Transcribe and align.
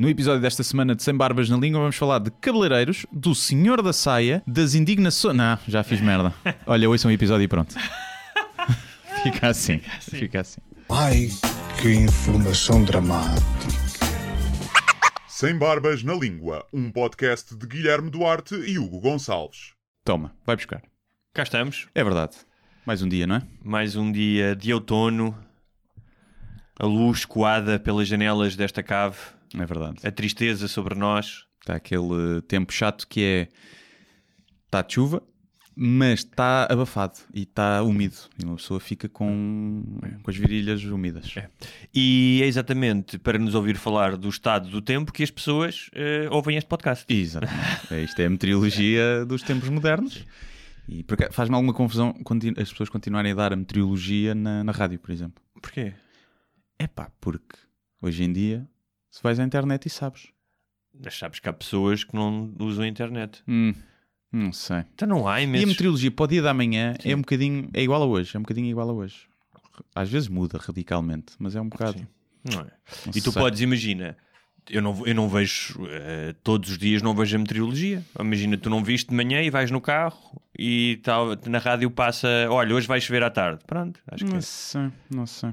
No 0.00 0.08
episódio 0.08 0.40
desta 0.40 0.62
semana 0.62 0.94
de 0.94 1.02
Sem 1.02 1.14
Barbas 1.14 1.50
na 1.50 1.58
Língua, 1.58 1.78
vamos 1.80 1.94
falar 1.94 2.20
de 2.20 2.30
cabeleireiros, 2.30 3.04
do 3.12 3.34
Senhor 3.34 3.82
da 3.82 3.92
Saia, 3.92 4.42
das 4.46 4.74
indignações. 4.74 5.36
Não, 5.36 5.58
já 5.68 5.82
fiz 5.82 6.00
merda. 6.00 6.32
Olha, 6.66 6.88
hoje 6.88 7.04
é 7.04 7.08
um 7.10 7.12
episódio 7.12 7.44
e 7.44 7.48
pronto. 7.48 7.74
Fica 9.22 9.48
assim. 9.48 9.78
Fica 10.00 10.40
assim. 10.40 10.62
Ai, 10.88 11.28
que 11.82 11.92
informação 11.92 12.82
dramática. 12.82 13.44
Sem 15.28 15.58
Barbas 15.58 16.02
na 16.02 16.14
Língua, 16.14 16.66
um 16.72 16.90
podcast 16.90 17.54
de 17.54 17.66
Guilherme 17.66 18.08
Duarte 18.08 18.54
e 18.54 18.78
Hugo 18.78 19.00
Gonçalves. 19.00 19.74
Toma, 20.02 20.34
vai 20.46 20.56
buscar. 20.56 20.80
Cá 21.34 21.42
estamos, 21.42 21.88
É 21.94 22.02
verdade. 22.02 22.38
Mais 22.86 23.02
um 23.02 23.08
dia, 23.10 23.26
não 23.26 23.36
é? 23.36 23.42
mais 23.62 23.96
um 23.96 24.10
dia 24.10 24.56
de 24.56 24.72
outono, 24.72 25.36
a 26.78 26.86
luz 26.86 27.26
coada 27.26 27.78
pelas 27.78 28.08
janelas 28.08 28.56
desta 28.56 28.82
cave, 28.82 29.18
É 29.54 29.66
verdade. 29.66 30.06
a 30.06 30.10
tristeza 30.12 30.68
sobre 30.68 30.94
nós. 30.94 31.44
Está 31.60 31.74
aquele 31.74 32.40
tempo 32.48 32.72
chato 32.72 33.06
que 33.06 33.22
é. 33.22 33.48
Está 34.66 34.82
de 34.82 34.94
chuva, 34.94 35.22
mas 35.76 36.20
está 36.20 36.66
abafado 36.70 37.14
e 37.34 37.42
está 37.42 37.82
úmido. 37.82 38.16
E 38.40 38.44
uma 38.44 38.56
pessoa 38.56 38.78
fica 38.78 39.08
com, 39.08 39.82
com 40.22 40.30
as 40.30 40.36
virilhas 40.36 40.84
úmidas. 40.84 41.34
E 41.94 42.40
é 42.42 42.46
exatamente 42.46 43.18
para 43.18 43.38
nos 43.38 43.54
ouvir 43.54 43.76
falar 43.76 44.16
do 44.16 44.28
estado 44.28 44.68
do 44.68 44.80
tempo 44.80 45.12
que 45.12 45.22
as 45.22 45.30
pessoas 45.30 45.90
eh, 45.92 46.28
ouvem 46.30 46.56
este 46.56 46.68
podcast. 46.68 47.04
Exatamente. 47.08 47.92
É, 47.94 48.02
Isto 48.02 48.20
é 48.20 48.26
a 48.26 48.30
meteorologia 48.30 49.24
dos 49.26 49.42
tempos 49.42 49.68
modernos. 49.68 50.24
E 50.88 51.04
faz-me 51.30 51.54
alguma 51.54 51.72
confusão 51.72 52.14
as 52.56 52.70
pessoas 52.70 52.88
continuarem 52.88 53.32
a 53.32 53.34
dar 53.34 53.52
a 53.52 53.56
meteorologia 53.56 54.34
na, 54.34 54.64
na 54.64 54.72
rádio, 54.72 54.98
por 54.98 55.10
exemplo. 55.10 55.42
Porquê? 55.62 55.94
É 56.78 56.86
pá, 56.86 57.10
porque 57.20 57.56
hoje 58.02 58.24
em 58.24 58.32
dia, 58.32 58.68
se 59.10 59.22
vais 59.22 59.38
à 59.40 59.44
internet 59.44 59.86
e 59.86 59.90
sabes. 59.90 60.28
Mas 61.02 61.16
sabes 61.18 61.38
que 61.38 61.48
há 61.48 61.52
pessoas 61.52 62.04
que 62.04 62.14
não 62.14 62.52
usam 62.58 62.84
a 62.84 62.88
internet. 62.88 63.42
Hum, 63.48 63.72
não 64.32 64.52
sei. 64.52 64.84
Então 64.94 65.08
não 65.08 65.26
há 65.28 65.38
E 65.40 65.44
a 65.44 65.44
imensos... 65.44 65.68
meteorologia 65.68 66.10
para 66.10 66.24
o 66.24 66.26
dia 66.28 66.42
da 66.42 66.52
manhã 66.54 66.94
é 67.04 67.14
um 67.14 67.20
bocadinho. 67.20 67.68
É 67.72 67.82
igual 67.82 68.02
a 68.02 68.06
hoje. 68.06 68.36
É 68.36 68.38
um 68.38 68.42
bocadinho 68.42 68.68
igual 68.68 68.88
a 68.90 68.92
hoje. 68.92 69.26
Às 69.94 70.08
vezes 70.10 70.28
muda 70.28 70.58
radicalmente, 70.58 71.32
mas 71.38 71.56
é 71.56 71.60
um 71.60 71.68
bocado. 71.68 71.98
Sim. 71.98 72.06
Não 72.44 72.60
é? 72.60 72.64
não 72.64 73.12
E 73.14 73.20
tu 73.20 73.32
sei. 73.32 73.42
podes, 73.42 73.60
imagina, 73.60 74.16
eu 74.68 74.82
não, 74.82 75.06
eu 75.06 75.14
não 75.14 75.28
vejo 75.28 75.78
eh, 75.88 76.34
todos 76.42 76.70
os 76.70 76.78
dias, 76.78 77.02
não 77.02 77.14
vejo 77.14 77.36
a 77.36 77.38
meteorologia. 77.38 78.04
Imagina, 78.18 78.56
tu 78.58 78.68
não 78.70 78.82
viste 78.84 79.08
de 79.10 79.14
manhã 79.14 79.42
e 79.42 79.48
vais 79.50 79.70
no 79.70 79.80
carro 79.80 80.42
e 80.58 81.00
tal, 81.02 81.28
na 81.46 81.58
rádio 81.58 81.90
passa, 81.90 82.28
olha, 82.50 82.74
hoje 82.74 82.86
vai 82.86 83.00
chover 83.00 83.22
à 83.22 83.30
tarde. 83.30 83.62
Pronto, 83.66 84.00
acho 84.08 84.24
que 84.24 84.30
Não 84.30 84.38
é. 84.38 84.40
sei, 84.42 84.90
não 85.10 85.26
sei. 85.26 85.50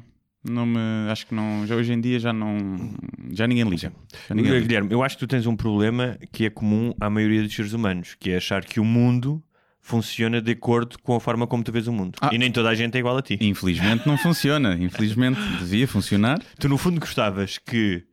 Não 0.49 0.65
me, 0.65 0.79
acho 1.09 1.27
que 1.27 1.35
não. 1.35 1.65
Já 1.65 1.75
hoje 1.75 1.93
em 1.93 2.01
dia 2.01 2.19
já 2.19 2.31
não. 2.31 2.93
Já 3.31 3.47
ninguém 3.47 3.67
liga. 3.67 3.91
Já 4.27 4.35
ninguém 4.35 4.51
liga. 4.51 4.65
Guilherme, 4.65 4.91
eu 4.91 5.03
acho 5.03 5.17
que 5.17 5.25
tu 5.25 5.27
tens 5.27 5.45
um 5.45 5.55
problema 5.55 6.17
que 6.31 6.45
é 6.45 6.49
comum 6.49 6.93
à 6.99 7.09
maioria 7.09 7.43
dos 7.43 7.53
seres 7.53 7.73
humanos, 7.73 8.15
que 8.19 8.31
é 8.31 8.37
achar 8.37 8.63
que 8.63 8.79
o 8.79 8.85
mundo 8.85 9.43
funciona 9.81 10.41
de 10.41 10.51
acordo 10.51 10.99
com 10.99 11.15
a 11.15 11.19
forma 11.19 11.47
como 11.47 11.63
tu 11.63 11.71
vês 11.71 11.87
o 11.87 11.93
mundo. 11.93 12.17
Ah. 12.21 12.29
E 12.33 12.37
nem 12.37 12.51
toda 12.51 12.69
a 12.69 12.75
gente 12.75 12.95
é 12.95 12.99
igual 12.99 13.17
a 13.17 13.21
ti. 13.21 13.37
Infelizmente 13.39 14.05
não 14.05 14.17
funciona. 14.17 14.75
Infelizmente 14.75 15.39
devia 15.59 15.87
funcionar. 15.87 16.39
Tu, 16.59 16.67
no 16.67 16.77
fundo, 16.77 16.99
gostavas 16.99 17.57
que 17.57 18.03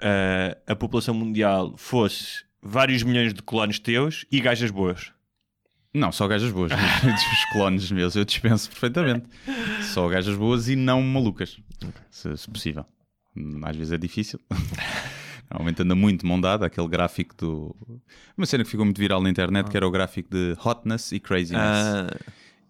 ah, 0.00 0.56
a 0.66 0.74
população 0.74 1.14
mundial 1.14 1.74
fosse 1.76 2.44
vários 2.62 3.02
milhões 3.02 3.34
de 3.34 3.42
colonos 3.42 3.78
teus 3.78 4.24
e 4.30 4.40
gajas 4.40 4.70
boas. 4.70 5.12
Não, 5.94 6.10
só 6.10 6.26
gajas 6.26 6.50
boas. 6.50 6.72
Os 7.04 7.52
clones 7.52 7.90
meus 7.90 8.16
eu 8.16 8.24
dispenso 8.24 8.70
perfeitamente. 8.70 9.26
Só 9.82 10.08
gajas 10.08 10.36
boas 10.36 10.68
e 10.68 10.76
não 10.76 11.02
malucas. 11.02 11.58
Se, 12.10 12.34
se 12.36 12.50
possível. 12.50 12.84
Às 13.62 13.76
vezes 13.76 13.92
é 13.92 13.98
difícil. 13.98 14.40
Normalmente 15.50 15.82
anda 15.82 15.94
muito 15.94 16.26
mão 16.26 16.40
dada, 16.40 16.64
aquele 16.66 16.88
gráfico 16.88 17.34
do. 17.36 17.76
Uma 18.36 18.46
cena 18.46 18.64
que 18.64 18.70
ficou 18.70 18.86
muito 18.86 18.98
viral 18.98 19.20
na 19.22 19.28
internet, 19.28 19.68
que 19.68 19.76
era 19.76 19.86
o 19.86 19.90
gráfico 19.90 20.30
de 20.30 20.56
hotness 20.64 21.12
e 21.12 21.20
craziness. 21.20 21.60
Ah, 21.62 22.16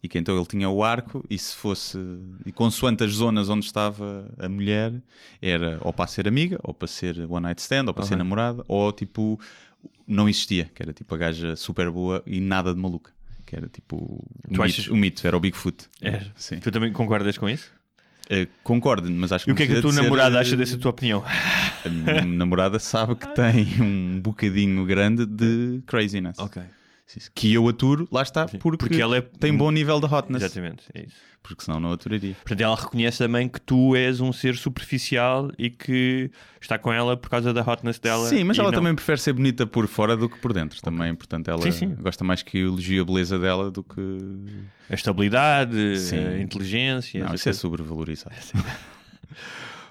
E 0.03 0.09
que 0.09 0.19
então 0.19 0.37
ele 0.37 0.47
tinha 0.47 0.69
o 0.69 0.83
arco, 0.83 1.25
e 1.31 1.39
se 1.39 1.54
fosse. 1.54 1.97
E 2.44 2.50
consoante 2.50 3.04
as 3.04 3.12
zonas 3.12 3.49
onde 3.49 3.65
estava 3.66 4.28
a 4.37 4.49
mulher, 4.49 5.00
era 5.41 5.78
ou 5.81 5.93
para 5.93 6.09
ser 6.09 6.27
amiga, 6.27 6.59
ou 6.65 6.75
para 6.75 6.89
ser 6.89 7.21
one 7.31 7.43
night 7.43 7.60
stand, 7.62 7.84
ou 7.87 7.94
para 7.94 8.04
ser 8.04 8.16
namorada, 8.16 8.65
ou 8.66 8.91
tipo. 8.91 9.39
Não 10.07 10.29
existia, 10.29 10.71
que 10.75 10.83
era 10.83 10.93
tipo 10.93 11.15
a 11.15 11.19
gaja 11.19 11.57
super 11.57 11.91
boa 11.91 12.23
e 12.27 12.41
nada 12.41 12.75
de 12.75 12.81
maluca. 12.81 13.11
Que 13.47 13.57
era 13.57 13.69
tipo. 13.69 13.97
O, 13.97 14.25
mito, 14.51 14.63
achas- 14.63 14.89
o 14.89 14.97
mito, 14.97 15.27
era 15.27 15.37
o 15.37 15.41
Bigfoot. 15.41 15.85
É. 16.01 16.23
Sim. 16.37 16.59
Tu 16.59 16.71
também 16.71 16.93
concordas 16.93 17.37
com 17.39 17.49
isso? 17.49 17.71
Eh, 18.31 18.47
concordo, 18.63 19.11
mas 19.11 19.33
acho 19.33 19.45
que 19.45 19.51
E 19.51 19.53
o 19.53 19.57
que 19.57 19.65
é 19.65 19.67
que 19.67 19.77
a 19.77 19.83
tua 19.83 19.93
namorada 19.93 20.37
ser, 20.37 20.41
acha 20.41 20.55
eh, 20.55 20.59
dessa 20.59 20.79
tua 20.79 20.91
opinião? 20.93 21.23
A 21.27 22.25
namorada 22.25 22.79
sabe 22.79 23.15
que 23.17 23.27
tem 23.35 23.67
um 23.83 24.21
bocadinho 24.21 24.85
grande 24.87 25.27
de 25.27 25.83
craziness. 25.87 26.39
Sim, 26.39 26.61
Que 27.34 27.53
eu 27.53 27.69
aturo, 27.69 28.06
lá 28.11 28.23
está, 28.23 28.47
porque, 28.47 28.77
Porque 28.78 29.00
ela 29.00 29.17
é- 29.17 29.21
tem 29.21 29.56
bom 29.56 29.71
nível 29.71 30.00
de 30.00 30.06
hotness. 30.06 30.43
Exatamente, 30.43 30.84
é 30.95 31.03
isso. 31.06 31.17
Porque 31.43 31.65
senão 31.65 31.81
não 31.81 31.93
aturaria. 31.93 32.34
Portanto, 32.34 32.61
ela 32.61 32.77
reconhece 32.77 33.19
também 33.19 33.49
que 33.49 33.61
tu 33.61 33.97
és 33.97 34.21
um 34.21 34.33
ser 34.33 34.55
superficial 34.56 35.51
e 35.59 35.71
que 35.71 36.31
está 36.61 36.78
com 36.78 36.93
ela 36.93 37.17
por 37.17 37.28
causa 37.28 37.53
da 37.53 37.62
hotness 37.62 37.99
dela. 37.99 38.28
Sim, 38.28 38.45
mas 38.45 38.56
ela 38.59 38.71
não- 38.71 38.78
também 38.78 38.95
prefere 38.95 39.21
ser 39.21 39.33
bonita 39.33 39.67
por 39.67 39.89
fora 39.89 40.17
do 40.17 40.28
que 40.28 40.39
por 40.39 40.53
dentro 40.53 40.81
também. 40.81 41.12
Portanto, 41.17 41.49
ela 41.49 41.61
Sim, 41.62 41.72
sim. 41.72 41.95
gosta 42.01 42.22
mais 42.22 42.43
que 42.45 42.59
eu 42.59 42.69
elogio 42.69 43.03
a 43.03 43.05
beleza 43.05 43.39
dela 43.41 43.72
do 43.72 43.83
que. 43.83 44.01
A 44.89 44.95
estabilidade, 44.95 45.99
Sim. 45.99 46.17
a 46.19 46.39
inteligência. 46.41 47.25
Não, 47.25 47.34
isso 47.34 47.49
é 47.49 47.53
sobrevalorizado. 47.53 48.37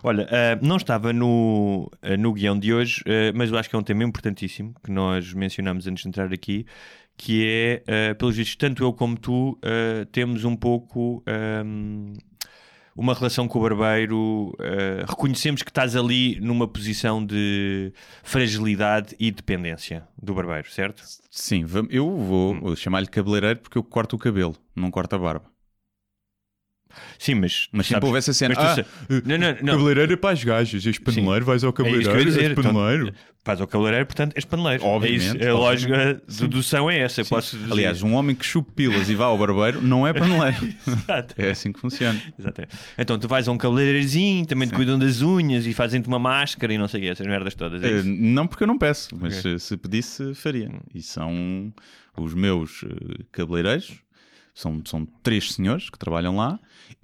Olha, 0.04 0.28
ah, 0.32 0.58
não 0.64 0.78
estava 0.78 1.14
no, 1.14 1.92
ah, 2.02 2.18
no 2.18 2.34
guião 2.34 2.58
de 2.58 2.74
hoje, 2.74 3.04
ah, 3.06 3.32
mas 3.36 3.52
eu 3.52 3.58
acho 3.58 3.70
que 3.70 3.76
é 3.76 3.80
um 3.80 3.84
tema 3.84 4.04
importantíssimo 4.04 4.74
que 4.84 4.90
nós 4.92 5.32
mencionámos 5.34 5.86
antes 5.86 6.02
de 6.04 6.10
entrar 6.10 6.34
aqui, 6.34 6.66
que 7.24 7.46
é, 7.46 7.84
ah, 8.12 8.16
pelos 8.16 8.36
vistos, 8.36 8.56
tanto 8.56 8.84
eu 8.84 8.92
como 8.92 9.16
tu 9.16 9.56
ah, 9.62 10.08
temos 10.12 10.44
um 10.44 10.56
pouco 10.56 11.22
ahm, 11.28 12.14
uma 12.96 13.14
relação 13.14 13.48
com 13.48 13.60
o 13.60 13.62
barbeiro, 13.62 14.52
ah, 14.60 15.06
reconhecemos 15.08 15.62
que 15.62 15.70
estás 15.70 15.96
ali 15.96 16.40
numa 16.42 16.68
posição 16.68 17.24
de 17.24 17.94
fragilidade 18.24 19.16
e 19.20 19.30
dependência 19.30 20.04
do 20.20 20.34
barbeiro, 20.34 20.68
certo? 20.72 21.04
Sim, 21.30 21.64
eu 21.92 22.10
vou 22.18 22.54
Hum. 22.56 22.60
vou 22.60 22.76
chamar-lhe 22.76 23.06
cabeleireiro 23.08 23.60
porque 23.60 23.78
eu 23.78 23.84
corto 23.84 24.16
o 24.16 24.20
cabelo, 24.20 24.56
não 24.76 24.90
corto 24.90 25.16
a 25.16 25.20
barba. 25.20 25.46
Sim, 27.20 27.36
mas... 27.36 27.68
Mas 27.72 27.88
sempre 27.88 27.96
sabes- 28.02 28.08
houve 28.08 28.18
essa 28.20 28.34
cena. 28.34 28.56
mas 28.58 28.64
Ah, 28.66 28.76
sa- 28.76 28.86
não, 29.26 29.38
não, 29.38 29.48
não. 29.62 29.74
cabeleireiro 29.78 30.14
é 30.14 30.16
para 30.16 30.32
as 30.32 30.44
gajas, 30.44 30.86
és 30.86 30.98
paneleiro, 31.00 31.46
vais 31.46 31.64
ao 31.64 31.70
É 31.70 31.74
cabeleireiro, 31.74 32.26
dizer. 32.26 32.44
és 32.52 32.54
paneleiro. 32.54 33.08
Então, 33.08 33.16
vais 33.44 33.60
ao 33.62 33.68
cabeleireiro, 33.68 34.06
portanto, 34.06 34.34
és 34.36 34.46
paneleiro. 34.46 34.84
Obviamente, 34.86 35.22
É 35.22 35.26
isso, 35.26 35.50
a 35.50 35.56
obviamente. 35.56 35.60
lógica 35.60 36.22
de 36.28 36.40
dedução 36.42 36.92
é 36.92 37.00
essa. 37.00 37.26
Posso 37.26 37.58
dizer. 37.58 37.72
Aliás, 37.74 38.04
um 38.04 38.14
homem 38.14 38.36
que 38.36 38.46
chupe 38.46 38.72
pilas 38.72 39.10
e 39.10 39.16
vá 39.16 39.26
ao 39.26 39.38
barbeiro 39.38 39.82
não 39.82 40.06
é 40.08 40.14
paneleiro. 40.14 40.58
Exato. 40.88 41.34
é 41.38 41.50
assim 41.50 41.72
que 41.72 41.80
funciona. 41.80 42.22
Exato. 42.38 42.62
Então 42.98 43.18
tu 43.18 43.28
vais 43.28 43.48
a 43.48 43.52
um 43.52 43.58
cabeleireirozinho, 43.58 44.46
também 44.46 44.68
te 44.68 44.74
cuidam 44.76 45.00
das 45.00 45.22
unhas 45.24 45.66
e 45.66 45.74
fazem-te 45.74 46.08
uma 46.08 46.20
máscara 46.20 46.72
e 46.74 46.78
não 46.78 46.88
sei 46.88 47.00
o 47.00 47.04
que, 47.04 47.10
essas 47.10 47.26
merdas 47.26 47.56
todas. 47.56 47.82
É 47.84 47.88
Eh, 48.00 48.04
não 48.04 48.46
porque 48.46 48.64
eu 48.64 48.68
não 48.68 48.78
peço, 48.78 49.10
mas 49.20 49.40
Ok. 49.40 49.56
eh, 49.56 49.58
se 49.58 49.76
pedisse, 49.76 50.36
faria. 50.36 50.70
E 50.94 51.02
são 51.02 51.74
os 52.18 52.34
meus 52.36 52.84
eh, 52.86 53.24
cabeleireiros, 53.32 53.94
são, 54.54 54.82
são 54.86 55.06
três 55.24 55.54
senhores 55.54 55.90
que 55.90 55.98
trabalham 55.98 56.36
lá, 56.36 56.60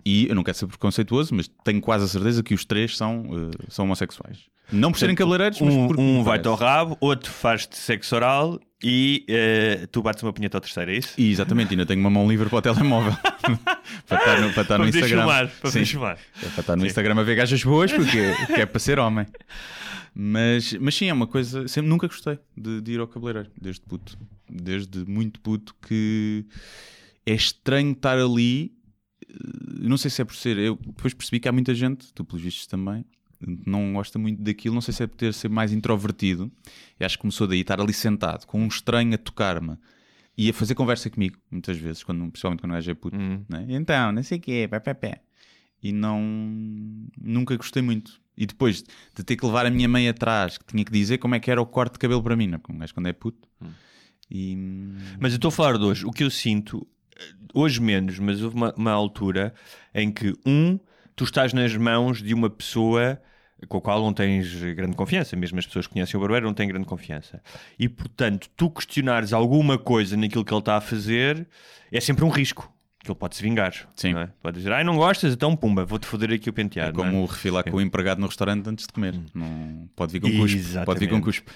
e 0.05 0.27
eu 0.27 0.35
não 0.35 0.43
quero 0.43 0.57
ser 0.57 0.67
preconceituoso, 0.67 1.33
mas 1.35 1.49
tenho 1.63 1.81
quase 1.81 2.05
a 2.05 2.07
certeza 2.07 2.43
que 2.43 2.53
os 2.53 2.65
três 2.65 2.95
são, 2.95 3.25
eh, 3.31 3.65
são 3.69 3.85
homossexuais. 3.85 4.39
Não 4.71 4.91
por 4.91 4.97
serem 4.99 5.15
cabeleireiros, 5.15 5.61
mas 5.61 5.73
Um, 5.73 5.87
porque 5.87 6.01
um 6.01 6.23
vai-te 6.23 6.47
ao 6.47 6.55
rabo, 6.55 6.97
outro 6.99 7.31
faz-te 7.31 7.77
sexo 7.77 8.13
oral 8.15 8.59
e 8.83 9.23
eh, 9.29 9.87
tu 9.91 10.01
bates 10.01 10.21
uma 10.23 10.33
punheta 10.33 10.57
ao 10.57 10.61
terceiro, 10.61 10.91
é 10.91 10.97
isso? 10.97 11.13
E 11.17 11.31
exatamente, 11.31 11.71
ainda 11.71 11.85
tenho 11.85 12.01
uma 12.01 12.09
mão 12.09 12.27
livre 12.29 12.49
para 12.49 12.57
o 12.57 12.61
telemóvel. 12.61 13.15
para 14.05 14.17
estar 14.19 14.41
no, 14.41 14.53
para 14.53 14.61
estar 14.63 14.77
no 14.77 14.83
Para 14.83 14.85
poder 14.85 14.87
Instagram. 14.87 15.07
filmar, 15.21 15.51
para 15.61 15.71
Sim. 15.71 15.85
filmar. 15.85 16.17
É 16.43 16.49
para 16.49 16.59
estar 16.61 16.75
no 16.75 16.85
Instagram 16.85 17.19
a 17.19 17.23
ver 17.23 17.35
gajas 17.35 17.63
boas, 17.63 17.93
porque 17.93 18.33
que 18.53 18.61
é 18.61 18.65
para 18.65 18.79
ser 18.79 18.99
homem. 18.99 19.25
Mas, 20.13 20.73
mas 20.73 20.95
sim, 20.95 21.07
é 21.07 21.13
uma 21.13 21.27
coisa. 21.27 21.65
Sempre, 21.67 21.89
nunca 21.89 22.07
gostei 22.07 22.38
de, 22.57 22.81
de 22.81 22.91
ir 22.91 23.00
ao 23.00 23.07
cabeleireiro, 23.07 23.50
desde 23.59 23.81
puto. 23.81 24.17
Desde 24.50 25.05
muito 25.05 25.39
puto, 25.39 25.73
que 25.88 26.45
é 27.31 27.33
estranho 27.35 27.91
estar 27.91 28.18
ali. 28.18 28.71
eh, 29.27 29.33
Não 29.88 29.97
sei 29.97 30.09
se 30.09 30.21
é 30.21 30.25
por 30.25 30.35
ser. 30.35 30.57
Eu 30.57 30.75
depois 30.75 31.13
percebi 31.13 31.39
que 31.39 31.47
há 31.47 31.51
muita 31.51 31.75
gente, 31.75 32.13
tu 32.13 32.24
pelos 32.24 32.41
vistos 32.41 32.68
também, 32.68 33.06
não 33.65 33.94
gosta 33.94 34.18
muito 34.18 34.41
daquilo. 34.41 34.74
Não 34.74 34.81
sei 34.81 34.94
se 34.94 35.03
é 35.03 35.07
por 35.07 35.15
ter 35.15 35.33
ser 35.33 35.50
mais 35.50 35.71
introvertido. 35.74 36.51
E 37.00 37.06
acho 37.06 37.18
que 37.18 37.21
começou 37.21 37.45
daí, 37.47 37.62
estar 37.62 37.79
ali 37.79 37.94
sentado, 37.94 38.45
com 38.45 38.59
um 38.62 38.68
estranho 38.68 39.13
a 39.13 39.18
tocar-me 39.18 39.77
e 40.38 40.50
a 40.50 40.53
fazer 40.53 40.75
conversa 40.75 41.09
comigo, 41.09 41.35
muitas 41.50 41.77
vezes, 41.77 42.03
quando, 42.03 42.19
principalmente 42.29 42.59
quando 42.62 42.71
o 42.71 42.75
gajo 42.75 42.91
é 42.91 42.94
puto. 42.94 43.18
Hum. 43.18 43.44
né? 43.50 43.65
Então, 43.69 44.12
não 44.12 44.21
sei 44.24 44.38
o 44.38 44.41
quê, 44.41 44.68
pé, 44.69 44.79
pé, 44.79 44.94
pé. 44.94 45.21
E 45.81 45.91
não. 45.91 46.21
Nunca 47.19 47.56
gostei 47.57 47.81
muito. 47.81 48.19
E 48.35 48.45
depois 48.45 48.83
de 49.15 49.24
ter 49.24 49.35
que 49.35 49.45
levar 49.45 49.65
a 49.65 49.71
minha 49.71 49.88
mãe 49.88 50.07
atrás, 50.07 50.57
que 50.57 50.65
tinha 50.65 50.85
que 50.85 50.91
dizer 50.91 51.18
como 51.18 51.33
é 51.35 51.39
que 51.39 51.50
era 51.50 51.59
o 51.62 51.65
corte 51.65 51.94
de 51.94 52.00
cabelo 52.00 52.21
para 52.21 52.35
mim, 52.35 52.47
né? 52.47 52.57
porque 52.57 52.71
um 52.71 52.77
gajo 52.77 52.94
quando 52.94 53.07
é 53.07 53.13
puto. 53.13 53.47
E. 54.29 54.56
Mas 55.19 55.33
eu 55.33 55.38
estou 55.38 55.50
a 55.50 55.51
falar 55.51 55.77
de 55.77 55.83
hoje. 55.85 56.06
O 56.06 56.12
que 56.12 56.24
eu 56.24 56.29
sinto, 56.29 56.88
hoje 57.53 57.81
menos, 57.81 58.19
mas 58.19 58.41
houve 58.41 58.55
uma, 58.55 58.73
uma 58.75 58.91
altura 58.91 59.53
em 59.93 60.11
que, 60.11 60.33
um, 60.45 60.79
tu 61.15 61.23
estás 61.23 61.53
nas 61.53 61.75
mãos 61.75 62.21
de 62.21 62.33
uma 62.33 62.49
pessoa 62.49 63.19
com 63.67 63.79
o 63.79 63.81
qual 63.81 64.01
não 64.03 64.13
tens 64.13 64.53
grande 64.75 64.95
confiança, 64.95 65.35
mesmo 65.35 65.57
as 65.57 65.65
pessoas 65.65 65.87
que 65.87 65.93
conhecem 65.93 66.15
o 66.15 66.21
barbeiro 66.21 66.45
não 66.45 66.53
têm 66.53 66.67
grande 66.67 66.85
confiança. 66.85 67.41
E 67.79 67.89
portanto, 67.89 68.47
tu 68.55 68.69
questionares 68.69 69.33
alguma 69.33 69.77
coisa 69.77 70.15
naquilo 70.15 70.45
que 70.45 70.53
ele 70.53 70.59
está 70.59 70.77
a 70.77 70.81
fazer 70.81 71.47
é 71.91 71.99
sempre 71.99 72.23
um 72.23 72.29
risco. 72.29 72.71
Que 72.99 73.11
ele 73.11 73.17
pode 73.17 73.35
se 73.35 73.41
vingar. 73.41 73.73
Sim. 73.95 74.15
é? 74.15 74.29
Pode 74.41 74.57
dizer, 74.57 74.71
ai, 74.73 74.83
não 74.83 74.97
gostas? 74.97 75.33
Então, 75.33 75.55
pumba, 75.55 75.85
vou-te 75.85 76.05
foder 76.05 76.33
aqui 76.33 76.49
o 76.49 76.51
É 76.51 76.53
penteado. 76.53 77.01
é? 77.01 77.03
como 77.05 77.25
refilar 77.25 77.63
com 77.63 77.77
o 77.77 77.81
empregado 77.81 78.19
no 78.19 78.27
restaurante 78.27 78.67
antes 78.69 78.85
de 78.85 78.93
comer. 78.93 79.15
Não, 79.33 79.89
pode 79.95 80.11
vir 80.11 80.19
com 80.19 80.29
cuspe. 80.37 80.85
Pode 80.85 80.99
vir 80.99 81.09
com 81.09 81.21
cuspe. 81.21 81.49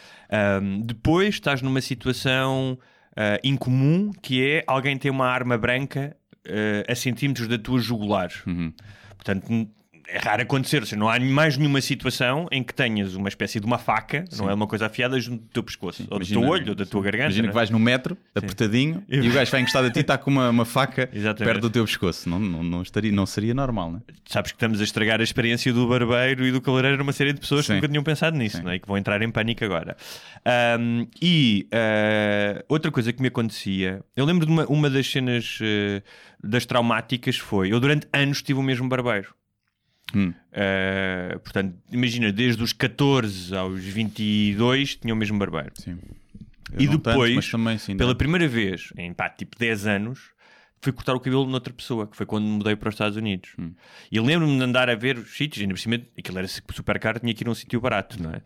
Um, 0.61 0.81
depois 0.81 1.35
estás 1.35 1.61
numa 1.61 1.81
situação 1.81 2.79
uh, 3.11 3.39
incomum 3.43 4.11
que 4.21 4.43
é 4.43 4.63
alguém 4.67 4.97
tem 4.97 5.11
uma 5.11 5.27
arma 5.27 5.57
branca 5.57 6.15
uh, 6.47 6.91
a 6.91 6.95
centímetros 6.95 7.47
da 7.47 7.57
tua 7.57 7.79
jugular. 7.79 8.31
Uhum. 8.45 8.73
Portanto, 9.15 9.69
é 10.11 10.17
raro 10.19 10.41
acontecer. 10.41 10.79
Ou 10.79 10.85
seja, 10.85 10.97
não 10.97 11.09
há 11.09 11.19
mais 11.19 11.57
nenhuma 11.57 11.79
situação 11.81 12.47
em 12.51 12.61
que 12.63 12.73
tenhas 12.73 13.15
uma 13.15 13.29
espécie 13.29 13.59
de 13.59 13.65
uma 13.65 13.77
faca, 13.77 14.25
não 14.37 14.49
é 14.49 14.53
uma 14.53 14.67
coisa 14.67 14.87
afiada, 14.87 15.19
junto 15.19 15.43
do 15.43 15.49
teu 15.49 15.63
pescoço, 15.63 16.03
ou 16.03 16.09
do 16.09 16.15
Imagina- 16.17 16.41
teu 16.41 16.49
olho, 16.49 16.69
ou 16.69 16.75
da 16.75 16.85
tua 16.85 17.01
garganta. 17.01 17.25
Imagina 17.25 17.47
que 17.47 17.51
é? 17.51 17.55
vais 17.55 17.69
no 17.69 17.79
metro, 17.79 18.17
apertadinho, 18.35 19.03
e 19.07 19.19
o 19.27 19.31
gajo 19.33 19.51
vai 19.51 19.61
encostado 19.61 19.85
a 19.85 19.91
ti 19.91 19.99
e 19.99 20.01
está 20.01 20.17
com 20.17 20.29
uma, 20.29 20.49
uma 20.49 20.65
faca 20.65 21.09
Exatamente. 21.13 21.45
perto 21.53 21.61
do 21.61 21.69
teu 21.69 21.85
pescoço. 21.85 22.29
Não, 22.29 22.39
não, 22.39 22.63
não, 22.63 22.81
estaria, 22.81 23.11
não 23.11 23.25
seria 23.25 23.53
normal, 23.53 23.91
não 23.91 23.97
é? 23.99 24.01
Sabes 24.25 24.51
que 24.51 24.55
estamos 24.57 24.81
a 24.81 24.83
estragar 24.83 25.19
a 25.19 25.23
experiência 25.23 25.71
do 25.73 25.87
barbeiro 25.87 26.45
e 26.45 26.51
do 26.51 26.61
cabeleireiro 26.61 27.01
a 27.01 27.03
uma 27.03 27.13
série 27.13 27.33
de 27.33 27.39
pessoas 27.39 27.61
que 27.61 27.67
Sim. 27.67 27.75
nunca 27.75 27.87
tinham 27.87 28.03
pensado 28.03 28.37
nisso 28.37 28.61
não 28.63 28.71
é? 28.71 28.75
e 28.75 28.79
que 28.79 28.87
vão 28.87 28.97
entrar 28.97 29.21
em 29.21 29.29
pânico 29.31 29.63
agora. 29.63 29.95
Um, 30.79 31.07
e 31.21 31.67
uh, 31.73 32.63
outra 32.67 32.91
coisa 32.91 33.13
que 33.13 33.21
me 33.21 33.27
acontecia, 33.27 34.01
eu 34.15 34.25
lembro 34.25 34.45
de 34.45 34.51
uma, 34.51 34.65
uma 34.65 34.89
das 34.89 35.09
cenas 35.09 35.59
uh, 35.61 36.01
das 36.43 36.65
traumáticas 36.65 37.37
foi 37.37 37.71
eu 37.71 37.79
durante 37.79 38.07
anos 38.11 38.41
tive 38.41 38.59
o 38.59 38.63
mesmo 38.63 38.87
barbeiro. 38.89 39.33
Hum. 40.13 40.33
Uh, 40.51 41.39
portanto, 41.39 41.75
imagina, 41.91 42.31
desde 42.31 42.61
os 42.61 42.73
14 42.73 43.55
aos 43.55 43.81
22 43.83 44.95
tinha 44.95 45.13
o 45.13 45.17
mesmo 45.17 45.37
barbeiro. 45.39 45.71
Sim. 45.75 45.97
E 46.77 46.85
Eu 46.85 46.91
não 46.91 46.99
tanto, 46.99 47.13
depois, 47.13 47.35
mas 47.35 47.49
também, 47.49 47.77
sim, 47.77 47.97
Pela 47.97 48.13
dá. 48.13 48.17
primeira 48.17 48.47
vez, 48.47 48.93
em 48.97 49.13
pá, 49.13 49.29
tipo 49.29 49.57
10 49.57 49.87
anos, 49.87 50.19
fui 50.81 50.91
cortar 50.91 51.13
o 51.13 51.19
cabelo 51.19 51.45
noutra 51.45 51.71
pessoa, 51.73 52.07
que 52.07 52.17
foi 52.17 52.25
quando 52.25 52.45
me 52.45 52.51
mudei 52.57 52.75
para 52.75 52.89
os 52.89 52.95
Estados 52.95 53.15
Unidos. 53.15 53.51
Hum. 53.59 53.73
E 54.11 54.19
lembro-me 54.19 54.57
de 54.57 54.63
andar 54.63 54.89
a 54.89 54.95
ver 54.95 55.17
os 55.17 55.35
sítios, 55.37 55.61
ainda 55.61 55.73
por 55.75 55.79
cima, 55.79 55.99
aquilo 56.17 56.39
era 56.39 56.47
super 56.47 56.99
caro, 56.99 57.19
tinha 57.19 57.33
que 57.33 57.43
ir 57.43 57.47
a 57.47 57.51
um 57.51 57.55
sítio 57.55 57.79
barato, 57.79 58.21
não 58.21 58.31
é? 58.31 58.41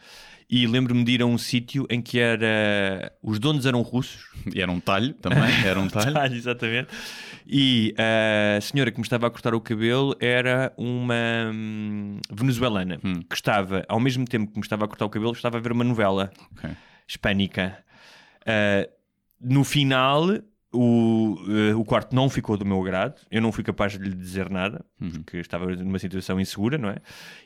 E 0.50 0.68
lembro-me 0.68 1.04
de 1.04 1.14
ir 1.14 1.22
a 1.22 1.26
um 1.26 1.38
sítio 1.40 1.88
em 1.90 2.02
que 2.02 2.20
era. 2.20 3.12
Os 3.24 3.40
donos 3.40 3.66
eram 3.66 3.82
russos. 3.82 4.28
E 4.54 4.62
era 4.62 4.72
um 4.72 4.80
talho 4.80 5.14
também, 5.16 5.42
era 5.66 5.80
um 5.80 5.88
talho. 5.88 6.16
Ah, 6.16 6.28
exatamente. 6.28 6.90
E 7.48 7.96
a 7.98 8.62
senhora 8.62 8.92
que 8.92 8.98
me 8.98 9.04
estava 9.04 9.26
a 9.26 9.30
cortar 9.32 9.56
o 9.56 9.62
cabelo 9.62 10.16
era 10.20 10.72
uma 10.78 11.16
hum, 11.52 12.20
venezuelana 12.30 13.00
Hum. 13.04 13.22
que 13.28 13.36
estava, 13.36 13.84
ao 13.88 14.00
mesmo 14.00 14.26
tempo 14.26 14.52
que 14.52 14.58
me 14.60 14.64
estava 14.64 14.86
a 14.86 14.88
cortar 14.88 15.06
o 15.06 15.10
cabelo, 15.10 15.32
estava 15.32 15.58
a 15.58 15.62
ver 15.62 15.72
uma 15.72 15.84
novela 15.84 16.32
Ok. 16.58 16.70
hispânica. 17.08 17.78
Uh, 18.42 18.92
no 19.42 19.64
final, 19.64 20.28
o, 20.75 21.36
uh, 21.48 21.80
o 21.80 21.86
quarto 21.86 22.16
não 22.16 22.30
ficou 22.30 22.57
do 22.57 22.66
meu 22.66 22.80
agrado. 22.81 23.16
Eu 23.31 23.42
não 23.42 23.51
fui 23.51 23.63
capaz 23.63 23.94
de 23.94 24.00
lhe 24.00 24.16
dizer 24.16 24.50
nada, 24.50 24.86
porque 25.00 25.38
estava 25.38 25.66
numa 25.75 26.00
situação 26.00 26.39
insegura, 26.39 26.77
não 26.77 26.89
é? 26.89 26.98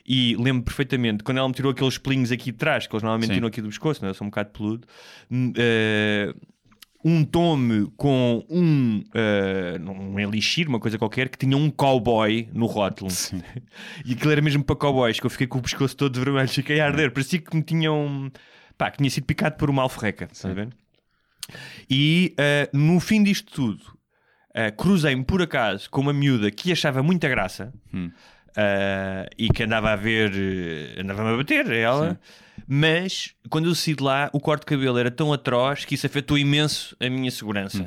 E 0.06 0.36
lembro 0.36 0.64
perfeitamente, 0.64 1.22
quando 1.22 1.38
ela 1.38 1.48
me 1.48 1.54
tirou 1.54 1.72
aqueles 1.72 1.98
pelinhos 1.98 2.32
aqui 2.32 2.52
de 2.52 2.58
trás, 2.58 2.86
que 2.86 2.94
eles 2.94 3.02
normalmente 3.02 3.28
Sim. 3.28 3.34
tiram 3.34 3.48
aqui 3.48 3.62
do 3.62 3.68
pescoço, 3.68 4.02
não 4.02 4.08
é? 4.08 4.10
Eu 4.10 4.14
sou 4.14 4.26
um 4.26 4.30
bocado 4.30 4.50
peludo. 4.50 4.86
uh, 5.30 6.50
um 7.04 7.24
tome 7.24 7.90
com 7.96 8.44
um, 8.50 9.02
uh, 9.14 9.90
um 9.90 10.20
elixir, 10.20 10.68
uma 10.68 10.78
coisa 10.78 10.98
qualquer, 10.98 11.28
que 11.28 11.38
tinha 11.38 11.56
um 11.56 11.70
cowboy 11.70 12.48
no 12.52 12.66
rótulo. 12.66 13.10
Sim. 13.10 13.42
E 14.04 14.12
aquilo 14.12 14.32
era 14.32 14.42
mesmo 14.42 14.62
para 14.62 14.76
cowboys, 14.76 15.18
que 15.18 15.26
eu 15.26 15.30
fiquei 15.30 15.46
com 15.46 15.58
o 15.58 15.62
pescoço 15.62 15.96
todo 15.96 16.18
vermelho, 16.18 16.48
fiquei 16.48 16.80
a 16.80 16.86
arder. 16.86 17.10
Parecia 17.10 17.38
que 17.38 17.54
me 17.56 17.62
tinham. 17.62 18.30
pá, 18.76 18.90
que 18.90 18.98
tinha 18.98 19.10
sido 19.10 19.24
picado 19.24 19.56
por 19.56 19.70
uma 19.70 19.82
alforreca. 19.82 20.28
Estás 20.30 20.50
a 20.50 20.54
ver? 20.54 20.68
E 21.88 22.34
eh, 22.38 22.68
no 22.72 23.00
fim 23.00 23.22
disto 23.22 23.52
tudo, 23.52 23.82
eh, 24.54 24.70
cruzei-me 24.70 25.24
por 25.24 25.42
acaso 25.42 25.90
com 25.90 26.00
uma 26.00 26.12
miúda 26.12 26.50
que 26.50 26.72
achava 26.72 27.02
muita 27.02 27.28
graça 27.28 27.72
Hum. 27.92 28.10
eh, 28.56 29.28
e 29.38 29.48
que 29.48 29.62
andava 29.64 29.92
a 29.92 29.96
ver, 29.96 30.32
andava-me 30.98 31.34
a 31.34 31.36
bater 31.36 31.66
a 31.70 31.74
ela. 31.74 32.20
Mas 32.68 33.34
quando 33.48 33.68
eu 33.68 33.74
saí 33.74 33.94
de 33.94 34.02
lá, 34.02 34.30
o 34.32 34.38
corte 34.38 34.60
de 34.60 34.66
cabelo 34.66 34.96
era 34.98 35.10
tão 35.10 35.32
atroz 35.32 35.84
que 35.84 35.94
isso 35.94 36.06
afetou 36.06 36.38
imenso 36.38 36.96
a 37.00 37.08
minha 37.08 37.30
segurança. 37.30 37.84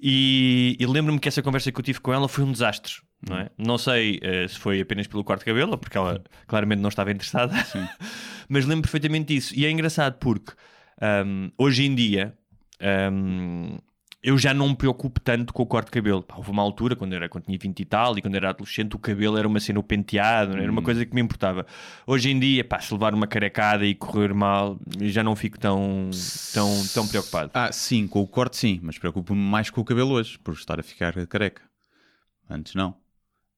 E, 0.00 0.76
e 0.78 0.86
lembro-me 0.86 1.18
que 1.18 1.28
essa 1.28 1.42
conversa 1.42 1.70
que 1.70 1.78
eu 1.78 1.84
tive 1.84 2.00
com 2.00 2.12
ela 2.12 2.28
foi 2.28 2.44
um 2.44 2.52
desastre. 2.52 2.94
Não, 3.28 3.38
é? 3.38 3.48
não 3.56 3.78
sei 3.78 4.18
eh, 4.22 4.46
se 4.46 4.58
foi 4.58 4.80
apenas 4.82 5.06
pelo 5.06 5.24
corte 5.24 5.40
de 5.40 5.46
cabelo, 5.46 5.78
porque 5.78 5.96
ela 5.96 6.22
claramente 6.46 6.80
não 6.80 6.90
estava 6.90 7.10
interessada, 7.10 7.54
mas 8.48 8.66
lembro 8.66 8.82
perfeitamente 8.82 9.34
disso. 9.34 9.54
E 9.56 9.64
é 9.64 9.70
engraçado 9.70 10.18
porque 10.18 10.52
ahm, 11.00 11.48
hoje 11.56 11.84
em 11.84 11.94
dia 11.94 12.34
ahm, 12.84 13.78
eu 14.24 14.38
já 14.38 14.54
não 14.54 14.70
me 14.70 14.76
preocupo 14.76 15.20
tanto 15.20 15.52
com 15.52 15.62
o 15.62 15.66
corte 15.66 15.86
de 15.86 15.92
cabelo. 15.92 16.22
Pá, 16.22 16.36
houve 16.36 16.50
uma 16.50 16.62
altura, 16.62 16.96
quando, 16.96 17.12
era, 17.12 17.28
quando 17.28 17.44
tinha 17.44 17.58
20 17.58 17.78
e 17.78 17.84
tal, 17.84 18.16
e 18.16 18.22
quando 18.22 18.34
era 18.34 18.48
adolescente, 18.48 18.96
o 18.96 18.98
cabelo 18.98 19.36
era 19.36 19.46
uma 19.46 19.60
cena 19.60 19.78
o 19.78 19.82
penteado, 19.82 20.56
é? 20.56 20.62
era 20.62 20.72
uma 20.72 20.80
coisa 20.80 21.04
que 21.04 21.14
me 21.14 21.20
importava. 21.20 21.66
Hoje 22.06 22.30
em 22.30 22.40
dia, 22.40 22.64
pá, 22.64 22.80
se 22.80 22.92
levar 22.94 23.14
uma 23.14 23.26
carecada 23.26 23.84
e 23.84 23.94
correr 23.94 24.32
mal, 24.32 24.78
já 25.02 25.22
não 25.22 25.36
fico 25.36 25.58
tão, 25.58 26.10
tão, 26.54 26.86
tão 26.94 27.06
preocupado. 27.06 27.50
Ah, 27.52 27.70
sim, 27.70 28.06
com 28.08 28.20
o 28.22 28.26
corte 28.26 28.56
sim, 28.56 28.80
mas 28.82 28.98
preocupo-me 28.98 29.40
mais 29.40 29.68
com 29.68 29.82
o 29.82 29.84
cabelo 29.84 30.12
hoje, 30.12 30.38
por 30.38 30.54
estar 30.54 30.80
a 30.80 30.82
ficar 30.82 31.14
careca. 31.26 31.60
Antes 32.48 32.74
não. 32.74 33.03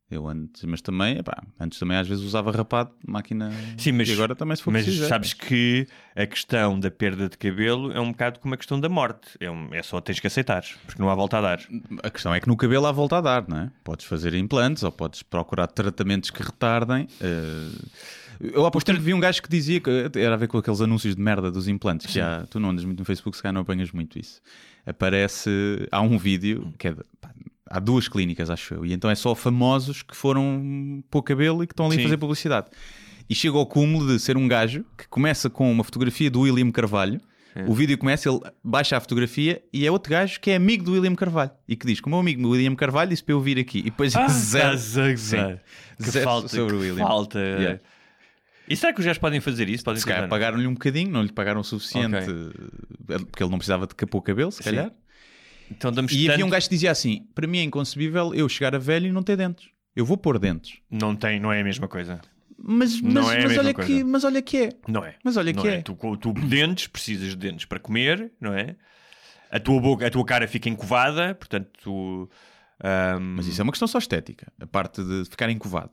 Eu 0.09 0.29
antes, 0.29 0.63
mas 0.63 0.81
também, 0.81 1.19
epá, 1.19 1.43
antes 1.59 1.81
também 1.81 1.97
às 1.97 2.07
vezes 2.07 2.23
usava 2.23 2.53
rapado, 2.53 2.93
máquina. 3.05 3.51
Sim, 3.77 3.91
mas, 3.91 4.09
e 4.09 4.13
agora 4.13 4.37
também 4.37 4.55
se 4.57 4.63
for 4.63 4.71
mas 4.71 4.87
é. 4.87 5.09
sabes 5.09 5.33
que 5.33 5.85
a 6.15 6.25
questão 6.25 6.79
da 6.79 6.93
perda 6.93 7.29
de 7.29 7.37
cabelo 7.37 7.91
é 7.91 7.99
um 8.01 8.13
bocado 8.13 8.39
como 8.39 8.55
a 8.55 8.57
questão 8.57 8.79
da 8.79 8.89
morte. 8.89 9.31
É, 9.41 9.51
um- 9.51 9.75
é 9.75 9.83
só 9.83 10.01
tens 10.01 10.21
que 10.21 10.27
aceitar, 10.29 10.65
porque 10.85 11.03
não 11.03 11.11
há 11.11 11.15
volta 11.17 11.39
a 11.39 11.41
dar. 11.41 11.61
A 12.05 12.09
questão 12.11 12.33
é 12.33 12.39
que 12.41 12.47
no 12.47 12.57
cabelo 12.57 12.87
há 12.87 12.93
volta 12.93 13.17
a 13.19 13.21
dar, 13.21 13.49
não 13.49 13.59
é? 13.59 13.71
Podes 13.83 14.07
fazer 14.07 14.33
implantes 14.35 14.85
ou 14.85 14.93
podes 14.93 15.25
procurar 15.25 15.67
tratamentos 15.67 16.31
que 16.31 16.41
retardem. 16.41 17.09
eh, 17.21 17.71
Eu 18.39 18.65
há 18.65 18.71
pouco 18.71 18.85
tempo 18.85 19.01
vi 19.01 19.13
um 19.13 19.19
gajo 19.19 19.43
que 19.43 19.49
dizia 19.49 19.81
que 19.81 19.91
era 20.15 20.35
a 20.35 20.37
ver 20.37 20.47
com 20.47 20.59
aqueles 20.59 20.81
anúncios 20.81 21.17
de 21.17 21.21
merda 21.23 21.51
dos 21.51 21.67
implantes. 21.67 22.13
Que 22.13 22.21
há, 22.21 22.47
tu 22.49 22.61
não 22.61 22.71
andas 22.71 22.85
muito 22.85 22.99
no 23.01 23.05
Facebook, 23.05 23.37
se 23.37 23.43
calhar 23.43 23.55
não 23.55 23.63
apanhas 23.63 23.91
muito 23.91 24.19
isso. 24.21 24.41
Aparece, 24.87 25.51
há 25.91 26.01
um 26.01 26.17
vídeo 26.17 26.73
que 26.79 26.89
é 26.89 26.93
de- 26.93 27.03
pá, 27.21 27.31
há 27.69 27.79
duas 27.81 28.09
clínicas, 28.09 28.49
acho 28.51 28.75
eu, 28.75 28.87
e 28.87 28.93
então 28.93 29.11
é 29.11 29.15
só 29.15 29.35
famosos 29.35 30.03
que 30.03 30.17
foram 30.17 31.03
pôr 31.11 31.23
cabelo 31.23 31.63
e 31.63 31.67
que 31.67 31.73
estão 31.73 31.87
ali 31.87 31.97
Sim. 31.97 32.01
a 32.01 32.05
fazer 32.05 32.17
publicidade. 32.17 32.67
E 33.29 33.35
chega 33.35 33.57
ao 33.57 33.67
cúmulo 33.67 34.07
de 34.07 34.21
ser 34.21 34.37
um 34.37 34.47
gajo 34.47 34.85
que 34.97 35.09
começa 35.09 35.51
com 35.51 35.71
uma 35.73 35.83
fotografia 35.83 36.31
do 36.31 36.41
William 36.43 36.71
Carvalho. 36.71 37.21
O 37.67 37.73
vídeo 37.73 37.97
começa, 37.97 38.29
ele 38.29 38.39
baixa 38.63 38.99
a 38.99 39.01
fotografia 39.01 39.63
e 39.73 39.87
é 39.87 39.91
outro 39.91 40.11
gajo 40.13 40.39
que 40.39 40.51
é 40.51 40.57
amigo 40.57 40.85
do 40.85 40.93
William 40.93 41.15
Carvalho 41.15 41.51
e 41.67 41.75
que 41.75 41.87
diz: 41.87 42.01
Como 42.03 42.15
o 42.15 42.19
meu 42.19 42.21
amigo 42.21 42.43
do 42.43 42.51
William 42.51 42.75
Carvalho 42.77 43.09
disse 43.09 43.25
para 43.25 43.33
eu 43.33 43.41
vir 43.41 43.59
aqui. 43.59 43.79
E 43.79 43.85
depois 43.85 44.15
Ah, 44.15 44.29
zero, 44.29 44.73
gozar. 44.73 45.17
Sim. 45.17 45.59
Que 45.97 46.11
Zero 46.11 46.25
falta, 46.27 46.49
sobre 46.49 46.77
o 46.77 46.81
William. 46.81 47.07
falta. 47.07 47.39
Yeah. 47.39 47.81
E 48.69 48.77
será 48.77 48.93
que 48.93 49.01
os 49.01 49.07
gajos 49.07 49.19
podem 49.19 49.41
fazer 49.41 49.71
isso? 49.71 49.83
Podem 49.83 49.99
Se 50.01 50.07
calhar 50.07 50.29
pagaram-lhe 50.29 50.67
um 50.67 50.75
bocadinho, 50.75 51.11
não 51.11 51.23
lhe 51.23 51.33
pagaram 51.33 51.61
o 51.63 51.65
suficiente, 51.65 52.15
eh, 52.17 53.19
porque 53.21 53.43
ele 53.43 53.51
não 53.51 53.57
precisava 53.59 53.87
de 53.87 53.95
capar 53.95 54.19
o 54.19 54.23
cabelo, 54.23 54.53
se 54.53 54.59
Sim. 54.59 54.65
calhar. 54.65 54.93
Então 55.71 55.91
damos 55.93 56.13
E 56.13 56.23
tanto... 56.23 56.33
havia 56.33 56.47
um 56.47 56.51
gajo 56.51 56.67
que 56.69 56.75
dizia 56.75 56.91
assim: 56.91 57.27
Para 57.35 57.47
mim 57.47 57.59
é 57.59 57.63
inconcebível 57.63 58.35
eu 58.35 58.49
chegar 58.49 58.75
a 58.75 58.79
velho 58.79 59.07
e 59.07 59.13
não 59.13 59.23
ter 59.23 59.37
dentes. 59.37 59.69
Eu 59.95 60.05
vou 60.05 60.17
pôr 60.17 60.39
dentes. 60.39 60.79
Não 60.91 61.17
tem, 61.17 61.41
não 61.41 61.53
é 61.53 61.61
a 61.61 61.65
mesma 61.65 61.89
coisa. 61.89 62.21
Mas, 62.59 63.01
mas, 63.01 63.15
Não 63.15 63.31
é 63.31 63.37
mas 63.37 63.45
mesma 63.49 63.63
olha 63.63 63.75
coisa. 63.75 63.91
que, 63.91 64.05
mas 64.05 64.25
olha 64.25 64.43
que 64.43 64.57
é. 64.57 64.69
Não 64.89 65.05
é. 65.05 65.17
Mas 65.23 65.37
olha 65.37 65.53
não 65.53 65.63
que 65.63 65.69
é. 65.69 65.75
é. 65.77 65.83
Tu, 65.83 65.95
tu 66.19 66.33
dentes, 66.33 66.87
precisas 66.87 67.29
de 67.31 67.37
dentes 67.37 67.65
para 67.67 67.79
comer, 67.79 68.33
não 68.41 68.55
é? 68.55 68.77
A 69.51 69.61
tua 69.61 69.81
boca, 69.81 70.07
a 70.07 70.11
tua 70.11 70.25
cara 70.25 70.49
fica 70.49 70.69
encovada, 70.69 71.35
portanto 71.35 71.71
tu... 71.83 72.29
ahm, 72.83 73.37
Mas 73.37 73.47
isso 73.47 73.61
é 73.61 73.65
uma 73.65 73.73
questão 73.73 73.87
só 73.87 73.99
estética. 73.99 74.53
A 74.61 74.67
parte 74.67 75.03
de 75.05 75.25
ficar 75.31 75.49
encovada. 75.51 75.93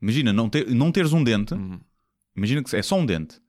Imagina 0.00 0.32
não, 0.32 0.48
ter, 0.48 0.66
não 0.74 0.90
teres 0.92 1.12
um 1.12 1.22
dente. 1.22 1.54
Hum, 1.54 1.80
Imagina 2.36 2.62
que 2.62 2.74
é 2.76 2.82
só 2.82 2.96
um 2.96 3.04
dente. 3.06 3.40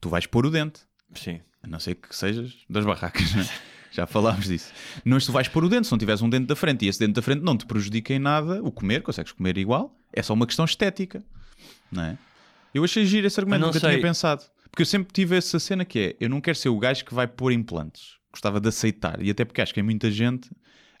Tu 0.00 0.08
vais 0.08 0.26
pôr 0.26 0.46
o 0.46 0.50
dente. 0.50 0.80
sim. 1.14 1.40
A 1.64 1.66
não 1.66 1.80
ser 1.80 1.94
que 1.96 2.14
sejas 2.14 2.52
das 2.68 2.84
barracas, 2.84 3.34
né? 3.34 3.48
Já 3.90 4.06
falámos 4.06 4.46
disso. 4.46 4.72
Mas 5.04 5.24
tu 5.24 5.32
vais 5.32 5.48
pôr 5.48 5.64
o 5.64 5.68
dente, 5.68 5.86
se 5.86 5.92
não 5.92 5.98
tiveres 5.98 6.20
um 6.20 6.28
dente 6.28 6.46
da 6.46 6.56
frente 6.56 6.84
e 6.84 6.88
esse 6.88 6.98
dente 6.98 7.12
da 7.12 7.22
frente 7.22 7.42
não 7.42 7.56
te 7.56 7.64
prejudica 7.64 8.12
em 8.12 8.18
nada 8.18 8.60
o 8.62 8.70
comer, 8.72 9.02
consegues 9.02 9.32
comer 9.32 9.56
igual, 9.56 9.96
é 10.12 10.22
só 10.22 10.34
uma 10.34 10.46
questão 10.46 10.64
estética. 10.64 11.24
Não 11.90 12.02
é? 12.02 12.18
Eu 12.74 12.82
achei 12.82 13.06
giro 13.06 13.26
esse 13.26 13.38
argumento, 13.38 13.60
não 13.60 13.68
nunca 13.68 13.78
sei. 13.78 13.90
tinha 13.90 14.02
pensado. 14.02 14.42
Porque 14.68 14.82
eu 14.82 14.86
sempre 14.86 15.12
tive 15.12 15.36
essa 15.36 15.60
cena 15.60 15.84
que 15.84 15.98
é: 15.98 16.16
eu 16.18 16.28
não 16.28 16.40
quero 16.40 16.58
ser 16.58 16.68
o 16.68 16.78
gajo 16.78 17.04
que 17.04 17.14
vai 17.14 17.28
pôr 17.28 17.52
implantes. 17.52 18.16
Gostava 18.32 18.60
de 18.60 18.68
aceitar. 18.68 19.22
E 19.22 19.30
até 19.30 19.44
porque 19.44 19.62
acho 19.62 19.72
que 19.72 19.78
em 19.78 19.84
muita 19.84 20.10
gente 20.10 20.50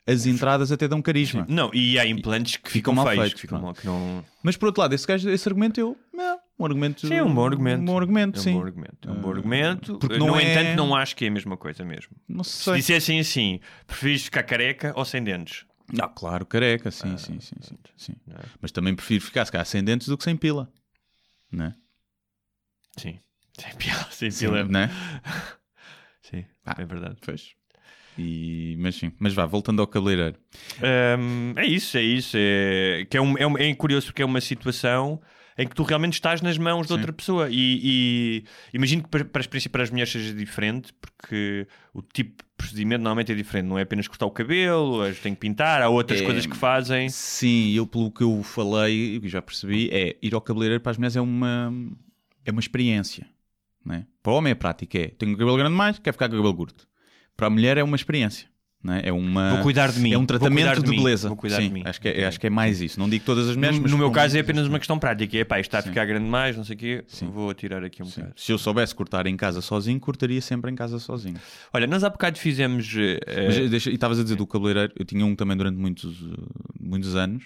as 0.06 0.26
entradas 0.26 0.70
até 0.70 0.86
dão 0.86 1.02
carisma. 1.02 1.44
Não, 1.48 1.70
e 1.74 1.98
há 1.98 2.06
implantes 2.06 2.56
que 2.56 2.70
ficam, 2.70 2.92
ficam 2.92 2.94
mal 2.94 3.06
feios. 3.06 3.22
feitos, 3.22 3.40
ficam 3.40 3.60
mal, 3.60 3.74
que 3.74 3.86
não... 3.86 4.24
Mas 4.42 4.56
por 4.56 4.66
outro 4.66 4.82
lado, 4.82 4.94
esse, 4.94 5.06
gajo, 5.06 5.28
esse 5.30 5.48
argumento 5.48 5.80
eu. 5.80 5.96
Não, 6.12 6.38
um 6.58 6.64
argumento. 6.64 7.06
Sim, 7.06 7.14
é 7.14 7.22
um 7.22 7.34
bom 7.34 7.44
argumento. 7.46 7.82
Um 7.82 7.84
bom 7.84 7.98
argumento, 7.98 8.36
é 8.36 8.40
um 8.40 8.42
sim. 8.42 8.52
bom 8.54 8.62
argumento. 8.64 9.08
É 9.08 9.12
um 9.12 9.20
bom 9.20 9.30
argumento. 9.30 9.98
porque 9.98 10.18
no 10.18 10.26
não 10.26 10.36
é- 10.40 10.52
entanto, 10.52 10.76
não 10.76 10.94
acho 10.94 11.16
que 11.16 11.24
é 11.24 11.28
a 11.28 11.30
mesma 11.30 11.56
coisa 11.56 11.84
mesmo. 11.84 12.16
Não 12.28 12.44
Se 12.44 12.64
sei. 12.64 12.74
dissessem 12.76 13.20
assim, 13.20 13.60
preferes 13.86 14.24
ficar 14.24 14.42
careca 14.44 14.92
ou 14.96 15.04
sem 15.04 15.22
dentes? 15.22 15.64
Ah, 16.00 16.08
claro, 16.08 16.46
careca, 16.46 16.90
sim, 16.90 17.16
sim, 17.18 17.38
sim, 17.40 17.56
sim, 17.60 17.76
sim. 17.96 18.14
Mas 18.60 18.72
também 18.72 18.94
prefiro 18.94 19.22
ficar, 19.22 19.44
se 19.44 19.52
calhar, 19.52 19.66
sem 19.66 19.84
dentes 19.84 20.08
do 20.08 20.16
que 20.16 20.24
sem 20.24 20.36
pila. 20.36 20.72
né? 21.52 21.74
Sim. 22.96 23.18
Sem 23.58 23.74
pila, 23.76 24.06
sem 24.10 24.30
Sim, 24.30 24.46
pila. 24.46 24.64
né? 24.64 24.90
Sim, 26.22 26.44
Ah. 26.64 26.74
é 26.78 26.84
verdade. 26.86 27.16
Pois. 27.20 27.50
E, 28.16 28.76
mas 28.78 28.94
sim, 28.94 29.12
mas 29.18 29.34
vá, 29.34 29.44
voltando 29.44 29.82
ao 29.82 29.86
cabeleireiro. 29.88 30.36
Hum, 31.18 31.52
é 31.56 31.66
isso, 31.66 31.98
é 31.98 32.02
isso. 32.02 32.36
É, 32.38 33.04
que 33.10 33.16
é, 33.16 33.20
um, 33.20 33.36
é, 33.36 33.46
um- 33.46 33.58
é 33.58 33.74
curioso 33.74 34.06
porque 34.06 34.22
é 34.22 34.24
uma 34.24 34.40
situação 34.40 35.20
em 35.56 35.66
que 35.68 35.74
tu 35.74 35.82
realmente 35.82 36.14
estás 36.14 36.40
nas 36.42 36.58
mãos 36.58 36.82
de 36.82 36.88
Sim. 36.88 36.94
outra 36.94 37.12
pessoa. 37.12 37.48
E, 37.50 37.80
e 37.82 38.44
imagino 38.72 39.02
que 39.02 39.08
para, 39.08 39.24
para, 39.24 39.40
as, 39.40 39.46
princi- 39.46 39.68
para 39.68 39.82
as 39.82 39.90
mulheres 39.90 40.10
seja 40.12 40.32
diferente, 40.34 40.92
porque 41.00 41.66
o 41.92 42.02
tipo 42.02 42.42
de 42.42 42.50
procedimento 42.56 43.02
normalmente 43.02 43.30
é 43.32 43.34
diferente. 43.34 43.66
Não 43.66 43.78
é 43.78 43.82
apenas 43.82 44.08
cortar 44.08 44.26
o 44.26 44.30
cabelo, 44.30 45.02
as 45.02 45.18
têm 45.20 45.34
que 45.34 45.40
pintar, 45.40 45.82
há 45.82 45.88
outras 45.88 46.20
É, 46.20 46.24
coisas 46.24 46.46
que 46.46 46.56
fazem. 46.56 47.08
Sim, 47.08 47.70
eu 47.72 47.86
pelo 47.86 48.10
que 48.10 48.22
eu 48.22 48.42
falei 48.42 49.20
e 49.22 49.28
já 49.28 49.40
percebi, 49.40 49.88
é 49.92 50.16
ir 50.22 50.34
ao 50.34 50.40
cabeleireiro 50.40 50.82
para 50.82 50.90
as 50.92 50.96
mulheres 50.98 51.16
é 51.16 51.20
uma, 51.20 51.72
é 52.44 52.50
uma 52.50 52.60
experiência. 52.60 53.26
Né? 53.84 54.06
Para 54.22 54.32
o 54.32 54.36
homem 54.36 54.50
é 54.52 54.54
prática, 54.54 54.98
é 54.98 55.08
tenho 55.08 55.34
o 55.34 55.36
cabelo 55.36 55.56
grande 55.56 55.72
demais, 55.72 55.98
quer 55.98 56.12
ficar 56.12 56.28
com 56.28 56.34
o 56.34 56.38
cabelo 56.38 56.56
curto. 56.56 56.88
Para 57.36 57.48
a 57.48 57.50
mulher 57.50 57.76
é 57.76 57.82
uma 57.82 57.96
experiência. 57.96 58.48
Né? 58.84 59.00
É, 59.02 59.10
uma, 59.10 59.54
Vou 59.54 59.62
cuidar 59.62 59.90
de 59.90 59.98
mim. 59.98 60.12
é 60.12 60.18
um 60.18 60.26
tratamento 60.26 60.82
de, 60.82 60.90
mim, 60.90 60.98
beleza. 60.98 61.28
Vou 61.28 61.36
cuidar 61.38 61.56
Sim, 61.56 61.68
de 61.68 61.74
mim. 61.74 61.82
Acho, 61.86 61.98
que 61.98 62.06
é, 62.06 62.26
acho 62.26 62.38
que 62.38 62.46
é 62.46 62.50
mais 62.50 62.82
isso. 62.82 63.00
Não 63.00 63.08
digo 63.08 63.24
todas 63.24 63.48
as 63.48 63.56
mulheres, 63.56 63.78
No, 63.78 63.88
no 63.88 63.96
meu 63.96 64.10
caso 64.10 64.36
é 64.36 64.40
apenas 64.40 64.66
uma 64.66 64.78
questão 64.78 64.98
prática. 64.98 65.38
É 65.38 65.42
pá, 65.42 65.58
isto 65.58 65.68
está 65.68 65.78
a 65.78 65.82
Sim. 65.82 65.88
ficar 65.88 66.04
grande 66.04 66.26
demais, 66.26 66.54
não 66.54 66.64
sei 66.64 66.76
o 66.76 66.78
quê. 66.78 67.04
Sim. 67.08 67.30
Vou 67.30 67.54
tirar 67.54 67.82
aqui 67.82 68.02
um 68.02 68.06
Sim. 68.06 68.20
bocado. 68.20 68.34
Se 68.36 68.52
eu 68.52 68.58
soubesse 68.58 68.94
cortar 68.94 69.26
em 69.26 69.38
casa 69.38 69.62
sozinho, 69.62 69.98
cortaria 69.98 70.42
sempre 70.42 70.70
em 70.70 70.74
casa 70.74 70.98
sozinho. 70.98 71.36
Olha, 71.72 71.86
nós 71.86 72.04
há 72.04 72.10
bocado 72.10 72.38
fizemos. 72.38 72.94
Mas 73.46 73.70
deixa, 73.70 73.90
e 73.90 73.94
estavas 73.94 74.20
a 74.20 74.22
dizer 74.22 74.36
do 74.36 74.46
cabeleireiro, 74.46 74.92
eu 74.98 75.04
tinha 75.06 75.24
um 75.24 75.34
também 75.34 75.56
durante 75.56 75.78
muitos, 75.78 76.20
uh, 76.20 76.36
muitos 76.78 77.16
anos 77.16 77.42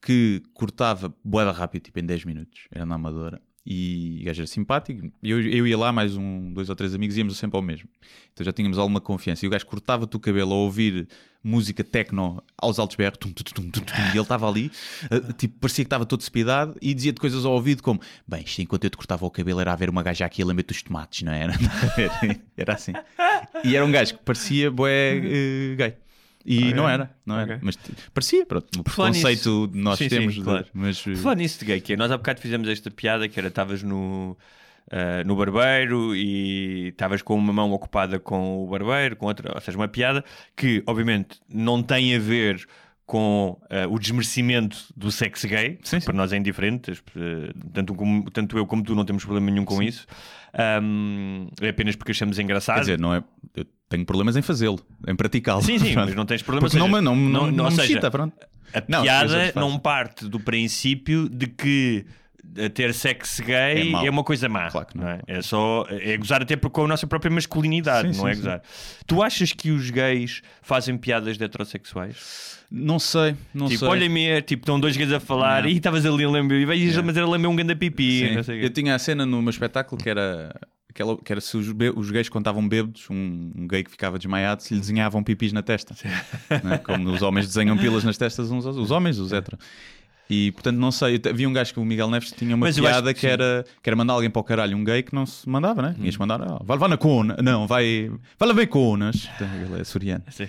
que 0.00 0.42
cortava 0.54 1.12
boeda 1.22 1.52
rápido, 1.52 1.82
tipo 1.82 1.98
em 1.98 2.06
10 2.06 2.24
minutos, 2.24 2.68
era 2.72 2.86
na 2.86 2.94
Amadora. 2.94 3.40
E 3.70 4.20
o 4.22 4.24
gajo 4.24 4.40
era 4.40 4.46
simpático. 4.46 5.12
Eu, 5.22 5.42
eu 5.42 5.66
ia 5.66 5.76
lá, 5.76 5.92
mais 5.92 6.16
um, 6.16 6.54
dois 6.54 6.70
ou 6.70 6.74
três 6.74 6.94
amigos, 6.94 7.18
íamos 7.18 7.36
sempre 7.36 7.58
ao 7.58 7.62
mesmo. 7.62 7.86
Então 8.32 8.42
já 8.42 8.50
tínhamos 8.50 8.78
alguma 8.78 8.98
confiança. 8.98 9.44
E 9.44 9.48
o 9.48 9.50
gajo 9.50 9.66
cortava-te 9.66 10.16
o 10.16 10.18
cabelo 10.18 10.54
a 10.54 10.56
ouvir 10.56 11.06
música 11.44 11.84
techno 11.84 12.42
aos 12.56 12.78
altos 12.78 12.96
berros, 12.96 13.18
tum, 13.18 13.30
tum, 13.30 13.44
tum, 13.44 13.70
tum, 13.70 13.82
e 14.06 14.10
ele 14.12 14.20
estava 14.20 14.48
ali, 14.48 14.72
uh, 15.12 15.32
tipo, 15.34 15.58
parecia 15.60 15.84
que 15.84 15.86
estava 15.86 16.06
todo 16.06 16.20
despidado 16.20 16.76
e 16.80 16.94
dizia-te 16.94 17.20
coisas 17.20 17.44
ao 17.44 17.52
ouvido 17.52 17.82
como: 17.82 18.00
Bem, 18.26 18.42
isto 18.42 18.62
enquanto 18.62 18.84
eu 18.84 18.90
te 18.90 18.96
cortava 18.96 19.26
o 19.26 19.30
cabelo 19.30 19.60
era 19.60 19.70
a 19.70 19.76
ver 19.76 19.90
uma 19.90 20.02
gaja 20.02 20.24
aqui 20.24 20.40
a 20.40 20.46
lamber-te 20.46 20.72
os 20.72 20.82
tomates, 20.82 21.20
não 21.22 21.32
era? 21.36 21.52
era 22.56 22.72
assim. 22.72 22.92
E 23.64 23.76
era 23.76 23.84
um 23.84 23.92
gajo 23.92 24.14
que 24.14 24.24
parecia 24.24 24.70
bué 24.70 25.14
uh, 25.18 25.76
gay. 25.76 25.94
E 26.50 26.58
Ok. 26.60 26.74
não 26.74 26.88
era, 26.88 27.10
não 27.26 27.38
era. 27.38 27.54
Ok. 27.56 27.58
Mas 27.62 27.76
parecia, 28.14 28.46
pronto, 28.46 28.66
o 28.80 28.82
que 28.84 28.90
nós 29.78 29.98
Sim, 29.98 30.04
sim, 30.04 30.08
temos. 30.08 30.34
de- 30.34 30.42
claro. 30.42 30.66
mas, 30.72 31.04
uh, 31.06 31.14
Falar 31.16 31.34
nisso 31.34 31.58
de 31.60 31.66
gay, 31.66 31.80
que 31.80 31.92
é, 31.92 31.96
nós 31.96 32.10
há 32.10 32.16
bocado 32.16 32.40
fizemos 32.40 32.66
esta 32.68 32.90
piada 32.90 33.28
que 33.28 33.38
era 33.38 33.48
estavas 33.48 33.82
no, 33.82 34.36
ah, 34.90 35.22
no 35.24 35.36
barbeiro 35.36 36.16
e 36.16 36.88
estavas 36.88 37.20
com 37.20 37.34
uma 37.34 37.52
mão 37.52 37.70
ocupada 37.72 38.18
com 38.18 38.64
o 38.64 38.66
barbeiro, 38.66 39.14
com 39.16 39.26
outra, 39.26 39.52
ou 39.54 39.60
seja, 39.60 39.76
uma 39.76 39.88
piada 39.88 40.24
que 40.56 40.82
obviamente 40.86 41.38
não 41.52 41.82
tem 41.82 42.16
a 42.16 42.18
ver 42.18 42.66
com 43.04 43.58
ah, 43.70 43.86
o 43.88 43.98
desmerecimento 43.98 44.78
do 44.96 45.10
sexo 45.10 45.46
gay, 45.48 45.78
Sim, 45.82 46.00
sim. 46.00 46.04
para 46.06 46.14
nós 46.14 46.32
é 46.32 46.36
indiferente, 46.38 46.92
eh, 47.16 47.52
tanto, 47.74 47.94
como- 47.94 48.30
tanto 48.30 48.56
eu 48.56 48.66
como 48.66 48.82
tu 48.82 48.94
não 48.94 49.04
temos 49.04 49.24
problema 49.24 49.50
nenhum 49.50 49.64
com 49.66 49.82
isso, 49.82 50.06
Ahm, 50.54 51.48
é 51.60 51.68
apenas 51.68 51.94
porque 51.96 52.12
achamos 52.12 52.38
engraçado. 52.38 52.76
quer 52.76 52.80
dizer, 52.80 52.98
não 52.98 53.14
é. 53.14 53.22
Eu 53.54 53.66
tenho 53.88 54.04
problemas 54.04 54.36
em 54.36 54.42
fazê-lo, 54.42 54.78
em 55.06 55.16
praticá-lo. 55.16 55.62
sim, 55.62 55.78
sim, 55.78 55.94
mas 55.96 56.14
não 56.14 56.26
tens 56.26 56.42
problema. 56.42 56.68
Porque 56.68 56.80
ou 56.80 56.88
não, 56.88 56.94
seja, 56.98 57.02
não, 57.02 57.16
não, 57.16 57.50
não, 57.50 57.64
ou 57.64 57.70
me 57.70 57.76
seja, 57.76 57.92
excita, 57.92 58.10
pronto. 58.10 58.34
A 58.74 58.82
Não, 58.86 59.02
piada 59.02 59.46
eu 59.46 59.52
não 59.60 59.78
parte 59.78 60.26
do 60.28 60.38
princípio 60.38 61.26
de 61.28 61.46
que 61.46 62.04
ter 62.74 62.92
sexo 62.94 63.42
gay 63.42 63.92
É 63.94 64.06
é, 64.06 64.10
uma 64.10 64.24
coisa 64.24 64.48
má. 64.48 64.70
Claro 64.70 64.86
que 64.86 64.96
não. 64.98 65.08
é? 65.08 65.20
É 65.26 65.42
só 65.42 65.86
é 65.88 66.16
gozar 66.16 66.42
até 66.42 66.56
com 66.56 66.84
a 66.84 66.88
nossa 66.88 67.06
própria 67.06 67.30
masculinidade, 67.30 68.12
Sim, 68.12 68.18
não 68.18 68.24
sim, 68.26 68.30
é 68.30 68.34
sim. 68.34 68.40
gozar. 68.40 68.62
Tu 69.06 69.22
achas 69.22 69.52
que 69.52 69.70
os 69.70 69.90
gays 69.90 70.42
fazem 70.62 70.96
piadas 70.96 71.38
de 71.38 71.44
heterossexuais? 71.44 72.58
Não 72.70 72.98
sei, 72.98 73.34
não 73.54 73.66
tipo, 73.66 73.78
sei. 73.80 73.88
olha-me, 73.88 74.42
tipo, 74.42 74.62
estão 74.62 74.78
dois 74.78 74.94
gays 74.96 75.10
a 75.12 75.20
falar 75.20 75.62
Não. 75.62 75.70
e 75.70 75.76
estavas 75.78 76.04
ali 76.04 76.24
a 76.24 76.28
lembrar, 76.28 76.58
e 76.58 76.66
vais 76.66 76.96
mas 76.98 77.16
era 77.16 77.26
lamber 77.26 77.50
um 77.50 77.56
ganda 77.56 77.74
pipi. 77.74 78.30
Não. 78.46 78.54
Eu 78.54 78.68
tinha 78.68 78.94
a 78.94 78.98
cena 78.98 79.24
no 79.24 79.40
meu 79.40 79.50
espetáculo 79.50 80.00
que 80.02 80.10
era. 80.10 80.54
Aquela, 80.90 81.16
que 81.16 81.32
era 81.32 81.40
se 81.40 81.56
os, 81.56 81.68
os 81.96 82.10
gays 82.10 82.28
contavam 82.28 82.66
bêbados, 82.66 83.06
um, 83.10 83.52
um 83.54 83.68
gay 83.68 83.84
que 83.84 83.90
ficava 83.90 84.18
desmaiado, 84.18 84.62
se 84.62 84.74
lhe 84.74 84.80
desenhavam 84.80 85.22
pipis 85.22 85.52
na 85.52 85.62
testa. 85.62 85.94
Né? 86.64 86.78
Como 86.78 87.10
os 87.10 87.22
homens 87.22 87.46
desenham 87.46 87.76
pilas 87.76 88.04
nas 88.04 88.16
testas 88.16 88.50
uns 88.50 88.66
aos 88.66 88.76
Os 88.76 88.90
homens, 88.90 89.18
os 89.18 89.32
hetero. 89.32 89.58
E 90.30 90.52
portanto, 90.52 90.76
não 90.76 90.92
sei. 90.92 91.20
Havia 91.28 91.48
um 91.48 91.52
gajo 91.52 91.72
que 91.72 91.80
o 91.80 91.84
Miguel 91.84 92.10
Neves 92.10 92.32
tinha 92.32 92.54
uma 92.54 92.66
Mas 92.66 92.78
piada 92.78 93.14
que 93.14 93.20
que, 93.20 93.26
era, 93.26 93.64
que 93.82 93.88
era 93.88 93.96
mandar 93.96 94.12
alguém 94.12 94.28
para 94.28 94.40
o 94.40 94.44
caralho, 94.44 94.76
um 94.76 94.84
gay 94.84 95.02
que 95.02 95.14
não 95.14 95.24
se 95.24 95.48
mandava, 95.48 95.80
né? 95.80 95.90
Hum. 95.90 96.00
Tinhas 96.00 96.16
que 96.16 96.20
mandar, 96.20 96.42
ah, 96.42 96.60
vai 96.62 96.76
levar 96.76 96.88
na 96.88 96.98
cona. 96.98 97.36
Não, 97.42 97.66
vai, 97.66 98.10
vai 98.38 98.48
levar 98.48 98.66
conas. 98.66 99.28
Ele 99.40 99.80
é 99.80 99.84
soriano. 99.84 100.24
Sim. 100.30 100.48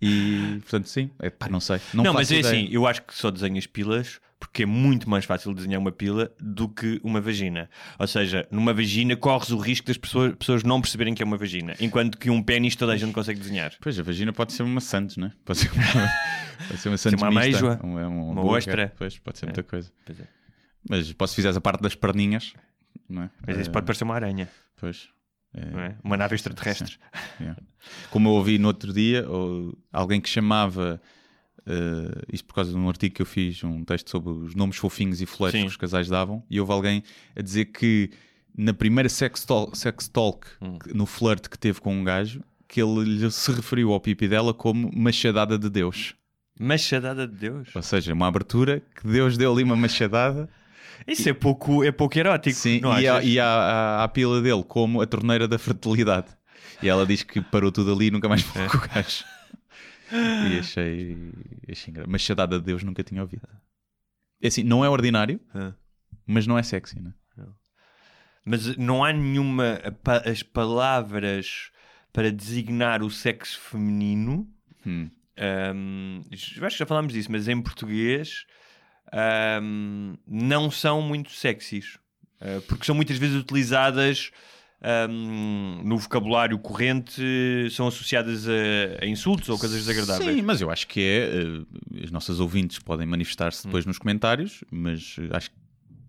E 0.00 0.58
portanto, 0.62 0.88
sim. 0.88 1.10
Pá, 1.38 1.48
não 1.48 1.60
sei. 1.60 1.80
Não, 1.94 2.02
Não, 2.02 2.12
mas 2.12 2.32
é 2.32 2.40
assim, 2.40 2.68
eu 2.70 2.86
acho 2.86 3.02
que 3.02 3.14
só 3.14 3.30
desenhas 3.30 3.66
pilas 3.66 4.20
porque 4.52 4.64
é 4.64 4.66
muito 4.66 5.08
mais 5.08 5.24
fácil 5.24 5.54
desenhar 5.54 5.80
uma 5.80 5.90
pila 5.90 6.30
do 6.38 6.68
que 6.68 7.00
uma 7.02 7.22
vagina. 7.22 7.70
Ou 7.98 8.06
seja, 8.06 8.46
numa 8.50 8.74
vagina 8.74 9.16
corres 9.16 9.48
o 9.48 9.56
risco 9.56 9.86
das 9.86 9.96
pessoas, 9.96 10.34
pessoas 10.34 10.62
não 10.62 10.78
perceberem 10.78 11.14
que 11.14 11.22
é 11.22 11.24
uma 11.24 11.38
vagina, 11.38 11.74
enquanto 11.80 12.18
que 12.18 12.28
um 12.28 12.42
pênis 12.42 12.76
toda 12.76 12.92
a 12.92 12.96
gente 12.98 13.14
consegue 13.14 13.40
desenhar. 13.40 13.72
Pois, 13.80 13.98
a 13.98 14.02
vagina 14.02 14.30
pode 14.30 14.52
ser 14.52 14.62
uma 14.62 14.82
Santos, 14.82 15.16
né? 15.16 15.32
Pode 15.42 15.58
ser 15.60 15.72
uma, 15.72 15.82
pode 16.68 16.80
ser 16.80 16.88
uma 16.90 16.98
Santos 16.98 17.22
uma 17.22 17.30
mista. 17.30 17.40
ameijoa, 17.40 17.80
um, 17.82 17.98
é 17.98 18.06
um 18.06 18.22
uma 18.30 18.32
hambúrguer. 18.42 18.58
ostra. 18.58 18.92
Pois, 18.98 19.18
pode 19.18 19.38
ser 19.38 19.46
É. 19.46 19.48
muita 19.48 19.62
coisa. 19.62 19.90
Pois 20.04 20.20
é. 20.20 20.24
Mas 20.86 21.08
depois 21.08 21.30
se 21.30 21.36
fizeres 21.36 21.56
a 21.56 21.60
parte 21.62 21.80
das 21.80 21.94
perninhas, 21.94 22.52
não 23.08 23.22
é? 23.22 23.30
Mas 23.46 23.56
isso 23.56 23.70
Eh, 23.70 23.72
pode 23.72 23.86
parecer 23.86 24.04
uma 24.04 24.14
aranha, 24.14 24.50
Pois. 24.76 25.08
É, 25.54 25.64
não 25.70 25.80
é? 25.80 25.96
Uma 26.04 26.16
nave 26.18 26.34
extraterrestre. 26.34 26.98
é. 27.40 27.54
Como 28.10 28.28
eu 28.28 28.32
ouvi 28.32 28.58
no 28.58 28.68
outro 28.68 28.92
dia, 28.92 29.26
ou 29.26 29.74
alguém 29.90 30.20
que 30.20 30.28
chamava... 30.28 31.00
eh, 31.66 32.22
isto 32.32 32.44
por 32.46 32.54
causa 32.54 32.72
de 32.72 32.76
um 32.78 32.88
artigo 32.88 33.14
que 33.14 33.22
eu 33.22 33.26
fiz, 33.26 33.62
um 33.64 33.84
texto 33.84 34.10
sobre 34.10 34.30
os 34.30 34.54
nomes 34.54 34.76
fofinhos 34.76 35.20
e 35.20 35.26
foleiros 35.26 35.60
Sim. 35.60 35.66
que 35.66 35.70
os 35.70 35.76
casais 35.76 36.08
davam, 36.08 36.42
e 36.50 36.60
houve 36.60 36.72
alguém 36.72 37.02
a 37.36 37.42
dizer 37.42 37.66
que 37.66 38.10
na 38.56 38.74
primeira 38.74 39.08
sex 39.08 39.44
talk, 39.44 39.76
sex 39.78 40.08
talk 40.08 40.46
Hum. 40.60 40.78
no 40.94 41.06
flirt 41.06 41.48
que 41.48 41.58
teve 41.58 41.80
com 41.80 41.94
um 41.96 42.04
gajo, 42.04 42.42
que 42.68 42.80
ele 42.82 43.30
se 43.30 43.52
referiu 43.52 43.92
ao 43.92 44.00
pipi 44.00 44.26
dela 44.28 44.52
como 44.54 44.90
machadada 44.94 45.58
de 45.58 45.68
Deus. 45.70 46.14
Machadada 46.58 47.26
de 47.26 47.34
Deus. 47.34 47.68
Ou 47.74 47.82
seja, 47.82 48.12
uma 48.12 48.26
abertura 48.28 48.82
que 48.94 49.06
Deus 49.06 49.36
deu 49.36 49.52
ali 49.52 49.62
uma 49.62 49.74
machadada 49.76 50.48
Isso 51.06 51.28
é 51.28 51.32
pouco, 51.32 51.82
é 51.82 51.90
pouco 51.90 52.18
erótico. 52.18 52.54
sim, 52.56 52.80
não 52.80 52.98
e, 53.00 53.08
a, 53.08 53.22
e 53.22 53.40
a, 53.40 53.46
a, 53.46 54.04
a 54.04 54.08
pila 54.08 54.40
dele 54.40 54.62
como 54.62 55.00
a 55.00 55.06
torneira 55.06 55.48
da 55.48 55.58
fertilidade. 55.58 56.28
E 56.82 56.88
ela 56.88 57.04
diz 57.06 57.22
que 57.22 57.40
parou 57.40 57.70
tudo 57.72 57.92
ali 57.92 58.06
e 58.06 58.10
nunca 58.10 58.28
mais 58.28 58.42
falou 58.42 58.68
com 58.68 58.76
o 58.78 58.80
gajo. 58.80 59.24
E 60.12 60.58
achei, 60.58 61.16
achei 61.70 61.90
engraçado. 61.90 62.10
Machadada 62.10 62.58
de 62.58 62.64
Deus 62.64 62.82
nunca 62.82 63.02
tinha 63.02 63.22
ouvido. 63.22 63.48
É 64.40 64.48
assim, 64.48 64.62
não 64.62 64.84
é 64.84 64.88
ordinário, 64.88 65.40
Ah. 65.54 65.72
mas 66.26 66.46
não 66.46 66.58
é 66.58 66.62
sexy, 66.62 67.00
né? 67.00 67.12
Mas 68.44 68.76
não 68.76 69.04
há 69.04 69.12
nenhuma. 69.12 69.80
As 70.24 70.42
palavras 70.42 71.70
para 72.12 72.30
designar 72.32 73.02
o 73.02 73.10
sexo 73.10 73.60
feminino. 73.60 74.48
Hum. 74.84 75.08
eu 75.36 76.66
acho 76.66 76.74
que 76.74 76.78
já 76.78 76.86
falámos 76.86 77.12
disso, 77.12 77.30
mas 77.30 77.46
em 77.46 77.62
português 77.62 78.44
hum, 79.62 80.16
não 80.26 80.70
são 80.70 81.00
muito 81.00 81.30
sexys. 81.30 81.98
Uh, 82.40 82.60
porque 82.62 82.84
são 82.84 82.94
muitas 82.96 83.16
vezes 83.18 83.36
utilizadas 83.40 84.32
hum, 85.08 85.80
no 85.84 85.96
vocabulário 85.98 86.58
corrente, 86.58 87.22
são 87.70 87.86
associadas 87.86 88.46
a, 88.48 89.04
a 89.04 89.06
insultos 89.06 89.48
ou 89.48 89.58
coisas 89.58 89.84
desagradáveis. 89.84 90.36
Sim, 90.36 90.42
mas 90.42 90.60
eu 90.60 90.70
acho 90.70 90.86
que 90.88 91.00
é. 91.00 91.30
eh, 92.00 92.04
as 92.04 92.10
nossas 92.10 92.40
ouvintes 92.40 92.78
podem 92.78 93.06
manifestar-se 93.06 93.60
Hum. 93.66 93.70
depois 93.70 93.86
nos 93.86 93.98
comentários, 93.98 94.64
mas 94.70 95.16
eh, 95.18 95.28
acho 95.36 95.50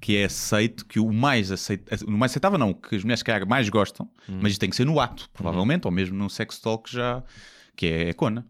que 0.02 0.18
é 0.18 0.26
aceito 0.26 0.86
que 0.86 1.00
o 1.00 1.14
mais 1.14 1.52
aceito, 1.52 1.90
o 2.06 2.12
mais 2.12 2.32
aceitável 2.34 2.58
não, 2.60 2.74
que 2.74 2.96
as 2.96 3.04
mulheres 3.04 3.24
que 3.24 3.46
mais 3.46 3.70
gostam, 3.70 4.10
Hum. 4.28 4.40
mas 4.42 4.58
tem 4.58 4.70
que 4.70 4.76
ser 4.76 4.86
no 4.86 5.00
ato, 5.00 5.24
Uhum. 5.24 5.30
provavelmente, 5.34 5.86
ou 5.86 5.92
mesmo 5.92 6.18
num 6.18 6.28
sex 6.30 6.60
talk 6.60 6.92
já, 6.92 7.24
que 7.76 7.86
é 7.88 8.10
a 8.10 8.14
cona. 8.14 8.46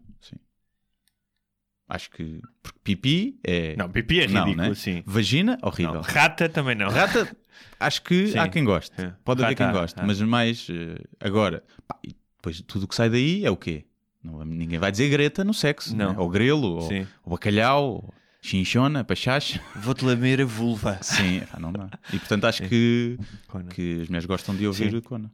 Sim. 1.94 1.96
Acho 1.96 2.10
que 2.10 2.40
porque 2.62 2.78
pipi 2.82 3.38
é. 3.44 3.76
Não, 3.76 3.88
pipi 3.88 4.20
é 4.20 4.26
Não, 4.28 4.44
ridículo, 4.44 4.68
né? 4.68 4.74
sim. 4.74 5.02
Vagina, 5.06 5.58
Não, 5.62 5.68
horrível. 5.68 6.00
rata 6.00 6.48
também 6.48 6.74
não. 6.74 6.88
Rata, 6.90 7.34
acho 7.78 8.02
que 8.02 8.28
Sim. 8.28 8.38
há 8.38 8.48
quem 8.48 8.64
goste. 8.64 9.00
É. 9.00 9.12
Pode 9.24 9.42
haver 9.44 9.56
Rata, 9.56 9.72
quem 9.72 9.80
goste, 9.80 10.00
mas 10.04 10.20
mais 10.22 10.66
eh, 10.70 11.02
agora, 11.20 11.62
pá, 11.86 11.96
e 12.04 12.14
depois 12.36 12.60
tudo 12.62 12.84
o 12.84 12.88
que 12.88 12.94
sai 12.94 13.08
daí 13.08 13.44
é 13.44 13.50
o 13.50 13.56
quê? 13.56 13.84
Não, 14.22 14.44
ninguém 14.44 14.78
vai 14.78 14.90
dizer 14.90 15.08
greta 15.10 15.44
no 15.44 15.52
sexo, 15.54 15.94
Não. 15.96 16.12
né? 16.12 16.18
ou 16.18 16.28
grelo, 16.30 16.76
ou, 16.76 16.80
Sim. 16.82 17.06
ou 17.22 17.32
bacalhau, 17.32 17.84
ou 17.84 18.14
chinchona, 18.40 19.04
pachacha. 19.04 19.60
Vou-te 19.76 20.04
lamer 20.04 20.40
a 20.40 20.44
vulva. 20.44 20.98
Sim, 21.02 21.42
não 21.58 21.72
dá. 21.72 21.88
E 22.12 22.18
portanto 22.18 22.44
acho 22.46 22.62
que, 22.62 23.18
Cona. 23.48 23.68
que 23.70 24.00
as 24.02 24.08
mulheres 24.08 24.26
gostam 24.26 24.56
de 24.56 24.66
ouvir 24.66 24.90
Sim. 24.90 25.00
cona. 25.00 25.30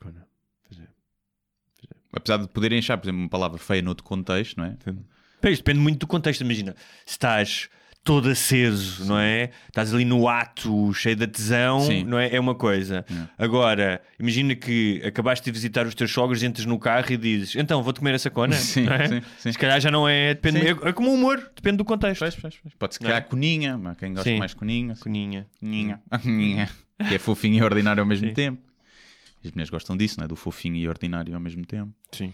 Pois 0.00 0.14
é. 0.16 0.86
Apesar 2.12 2.38
de 2.38 2.48
poderem 2.48 2.78
achar, 2.78 2.96
por 2.96 3.06
exemplo, 3.06 3.20
uma 3.20 3.28
palavra 3.28 3.58
feia 3.58 3.82
noutro 3.82 4.02
contexto, 4.04 4.56
não 4.56 4.64
é? 4.64 4.76
Pois, 5.40 5.58
depende 5.58 5.78
muito 5.80 6.00
do 6.00 6.06
contexto. 6.06 6.40
Imagina, 6.42 6.74
se 7.06 7.12
estás 7.12 7.68
todo 8.04 8.30
aceso, 8.30 9.04
não 9.04 9.18
é? 9.18 9.50
Estás 9.68 9.92
ali 9.92 10.04
no 10.04 10.28
ato, 10.28 10.94
cheio 10.94 11.14
de 11.14 11.26
tesão, 11.26 11.80
Sim. 11.80 12.04
não 12.04 12.18
é? 12.18 12.34
É 12.34 12.40
uma 12.40 12.54
coisa. 12.54 13.04
Agora, 13.36 14.00
imagina 14.18 14.54
que 14.54 15.02
acabaste 15.04 15.44
de 15.44 15.50
visitar 15.50 15.86
os 15.86 15.94
teus 15.94 16.10
sogros, 16.10 16.42
entras 16.42 16.64
no 16.64 16.78
carro 16.78 17.12
e 17.12 17.16
dizes 17.18 17.54
então 17.56 17.82
vou-te 17.82 17.98
comer 17.98 18.14
essa 18.14 18.30
cona. 18.30 18.54
Sim, 18.56 18.84
não 18.84 18.94
é? 18.94 19.08
sim, 19.08 19.22
sim. 19.38 19.52
Se 19.52 19.58
calhar 19.58 19.78
já 19.80 19.90
não 19.90 20.08
é. 20.08 20.32
Depende, 20.32 20.66
é, 20.66 20.70
é 20.70 20.92
como 20.92 21.10
o 21.10 21.14
humor, 21.14 21.36
depende 21.54 21.76
do 21.76 21.84
contexto. 21.84 22.20
Pois, 22.20 22.34
pois, 22.34 22.56
pois. 22.62 22.74
Pode-se 22.78 23.02
Não 23.02 23.10
é? 23.10 23.12
criar 23.12 23.28
coninha, 23.28 23.76
mas 23.76 23.96
quem 23.98 24.14
gosta 24.14 24.30
Sim. 24.30 24.38
mais 24.38 24.54
coninha. 24.54 24.94
Coninha. 24.96 25.46
Coninha. 25.60 26.00
Coninha. 26.22 26.70
Que 27.08 27.14
é 27.16 27.18
fofinho 27.18 27.56
e 27.56 27.62
ordinário 27.62 28.00
ao 28.02 28.06
mesmo 28.06 28.32
tempo. 28.32 28.62
As 29.44 29.50
mulheres 29.52 29.70
gostam 29.70 29.96
disso, 29.96 30.18
não 30.18 30.24
é? 30.24 30.28
Do 30.28 30.34
fofinho 30.34 30.76
e 30.76 30.88
ordinário 30.88 31.34
ao 31.34 31.40
mesmo 31.40 31.64
tempo. 31.64 31.92
Sim. 32.10 32.32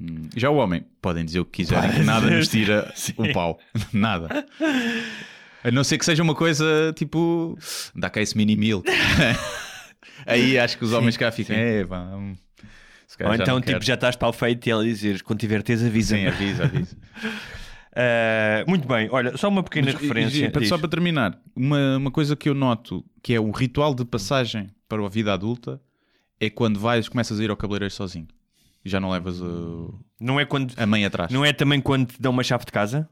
Hum. 0.00 0.28
Já 0.36 0.50
o 0.50 0.56
homem, 0.56 0.84
podem 1.00 1.24
dizer 1.24 1.40
o 1.40 1.44
que 1.44 1.62
quiserem, 1.62 1.90
que 1.92 2.00
nada 2.02 2.28
nos 2.30 2.48
tira 2.48 2.90
Sim. 2.96 3.14
o 3.16 3.32
pau. 3.32 3.58
Nada. 3.92 4.46
A 5.62 5.70
não 5.70 5.84
ser 5.84 5.96
que 5.98 6.04
seja 6.04 6.22
uma 6.22 6.34
coisa 6.34 6.92
tipo. 6.96 7.56
Dá 7.94 8.10
cá 8.10 8.20
esse 8.20 8.36
mini 8.36 8.56
meal. 8.56 8.82
Aí 10.26 10.58
acho 10.58 10.76
que 10.78 10.84
os 10.84 10.92
homens 10.92 11.16
cá 11.16 11.30
ficam. 11.30 11.54
É, 11.56 11.84
hum, 11.84 12.34
calhar 13.16 13.32
Ou 13.32 13.34
então, 13.42 13.60
tipo, 13.60 13.72
quero." 13.72 13.84
já 13.84 13.94
estás 13.94 14.16
para 14.16 14.28
o 14.28 14.32
feito 14.32 14.66
e 14.66 14.70
ela 14.70 14.84
dizer 14.84 15.22
quando 15.22 15.38
tiver 15.40 15.62
tez, 15.62 15.84
avisa. 15.84 16.16
Sim, 16.16 16.26
avisa, 16.26 16.64
avisa. 16.64 16.96
muito 18.66 18.88
bem, 18.88 19.08
olha, 19.10 19.36
só 19.36 19.48
uma 19.48 19.62
pequena 19.62 19.92
Mas, 19.92 20.00
referência. 20.00 20.46
e- 20.46 20.50
Diz. 20.60 20.68
só 20.68 20.78
para 20.78 20.88
terminar, 20.88 21.38
uma, 21.54 21.96
uma 21.96 22.10
coisa 22.10 22.34
que 22.34 22.48
eu 22.48 22.54
noto 22.54 23.04
que 23.22 23.34
é 23.34 23.40
o 23.40 23.50
ritual 23.50 23.94
de 23.94 24.04
passagem 24.04 24.70
para 24.88 25.04
a 25.04 25.08
vida 25.08 25.32
adulta 25.32 25.80
é 26.40 26.50
quando 26.50 26.78
vais, 26.80 27.08
começas 27.08 27.38
a 27.38 27.44
ir 27.44 27.50
ao 27.50 27.56
cabeleireiro 27.56 27.92
sozinho. 27.94 28.26
E 28.84 28.88
já 28.88 28.98
não 29.00 29.10
levas 29.10 29.40
uh, 29.40 29.94
Não 30.20 30.38
é 30.40 30.44
quando. 30.44 30.74
a 30.76 30.86
mãe 30.86 31.04
atrás. 31.04 31.30
Não 31.32 31.44
é 31.44 31.52
também 31.52 31.80
quando 31.80 32.08
te 32.12 32.20
dão 32.20 32.32
uma 32.32 32.42
chave 32.42 32.64
de 32.64 32.72
casa, 32.72 33.08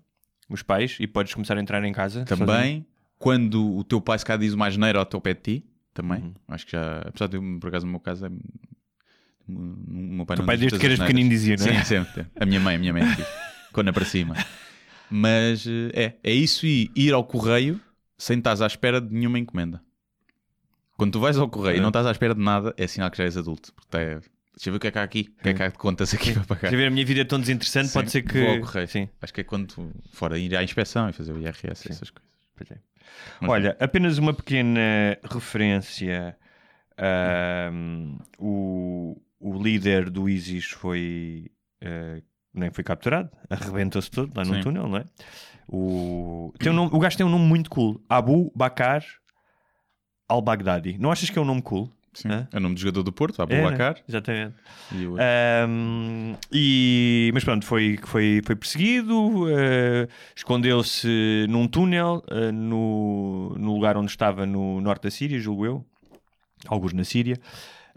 os 0.48 0.62
pais, 0.62 0.96
e 0.98 1.06
podes 1.06 1.32
começar 1.34 1.56
a 1.56 1.60
entrar 1.60 1.82
em 1.84 1.92
casa. 1.92 2.24
sozinho? 2.26 2.46
Também 2.46 2.86
quando 3.18 3.76
o 3.76 3.84
teu 3.84 4.00
pai 4.00 4.18
se 4.18 4.24
calhar 4.24 4.40
diz 4.40 4.52
uma 4.54 4.66
asneira 4.66 4.98
ao 4.98 5.04
teu 5.06 5.20
pé 5.20 5.34
de 5.34 5.40
ti, 5.40 5.66
também. 5.94 6.22
Uhum. 6.22 6.34
Acho 6.48 6.64
que 6.66 6.72
já, 6.72 6.98
apesar 7.00 7.26
de 7.28 7.38
por 7.60 7.68
acaso 7.68 7.84
no 7.86 7.92
meu 7.92 8.00
caso, 8.00 8.26
é, 8.26 8.28
o 8.28 9.52
meu 9.52 10.26
pai 10.26 10.36
pai, 10.38 10.56
desde 10.56 10.78
que 10.78 10.86
eras 10.86 10.98
pequenino, 10.98 11.28
dizia, 11.28 11.56
não 11.56 11.66
é? 11.66 11.78
Sim, 11.80 11.84
sempre. 11.84 12.26
A 12.38 12.46
minha 12.46 12.60
mãe, 12.60 12.76
a 12.76 12.78
minha 12.78 12.92
mãe. 12.92 13.02
Quando 13.72 13.92
para 13.92 14.04
cima. 14.04 14.36
Mas 15.10 15.66
eh, 15.66 15.90
é, 16.22 16.30
é 16.30 16.32
isso 16.32 16.66
e 16.66 16.90
ir 16.94 17.12
ao 17.12 17.24
correio 17.24 17.80
sem 18.16 18.38
estás 18.38 18.60
à 18.62 18.66
espera 18.66 19.00
de 19.00 19.12
nenhuma 19.12 19.38
encomenda. 19.38 19.82
Quando 20.96 21.12
tu 21.12 21.20
vais 21.20 21.36
ao 21.36 21.48
correio 21.48 21.76
e 21.76 21.78
É. 21.78 21.80
não 21.80 21.88
estás 21.88 22.06
à 22.06 22.10
espera 22.12 22.34
de 22.34 22.40
nada, 22.40 22.72
é 22.76 22.86
sinal 22.86 23.10
que 23.10 23.18
já 23.18 23.24
és 23.24 23.36
adulto. 23.36 23.72
Porque 23.74 23.88
tá- 23.88 24.20
deixa 24.61 24.69
eu 24.69 24.73
ver 24.75 24.76
o 24.76 24.81
que 24.81 24.87
é 24.88 24.90
que 24.90 24.99
há 24.99 25.02
aqui. 25.02 25.35
O 25.38 25.43
que 25.43 25.49
é 25.49 25.55
que 25.55 25.62
há 25.62 25.69
de 25.69 25.79
contas 25.79 26.12
aqui 26.12 26.35
para 26.35 26.45
pagar. 26.45 26.69
Se 26.69 26.76
ver 26.76 26.87
a 26.87 26.90
minha 26.90 27.05
vida 27.05 27.23
é 27.23 27.25
tão 27.25 27.40
desinteressante, 27.40 27.88
Sim, 27.88 27.95
pode 27.95 28.11
ser 28.11 28.23
que. 28.23 28.38
vou 28.40 28.50
ao 28.57 28.61
correio. 28.61 28.88
Sim, 28.88 29.09
Acho 29.23 29.33
que 29.33 29.40
é 29.40 29.45
quando 29.45 29.93
fora 30.12 30.38
ir 30.38 30.55
à 30.55 30.62
inspeção 30.62 31.09
e 31.09 31.12
fazer 31.12 31.33
o 31.33 31.38
IRS, 31.40 31.83
Sim. 31.83 31.88
essas 31.90 32.11
coisas. 32.11 32.31
pois 32.55 32.71
é. 32.71 32.79
Olha, 33.43 33.76
apenas 33.81 34.19
uma 34.19 34.35
pequena 34.35 35.19
referência. 35.31 36.37
o, 38.38 39.21
o 39.40 39.62
líder 39.62 40.11
do 40.11 40.29
ISIS 40.29 40.67
foi. 40.67 41.50
eh, 41.81 42.23
nem 42.52 42.71
foi 42.71 42.85
capturado, 42.85 43.31
arrebentou-se 43.49 44.11
todo 44.11 44.33
lá 44.37 44.45
no 44.45 44.57
Sim. 44.57 44.61
túnel, 44.61 44.88
não 44.88 44.99
é? 44.99 45.05
O, 45.69 46.52
tem 46.59 46.73
um 46.73 46.75
nome, 46.75 46.90
o 46.93 46.99
gajo 46.99 47.17
tem 47.17 47.25
um 47.25 47.31
nome 47.31 47.45
muito 47.45 47.71
cool: 47.71 48.02
Abu 48.09 48.52
Bakar 48.55 49.05
al-Baghdadi. 50.29 50.99
Não 50.99 51.11
achas 51.11 51.31
que 51.31 51.38
é 51.38 51.43
um 51.43 51.45
nome 51.45 51.62
cool? 51.62 51.93
Sim. 52.12 52.29
Hã? 52.29 52.49
É 52.52 52.57
o 52.57 52.61
nome 52.61 52.75
do 52.75 52.81
jogador 52.81 53.02
do 53.02 53.12
Porto, 53.12 53.40
É, 53.43 53.47
né? 53.47 53.95
Exatamente. 54.09 54.55
E 54.93 55.07
o... 55.07 55.17
Ahm, 55.19 56.35
e, 56.52 57.31
mas 57.33 57.45
pronto, 57.45 57.64
foi, 57.64 57.99
foi, 58.02 58.40
foi 58.45 58.57
perseguido, 58.57 59.49
eh, 59.49 60.09
escondeu-se 60.35 61.47
num 61.49 61.69
túnel 61.69 62.25
eh, 62.29 62.50
no, 62.50 63.55
no 63.57 63.75
lugar 63.75 63.97
onde 63.97 64.11
estava 64.11 64.45
no 64.45 64.81
norte 64.81 65.05
da 65.05 65.11
Síria, 65.11 65.38
julgo 65.38 65.64
eu, 65.64 65.87
alguns 66.67 66.93
na 66.93 67.05
Síria, 67.05 67.38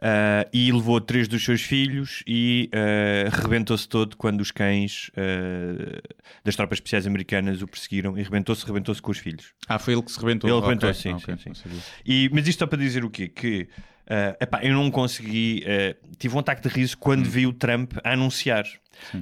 ah, 0.05 0.46
e 0.51 0.70
levou 0.70 1.00
três 1.00 1.29
dos 1.29 1.46
seus 1.46 1.62
filhos 1.62 2.24
e 2.27 2.70
eh, 2.74 3.30
rebentou-se 3.32 3.88
todo 3.88 4.17
quando 4.17 4.41
os 4.41 4.52
cães 4.52 5.10
eh, 5.15 6.02
das 6.43 6.58
tropas 6.58 6.80
especiais 6.80 7.08
americanas 7.08 7.62
o 7.62 7.67
perseguiram 7.67 8.17
e 8.17 8.21
rebentou-se, 8.21 8.65
rebentou-se 8.65 9.02
com 9.02 9.12
os 9.12 9.17
filhos. 9.17 9.54
Ah, 9.65 9.80
foi 9.80 9.93
ele 9.93 10.04
que 10.04 10.12
se 10.12 10.19
rebentou. 10.19 10.49
Ele 10.49 10.60
rebentou, 10.60 10.93
sim, 10.93 11.12
Ah, 11.12 11.15
ok, 11.15 11.38
sim, 11.38 11.54
sabia. 11.54 11.80
E, 12.06 12.30
mas 12.34 12.45
isto 12.45 12.60
só 12.60 12.67
para 12.67 12.80
dizer 12.80 13.06
o 13.06 13.10
quê? 13.10 13.30
Que 13.30 13.69
ah, 14.09 14.35
epá, 14.41 14.59
eu 14.63 14.73
não 14.73 14.89
consegui. 14.91 15.63
ah, 15.67 15.95
tive 16.17 16.35
um 16.35 16.39
ataque 16.39 16.61
de 16.67 16.69
riso 16.73 16.97
quando 16.97 17.23
vi 17.29 17.45
o 17.47 17.53
Trump 17.53 17.93
a 18.03 18.11
anunciar. 18.13 18.65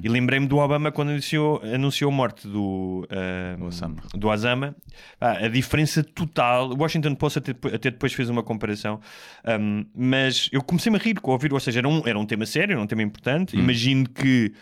E 0.02 0.08
lembrei-me 0.08 0.46
do 0.46 0.58
Obama 0.58 0.92
quando 0.92 1.08
anunciou, 1.10 1.60
anunciou 1.64 2.10
a 2.10 2.14
morte 2.14 2.46
do, 2.46 3.06
ah, 3.10 3.56
Do 3.56 3.64
Osama. 3.64 4.02
do 4.14 4.28
Osama. 4.28 4.76
Pá, 5.18 5.38
a 5.38 5.48
diferença 5.48 6.04
total. 6.04 6.70
O 6.70 6.76
Washington 6.78 7.14
Post 7.14 7.38
até, 7.38 7.52
até 7.74 7.90
depois 7.90 8.12
fez 8.12 8.28
uma 8.28 8.42
comparação. 8.42 9.00
Ahm, 9.44 9.84
mas 9.94 10.48
eu 10.52 10.62
comecei-me 10.62 10.98
a 10.98 11.00
rir 11.00 11.14
com 11.20 11.30
ouvir, 11.32 11.52
ou 11.52 11.58
seja, 11.60 11.80
era 11.80 11.88
um, 11.88 12.02
era 12.06 12.18
um 12.18 12.26
tema 12.26 12.44
sério, 12.44 12.72
era 12.74 12.80
um 12.80 12.86
tema 12.86 13.02
importante. 13.02 13.56
Imagino 13.56 14.06
que. 14.08 14.52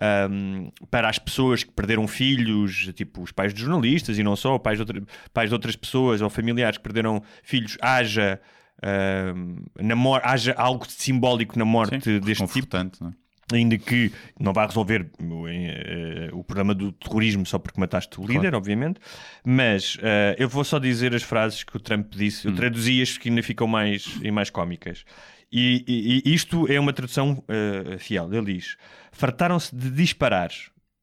ahm, 0.00 0.68
para 0.90 1.08
as 1.08 1.18
pessoas 1.18 1.64
que 1.64 1.72
perderam 1.72 2.06
filhos, 2.06 2.90
tipo 2.94 3.22
os 3.22 3.32
pais 3.32 3.52
de 3.54 3.60
jornalistas 3.62 4.18
e 4.18 4.22
não 4.22 4.36
só, 4.36 4.58
pais 4.58 4.76
de, 4.78 4.82
outra- 4.82 5.02
pais 5.32 5.48
de 5.50 5.54
outras 5.54 5.76
pessoas 5.76 6.20
ou 6.20 6.28
familiares 6.30 6.76
que 6.76 6.82
perderam 6.84 7.22
filhos, 7.42 7.76
haja, 7.80 8.38
na 9.80 9.96
mor- 9.96 10.20
haja 10.24 10.52
algo 10.54 10.86
simbólico 10.88 11.58
na 11.58 11.64
morte 11.64 12.00
Sim, 12.02 12.20
deste 12.20 12.46
tipo 12.48 12.76
é? 12.76 13.12
ainda 13.52 13.78
que 13.78 14.12
não 14.38 14.52
vai 14.52 14.66
resolver 14.66 15.10
eh, 15.20 16.28
o 16.32 16.44
problema 16.44 16.74
do 16.74 16.92
terrorismo 16.92 17.46
só 17.46 17.58
porque 17.58 17.80
mataste 17.80 18.20
o 18.20 18.26
líder, 18.26 18.54
obviamente, 18.54 19.00
mas 19.44 19.96
eh, 20.02 20.36
eu 20.38 20.48
vou 20.48 20.64
só 20.64 20.78
dizer 20.78 21.14
as 21.14 21.22
frases 21.22 21.64
que 21.64 21.76
o 21.76 21.80
Trump 21.80 22.12
disse, 22.14 22.46
eu 22.46 22.54
traduzi-as 22.54 23.16
que 23.16 23.28
ainda 23.30 23.42
ficam 23.42 23.66
mais, 23.66 24.18
e 24.22 24.30
mais 24.30 24.50
cómicas. 24.50 25.04
E, 25.50 25.82
e- 25.88 26.22
e 26.30 26.34
isto 26.34 26.70
é 26.70 26.78
uma 26.78 26.92
tradução 26.92 27.42
eh, 27.48 27.96
fiel. 27.98 28.32
Ele 28.34 28.54
diz: 28.54 28.76
fartaram-se 29.12 29.74
de 29.74 29.90
disparar. 29.90 30.50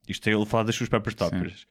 Isto 0.07 0.29
é 0.29 0.33
ele 0.33 0.45
falar 0.45 0.63
das 0.63 0.75
suas 0.75 0.89
próprias 0.89 1.15
tópicas. 1.15 1.65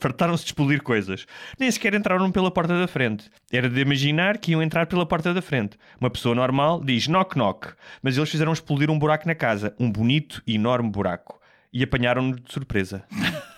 Fartaram-se 0.00 0.44
de 0.44 0.48
explodir 0.50 0.82
coisas. 0.82 1.26
Nem 1.58 1.70
sequer 1.70 1.94
entraram 1.94 2.30
pela 2.30 2.50
porta 2.50 2.78
da 2.78 2.86
frente. 2.86 3.30
Era 3.50 3.68
de 3.68 3.80
imaginar 3.80 4.38
que 4.38 4.52
iam 4.52 4.62
entrar 4.62 4.86
pela 4.86 5.06
porta 5.06 5.32
da 5.32 5.40
frente. 5.40 5.76
Uma 6.00 6.10
pessoa 6.10 6.34
normal 6.34 6.82
diz 6.84 7.08
knock 7.08 7.36
knock, 7.36 7.72
mas 8.02 8.16
eles 8.16 8.30
fizeram 8.30 8.52
explodir 8.52 8.90
um 8.90 8.98
buraco 8.98 9.26
na 9.26 9.34
casa. 9.34 9.74
Um 9.78 9.90
bonito 9.90 10.42
e 10.46 10.54
enorme 10.56 10.90
buraco. 10.90 11.40
E 11.72 11.82
apanharam-no 11.82 12.38
de 12.38 12.52
surpresa. 12.52 13.04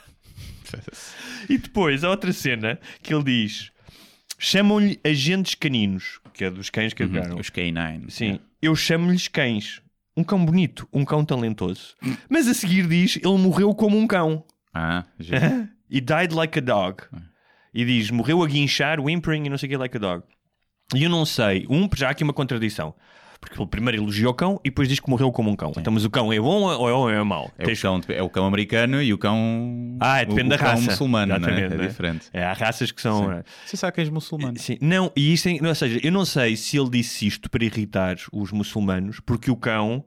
E 1.48 1.58
depois, 1.58 2.04
há 2.04 2.10
outra 2.10 2.32
cena 2.32 2.78
que 3.02 3.12
ele 3.12 3.24
diz: 3.24 3.72
chamam-lhe 4.38 5.00
agentes 5.04 5.54
caninos, 5.56 6.20
que 6.32 6.44
é 6.44 6.50
dos 6.50 6.70
cães 6.70 6.94
que 6.94 7.04
pegaram. 7.04 7.38
Os 7.38 7.50
K9. 7.50 8.10
Sim, 8.10 8.38
eu 8.62 8.76
chamo-lhes 8.76 9.26
cães. 9.26 9.82
Um 10.20 10.24
cão 10.24 10.44
bonito, 10.44 10.86
um 10.92 11.02
cão 11.02 11.24
talentoso. 11.24 11.96
Mas 12.28 12.46
a 12.46 12.52
seguir 12.52 12.86
diz: 12.86 13.16
ele 13.16 13.38
morreu 13.38 13.74
como 13.74 13.96
um 13.96 14.06
cão. 14.06 14.44
Ah. 14.72 15.06
He 15.90 16.00
died 16.00 16.34
like 16.34 16.58
a 16.58 16.62
dog. 16.62 17.02
E 17.72 17.84
diz: 17.86 18.10
morreu 18.10 18.42
a 18.42 18.46
guinchar, 18.46 19.00
whimpering 19.00 19.46
e 19.46 19.48
não 19.48 19.56
sei 19.56 19.66
o 19.66 19.70
que, 19.70 19.76
like 19.78 19.96
a 19.96 20.00
dog. 20.00 20.24
E 20.94 21.04
eu 21.04 21.10
não 21.10 21.24
sei, 21.24 21.66
um, 21.70 21.88
já 21.96 22.08
há 22.08 22.10
aqui 22.10 22.22
uma 22.22 22.34
contradição. 22.34 22.94
Porque 23.40 23.58
ele 23.58 23.66
primeiro 23.68 24.02
elogia 24.02 24.28
o 24.28 24.34
cão 24.34 24.60
e 24.62 24.68
depois 24.68 24.86
diz 24.86 25.00
que 25.00 25.08
morreu 25.08 25.32
como 25.32 25.50
um 25.50 25.56
cão. 25.56 25.72
Então, 25.76 25.90
mas 25.92 26.04
o 26.04 26.10
cão 26.10 26.30
é 26.30 26.38
bom 26.38 26.62
ou 26.64 27.10
é, 27.10 27.14
é 27.16 27.22
mau? 27.22 27.50
É, 27.58 27.62
o 27.62 27.66
Tens- 27.66 27.80
cão, 27.80 27.98
é 28.08 28.22
o 28.22 28.28
cão 28.28 28.44
americano 28.46 29.02
e 29.02 29.14
o 29.14 29.18
cão. 29.18 29.96
Ah, 29.98 30.20
é, 30.20 30.26
depende 30.26 30.48
o, 30.48 30.50
da 30.50 30.56
o 30.56 30.58
cão 30.58 30.68
raça. 30.68 30.82
muçulmano, 30.82 31.26
né? 31.32 31.36
Exatamente, 31.38 31.74
É 31.74 31.76
né? 31.78 31.86
diferente. 31.86 32.26
É, 32.34 32.44
há 32.44 32.52
raças 32.52 32.92
que 32.92 33.00
são. 33.00 33.24
Sim. 33.38 33.42
Você 33.64 33.76
sabe 33.78 33.96
cães 33.96 34.10
muçulmanos. 34.10 34.60
Sim, 34.60 34.76
não, 34.82 35.10
e 35.16 35.32
isto, 35.32 35.48
é- 35.48 35.58
ou 35.66 35.74
seja, 35.74 35.98
eu 36.02 36.12
não 36.12 36.26
sei 36.26 36.54
se 36.54 36.76
ele 36.76 36.90
disse 36.90 37.26
isto 37.26 37.48
para 37.48 37.64
irritar 37.64 38.16
os 38.30 38.52
muçulmanos, 38.52 39.20
porque 39.20 39.50
o 39.50 39.56
cão 39.56 40.04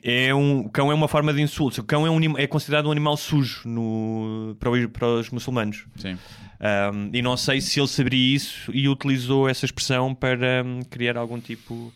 é 0.00 0.32
um 0.32 0.60
o 0.60 0.70
cão 0.70 0.92
é 0.92 0.94
uma 0.94 1.08
forma 1.08 1.34
de 1.34 1.42
insulto. 1.42 1.80
O 1.80 1.84
cão 1.84 2.06
é, 2.06 2.10
um, 2.10 2.38
é 2.38 2.46
considerado 2.46 2.86
um 2.86 2.92
animal 2.92 3.16
sujo 3.16 3.62
no, 3.68 4.56
para, 4.60 4.70
os, 4.70 4.86
para 4.86 5.06
os 5.08 5.30
muçulmanos. 5.30 5.84
Sim. 5.96 6.16
Um, 6.60 7.10
e 7.12 7.22
não 7.22 7.36
sei 7.36 7.60
se 7.60 7.78
ele 7.80 7.86
sabia 7.88 8.34
isso 8.36 8.70
e 8.74 8.88
utilizou 8.88 9.48
essa 9.48 9.64
expressão 9.64 10.14
para 10.14 10.62
um, 10.64 10.80
criar 10.82 11.16
algum 11.16 11.40
tipo. 11.40 11.92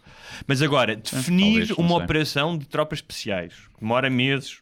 Mas 0.46 0.62
agora, 0.62 0.96
definir 0.96 1.66
talvez, 1.66 1.70
uma 1.78 1.96
operação 1.96 2.56
de 2.58 2.66
tropas 2.66 2.98
especiais 2.98 3.54
que 3.74 3.80
demora 3.80 4.08
meses 4.10 4.58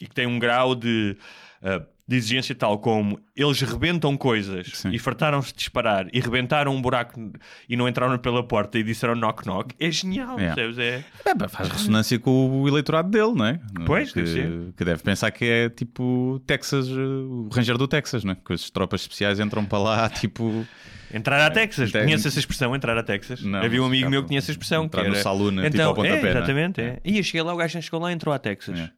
e 0.00 0.06
que 0.06 0.14
tem 0.14 0.26
um 0.26 0.38
grau 0.38 0.74
de, 0.74 1.16
uh, 1.62 1.84
de 2.06 2.16
exigência 2.16 2.54
tal 2.54 2.78
como 2.78 3.18
eles 3.34 3.60
rebentam 3.62 4.16
coisas 4.16 4.68
Sim. 4.74 4.90
e 4.92 4.98
fartaram-se 4.98 5.52
de 5.52 5.58
disparar 5.58 6.06
e 6.12 6.20
rebentaram 6.20 6.74
um 6.74 6.80
buraco 6.80 7.32
e 7.68 7.76
não 7.76 7.88
entraram 7.88 8.16
pela 8.18 8.42
porta 8.46 8.78
e 8.78 8.82
disseram 8.82 9.14
knock 9.16 9.44
knock, 9.46 9.74
é 9.80 9.90
genial, 9.90 10.38
É. 10.38 10.46
percebes? 10.54 10.78
É. 10.78 11.04
É, 11.24 11.34
pá, 11.34 11.48
faz 11.48 11.68
ressonância 11.68 12.18
com 12.18 12.60
o 12.62 12.68
eleitorado 12.68 13.10
dele, 13.10 13.32
não 13.34 13.46
é? 13.46 13.58
Pois, 13.86 14.12
que, 14.12 14.22
deve 14.22 14.72
que 14.76 14.84
deve 14.84 15.02
pensar 15.02 15.30
que 15.30 15.44
é 15.44 15.68
tipo 15.70 16.40
Texas, 16.46 16.88
eh, 16.88 16.92
o 16.92 17.48
Ranger 17.52 17.76
do 17.78 17.88
Texas, 17.88 18.22
não 18.22 18.32
é? 18.32 18.36
Que 18.36 18.52
as 18.52 18.70
tropas 18.70 19.00
especiais 19.00 19.40
entram 19.40 19.64
para 19.64 19.78
lá, 19.78 20.08
tipo. 20.10 20.64
Entrar 21.12 21.44
a 21.46 21.50
Texas, 21.50 21.92
Tem- 21.92 22.04
conhece 22.04 22.26
essa 22.28 22.38
expressão, 22.38 22.74
entrar 22.74 22.96
a 22.98 23.02
Texas? 23.02 23.42
Não, 23.42 23.60
Havia 23.60 23.82
um 23.82 23.86
amigo 23.86 24.04
cá, 24.04 24.10
meu 24.10 24.22
que 24.22 24.28
tinha 24.28 24.38
essa 24.38 24.50
expressão. 24.50 24.84
entrar 24.84 25.02
que 25.02 25.08
no 25.08 25.14
era... 25.14 25.22
saloon, 25.22 25.50
tipo, 25.56 25.66
então, 25.66 25.88
ao 25.88 25.94
pontapé, 25.94 26.20
é, 26.20 26.26
é? 26.26 26.30
exatamente, 26.30 26.80
é. 26.80 26.84
É. 26.84 27.00
E 27.04 27.22
cheguei 27.22 27.42
lá, 27.42 27.54
o 27.54 27.56
gajo 27.56 27.80
chegou 27.80 28.00
lá 28.00 28.10
e 28.10 28.14
entrou 28.14 28.34
a 28.34 28.38
Texas. 28.38 28.78
É. 28.78 28.90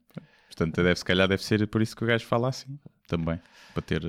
Portanto, 0.48 0.82
deve, 0.82 0.96
se 0.96 1.04
calhar 1.04 1.28
deve 1.28 1.42
ser 1.42 1.66
por 1.68 1.82
isso 1.82 1.94
que 1.96 2.02
o 2.02 2.06
gajo 2.06 2.24
fala 2.26 2.48
assim 2.48 2.78
também. 3.06 3.38
Para 3.72 3.82
ter 3.82 4.02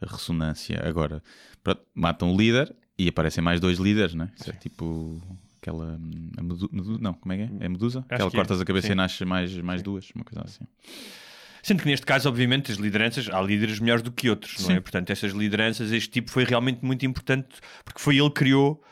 a 0.00 0.06
ressonância. 0.06 0.80
Agora, 0.86 1.22
pronto, 1.62 1.82
matam 1.94 2.32
o 2.32 2.36
líder 2.36 2.74
e 2.98 3.08
aparecem 3.08 3.42
mais 3.42 3.60
dois 3.60 3.78
líderes, 3.78 4.14
né? 4.14 4.30
Isso 4.38 4.50
é 4.50 4.52
tipo 4.54 5.20
aquela. 5.60 5.98
hum, 6.00 6.30
medu- 6.40 6.70
medu- 6.72 6.98
não, 7.00 7.12
como 7.14 7.32
é 7.32 7.36
que 7.36 7.42
é? 7.42 7.50
É 7.60 7.68
Medusa? 7.68 8.04
Aquela 8.08 8.30
que 8.30 8.36
é, 8.36 8.38
cortas 8.38 8.60
a 8.60 8.64
cabeça 8.64 8.86
sim. 8.86 8.92
e 8.92 8.96
nasce 8.96 9.24
mais, 9.24 9.54
mais 9.58 9.82
duas, 9.82 10.10
uma 10.14 10.24
coisa 10.24 10.44
assim. 10.44 10.64
Sendo 11.64 11.82
que 11.82 11.88
neste 11.88 12.04
caso, 12.04 12.28
obviamente, 12.28 12.70
as 12.70 12.76
lideranças, 12.76 13.26
há 13.30 13.40
líderes 13.40 13.80
melhores 13.80 14.02
do 14.02 14.12
que 14.12 14.28
outros, 14.28 14.58
não 14.60 14.70
é? 14.70 14.74
Sim. 14.74 14.80
Portanto, 14.82 15.08
essas 15.10 15.32
lideranças, 15.32 15.90
este 15.92 16.10
tipo 16.10 16.30
foi 16.30 16.44
realmente 16.44 16.84
muito 16.84 17.06
importante 17.06 17.48
porque 17.82 17.98
foi 18.00 18.18
ele 18.18 18.28
que 18.28 18.34
criou, 18.34 18.82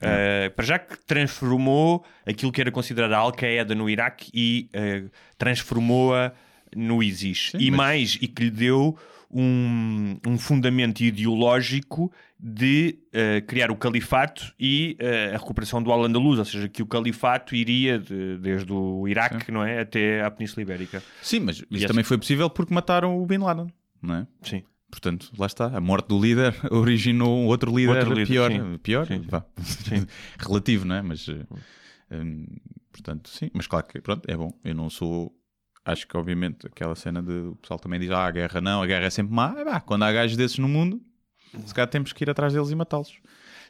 eh, 0.00 0.48
para 0.56 0.64
já 0.64 0.78
que 0.78 0.96
transformou 1.06 2.02
aquilo 2.26 2.50
que 2.50 2.60
era 2.60 2.70
considerado 2.70 3.12
a 3.12 3.18
Al-Qaeda 3.18 3.74
no 3.74 3.88
Iraque 3.88 4.30
e 4.32 4.70
eh, 4.72 5.04
transformou-a 5.36 6.32
no 6.74 7.02
ISIS. 7.02 7.50
Sim, 7.50 7.58
e 7.60 7.70
mas- 7.70 7.76
mais, 7.76 8.18
e 8.22 8.26
que 8.26 8.44
lhe 8.44 8.50
deu 8.50 8.98
um, 9.32 10.16
um 10.26 10.36
fundamento 10.38 11.00
ideológico 11.00 12.12
de 12.38 12.98
eh, 13.12 13.40
criar 13.40 13.70
o 13.70 13.76
califato 13.76 14.52
e 14.58 14.96
eh, 14.98 15.32
a 15.34 15.38
recuperação 15.38 15.82
do 15.82 15.90
Al-Andalus, 15.92 16.38
ou 16.38 16.44
seja, 16.44 16.68
que 16.68 16.82
o 16.82 16.86
califato 16.86 17.54
iria 17.54 17.98
de- 17.98 18.36
desde 18.38 18.72
o 18.72 19.06
Iraque, 19.08 19.50
não 19.50 19.62
é, 19.64 19.80
até 19.80 20.22
à 20.22 20.30
Península 20.30 20.62
Ibérica. 20.62 21.02
Sim, 21.22 21.40
mas 21.40 21.62
isso 21.70 21.86
também 21.86 22.04
foi 22.04 22.18
possível 22.18 22.50
porque 22.50 22.74
mataram 22.74 23.16
o 23.22 23.26
Bin 23.26 23.38
Laden, 23.38 23.68
não 24.02 24.14
é? 24.16 24.26
Sim. 24.42 24.62
Portanto, 24.90 25.32
lá 25.38 25.46
está. 25.46 25.66
A 25.74 25.80
morte 25.80 26.08
do 26.08 26.20
líder 26.20 26.54
originou 26.70 27.38
um 27.38 27.46
outro 27.46 27.74
líder, 27.74 27.96
Outro 27.96 28.10
líder, 28.14 28.26
pior. 28.26 28.50
sim. 28.52 28.78
Pior? 28.82 29.06
Sim, 29.06 29.22
sim. 29.22 29.26
Vá. 29.30 29.44
Relativo, 30.38 30.84
não 30.84 30.96
é? 30.96 31.00
Mas, 31.02 31.26
hum, 32.10 32.44
portanto, 32.92 33.30
sim. 33.30 33.50
Mas 33.54 33.66
claro 33.66 33.86
que, 33.86 34.00
pronto, 34.00 34.28
é 34.28 34.36
bom. 34.36 34.52
Eu 34.62 34.74
não 34.74 34.90
sou... 34.90 35.34
Acho 35.84 36.06
que, 36.06 36.16
obviamente, 36.16 36.66
aquela 36.66 36.94
cena 36.94 37.20
de... 37.22 37.32
O 37.32 37.56
pessoal 37.56 37.78
também 37.78 37.98
diz, 37.98 38.10
ah, 38.10 38.24
a 38.26 38.30
guerra 38.30 38.60
não, 38.60 38.82
a 38.82 38.86
guerra 38.86 39.06
é 39.06 39.10
sempre 39.10 39.34
má. 39.34 39.54
É, 39.58 39.64
vá, 39.64 39.80
quando 39.80 40.04
há 40.04 40.12
gajos 40.12 40.36
desses 40.36 40.58
no 40.58 40.68
mundo, 40.68 41.00
se 41.66 41.74
calhar 41.74 41.88
temos 41.88 42.12
que 42.12 42.22
ir 42.22 42.30
atrás 42.30 42.52
deles 42.52 42.70
e 42.70 42.74
matá-los. 42.74 43.12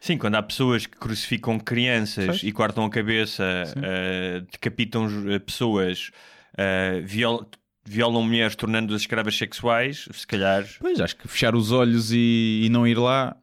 Sim, 0.01 0.19
quando 0.19 0.35
há 0.35 0.43
pessoas 0.43 0.85
que 0.85 0.97
crucificam 0.99 1.59
crianças 1.59 2.27
Pois. 2.27 2.43
e 2.43 2.53
cortam 2.53 2.85
a 2.85 2.91
cabeça, 2.91 3.45
eh, 3.83 4.43
decapitam 4.51 5.07
eh, 5.31 5.39
pessoas, 5.39 6.11
eh, 6.59 7.01
viol- 7.05 7.49
violam 7.85 8.23
mulheres 8.25 8.57
tornando-as 8.57 9.03
escravas 9.03 9.37
sexuais, 9.39 10.09
se 10.13 10.27
calhar. 10.27 10.67
Pois, 10.81 11.01
acho 11.01 11.17
que 11.17 11.27
fechar 11.29 11.55
os 11.55 11.71
olhos 11.73 12.11
e, 12.13 12.63
e 12.65 12.69
não 12.69 12.87
ir 12.87 12.99
lá, 12.99 13.37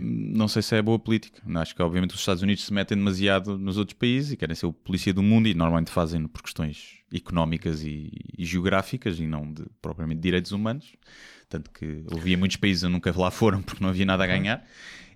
não 0.00 0.48
sei 0.48 0.62
se 0.62 0.74
é 0.76 0.82
boa 0.82 0.98
política. 0.98 1.40
Acho 1.60 1.74
que, 1.74 1.82
obviamente, 1.82 2.14
os 2.14 2.20
Estados 2.20 2.42
Unidos 2.42 2.64
se 2.64 2.72
metem 2.72 2.96
demasiado 2.96 3.56
nos 3.58 3.76
outros 3.76 3.96
países 3.98 4.32
e 4.32 4.36
querem 4.36 4.54
ser 4.54 4.66
o 4.66 4.72
polícia 4.72 5.12
do 5.14 5.22
mundo 5.22 5.48
e 5.48 5.54
normalmente 5.54 5.90
fazem 5.90 6.26
por 6.26 6.42
questões 6.42 6.98
económicas 7.12 7.82
e, 7.82 8.10
e 8.36 8.44
geográficas 8.44 9.18
e 9.18 9.26
não 9.26 9.50
de, 9.52 9.64
propriamente 9.80 10.20
direitos 10.20 10.52
humanos. 10.52 10.94
Tanto 11.48 11.70
que 11.70 12.04
eu 12.10 12.18
via 12.18 12.36
muitos 12.36 12.56
países 12.58 12.82
que 12.82 12.88
nunca 12.88 13.12
lá 13.16 13.30
foram 13.30 13.62
porque 13.62 13.82
não 13.82 13.90
havia 13.90 14.04
nada 14.04 14.24
a 14.24 14.26
ganhar. 14.26 14.64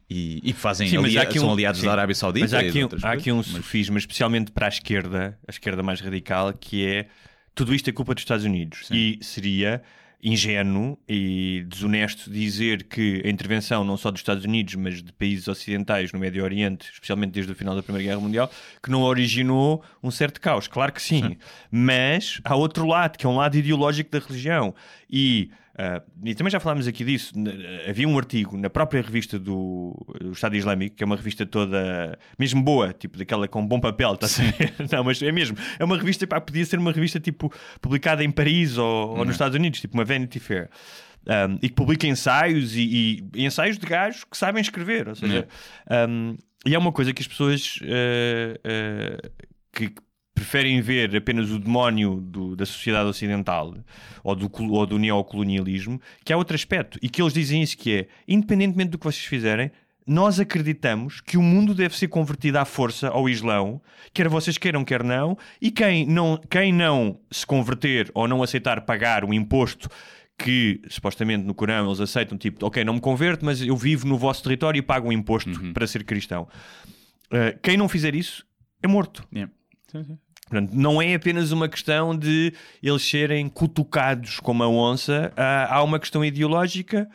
E, 0.08 0.40
e 0.44 0.52
fazem 0.52 0.88
Sim, 0.88 0.98
um- 0.98 1.04
são 1.38 1.52
aliados 1.52 1.80
sim. 1.80 1.86
da 1.86 1.92
Arábia 1.92 2.14
Saudita. 2.14 2.44
Mas 2.44 2.54
há 2.54 2.62
e 2.62 2.68
aqui, 2.68 2.84
um- 2.84 2.88
há 3.02 3.12
aqui 3.12 3.32
um 3.32 3.36
mas- 3.38 3.46
sofisma, 3.46 3.98
especialmente 3.98 4.50
para 4.52 4.66
a 4.66 4.68
esquerda, 4.68 5.38
a 5.46 5.50
esquerda 5.50 5.82
mais 5.82 6.00
radical, 6.00 6.52
que 6.52 6.84
é 6.86 7.08
tudo 7.54 7.74
isto 7.74 7.88
é 7.88 7.92
culpa 7.92 8.14
dos 8.14 8.22
Estados 8.22 8.44
Unidos. 8.44 8.88
E 8.90 9.18
seria 9.22 9.82
ingênuo 10.22 10.96
e 11.08 11.64
desonesto 11.68 12.30
dizer 12.30 12.84
que 12.84 13.20
a 13.24 13.28
intervenção 13.28 13.84
não 13.84 13.96
só 13.96 14.10
dos 14.10 14.20
Estados 14.20 14.44
Unidos, 14.44 14.76
mas 14.76 15.02
de 15.02 15.12
países 15.12 15.48
ocidentais 15.48 16.12
no 16.12 16.18
Médio 16.18 16.44
Oriente, 16.44 16.88
especialmente 16.92 17.32
desde 17.32 17.50
o 17.50 17.54
final 17.54 17.74
da 17.74 17.82
Primeira 17.82 18.08
Guerra 18.08 18.20
Mundial, 18.20 18.50
que 18.80 18.90
não 18.90 19.02
originou 19.02 19.82
um 20.02 20.10
certo 20.10 20.40
caos. 20.40 20.68
Claro 20.68 20.92
que 20.92 21.02
sim. 21.02 21.36
Mas 21.70 22.40
há 22.44 22.54
outro 22.54 22.86
lado, 22.86 23.18
que 23.18 23.26
é 23.26 23.28
um 23.28 23.36
lado 23.36 23.56
ideológico 23.56 24.10
da 24.10 24.20
religião. 24.20 24.72
E, 25.10 25.50
ah, 25.78 26.02
e 26.24 26.34
também 26.34 26.50
já 26.50 26.60
falámos 26.60 26.86
aqui 26.86 27.04
disso. 27.04 27.32
Havia 27.88 28.06
um 28.06 28.18
artigo 28.18 28.56
na 28.56 28.68
própria 28.68 29.00
revista 29.00 29.38
do, 29.38 29.94
do 30.20 30.32
Estado 30.32 30.56
Islâmico, 30.56 30.96
que 30.96 31.02
é 31.02 31.06
uma 31.06 31.16
revista 31.16 31.46
toda 31.46 32.18
mesmo 32.38 32.62
boa, 32.62 32.92
tipo 32.92 33.16
daquela 33.16 33.48
com 33.48 33.66
bom 33.66 33.80
papel, 33.80 34.16
tá 34.16 34.26
a 34.26 34.28
ver? 34.28 34.74
Não, 34.92 35.04
mas 35.04 35.22
é 35.22 35.32
mesmo. 35.32 35.56
É 35.78 35.84
uma 35.84 35.96
revista, 35.96 36.26
pá, 36.26 36.40
podia 36.40 36.64
ser 36.64 36.78
uma 36.78 36.92
revista 36.92 37.18
tipo 37.18 37.52
publicada 37.80 38.22
em 38.22 38.30
Paris 38.30 38.76
ou, 38.76 39.16
ou 39.16 39.24
nos 39.24 39.34
Estados 39.34 39.56
Unidos, 39.56 39.80
tipo 39.80 39.94
uma 39.94 40.04
Vanity 40.04 40.38
Fair. 40.38 40.68
Um, 41.24 41.54
e 41.62 41.68
que 41.68 41.74
publica 41.74 42.04
ensaios 42.06 42.74
e, 42.74 43.24
e 43.32 43.46
ensaios 43.46 43.78
de 43.78 43.86
gajos 43.86 44.24
que 44.24 44.36
sabem 44.36 44.60
escrever. 44.60 45.08
Ou 45.08 45.14
seja, 45.14 45.46
um, 46.08 46.36
e 46.66 46.74
é 46.74 46.78
uma 46.78 46.92
coisa 46.92 47.12
que 47.12 47.22
as 47.22 47.28
pessoas 47.28 47.78
eh, 47.82 48.60
eh, 48.62 49.30
que 49.72 49.92
preferem 50.34 50.80
ver 50.80 51.14
apenas 51.16 51.50
o 51.50 51.58
demónio 51.58 52.20
do- 52.20 52.56
da 52.56 52.64
sociedade 52.66 53.08
ocidental 53.08 53.74
ou 54.24 54.34
do, 54.34 54.50
ou 54.70 54.86
do 54.86 54.98
neocolonialismo, 54.98 56.00
que 56.24 56.32
há 56.32 56.36
outro 56.36 56.54
aspecto. 56.54 56.98
E 57.02 57.08
que 57.08 57.20
eles 57.22 57.32
dizem 57.34 57.62
isso 57.62 57.76
que 57.76 57.94
é, 57.94 58.08
independentemente 58.26 58.90
do 58.90 58.98
que 58.98 59.04
vocês 59.04 59.24
fizerem, 59.24 59.70
nós 60.06 60.40
acreditamos 60.40 61.20
que 61.20 61.36
o 61.36 61.42
mundo 61.42 61.74
deve 61.74 61.96
ser 61.96 62.08
convertido 62.08 62.58
à 62.58 62.64
força 62.64 63.08
ao 63.08 63.28
Islão, 63.28 63.80
quer 64.12 64.28
vocês 64.28 64.58
queiram, 64.58 64.84
quer 64.84 65.04
não, 65.04 65.38
e 65.60 65.70
quem 65.70 66.04
não, 66.06 66.40
quem 66.50 66.72
não 66.72 67.20
se 67.30 67.46
converter 67.46 68.10
ou 68.12 68.26
não 68.26 68.42
aceitar 68.42 68.80
pagar 68.80 69.24
o 69.24 69.32
imposto 69.32 69.88
que 70.36 70.80
supostamente 70.88 71.44
no 71.44 71.54
Corão 71.54 71.86
eles 71.86 72.00
aceitam, 72.00 72.36
tipo, 72.36 72.66
ok, 72.66 72.82
não 72.82 72.94
me 72.94 73.00
converto, 73.00 73.44
mas 73.44 73.62
eu 73.62 73.76
vivo 73.76 74.08
no 74.08 74.18
vosso 74.18 74.42
território 74.42 74.78
e 74.78 74.82
pago 74.82 75.08
um 75.08 75.12
imposto 75.12 75.50
para 75.72 75.86
ser 75.86 76.02
cristão. 76.02 76.48
Uh, 77.26 77.56
quem 77.62 77.76
não 77.76 77.88
fizer 77.88 78.14
isso 78.14 78.44
é 78.82 78.88
morto. 78.88 79.24
Yeah. 79.32 79.52
Sim, 79.92 80.02
sim. 80.04 80.18
Portanto, 80.48 80.72
não 80.74 81.00
é 81.00 81.14
apenas 81.14 81.52
uma 81.52 81.68
questão 81.68 82.16
de 82.18 82.52
eles 82.82 83.02
serem 83.08 83.48
cutucados 83.48 84.40
como 84.40 84.62
a 84.62 84.68
onça, 84.68 85.32
há 85.36 85.82
uma 85.82 85.98
questão 86.00 86.24
ideológica 86.24 87.08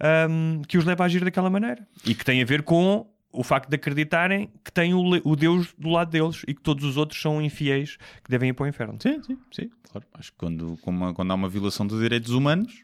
ahm, 0.00 0.62
que 0.66 0.78
os 0.78 0.84
leva 0.84 1.04
a 1.04 1.06
agir 1.06 1.22
daquela 1.22 1.50
maneira 1.50 1.86
e 2.04 2.14
que 2.14 2.24
tem 2.24 2.40
a 2.42 2.44
ver 2.44 2.62
com 2.62 3.06
o 3.32 3.44
facto 3.44 3.68
de 3.68 3.76
acreditarem 3.76 4.50
que 4.64 4.72
tem 4.72 4.92
o, 4.94 5.02
o 5.24 5.36
Deus 5.36 5.72
do 5.78 5.88
lado 5.90 6.10
deles 6.10 6.42
e 6.48 6.54
que 6.54 6.60
todos 6.62 6.84
os 6.84 6.96
outros 6.96 7.20
são 7.20 7.40
infiéis 7.40 7.96
que 8.24 8.30
devem 8.30 8.48
ir 8.50 8.54
para 8.54 8.64
o 8.64 8.68
inferno. 8.68 8.98
Sim, 9.00 9.22
sim, 9.22 9.38
sim, 9.52 9.70
claro. 9.92 10.06
Acho 10.14 10.32
que 10.32 10.38
quando, 10.38 10.76
como- 10.82 11.14
quando 11.14 11.30
há 11.30 11.34
uma 11.34 11.48
violação 11.48 11.86
de 11.86 11.96
direitos 11.98 12.32
humanos 12.32 12.82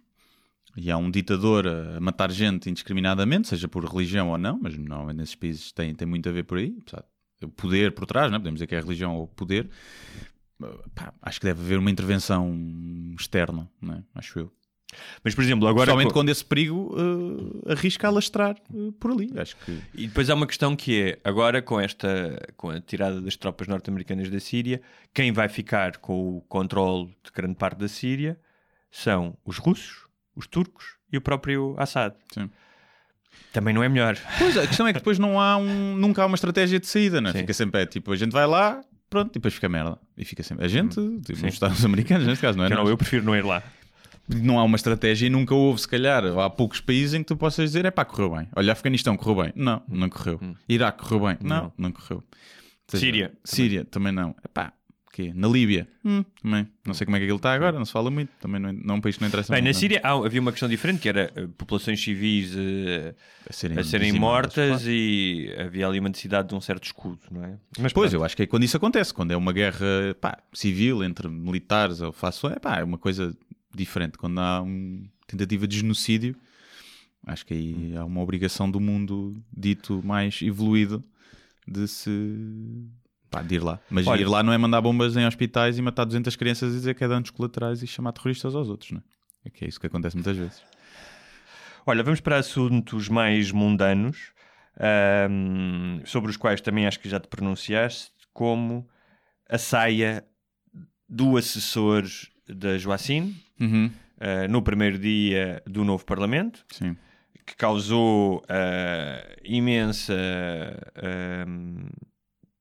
e 0.77 0.89
há 0.91 0.97
um 0.97 1.11
ditador 1.11 1.67
a 1.67 1.99
matar 2.01 2.31
gente 2.31 2.71
indiscriminadamente, 2.71 3.49
seja 3.49 3.67
por 3.67 3.85
religião 3.85 4.29
ou 4.29 4.39
não, 4.39 4.57
mas 4.63 4.77
normalmente 4.77 5.17
nesses 5.17 5.35
países 5.35 5.73
tem, 5.73 5.93
tem 5.95 6.07
muito 6.07 6.29
a 6.29 6.33
ver 6.33 6.45
por 6.45 6.59
aí, 6.59 6.77
apesar 6.81 7.01
de- 7.01 7.16
poder 7.57 7.93
por 7.93 8.07
trás, 8.07 8.31
não 8.31 8.37
é? 8.37 8.39
podemos 8.39 8.59
dizer 8.59 8.67
que 8.67 8.75
é 8.75 8.79
a 8.79 8.83
religião 8.83 9.17
ou 9.17 9.25
o 9.25 9.29
poder, 9.29 9.69
pá, 10.95 11.13
acho 11.23 11.41
que 11.41 11.47
deve 11.47 11.61
haver 11.61 11.79
uma 11.79 11.91
intervenção 11.91 12.55
externa, 13.19 13.69
não 13.81 13.95
é? 13.95 14.03
acho 14.15 14.39
eu. 14.39 14.53
Mas, 15.23 15.35
por 15.35 15.43
exemplo, 15.43 15.67
agora. 15.67 15.87
Principalmente 15.87 16.13
quando 16.13 16.29
esse 16.29 16.45
perigo 16.45 16.95
eh, 16.97 17.73
arrisca 17.73 18.07
a 18.07 18.11
lastrar 18.11 18.57
eh, 18.73 18.93
por 18.99 19.11
ali, 19.11 19.33
acho 19.37 19.57
que... 19.57 19.81
E 19.95 20.07
depois 20.07 20.31
há 20.31 20.35
uma 20.35 20.47
questão 20.47 20.77
que 20.77 21.03
é, 21.03 21.19
agora 21.25 21.61
com 21.61 21.81
esta 21.81 22.41
com 22.57 22.71
a 22.71 22.81
tirada 22.81 23.21
das 23.21 23.37
tropas 23.37 23.67
norte-americanas 23.67 24.31
da 24.31 24.41
Síria, 24.41 24.81
quem 25.13 25.33
vai 25.33 25.49
ficar 25.49 25.99
com 25.99 26.39
o 26.39 26.41
controle 26.43 27.07
de 27.25 27.31
grande 27.35 27.57
parte 27.57 27.79
da 27.79 27.89
Síria 27.89 28.39
são 28.91 29.37
os 29.45 29.59
russos, 29.59 30.07
os 30.35 30.47
turcos 30.47 30.97
e 31.13 31.17
o 31.17 31.21
próprio 31.21 31.75
Assad. 31.79 32.15
Sim. 32.33 32.51
Também 33.57 33.73
não 33.73 33.83
é 33.83 33.89
melhor. 33.89 34.19
Pois, 34.39 34.55
a 34.59 34.67
questão 34.67 34.87
é 34.87 34.93
que 34.93 34.99
depois 34.99 35.19
não 35.19 35.41
há 35.41 35.57
um, 35.57 35.97
nunca 35.97 36.23
há 36.23 36.27
uma 36.27 36.35
estratégia 36.35 36.79
de 36.79 36.87
saída, 36.87 37.23
não 37.23 37.31
é? 37.31 37.33
Sim. 37.33 37.39
Fica 37.39 37.55
sempre, 37.55 37.81
é 37.81 37.87
tipo, 37.87 38.13
a 38.13 38.17
gente 38.17 38.31
vai 38.33 38.47
lá, 38.47 38.83
pronto, 39.09 39.31
e 39.31 39.33
depois 39.33 39.55
fica 39.55 39.67
merda. 39.67 39.99
E 40.15 40.27
fica 40.27 40.43
sempre, 40.43 40.67
a 40.67 40.69
gente, 40.69 40.95
tipo, 41.21 41.47
os 41.47 41.55
Estados 41.55 41.83
Americanos, 41.83 42.27
neste 42.27 42.43
caso, 42.43 42.59
não 42.59 42.67
é? 42.67 42.69
Não, 42.69 42.87
eu 42.87 42.99
prefiro 42.99 43.25
não 43.25 43.35
ir 43.35 43.43
lá. 43.43 43.63
Não 44.29 44.59
há 44.59 44.65
uma 44.65 44.77
estratégia 44.77 45.27
e 45.27 45.31
nunca 45.31 45.55
houve, 45.55 45.81
se 45.81 45.89
calhar, 45.89 46.23
há 46.27 46.51
poucos 46.51 46.83
países 46.83 47.15
em 47.15 47.21
que 47.21 47.29
tu 47.29 47.37
possas 47.37 47.71
dizer, 47.71 47.87
é 47.87 47.91
pá, 47.91 48.05
correu 48.05 48.37
bem. 48.37 48.47
Olha, 48.55 48.75
Afeganistão 48.75 49.17
correu 49.17 49.43
bem. 49.45 49.53
Não, 49.57 49.83
não 49.89 50.11
correu. 50.11 50.39
Iraque 50.69 51.03
correu 51.03 51.21
bem. 51.29 51.39
Não, 51.43 51.73
Não. 51.79 51.93
correu. 51.93 52.23
Seja, 52.89 53.05
Síria, 53.07 53.33
Síria, 53.43 53.85
também 53.87 54.13
não. 54.13 54.35
É 54.45 54.49
pá, 54.49 54.73
quê? 55.17 55.33
Na 55.35 55.49
Líbia, 55.49 55.89
hum, 56.05 56.25
também. 56.43 56.69
Não 56.85 56.95
sei 56.95 57.05
como 57.05 57.17
é 57.17 57.21
que 57.21 57.25
aquilo 57.25 57.37
está 57.39 57.53
agora, 57.53 57.77
não 57.79 57.85
se 57.85 57.93
fala 57.93 58.11
muito. 58.11 58.31
Também 58.41 58.61
não 58.61 58.69
é, 58.69 58.73
não 58.73 58.95
é 58.95 58.99
um 58.99 59.01
país 59.01 59.17
que 59.17 59.23
não 59.23 59.29
interessa 59.29 59.53
Bem, 59.53 59.63
na 59.63 59.67
muito. 59.67 59.75
não 59.75 59.79
é? 59.79 59.81
Síria 59.81 60.01
há- 60.05 60.27
havia 60.27 60.41
uma 60.41 60.51
questão 60.53 60.69
diferente, 60.69 61.01
que 61.01 61.09
era 61.09 61.33
eh, 61.35 61.47
populações 61.59 62.01
civis 62.03 62.53
eh, 62.57 63.15
a 63.49 63.53
serem, 63.53 63.79
a 63.79 63.85
serem 63.85 64.07
dizimadas, 64.09 64.21
mortas 64.55 64.69
claro. 64.83 64.91
e 64.91 65.55
havia 65.59 65.87
ali 65.89 65.99
uma 65.99 66.09
necessidade 66.09 66.49
de 66.49 66.55
um 66.55 66.61
certo 66.61 66.85
escudo, 66.85 67.19
não 67.31 67.43
é? 67.45 67.59
Mas 67.79 67.93
Pois, 67.93 68.11
pronto. 68.11 68.21
eu 68.21 68.25
acho 68.25 68.37
que 68.37 68.43
é 68.43 68.47
quando 68.47 68.65
isso 68.65 68.77
acontece, 68.77 69.13
quando 69.13 69.33
é 69.33 69.37
uma 69.37 69.53
guerra 69.53 70.15
pá, 70.21 70.39
civil 70.53 71.03
entre 71.03 71.29
militares 71.29 72.01
ou 72.01 72.13
fações, 72.13 72.57
é 72.57 72.59
pá, 72.59 72.79
é 72.79 72.85
uma 72.85 72.99
coisa 72.99 73.37
diferente. 73.75 74.17
Quando 74.19 74.39
há 74.41 74.61
uma 74.63 75.03
tentativa 75.27 75.67
de 75.67 75.79
genocídio, 75.79 76.37
acho 77.27 77.45
que 77.45 77.55
aí 77.55 77.97
há 77.97 78.05
uma 78.05 78.21
obrigação 78.21 78.71
do 78.71 78.79
mundo 78.81 79.37
dito 79.57 80.01
mais 80.05 80.41
evoluído 80.43 81.03
de 81.67 81.89
se. 81.89 82.11
Pá, 83.37 83.43
de 83.43 83.55
ir 83.57 83.63
lá. 83.63 83.79
Mas 83.91 84.07
Olha- 84.07 84.21
ir 84.23 84.29
lá 84.29 84.43
não 84.43 84.53
é 84.53 84.59
mandar 84.59 84.81
bombas 84.81 85.17
em 85.17 85.27
hospitais 85.27 85.79
e 85.79 85.83
matar 85.83 86.05
200 86.05 86.35
crianças 86.37 86.73
e 86.73 86.77
dizer 86.77 86.95
que 86.95 87.03
é 87.05 87.09
danos 87.09 87.31
colaterais 87.31 87.83
e 87.83 87.87
chamar 87.87 88.13
terroristas 88.13 88.55
aos 88.55 88.69
outros, 88.69 88.91
não 88.93 88.99
é? 88.99 89.03
É 89.47 89.51
que 89.51 89.65
é 89.65 89.69
isso 89.69 89.79
que 89.81 89.87
acontece 89.87 90.17
muitas 90.17 90.37
vezes. 90.37 90.63
Olha, 91.87 92.03
vamos 92.03 92.21
para 92.21 92.37
assuntos 92.39 93.09
mais 93.09 93.53
mundanos, 93.53 94.33
ahm, 94.79 96.01
sobre 96.05 96.31
os 96.31 96.37
quais 96.37 96.61
também 96.61 96.87
acho 96.87 96.99
que 97.01 97.09
já 97.09 97.21
te 97.21 97.29
pronunciaste, 97.29 98.11
como 98.33 98.89
a 99.49 99.57
saia 99.59 100.25
do 101.09 101.37
assessor 101.37 102.03
da 102.49 102.77
Joacine 102.77 103.35
Uhum. 103.61 103.91
ah, 104.21 104.49
no 104.49 104.61
primeiro 104.63 104.99
dia 104.99 105.63
do 105.67 105.85
novo 105.85 106.05
Parlamento. 106.05 106.65
Sim. 106.73 106.97
que 107.47 107.55
causou 107.55 108.43
ah, 108.49 109.25
imensa 109.45 110.13
ah, 110.97 111.47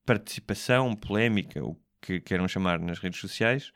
participação, 0.06 0.96
polémica, 0.96 1.64
o 1.64 1.76
que 2.02 2.22
queiram 2.22 2.48
chamar 2.48 2.80
nas 2.80 3.00
redes 3.00 3.20
sociais. 3.20 3.72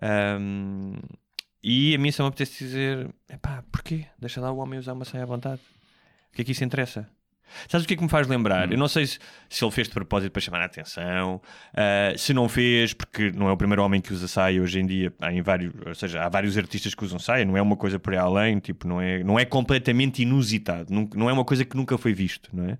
Ahm, 0.00 1.00
e 1.62 1.94
a 1.94 1.98
mim 1.98 2.12
só 2.12 2.22
me 2.22 2.28
apetece 2.28 2.64
dizer: 2.64 3.12
epá, 3.28 3.64
porquê? 3.72 4.06
Deixa 4.18 4.40
lá 4.40 4.50
o 4.52 4.58
homem 4.58 4.78
usar 4.78 4.92
uma 4.92 5.04
saia 5.04 5.24
à 5.24 5.26
vontade. 5.26 5.60
O 6.30 6.36
que 6.36 6.42
é 6.42 6.44
que 6.44 6.52
isso 6.52 6.64
interessa? 6.64 7.10
Sabes 7.68 7.84
o 7.84 7.88
que 7.88 7.94
é 7.94 7.96
que 7.96 8.02
me 8.02 8.08
faz 8.08 8.26
lembrar? 8.26 8.70
Eu 8.70 8.78
não 8.78 8.88
sei 8.88 9.06
se, 9.06 9.18
se 9.48 9.64
ele 9.64 9.70
fez 9.72 9.86
de 9.88 9.94
propósito 9.94 10.32
para 10.32 10.40
chamar 10.42 10.60
a 10.62 10.64
atenção, 10.66 11.40
ah, 11.74 12.12
se 12.16 12.34
não 12.34 12.48
fez, 12.48 12.92
porque 12.92 13.30
não 13.32 13.48
é 13.48 13.52
o 13.52 13.56
primeiro 13.56 13.82
homem 13.82 14.00
que 14.00 14.12
usa 14.12 14.28
saia 14.28 14.60
hoje 14.60 14.78
em 14.80 14.86
dia. 14.86 15.12
Há, 15.20 15.32
em 15.32 15.42
vários, 15.42 15.72
ou 15.86 15.94
seja, 15.94 16.22
há 16.22 16.28
vários 16.28 16.56
artistas 16.58 16.94
que 16.94 17.04
usam 17.04 17.18
saia, 17.18 17.44
não 17.44 17.56
é 17.56 17.62
uma 17.62 17.76
coisa 17.76 17.98
por 17.98 18.12
aí 18.12 18.18
além, 18.18 18.58
tipo, 18.58 18.86
não, 18.86 19.00
é, 19.00 19.22
não 19.24 19.38
é 19.38 19.44
completamente 19.44 20.22
inusitado, 20.22 20.92
não, 20.92 21.08
não 21.14 21.30
é 21.30 21.32
uma 21.32 21.44
coisa 21.44 21.64
que 21.64 21.76
nunca 21.76 21.96
foi 21.96 22.12
visto, 22.12 22.50
não 22.52 22.64
é? 22.68 22.78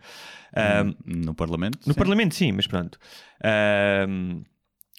Ah, 0.54 0.84
No 1.04 1.34
Parlamento? 1.34 1.78
no 1.86 1.92
sim. 1.92 1.98
Parlamento, 1.98 2.34
sim, 2.34 2.52
mas 2.52 2.66
pronto. 2.66 2.98
Ahm, 3.44 4.42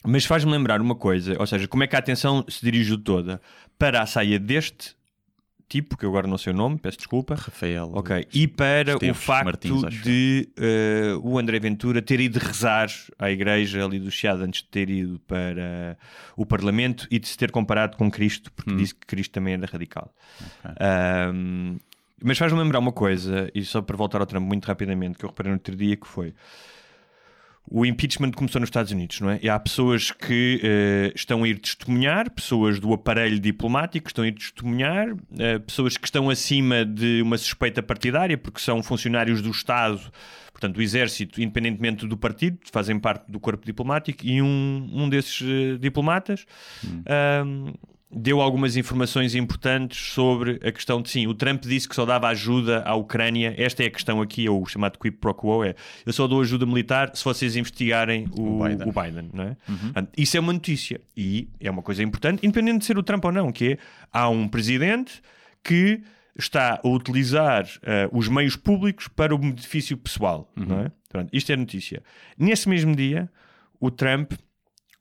mas 0.05 0.25
faz-me 0.25 0.51
lembrar 0.51 0.79
uma 0.81 0.95
coisa, 0.95 1.35
ou 1.39 1.45
seja, 1.47 1.67
como 1.67 1.83
é 1.83 1.87
que 1.87 1.95
a 1.95 1.99
atenção 1.99 2.45
se 2.47 2.63
dirigiu 2.63 2.97
toda 2.97 3.41
para 3.77 4.01
a 4.01 4.05
saia 4.05 4.39
deste 4.39 4.95
tipo, 5.69 5.97
que 5.97 6.05
eu 6.05 6.09
agora 6.09 6.27
não 6.27 6.37
sei 6.37 6.53
o 6.53 6.55
nome, 6.55 6.77
peço 6.77 6.97
desculpa. 6.97 7.35
Rafael. 7.35 7.91
Ok, 7.93 8.25
e 8.33 8.47
para 8.47 8.91
o 8.91 8.95
Esteves 8.95 9.23
facto 9.23 9.45
Martins, 9.45 10.01
de 10.03 10.49
eh, 10.57 11.13
o 11.21 11.37
André 11.37 11.59
Ventura 11.59 12.01
ter 12.01 12.19
ido 12.19 12.39
rezar 12.39 12.87
à 13.19 13.29
igreja 13.29 13.83
ali 13.85 13.99
do 13.99 14.09
Chiado 14.09 14.43
antes 14.43 14.61
de 14.61 14.67
ter 14.69 14.89
ido 14.89 15.19
para 15.27 15.97
o 16.35 16.45
Parlamento 16.45 17.07
e 17.11 17.19
de 17.19 17.27
se 17.27 17.37
ter 17.37 17.51
comparado 17.51 17.97
com 17.97 18.09
Cristo, 18.09 18.51
porque 18.53 18.71
Hum. 18.71 18.77
disse 18.77 18.95
que 18.95 19.05
Cristo 19.05 19.31
também 19.33 19.53
era 19.55 19.65
radical. 19.65 20.13
Ahm, 20.79 21.77
mas 22.23 22.37
faz-me 22.37 22.59
lembrar 22.59 22.79
uma 22.79 22.91
coisa, 22.91 23.49
e 23.53 23.63
só 23.63 23.81
para 23.81 23.95
voltar 23.95 24.19
ao 24.21 24.25
Trump 24.25 24.45
muito 24.47 24.65
rapidamente, 24.65 25.17
que 25.19 25.25
eu 25.25 25.29
reparei 25.29 25.51
no 25.51 25.57
outro 25.57 25.75
dia, 25.75 25.95
que 25.95 26.07
foi 26.07 26.33
o 27.69 27.85
impeachment 27.85 28.31
começou 28.31 28.59
nos 28.61 28.67
Estados 28.67 28.91
Unidos, 28.91 29.19
não 29.19 29.29
é? 29.29 29.39
E 29.41 29.49
há 29.49 29.59
pessoas 29.59 30.11
que 30.11 30.61
eh, 30.63 31.11
estão 31.13 31.43
a 31.43 31.47
ir 31.47 31.59
testemunhar, 31.59 32.31
pessoas 32.31 32.79
do 32.79 32.93
aparelho 32.93 33.39
diplomático 33.39 34.05
que 34.05 34.11
estão 34.11 34.23
a 34.23 34.27
ir 34.27 34.33
testemunhar, 34.33 35.15
eh, 35.37 35.59
pessoas 35.59 35.97
que 35.97 36.07
estão 36.07 36.29
acima 36.29 36.85
de 36.85 37.21
uma 37.21 37.37
suspeita 37.37 37.83
partidária, 37.83 38.37
porque 38.37 38.61
são 38.61 38.81
funcionários 38.81 39.41
do 39.41 39.51
Estado, 39.51 39.99
portanto, 40.51 40.75
do 40.75 40.81
Exército, 40.81 41.41
independentemente 41.41 42.07
do 42.07 42.15
partido, 42.15 42.57
fazem 42.71 42.97
parte 42.97 43.29
do 43.29 43.39
corpo 43.39 43.65
diplomático, 43.65 44.25
e 44.25 44.41
um, 44.41 44.89
um 44.91 45.09
desses 45.09 45.41
eh, 45.41 45.77
diplomatas 45.77 46.45
ahm, 47.05 47.73
deu 48.09 48.39
algumas 48.41 48.77
informações 48.77 49.35
importantes 49.35 50.13
sobre 50.13 50.59
a 50.63 50.71
questão 50.71 51.01
de 51.01 51.09
sim, 51.09 51.27
o 51.27 51.33
Trump 51.33 51.63
disse 51.63 51.87
que 51.89 51.95
só 51.95 52.05
dava 52.05 52.27
ajuda 52.29 52.81
à 52.83 52.95
Ucrânia. 52.95 53.53
Esta 53.57 53.83
é 53.83 53.87
a 53.87 53.91
questão 53.91 54.21
aqui, 54.21 54.45
é 54.47 54.49
o 54.49 54.65
chamado 54.65 54.97
quid 54.97 55.17
pro 55.17 55.33
quo: 55.33 55.63
é 55.63 55.75
eu 56.05 56.13
só 56.13 56.25
dou 56.27 56.41
ajuda 56.41 56.65
militar 56.65 57.11
se 57.13 57.23
vocês 57.23 57.55
investigarem 57.55 58.27
o, 58.31 58.59
O 58.61 58.63
Biden. 58.63 58.87
o 58.87 58.91
Biden, 58.91 59.29
não 59.33 59.43
é? 59.43 59.57
Portanto, 59.65 60.09
Isso 60.17 60.37
é 60.37 60.39
uma 60.39 60.53
notícia 60.53 61.01
e 61.15 61.49
é 61.59 61.69
uma 61.69 61.81
coisa 61.81 62.01
importante, 62.01 62.45
independente 62.45 62.79
de 62.79 62.85
ser 62.85 62.97
o 62.97 63.03
Trump 63.03 63.25
ou 63.25 63.31
não, 63.31 63.51
que 63.51 63.73
é 63.73 63.77
há 64.11 64.29
um 64.29 64.47
presidente 64.47 65.21
que 65.63 66.01
está 66.39 66.79
a 66.83 66.87
utilizar 66.87 67.67
eh, 67.81 68.07
os 68.11 68.27
meios 68.29 68.55
públicos 68.55 69.07
para 69.07 69.33
o 69.33 69.37
benefício 69.39 69.97
pessoal, 69.97 70.49
não 70.55 70.81
é? 70.81 70.91
Pronto, 71.09 71.29
isto 71.33 71.51
é 71.51 71.55
notícia. 71.55 72.03
Nesse 72.37 72.69
mesmo 72.69 72.95
dia, 72.95 73.27
o 73.79 73.89
Trump 73.89 74.33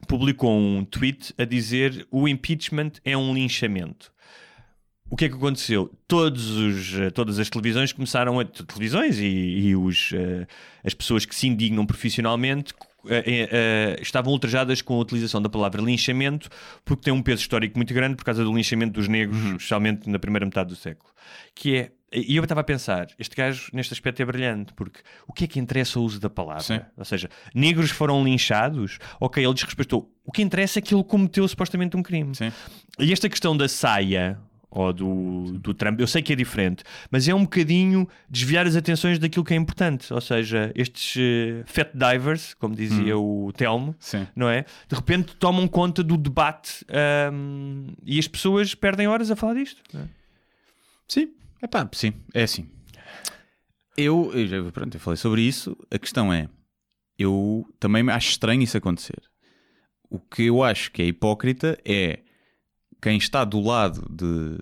publicou 0.07 0.57
um 0.59 0.85
tweet 0.85 1.35
a 1.39 1.45
dizer 1.45 2.07
o 2.11 2.29
impeachment 2.29 2.93
é 3.05 3.17
um 3.17 3.35
linchamento. 3.35 4.13
O 5.09 5.17
que 5.17 5.27
é 5.27 5.29
que 5.29 5.37
aconteceu? 5.37 5.91
Todos 6.09 6.51
os, 6.51 6.99
eh, 6.99 7.11
todas 7.11 7.39
as 7.39 7.49
televisões 7.49 7.93
começaram 7.93 8.41
a. 8.41 8.45
televisões 8.45 9.19
e, 9.19 9.25
e 9.25 9.77
os, 9.77 10.11
eh, 10.13 10.47
as 10.85 10.95
pessoas 10.95 11.25
que 11.25 11.35
se 11.35 11.47
indignam 11.47 11.87
profissionalmente 11.87 12.75
eh, 13.09 13.97
estavam 14.03 14.33
ultrajadas 14.33 14.83
com 14.83 14.95
a 14.95 14.99
utilização 14.99 15.41
da 15.41 15.49
palavra 15.49 15.81
linchamento 15.81 16.49
porque 16.85 17.05
tem 17.05 17.13
um 17.13 17.23
peso 17.23 17.41
histórico 17.43 17.79
muito 17.79 17.95
grande 17.95 18.17
por 18.17 18.25
causa 18.25 18.43
do 18.43 18.53
linchamento 18.53 18.95
dos 18.95 19.07
negros, 19.07 19.39
especialmente 19.45 20.11
na 20.11 20.19
primeira 20.19 20.45
metade 20.45 20.71
do 20.71 20.77
século. 20.77 21.13
Que 21.55 21.77
é. 21.77 21.93
E 22.12 22.37
eu 22.37 22.42
estava 22.42 22.61
a 22.61 22.64
pensar, 22.64 23.09
este 23.19 23.35
gajo 23.35 23.69
neste 23.73 23.92
aspecto 23.92 24.23
é 24.23 24.25
brilhante, 24.25 24.73
porque 24.75 25.01
o 25.27 25.33
que 25.33 25.45
é 25.45 25.47
que 25.47 25.59
interessa 25.59 25.99
o 25.99 26.05
uso 26.05 26.21
da 26.21 26.31
palavra? 26.31 26.62
Sim. 26.62 26.81
Ou 26.97 27.05
seja, 27.05 27.29
negros 27.53 27.90
foram 27.90 28.23
linchados, 28.23 28.99
ok, 29.21 29.45
ele 29.45 29.53
desrespeitou. 29.53 30.11
O 30.25 30.31
que 30.31 30.40
interessa 30.40 30.79
é 30.79 30.83
que 30.83 30.95
ele 30.95 31.03
cometeu 31.03 31.47
supostamente 31.49 31.97
um 31.97 32.03
crime. 32.03 32.35
Sim. 32.35 32.53
E 32.99 33.12
esta 33.12 33.29
questão 33.29 33.57
da 33.57 33.69
saia 33.69 34.38
ou 34.71 34.92
do, 34.92 35.59
do 35.59 35.75
Trump, 35.75 35.99
eu 35.99 36.07
sei 36.07 36.23
que 36.23 36.33
é 36.33 36.37
diferente, 36.37 36.85
mas 37.11 37.27
é 37.27 37.35
um 37.35 37.42
bocadinho 37.42 38.07
desviar 38.29 38.66
as 38.66 38.77
atenções 38.77 39.19
daquilo 39.19 39.45
que 39.45 39.55
é 39.55 39.57
importante. 39.57 40.12
Ou 40.12 40.21
seja, 40.21 40.71
estes 40.75 41.16
eh, 41.19 41.64
fat 41.66 41.90
divers, 41.95 42.55
como 42.55 42.75
dizia 42.75 43.16
o 43.19 43.53
Telmo, 43.57 43.97
Sim. 43.99 44.27
não 44.37 44.49
é? 44.49 44.64
De 44.88 44.95
repente 44.95 45.35
tomam 45.37 45.66
conta 45.66 46.03
do 46.03 46.16
debate 46.16 46.85
ahm, 46.88 47.87
e 48.05 48.19
as 48.19 48.29
pessoas 48.29 48.75
perdem 48.75 49.07
horas 49.09 49.31
a 49.31 49.37
falar 49.37 49.55
disto. 49.55 49.83
é? 49.97 50.05
Sim, 51.09 51.31
é 51.62 51.66
pá, 51.66 51.88
sim, 51.92 52.12
é 52.35 52.42
assim. 52.42 52.69
Eu, 53.97 54.31
eu 54.35 54.47
já, 54.47 54.71
pronto, 54.73 54.95
eu 54.95 55.01
falei 55.01 55.16
sobre 55.16 55.42
isso. 55.42 55.77
A 55.90 55.99
questão 55.99 56.33
é, 56.33 56.49
eu 57.19 57.66
também 57.81 58.09
acho 58.11 58.31
estranho 58.31 58.62
isso 58.62 58.77
acontecer. 58.77 59.23
O 60.11 60.19
que 60.21 60.45
eu 60.45 60.62
acho 60.62 60.90
que 60.92 61.03
é 61.03 61.07
hipócrita 61.07 61.79
é 61.85 62.21
quem 63.01 63.16
está 63.16 63.45
do 63.45 63.61
lado 63.61 64.07
de, 64.11 64.59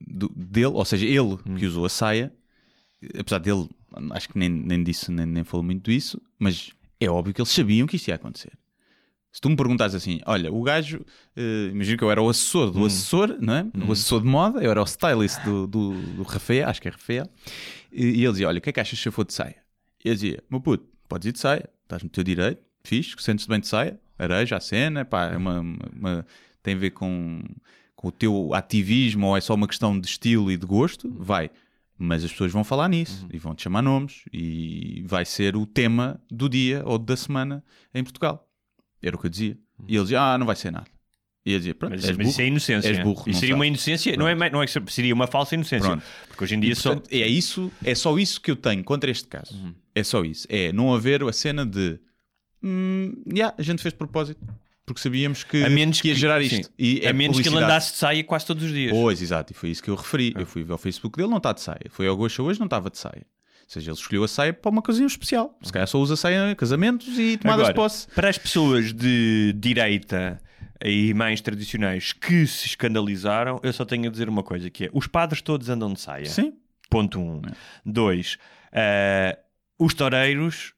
do- 0.00 0.28
dele, 0.34 0.66
ou 0.66 0.84
seja, 0.84 1.06
ele 1.06 1.36
que 1.58 1.66
usou 1.66 1.84
a 1.84 1.88
saia, 1.88 2.32
apesar 3.18 3.38
dele, 3.38 3.68
acho 4.12 4.28
que 4.28 4.38
nem, 4.38 4.48
nem 4.48 4.82
disse, 4.82 5.10
nem, 5.10 5.26
nem 5.26 5.44
falou 5.44 5.64
muito 5.64 5.90
disso, 5.90 6.20
mas 6.38 6.72
é 7.00 7.08
óbvio 7.08 7.32
que 7.34 7.40
eles 7.40 7.50
sabiam 7.50 7.86
que 7.86 7.96
isso 7.96 8.10
ia 8.10 8.16
acontecer. 8.16 8.52
Se 9.34 9.40
tu 9.40 9.50
me 9.50 9.56
perguntares 9.56 9.96
assim, 9.96 10.20
olha, 10.26 10.52
o 10.52 10.62
gajo, 10.62 11.04
eh, 11.36 11.68
imagina 11.72 11.98
que 11.98 12.04
eu 12.04 12.10
era 12.12 12.22
o 12.22 12.28
assessor 12.28 12.70
do 12.70 12.78
assessor, 12.86 13.36
não 13.40 13.52
é? 13.54 13.66
O 13.84 13.90
assessor 13.90 14.20
de 14.20 14.28
moda, 14.28 14.62
eu 14.62 14.70
era 14.70 14.80
o 14.80 14.84
stylist 14.84 15.42
do, 15.42 15.66
do, 15.66 15.92
do 16.14 16.22
Rafael, 16.22 16.68
acho 16.68 16.80
que 16.80 16.86
é 16.86 16.92
Rafael, 16.92 17.28
e, 17.92 18.04
e 18.04 18.22
ele 18.24 18.30
dizia, 18.30 18.46
olha, 18.46 18.58
o 18.58 18.60
que 18.60 18.70
é 18.70 18.72
que 18.72 18.78
achas 18.78 18.96
se 18.96 19.08
eu 19.08 19.10
for 19.12 19.24
de 19.24 19.34
saia? 19.34 19.56
E 20.04 20.08
eu 20.08 20.14
dizia, 20.14 20.40
meu 20.48 20.60
puto, 20.60 20.86
podes 21.08 21.26
ir 21.26 21.32
de 21.32 21.40
saia, 21.40 21.68
estás 21.82 22.00
no 22.04 22.08
teu 22.10 22.22
direito, 22.22 22.62
fixe, 22.84 23.16
sentes-te 23.18 23.48
bem 23.48 23.58
de 23.58 23.66
saia, 23.66 23.98
areja, 24.16 24.56
a 24.56 24.60
cena, 24.60 25.04
pá, 25.04 25.32
é 25.32 25.36
uma, 25.36 25.58
uma- 25.60 26.26
tem 26.62 26.74
a 26.74 26.78
ver 26.78 26.90
com, 26.92 27.42
com 27.96 28.06
o 28.06 28.12
teu 28.12 28.54
ativismo 28.54 29.26
ou 29.26 29.36
é 29.36 29.40
só 29.40 29.54
uma 29.54 29.66
questão 29.66 29.98
de 29.98 30.06
estilo 30.06 30.48
e 30.52 30.56
de 30.56 30.64
gosto, 30.64 31.10
vai. 31.18 31.50
Mas 31.98 32.22
as 32.22 32.30
pessoas 32.30 32.52
vão 32.52 32.62
falar 32.62 32.88
nisso 32.88 33.26
e 33.32 33.38
vão 33.38 33.52
te 33.52 33.64
chamar 33.64 33.82
nomes 33.82 34.22
e 34.32 35.02
vai 35.08 35.24
ser 35.24 35.56
o 35.56 35.66
tema 35.66 36.20
do 36.30 36.48
dia 36.48 36.82
ou 36.86 36.98
da 37.00 37.16
semana 37.16 37.64
em 37.92 38.04
Portugal. 38.04 38.48
Era 39.06 39.16
o 39.16 39.18
que 39.18 39.26
eu 39.26 39.30
dizia. 39.30 39.58
E 39.86 39.94
ele 39.94 40.02
dizia, 40.02 40.20
ah, 40.20 40.38
não 40.38 40.46
vai 40.46 40.56
ser 40.56 40.70
nada. 40.70 40.86
E 41.46 41.52
eu 41.52 41.58
dizia, 41.58 41.74
pronto, 41.74 41.92
Mas, 41.92 42.04
és 42.04 42.16
mas 42.16 42.28
isso 42.28 42.40
é 42.40 42.44
burro. 42.44 42.50
inocência. 42.52 42.88
És 42.88 42.98
burro, 43.00 43.24
isso 43.26 43.40
seria 43.40 43.54
uma 43.54 43.66
inocência, 43.66 44.16
não 44.16 44.26
é, 44.26 44.34
não 44.50 44.62
é 44.62 44.66
seria 44.88 45.12
uma 45.12 45.26
falsa 45.26 45.54
inocência. 45.54 45.90
Pronto. 45.90 46.04
Porque 46.28 46.44
hoje 46.44 46.54
em 46.54 46.60
dia 46.60 46.72
E, 46.72 46.74
portanto, 46.74 47.08
é 47.12 47.28
isso, 47.28 47.70
é 47.84 47.94
só 47.94 48.18
isso 48.18 48.40
que 48.40 48.50
eu 48.50 48.56
tenho 48.56 48.82
contra 48.82 49.10
este 49.10 49.28
caso. 49.28 49.54
Uhum. 49.54 49.74
É 49.94 50.02
só 50.02 50.24
isso. 50.24 50.46
É 50.48 50.72
não 50.72 50.94
haver 50.94 51.22
a 51.22 51.32
cena 51.32 51.66
de 51.66 51.98
hum, 52.62 53.22
yeah, 53.30 53.54
a 53.58 53.62
gente 53.62 53.82
fez 53.82 53.92
de 53.92 53.98
propósito 53.98 54.40
porque 54.86 55.00
sabíamos 55.00 55.44
que, 55.44 55.60
só 55.60 55.66
a 55.66 55.70
menos 55.70 56.00
que 56.00 56.08
ia 56.08 56.14
gerar 56.14 56.42
sim, 56.42 56.60
isto. 56.60 56.72
E 56.78 57.00
é 57.02 57.08
a 57.08 57.12
menos 57.12 57.40
que 57.40 57.48
ele 57.48 57.56
andasse 57.56 57.92
de 57.92 57.98
saia 57.98 58.22
quase 58.22 58.46
todos 58.46 58.62
os 58.62 58.70
dias. 58.70 58.92
Pois, 58.92 59.20
exato, 59.22 59.52
e 59.52 59.54
foi 59.54 59.70
isso 59.70 59.82
que 59.82 59.88
eu 59.88 59.94
referi. 59.94 60.34
Ah. 60.36 60.40
Eu 60.40 60.46
fui 60.46 60.62
ver 60.62 60.72
ao 60.72 60.78
Facebook 60.78 61.16
dele, 61.16 61.30
não 61.30 61.38
está 61.38 61.52
de 61.52 61.62
saia. 61.62 61.86
Foi 61.88 62.06
ao 62.06 62.16
Goxa 62.16 62.42
hoje, 62.42 62.58
não 62.58 62.66
estava 62.66 62.90
de 62.90 62.98
saia. 62.98 63.26
Ou 63.64 63.70
seja, 63.70 63.90
ele 63.90 63.98
escolheu 63.98 64.24
a 64.24 64.28
saia 64.28 64.52
para 64.52 64.70
uma 64.70 64.78
ocasião 64.80 65.06
especial. 65.06 65.58
Se 65.62 65.72
calhar 65.72 65.88
só 65.88 65.98
usa 65.98 66.16
saia 66.16 66.50
em 66.50 66.54
casamentos 66.54 67.18
e 67.18 67.36
tomadas 67.38 67.64
de 67.66 67.70
Agora, 67.70 67.74
posse. 67.74 68.06
Para 68.08 68.28
as 68.28 68.38
pessoas 68.38 68.92
de 68.92 69.52
direita 69.56 70.40
e 70.84 71.14
mais 71.14 71.40
tradicionais 71.40 72.12
que 72.12 72.46
se 72.46 72.66
escandalizaram, 72.66 73.58
eu 73.62 73.72
só 73.72 73.84
tenho 73.84 74.06
a 74.08 74.10
dizer 74.12 74.28
uma 74.28 74.42
coisa, 74.42 74.68
que 74.70 74.84
é 74.84 74.90
os 74.92 75.06
padres 75.06 75.40
todos 75.42 75.68
andam 75.68 75.92
de 75.92 76.00
saia. 76.00 76.26
Sim, 76.26 76.52
Ponto 76.90 77.18
um. 77.18 77.40
Dois, 77.84 78.36
eh, 78.70 79.36
os 79.78 79.94
toureiros 79.94 80.74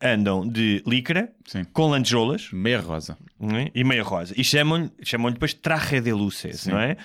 andam 0.00 0.46
de 0.46 0.82
licra 0.86 1.32
sim. 1.46 1.64
com 1.64 1.88
lantejoulas 1.88 2.50
Meia 2.52 2.80
rosa. 2.80 3.16
é? 3.40 3.70
e 3.74 3.84
meia 3.84 4.02
rosa. 4.02 4.34
E 4.36 4.42
chamam-lhe 4.42 4.90
chamam 5.02 5.30
depois 5.30 5.52
traje 5.54 6.00
de 6.00 6.12
luces, 6.12 6.60
Sim. 6.62 6.70
não 6.70 6.78
é? 6.78 6.96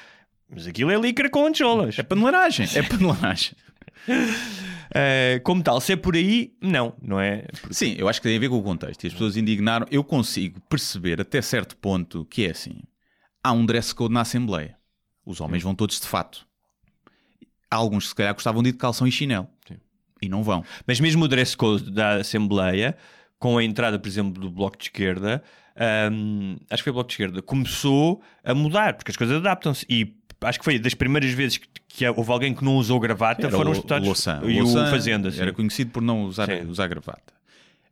Mas 0.49 0.65
aquilo 0.65 0.89
é 0.91 0.95
licra 0.95 1.29
com 1.29 1.43
lantejoulas. 1.43 1.99
É 1.99 2.03
paneleiragem. 2.03 2.67
É 2.75 2.81
paneleiragem. 2.81 3.53
Eh, 4.95 5.41
como 5.43 5.61
tal, 5.61 5.81
se 5.81 5.93
é 5.93 5.95
por 5.95 6.15
aí, 6.15 6.53
não, 6.61 6.95
não 7.01 7.19
é? 7.19 7.45
Sim, 7.71 7.95
eu 7.97 8.07
acho 8.07 8.21
que 8.21 8.27
tem 8.27 8.37
a 8.37 8.39
ver 8.39 8.49
com 8.49 8.57
o 8.57 8.63
contexto. 8.63 9.03
E 9.03 9.07
as 9.07 9.13
pessoas 9.13 9.37
indignaram. 9.37 9.85
Eu 9.91 10.03
consigo 10.03 10.59
perceber 10.61 11.19
até 11.21 11.41
certo 11.41 11.75
ponto 11.75 12.25
que 12.25 12.45
é 12.45 12.51
assim. 12.51 12.79
Há 13.43 13.51
um 13.51 13.65
dress 13.65 13.93
code 13.93 14.13
na 14.13 14.21
Assembleia. 14.21 14.77
Os 15.25 15.41
homens 15.41 15.61
vão 15.61 15.75
todos 15.75 15.99
de 15.99 16.07
fato. 16.07 16.47
Há 17.69 17.75
alguns 17.75 18.05
que 18.05 18.09
se 18.09 18.15
calhar 18.15 18.33
gostavam 18.33 18.63
de 18.63 18.69
ir 18.69 18.71
de 18.71 18.77
calção 18.77 19.05
e 19.05 19.11
chinelo. 19.11 19.47
E 20.21 20.27
não 20.27 20.41
vão. 20.41 20.63
Mas 20.87 20.99
mesmo 20.99 21.25
o 21.25 21.27
dress 21.27 21.55
code 21.55 21.91
da 21.91 22.15
Assembleia, 22.15 22.97
com 23.37 23.57
a 23.57 23.63
entrada, 23.63 23.99
por 23.99 24.07
exemplo, 24.07 24.41
do 24.41 24.49
Bloco 24.49 24.77
de 24.77 24.85
Esquerda, 24.85 25.43
hum, 26.11 26.57
acho 26.69 26.81
que 26.81 26.85
foi 26.85 26.91
o 26.91 26.93
Bloco 26.93 27.09
de 27.09 27.13
Esquerda, 27.13 27.41
começou 27.41 28.21
a 28.43 28.53
mudar, 28.53 28.95
porque 28.95 29.11
as 29.11 29.17
coisas 29.17 29.37
adaptam-se. 29.37 29.85
E 29.87 30.16
acho 30.41 30.59
que 30.59 30.65
foi 30.65 30.77
das 30.79 30.93
primeiras 30.93 31.31
vezes 31.31 31.57
que, 31.57 31.67
que 31.87 32.07
houve 32.09 32.31
alguém 32.31 32.53
que 32.53 32.63
não 32.63 32.75
usou 32.77 32.99
gravata, 32.99 33.47
Era 33.47 33.55
foram 33.55 33.71
os 33.71 33.77
deputados 33.77 34.05
Louçã. 34.05 34.41
e 34.43 34.59
Louçã 34.61 34.87
o 34.87 34.89
Fazenda. 34.89 35.31
sim. 35.31 35.41
Era 35.41 35.53
conhecido 35.53 35.91
por 35.91 36.01
não 36.01 36.23
usar, 36.23 36.45
Sim. 36.47 36.67
usar 36.67 36.87
gravata. 36.87 37.33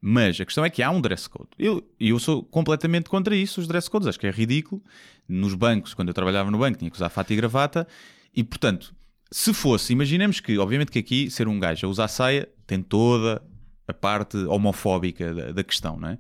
Mas 0.02 0.40
a 0.40 0.46
questão 0.46 0.64
é 0.64 0.70
que 0.70 0.84
há 0.84 0.92
um 0.92 1.02
dress 1.02 1.28
code. 1.28 1.50
Eu, 1.58 1.84
eu 2.00 2.20
sou 2.20 2.44
completamente 2.44 3.10
contra 3.10 3.36
isso, 3.36 3.60
os 3.60 3.68
dress 3.68 3.90
codes. 3.90 4.08
Acho 4.08 4.20
que 4.20 4.28
é 4.28 4.32
ridículo. 4.32 4.80
Nos 5.28 5.56
bancos, 5.56 5.96
quando 5.96 6.10
eu 6.10 6.14
trabalhava 6.14 6.52
no 6.52 6.60
banco, 6.60 6.78
tinha 6.78 6.92
que 6.92 6.96
usar 6.96 7.10
fato 7.10 7.34
e 7.34 7.36
gravata. 7.36 7.88
E, 8.36 8.44
portanto, 8.44 8.94
se 9.32 9.52
fosse, 9.52 9.92
imaginemos 9.94 10.40
que, 10.40 10.58
obviamente 10.60 10.92
que 10.92 11.00
aqui, 11.00 11.32
ser 11.32 11.48
um 11.48 11.60
gajo 11.60 11.88
a 11.88 11.90
usar 11.90 12.08
saia 12.08 12.48
tem 12.68 12.82
toda 12.84 13.42
a 13.88 13.94
parte 13.94 14.38
homofóbica 14.46 15.34
da, 15.34 15.52
da 15.54 15.64
questão, 15.64 15.98
não 16.00 16.10
é? 16.10 16.20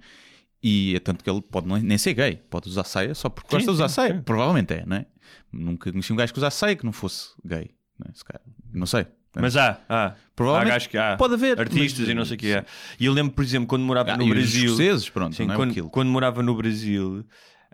E 0.67 0.95
é 0.95 0.99
tanto 0.99 1.23
que 1.23 1.29
ele 1.29 1.41
pode 1.43 1.67
nem 1.67 1.95
ser 1.97 2.15
gay, 2.15 2.37
pode 2.49 2.67
usar 2.67 2.83
saia 2.85 3.13
só 3.13 3.29
porque 3.29 3.47
Sim, 3.49 3.55
gosta 3.57 3.71
de 3.71 3.75
usar 3.75 3.87
sim, 3.87 3.93
saia. 3.95 4.15
sim. 4.15 4.21
Provavelmente 4.23 4.73
é, 4.73 4.83
não 4.83 4.97
é? 4.97 5.05
Nunca 5.53 5.91
conheci 5.91 6.11
um 6.11 6.15
gajo 6.15 6.33
que 6.33 6.39
usasse 6.39 6.57
saia 6.57 6.75
que 6.75 6.83
não 6.83 6.91
fosse 6.91 7.29
gay. 7.45 7.69
Não, 7.99 8.07
é? 8.09 8.13
Calhar, 8.25 8.41
não 8.73 8.85
sei. 8.87 9.05
Mas 9.37 9.55
há, 9.57 9.79
há. 9.87 10.13
Provavelmente 10.35 10.97
há 10.97 11.13
há. 11.13 11.17
pode 11.17 11.33
haver, 11.35 11.59
Artistas 11.59 11.99
mas- 11.99 12.09
e 12.09 12.13
não 12.15 12.25
sei 12.25 12.35
o 12.35 12.39
que 12.39 12.47
é. 12.53 12.65
E 12.99 13.05
eu 13.05 13.13
lembro, 13.13 13.33
por 13.33 13.43
exemplo, 13.43 13.67
quando 13.67 13.83
morava 13.83 14.13
Ah, 14.13 14.17
no 14.17 14.23
os 14.23 14.29
Brasil. 14.31 14.65
escoceses, 14.65 15.07
pronto, 15.09 15.35
Sim, 15.35 15.45
não 15.45 15.53
é 15.53 15.57
quando, 15.57 15.71
aquilo. 15.71 15.89
quando 15.91 16.09
morava 16.09 16.41
no 16.41 16.55
Brasil, 16.55 17.23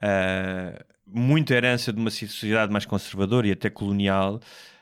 ah, 0.02 0.84
muita 1.08 1.54
herança 1.54 1.94
de 1.94 2.00
uma 2.00 2.10
sociedade 2.10 2.72
mais 2.72 2.86
conservadora 2.86 3.48
e 3.48 3.52
até 3.52 3.70
colonial. 3.70 4.40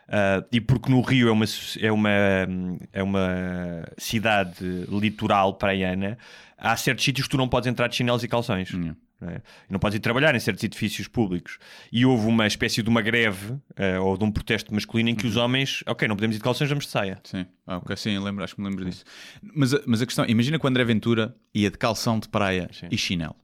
Ah, 0.10 0.44
e 0.52 0.60
porque 0.60 0.92
no 0.92 1.02
Rio 1.02 1.30
é 1.30 1.32
uma, 1.32 1.46
é 1.80 1.92
uma, 1.92 2.10
é 2.94 3.04
uma 3.04 3.30
cidade 3.98 4.64
litoral 4.90 5.54
praiana, 5.54 6.18
há 6.58 6.76
certos 6.76 7.06
sítios 7.06 7.28
que 7.28 7.32
tu 7.32 7.38
não 7.38 7.48
podes 7.48 7.68
entrar 7.68 7.88
de 7.88 7.96
chinelos 7.96 8.24
e 8.24 8.28
calções. 8.28 8.74
Hum. 8.74 8.96
Não, 9.22 9.30
é? 9.30 9.42
Não 9.70 9.80
podes 9.80 9.98
ir 9.98 10.00
trabalhar 10.00 10.34
em 10.34 10.40
certos 10.40 10.64
edifícios 10.64 11.06
públicos. 11.08 11.60
E 11.92 12.06
houve 12.06 12.26
uma 12.26 12.48
espécie 12.48 12.82
de 12.82 12.88
uma 12.90 13.02
greve 13.02 13.54
ah, 13.76 14.00
ou 14.02 14.18
de 14.18 14.24
um 14.24 14.32
protesto 14.32 14.74
masculino 14.74 15.10
em 15.10 15.16
que 15.16 15.28
os 15.28 15.36
Uhum. 15.36 15.44
homens, 15.44 15.84
ok, 15.86 16.08
não 16.08 16.16
podemos 16.16 16.36
ir 16.38 16.40
de 16.40 16.44
calções, 16.44 16.70
vamos 16.70 16.86
de 16.86 16.92
saia. 16.92 17.20
Sim, 17.26 17.46
ah, 17.68 17.78
ok, 17.78 17.96
sim, 17.98 18.18
lembro, 18.18 18.44
acho 18.46 18.56
que 18.56 18.62
me 18.62 18.70
lembro 18.70 18.86
disso. 18.86 19.04
Mas, 19.42 19.74
a- 19.74 19.82
mas 19.86 20.02
a 20.02 20.06
questão, 20.06 20.26
imagina 20.26 20.58
que 20.58 20.66
o 20.66 20.70
André 20.70 20.86
Ventura 20.86 21.36
ia 21.54 21.70
de 21.70 21.78
calção 21.78 22.18
de 22.18 22.30
praia 22.30 22.70
Sim. 22.72 22.88
e 22.90 22.98
chinelo. 22.98 23.36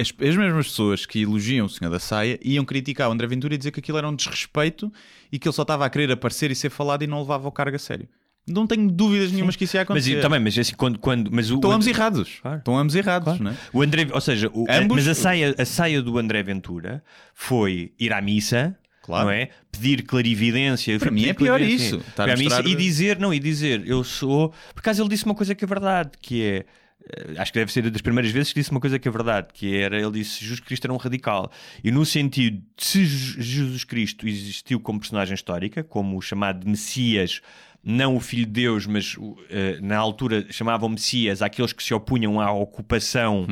As, 0.00 0.12
as 0.20 0.36
mesmas 0.36 0.68
pessoas 0.68 1.04
que 1.04 1.22
elogiam 1.22 1.66
o 1.66 1.68
senhor 1.68 1.90
da 1.90 1.98
saia 1.98 2.38
iam 2.44 2.64
criticar 2.64 3.08
o 3.08 3.12
André 3.12 3.26
Ventura 3.26 3.54
e 3.54 3.58
dizer 3.58 3.72
que 3.72 3.80
aquilo 3.80 3.98
era 3.98 4.08
um 4.08 4.14
desrespeito 4.14 4.92
e 5.32 5.38
que 5.38 5.48
ele 5.48 5.54
só 5.54 5.62
estava 5.62 5.84
a 5.84 5.90
querer 5.90 6.12
aparecer 6.12 6.50
e 6.50 6.54
ser 6.54 6.70
falado 6.70 7.02
e 7.02 7.06
não 7.08 7.20
levava 7.20 7.48
o 7.48 7.52
cargo 7.52 7.74
a 7.74 7.78
sério. 7.80 8.08
Não 8.46 8.66
tenho 8.66 8.90
dúvidas 8.90 9.30
nenhumas 9.32 9.56
que 9.56 9.64
isso 9.64 9.76
ia 9.76 9.80
Mas 9.80 9.84
acontecer. 9.90 10.18
e- 10.18 10.22
também, 10.22 10.40
mas 10.40 10.56
assim, 10.56 10.74
quando. 10.74 10.98
quando 10.98 11.30
mas 11.30 11.50
o, 11.50 11.56
Estão 11.56 11.70
ambos 11.72 11.86
errados. 11.86 12.38
Claro. 12.40 12.58
Estão 12.58 12.78
ambos 12.78 12.94
errados, 12.94 13.24
Claro. 13.24 13.42
não 13.44 13.50
é? 13.50 13.56
O 13.72 13.82
André, 13.82 14.06
ou 14.10 14.20
seja, 14.20 14.48
o- 14.54 14.64
Ambos- 14.70 14.96
mas 14.96 15.08
a 15.08 15.14
saia, 15.14 15.54
a 15.58 15.64
saia 15.66 16.00
do 16.00 16.16
André 16.16 16.42
Ventura 16.44 17.02
foi 17.34 17.92
ir 17.98 18.10
à 18.12 18.22
missa, 18.22 18.74
Claro. 19.02 19.26
não 19.26 19.32
é? 19.32 19.50
Pedir 19.70 20.02
clarividência. 20.02 20.98
Para 20.98 21.10
mim 21.10 21.26
é 21.26 21.34
pior 21.34 21.60
isso. 21.60 21.96
Mostrar- 22.16 22.66
e 22.66 22.74
dizer, 22.74 23.18
não, 23.18 23.34
e 23.34 23.38
dizer, 23.38 23.82
eu 23.86 24.02
sou. 24.04 24.50
Por 24.72 24.78
acaso 24.80 25.02
ele 25.02 25.08
disse 25.10 25.24
uma 25.26 25.34
coisa 25.34 25.54
que 25.54 25.64
é 25.64 25.68
verdade, 25.68 26.10
que 26.20 26.42
é. 26.42 26.64
Eh, 27.04 27.34
Acho 27.38 27.52
que 27.52 27.58
deve 27.58 27.72
ser 27.72 27.90
das 27.90 28.00
primeiras 28.02 28.30
vezes 28.32 28.52
que 28.52 28.60
disse 28.60 28.70
uma 28.70 28.80
coisa 28.80 28.98
que 28.98 29.08
é 29.08 29.10
verdade, 29.10 29.48
que 29.52 29.76
era, 29.76 30.00
ele 30.00 30.10
disse 30.12 30.40
Jesus 30.40 30.60
Cristo 30.60 30.84
era 30.86 30.92
um 30.92 30.96
radical. 30.96 31.50
E 31.82 31.90
no 31.90 32.04
sentido 32.06 32.62
de 32.76 32.84
se 32.84 33.04
Je- 33.04 33.40
Jesus 33.42 33.84
Cristo 33.84 34.26
existiu 34.26 34.80
como 34.80 34.98
personagem 35.00 35.34
histórica, 35.34 35.82
como 35.84 36.16
o 36.16 36.22
chamado 36.22 36.66
Messias, 36.68 37.40
não 37.84 38.16
o 38.16 38.20
Filho 38.20 38.44
de 38.44 38.52
Deus, 38.52 38.86
mas 38.86 39.16
eh, 39.50 39.78
na 39.80 39.96
altura 39.96 40.44
chamavam 40.50 40.88
Messias 40.88 41.40
àqueles 41.42 41.72
que 41.72 41.82
se 41.82 41.94
opunham 41.94 42.40
à 42.40 42.50
ocupação 42.52 43.46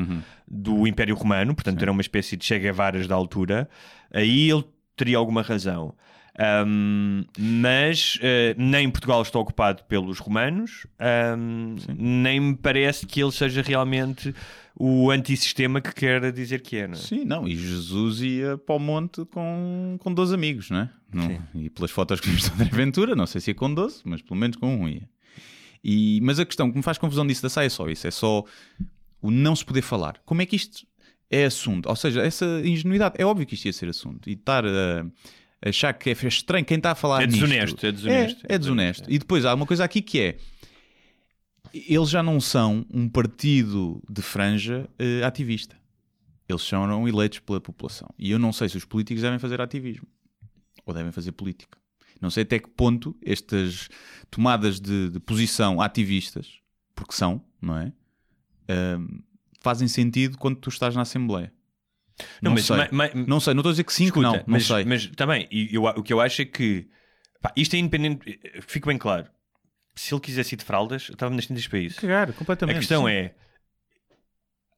do 0.48 0.87
Império 0.87 1.14
Romano, 1.14 1.54
portanto 1.54 1.80
era 1.82 1.92
uma 1.92 2.00
espécie 2.00 2.37
de 2.37 2.44
Che 2.44 2.59
Guevaras 2.59 3.06
da 3.06 3.14
altura, 3.14 3.68
aí 4.12 4.50
ele 4.50 4.64
teria 4.96 5.16
alguma 5.18 5.42
razão. 5.42 5.94
Ahm, 6.38 7.25
mas 7.38 8.18
eh, 8.20 8.55
nem 8.59 8.90
Portugal 8.90 9.22
está 9.22 9.38
ocupado 9.38 9.85
pelos 9.85 10.18
romanos, 10.18 10.87
ahm, 10.99 11.77
nem 11.96 12.38
me 12.40 12.57
parece 12.57 13.07
que 13.07 13.22
ele 13.22 13.33
seja 13.33 13.62
realmente 13.62 14.35
o 14.79 15.11
antissistema 15.11 15.81
que 15.81 15.94
quer 15.94 16.31
dizer 16.33 16.61
que 16.61 16.77
é. 16.77 16.87
Não 16.87 16.94
é? 16.94 16.99
Sim, 16.99 17.25
não, 17.25 17.49
e 17.49 17.57
Jesus 17.57 18.20
ia 18.20 18.59
para 18.59 18.75
o 18.75 18.79
monte 18.79 19.25
com, 19.27 19.96
com 19.99 20.12
12 20.12 20.35
amigos, 20.35 20.68
não 20.70 20.81
é? 20.81 20.90
Não- 21.12 21.38
e 21.55 21.70
pelas 21.70 21.90
fotos 21.90 22.20
que 22.20 22.29
vimos 22.29 22.49
do 22.51 22.53
André 22.62 22.68
Ventura, 22.77 23.16
não 23.16 23.27
sei 23.27 23.40
se 23.40 23.51
ia 23.51 23.55
com 23.55 23.72
12, 23.72 24.03
mas 24.05 24.20
pelo 24.20 24.38
menos 24.38 24.57
com 24.57 24.66
um 24.77 24.87
ia. 24.88 25.09
E, 25.83 26.20
mas 26.22 26.38
a 26.38 26.44
questão 26.44 26.70
que 26.70 26.77
me 26.77 26.83
faz 26.83 26.99
confusão 26.99 27.27
disso 27.27 27.42
da 27.42 27.49
saia 27.49 27.66
é 27.66 27.70
só 27.70 27.88
isso, 27.88 28.07
é 28.07 28.11
só 28.11 28.44
o 29.22 29.31
não 29.31 29.57
se 29.57 29.64
poder 29.64 29.83
falar. 29.83 30.20
Como 30.27 30.42
é 30.42 30.46
que 30.46 30.57
isto 30.57 30.87
é 31.31 31.46
assunto? 31.46 31.88
Ou 31.88 31.96
seja, 31.96 32.20
essa 32.22 32.44
ingenuidade, 32.62 33.14
é 33.18 33.25
óbvio 33.25 33.46
que 33.46 33.55
isto 33.55 33.64
ia 33.66 33.72
ser 33.72 33.88
assunto. 33.88 34.29
E 34.29 34.33
estar 34.35 34.64
a, 34.66 34.68
a 34.68 35.07
achar 35.64 35.92
que 35.92 36.11
é 36.11 36.12
estranho 36.12 36.64
quem 36.64 36.77
está 36.77 36.92
a 36.92 36.95
falar 36.95 37.23
É 37.23 37.27
nisto. 37.27 37.40
desonesto, 37.40 37.87
é 37.87 37.92
desonesto. 37.92 38.47
É, 38.49 38.55
é 38.55 38.59
desonesto. 38.59 39.11
E 39.12 39.19
depois 39.19 39.45
há 39.45 39.55
uma 39.55 39.66
coisa 39.66 39.85
aqui 39.85 40.03
que 40.03 40.21
é 40.21 40.38
eles 41.73 42.09
já 42.09 42.23
não 42.23 42.40
são 42.40 42.87
um 42.90 43.09
partido 43.09 44.03
de 44.09 44.23
franja 44.23 44.88
eh, 44.99 45.23
ativista. 45.25 45.77
Eles 46.49 46.62
são 46.62 47.07
eleitos 47.09 47.40
pela 47.40 47.61
população. 47.61 48.09
E 48.19 48.31
eu 48.31 48.38
não 48.38 48.53
sei 48.53 48.69
se 48.69 48.77
os 48.77 48.85
políticos 48.85 49.23
devem 49.23 49.38
fazer 49.38 49.61
ativismo 49.61 50.07
ou 50.87 50.95
devem 50.95 51.11
fazer 51.12 51.33
política. 51.33 51.77
Não 52.21 52.31
sei 52.31 52.45
até 52.45 52.59
que 52.59 52.69
ponto 52.71 53.14
estas 53.23 53.88
tomadas 54.31 54.81
de, 54.81 55.11
de 55.11 55.21
posição 55.21 55.81
ativistas, 55.83 56.61
porque 56.95 57.12
são, 57.12 57.42
não 57.61 57.77
é? 57.77 57.92
Fazem 59.61 59.88
sentido 59.88 60.38
quando 60.38 60.57
tu 60.57 60.69
estás 60.71 60.95
na 60.95 61.03
Assembleia. 61.03 61.53
Não, 62.40 62.52
mas, 62.52 62.64
sei. 62.66 62.76
ma- 62.76 62.88
ma- 62.92 63.11
não 63.14 63.40
sei, 63.40 63.52
não 63.55 63.61
estou 63.61 63.70
a 63.70 63.72
dizer 63.72 63.85
que 63.85 63.92
sim, 63.92 64.05
Escuta, 64.07 64.22
não, 64.26 64.33
não 64.37 64.44
mas, 64.46 64.66
sei. 64.66 64.85
mas 64.85 65.07
também, 65.09 65.46
e 65.50 65.74
eu- 65.74 65.85
o 65.85 66.02
que 66.02 66.12
eu 66.12 66.20
acho 66.20 66.42
é 66.42 66.44
que 66.44 66.88
pá, 67.42 67.52
isto 67.57 67.74
é 67.74 67.79
independente, 67.79 68.40
fico 68.66 68.88
bem 68.88 68.96
claro. 68.98 69.26
Se 69.94 70.12
ele 70.14 70.20
quisesse 70.20 70.55
ir 70.55 70.59
de 70.59 70.64
fraldas, 70.64 71.09
eu 71.09 71.14
estava 71.14 71.35
nas 71.35 71.46
tintas 71.46 71.66
para 71.66 71.79
isso. 71.79 72.00
Cagar, 72.00 72.29
A 72.31 72.33
completamente. 72.33 72.76
questão 72.79 73.05
sim. 73.07 73.12
é: 73.12 73.35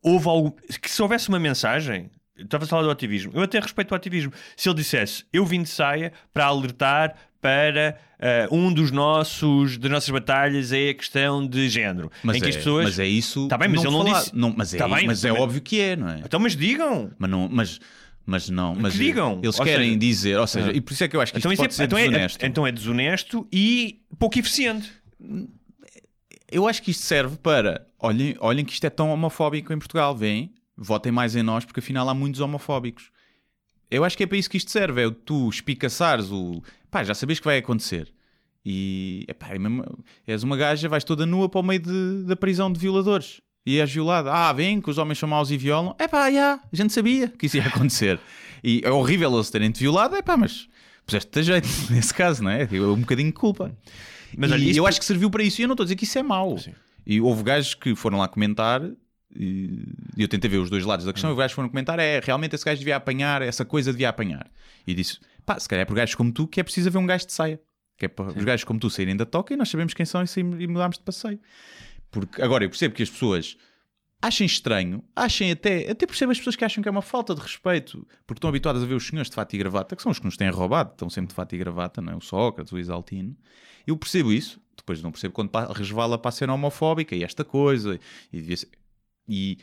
houve 0.02 0.28
algo. 0.28 0.56
Que 0.80 0.90
se 0.90 1.00
houvesse 1.02 1.28
uma 1.28 1.38
mensagem, 1.38 2.10
estava 2.36 2.64
a 2.64 2.66
falar 2.68 2.82
do 2.82 2.90
ativismo, 2.90 3.32
eu 3.34 3.42
até 3.42 3.58
respeito 3.58 3.92
o 3.92 3.94
ativismo. 3.94 4.32
Se 4.56 4.68
ele 4.68 4.76
dissesse, 4.76 5.24
eu 5.32 5.44
vim 5.44 5.62
de 5.62 5.68
saia 5.68 6.12
para 6.32 6.44
alertar 6.46 7.16
para 7.40 7.98
ah, 8.20 8.48
um 8.50 8.72
dos 8.72 8.90
nossos 8.90 9.78
das 9.78 9.90
nossas 9.90 10.10
batalhas 10.10 10.72
é 10.72 10.90
a 10.90 10.94
questão 10.94 11.46
de 11.46 11.68
género. 11.68 12.10
Mas, 12.22 12.36
em 12.36 12.40
que 12.40 12.46
é, 12.46 12.48
as 12.50 12.56
pessoas. 12.56 12.84
mas 12.84 12.98
é 12.98 13.06
isso. 13.06 13.46
Tá 13.48 13.56
bem, 13.56 13.68
mas 13.68 13.82
não 13.84 13.90
ele 14.00 14.10
não 14.10 14.18
disse- 14.20 14.36
Não, 14.36 14.54
mas 14.56 14.74
é, 14.74 14.78
Tá 14.78 14.88
bem, 14.88 15.06
mas 15.06 15.24
é 15.24 15.30
mas- 15.32 15.40
óbvio 15.40 15.60
que 15.60 15.80
é, 15.80 15.96
não 15.96 16.08
é? 16.08 16.18
Então, 16.24 16.40
mas 16.40 16.56
digam! 16.56 17.10
Mas 17.18 17.30
não, 17.30 17.48
mas, 17.50 17.80
mas 18.26 18.48
não, 18.50 18.74
mas 18.74 18.94
digam. 18.94 19.40
eles 19.42 19.58
querem 19.58 19.86
seja- 19.88 19.98
dizer, 19.98 20.38
ou 20.38 20.46
seja, 20.46 20.70
Ah. 20.70 20.74
e 20.74 20.80
por 20.80 20.92
isso 20.92 21.04
é 21.04 21.08
que 21.08 21.16
eu 21.16 21.20
acho 21.20 21.32
que 21.32 21.38
isto 21.38 21.46
Então, 21.46 21.52
isso 21.52 21.62
pode 21.62 21.72
é, 21.72 21.76
ser 21.76 21.84
então, 21.84 21.98
é, 21.98 22.02
desonesto. 22.08 22.44
então 22.46 22.66
é 22.66 22.72
desonesto 22.72 23.48
e 23.52 24.00
pouco 24.18 24.38
eficiente. 24.38 24.90
Eu 26.50 26.66
acho 26.66 26.82
que 26.82 26.90
isto 26.90 27.02
serve 27.04 27.36
para, 27.36 27.86
olhem, 27.98 28.34
olhem 28.40 28.64
que 28.64 28.72
isto 28.72 28.84
é 28.86 28.90
tão 28.90 29.10
homofóbico 29.10 29.72
em 29.72 29.78
Portugal, 29.78 30.16
vêm, 30.16 30.52
votem 30.76 31.12
mais 31.12 31.36
em 31.36 31.42
nós 31.42 31.64
porque 31.64 31.80
afinal 31.80 32.08
há 32.08 32.14
muitos 32.14 32.40
homofóbicos. 32.40 33.10
Eu 33.90 34.04
acho 34.04 34.16
que 34.16 34.22
é 34.22 34.26
para 34.26 34.36
isso 34.38 34.48
que 34.50 34.56
isto 34.56 34.70
serve, 34.70 35.02
é 35.02 35.06
o 35.06 35.10
tu 35.10 35.48
espicaçares 35.48 36.30
o, 36.30 36.62
pá, 36.90 37.04
já 37.04 37.14
sabes 37.14 37.38
que 37.38 37.44
vai 37.44 37.58
acontecer. 37.58 38.08
E, 38.64 39.24
epá, 39.28 39.48
é 39.54 39.58
mesmo- 39.58 39.84
és 40.26 40.42
uma 40.42 40.56
gaja, 40.56 40.88
vais 40.88 41.04
toda 41.04 41.24
nua 41.24 41.48
para 41.48 41.60
o 41.60 41.62
meio 41.62 41.80
de- 41.80 42.24
da 42.24 42.36
prisão 42.36 42.70
de 42.72 42.78
violadores. 42.78 43.40
E 43.64 43.78
és 43.80 43.90
violada. 43.92 44.32
Ah, 44.32 44.52
vem, 44.52 44.80
que 44.80 44.88
os 44.90 44.98
homens 44.98 45.18
são 45.18 45.28
maus 45.28 45.50
e 45.50 45.56
violam. 45.56 45.94
É 45.98 46.08
pá, 46.08 46.30
já, 46.30 46.54
a 46.54 46.76
gente 46.76 46.92
sabia 46.92 47.28
que 47.28 47.46
isso 47.46 47.56
ia 47.56 47.62
acontecer. 47.66 48.18
E 48.64 48.80
é 48.84 48.90
horrível 48.90 49.32
eles 49.34 49.50
terem-te 49.50 49.80
violado, 49.80 50.16
é 50.16 50.22
pá, 50.22 50.36
mas 50.36 50.68
puseste-te 51.06 51.38
a 51.38 51.42
jeito 51.42 51.68
nesse 51.90 52.12
caso, 52.12 52.42
não 52.42 52.50
é? 52.50 52.64
Um 52.72 53.00
bocadinho 53.00 53.28
de 53.28 53.34
culpa. 53.34 53.74
Mas 54.36 54.50
e 54.50 54.54
olha, 54.54 54.70
eu 54.76 54.82
por- 54.82 54.88
acho 54.88 54.98
que 54.98 55.04
serviu 55.06 55.30
para 55.30 55.42
isso 55.42 55.60
e 55.60 55.64
eu 55.64 55.68
não 55.68 55.74
estou 55.74 55.84
a 55.84 55.86
dizer 55.86 55.96
que 55.96 56.04
isso 56.04 56.18
é 56.18 56.22
mau. 56.22 56.58
Sim. 56.58 56.72
E 57.06 57.20
houve 57.20 57.42
gajos 57.42 57.74
que 57.74 57.94
foram 57.94 58.18
lá 58.18 58.28
comentar 58.28 58.82
e 59.34 59.82
eu 60.16 60.28
tentei 60.28 60.50
ver 60.50 60.58
os 60.58 60.68
dois 60.68 60.84
lados 60.84 61.06
da 61.06 61.12
questão 61.12 61.30
e 61.30 61.32
os 61.32 61.38
gajos 61.38 61.54
foram 61.54 61.68
comentar 61.68 61.98
é, 61.98 62.20
realmente 62.22 62.54
esse 62.54 62.64
gajo 62.64 62.78
devia 62.78 62.96
apanhar, 62.96 63.40
essa 63.40 63.64
coisa 63.64 63.92
devia 63.92 64.08
apanhar. 64.10 64.46
E 64.86 64.94
disse, 64.94 65.18
pá, 65.48 65.58
se 65.58 65.68
calhar 65.68 65.82
é 65.82 65.84
por 65.86 65.94
gajos 65.94 66.14
como 66.14 66.32
tu 66.32 66.46
que 66.46 66.60
é 66.60 66.62
preciso 66.62 66.88
haver 66.88 66.98
um 66.98 67.06
gajo 67.06 67.26
de 67.26 67.32
saia. 67.32 67.60
Que 67.96 68.04
é 68.04 68.08
para 68.08 68.26
os 68.28 68.44
gajos 68.44 68.64
como 68.64 68.78
tu 68.78 68.88
saírem 68.90 69.16
da 69.16 69.26
toca 69.26 69.52
e 69.54 69.56
nós 69.56 69.68
sabemos 69.68 69.92
quem 69.94 70.06
são 70.06 70.22
e, 70.22 70.28
saímos- 70.28 70.60
e 70.60 70.66
mudámos 70.66 70.98
de 70.98 71.02
passeio. 71.04 71.40
Porque 72.10 72.40
agora 72.40 72.64
eu 72.64 72.68
percebo 72.70 72.94
que 72.94 73.02
as 73.02 73.10
pessoas 73.10 73.56
achem 74.22 74.46
estranho, 74.46 75.02
achem 75.16 75.50
até, 75.52 75.90
até 75.90 76.06
percebo 76.06 76.32
as 76.32 76.38
pessoas 76.38 76.54
que 76.56 76.64
acham 76.64 76.82
que 76.82 76.88
é 76.88 76.92
uma 76.92 77.02
falta 77.02 77.34
de 77.34 77.40
respeito, 77.40 78.06
porque 78.26 78.38
estão 78.38 78.48
habituadas 78.50 78.82
a 78.82 78.86
ver 78.86 78.94
os 78.94 79.06
senhores 79.06 79.28
de 79.30 79.34
fato 79.34 79.54
e 79.54 79.58
gravata, 79.58 79.94
que 79.96 80.02
são 80.02 80.10
os 80.12 80.18
que 80.18 80.24
nos 80.24 80.36
têm 80.36 80.48
roubado, 80.50 80.90
estão 80.92 81.08
sempre 81.10 81.28
de 81.28 81.34
fato 81.34 81.54
e 81.54 81.58
gravata, 81.58 82.00
não 82.00 82.12
é? 82.12 82.16
o 82.16 82.20
Sócrates, 82.20 82.72
o 82.72 82.78
Isaltino. 82.78 83.36
Eu 83.86 83.96
percebo 83.96 84.32
isso, 84.32 84.60
depois 84.76 85.02
não 85.02 85.10
percebo 85.12 85.34
quando 85.34 85.50
resvala 85.72 86.18
para 86.18 86.28
a 86.28 86.32
cena 86.32 86.54
homofóbica 86.54 87.14
e 87.16 87.22
esta 87.24 87.44
coisa. 87.44 87.98
E, 88.32 88.56
ser- 88.56 88.68
e 89.28 89.58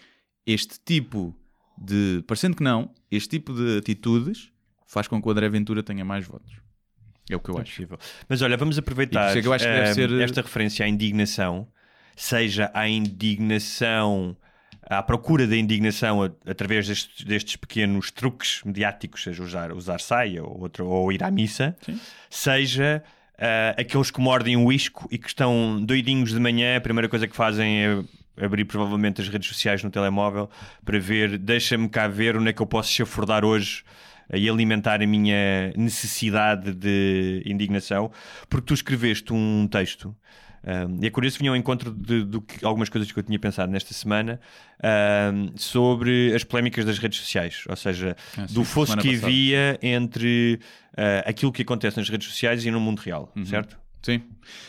este 0.45 0.79
tipo 0.83 1.36
de, 1.77 2.23
parecendo 2.27 2.55
que 2.55 2.63
não, 2.63 2.91
este 3.11 3.29
tipo 3.29 3.53
de 3.53 3.77
atitudes 3.77 4.51
faz 4.86 5.07
com 5.07 5.21
que 5.21 5.27
o 5.27 5.31
André 5.31 5.49
Ventura 5.49 5.81
tenha 5.83 6.03
mais 6.05 6.25
votos. 6.25 6.51
É 7.29 7.36
o 7.36 7.39
que 7.39 7.49
eu 7.49 7.57
É 7.57 7.61
acho. 7.61 7.71
possível. 7.71 7.97
Mas 8.29 8.41
olha, 8.41 8.55
vamos 8.55 8.77
aproveitar 8.77 9.36
é 9.36 9.41
eu 9.43 9.51
acho 9.53 9.65
que 9.65 9.71
deve 9.71 9.89
eh, 9.89 9.93
ser- 9.93 10.21
esta 10.21 10.41
referência 10.41 10.86
à 10.86 10.89
indignação, 10.89 11.67
seja 12.15 12.69
a 12.73 12.88
indignação 12.88 14.38
à 14.88 15.01
procura 15.01 15.47
da 15.47 15.57
indignação 15.57 16.21
através 16.45 16.88
destes, 16.88 17.25
destes 17.25 17.55
pequenos 17.55 18.11
truques 18.11 18.61
mediáticos, 18.63 19.23
seja 19.23 19.41
usar, 19.43 19.71
usar 19.71 19.99
saia 19.99 20.43
ou, 20.43 20.61
outro, 20.61 20.86
ou 20.86 21.11
ir 21.11 21.23
à 21.23 21.31
missa, 21.31 21.75
seja 22.29 23.03
ah, 23.39 23.75
aqueles 23.81 24.11
que 24.11 24.21
mordem 24.21 24.55
o 24.57 24.71
isco 24.71 25.07
e 25.11 25.17
que 25.17 25.27
estão 25.27 25.83
doidinhos 25.83 26.31
de 26.31 26.39
manhã, 26.39 26.77
a 26.77 26.81
primeira 26.81 27.09
coisa 27.09 27.27
que 27.27 27.36
fazem 27.36 27.83
é 27.83 28.03
abrir 28.45 28.65
provavelmente 28.65 29.21
as 29.21 29.27
redes 29.29 29.47
sociais 29.47 29.81
no 29.83 29.89
telemóvel 29.89 30.49
para 30.83 30.99
ver, 30.99 31.38
deixa-me 31.38 31.89
cá 31.89 32.07
ver 32.07 32.38
onde 32.38 32.49
é 32.49 32.53
que 32.53 32.61
eu 32.61 32.67
posso 32.67 32.91
chafurdar 32.91 33.43
hoje 33.43 33.83
eh, 33.83 34.05
e 34.34 34.49
alimentar 34.49 35.01
a 35.01 35.07
minha 35.07 35.71
necessidade 35.76 36.73
de 36.73 37.41
indignação, 37.45 38.11
porque 38.49 38.65
tu 38.67 38.73
escreveste 38.73 39.34
um 39.34 39.67
texto 39.69 40.15
um, 40.67 41.03
e 41.03 41.05
é 41.05 41.11
curioso 41.11 41.38
que 41.38 41.43
vinha 41.43 41.51
ao 41.51 41.55
encontro 41.55 41.91
de, 41.93 42.23
do 42.23 42.41
que- 42.41 42.65
algumas 42.65 42.89
coisas 42.89 43.11
que 43.11 43.19
eu 43.19 43.21
tinha 43.23 43.38
pensado 43.38 43.71
nesta 43.71 43.93
semana 43.93 44.39
um, 44.84 45.55
sobre 45.55 46.34
as 46.34 46.43
polémicas 46.43 46.84
das 46.86 46.97
redes 46.97 47.19
sociais, 47.19 47.63
ou 47.69 47.76
seja, 47.76 48.15
Ah, 48.36 48.47
sim, 48.47 48.53
do 48.55 48.63
fosso 48.63 48.97
que 48.97 49.09
passada. 49.09 49.28
havia 49.28 49.78
entre 49.80 50.59
uh, 50.93 51.30
aquilo 51.30 51.51
que 51.51 51.61
acontece 51.61 51.97
nas 51.97 52.09
redes 52.09 52.28
sociais 52.28 52.65
e 52.65 52.71
no 52.71 52.80
mundo 52.80 52.97
real, 52.99 53.32
Uhum. 53.36 53.45
certo? 53.45 53.78
Sim, 54.01 54.21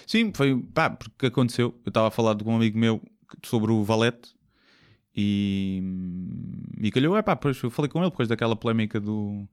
sim, 0.07 0.33
foi 0.35 0.63
pá, 0.75 0.91
porque 0.91 1.27
aconteceu. 1.27 1.75
Eu 1.85 1.89
estava 1.89 2.09
a 2.09 2.11
falar 2.11 2.35
com 2.37 2.53
um 2.53 2.57
amigo 2.57 2.79
meu 2.79 3.03
sobre 3.43 3.71
o 3.73 3.83
Valete 3.83 4.36
e, 5.17 5.83
e 6.79 6.91
calhou, 6.91 7.17
é 7.17 7.23
pá, 7.23 7.35
depois 7.35 7.61
eu 7.63 7.71
falei 7.71 7.89
com 7.89 8.01
ele 8.01 8.11
depois 8.11 8.29
daquela 8.29 8.55
polémica 8.55 9.01
do, 9.01 9.49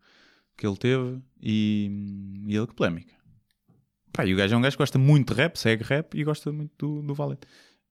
que 0.57 0.67
ele 0.67 0.75
teve 0.75 1.21
e, 1.41 1.89
e 2.47 2.55
ele, 2.55 2.67
que 2.67 2.73
polémica. 2.73 3.13
Pá, 4.11 4.25
e 4.25 4.33
o 4.33 4.37
gajo 4.37 4.53
é 4.53 4.57
um 4.57 4.61
gajo 4.61 4.75
que 4.75 4.81
gosta 4.81 4.99
muito 4.99 5.33
de 5.33 5.41
rap, 5.41 5.55
segue 5.55 5.83
rap 5.83 6.15
e 6.15 6.23
gosta 6.23 6.51
muito 6.51 6.71
do, 6.77 7.01
do 7.01 7.13
Valete. 7.13 7.47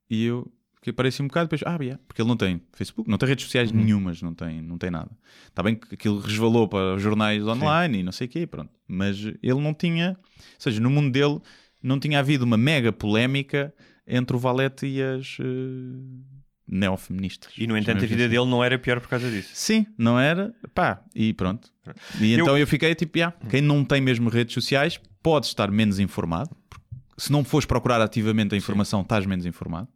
E 0.08 0.24
eu 0.24 0.52
fiquei 0.74 0.92
pareci 0.92 1.22
um 1.22 1.28
bocado 1.28 1.46
depois, 1.46 1.62
ah, 1.64 1.82
yeah, 1.82 2.00
porque 2.06 2.20
ele 2.20 2.28
não 2.28 2.36
tem 2.36 2.62
Facebook, 2.72 3.10
não 3.10 3.16
tem 3.16 3.28
redes 3.28 3.46
sociais 3.46 3.72
nenhumas, 3.72 4.20
não 4.20 4.34
tem, 4.34 4.60
não 4.60 4.76
tem 4.76 4.90
nada. 4.90 5.10
Está 5.48 5.62
bem 5.62 5.74
que 5.74 5.94
aquilo 5.94 6.20
resvalou 6.20 6.68
para 6.68 6.98
jornais 6.98 7.44
online 7.46 8.00
e 8.00 8.02
não 8.02 8.12
sei 8.12 8.26
o 8.26 8.30
quê, 8.30 8.46
pronto. 8.46 8.70
Mas 8.86 9.18
ele 9.18 9.60
não 9.60 9.72
tinha, 9.72 10.16
ou 10.20 10.60
seja, 10.60 10.80
no 10.80 10.90
mundo 10.90 11.10
dele 11.10 11.40
não 11.82 11.98
tinha 11.98 12.20
havido 12.20 12.44
uma 12.44 12.56
mega 12.56 12.92
polémica 12.92 13.74
entre 14.06 14.36
o 14.36 14.38
Valete 14.38 14.86
e 14.86 15.02
as 15.02 15.38
eh, 15.40 16.41
neofeministas. 16.66 17.52
E 17.58 17.66
no 17.66 17.76
entanto 17.76 17.98
a 18.04 18.06
vida 18.06 18.22
assim. 18.24 18.30
dele 18.30 18.46
não 18.46 18.62
era 18.62 18.78
pior 18.78 19.00
por 19.00 19.08
causa 19.08 19.30
disso. 19.30 19.50
Sim, 19.52 19.86
não 19.98 20.18
era? 20.18 20.54
Pá, 20.74 21.02
e 21.14 21.32
pronto. 21.32 21.68
E 22.20 22.32
Eu- 22.32 22.40
então 22.44 22.56
eu 22.58 22.66
fiquei 22.66 22.94
tipo, 22.94 23.18
yeah, 23.18 23.36
quem 23.50 23.60
não 23.60 23.84
tem 23.84 24.00
mesmo 24.00 24.28
redes 24.28 24.54
sociais 24.54 25.00
pode 25.22 25.46
estar 25.46 25.70
menos 25.70 25.98
informado. 25.98 26.56
Se 27.18 27.30
não 27.30 27.44
fores 27.44 27.66
procurar 27.66 28.00
ativamente 28.00 28.54
a 28.54 28.58
informação, 28.58 29.02
estás 29.02 29.26
menos 29.26 29.44
informado. 29.46 29.88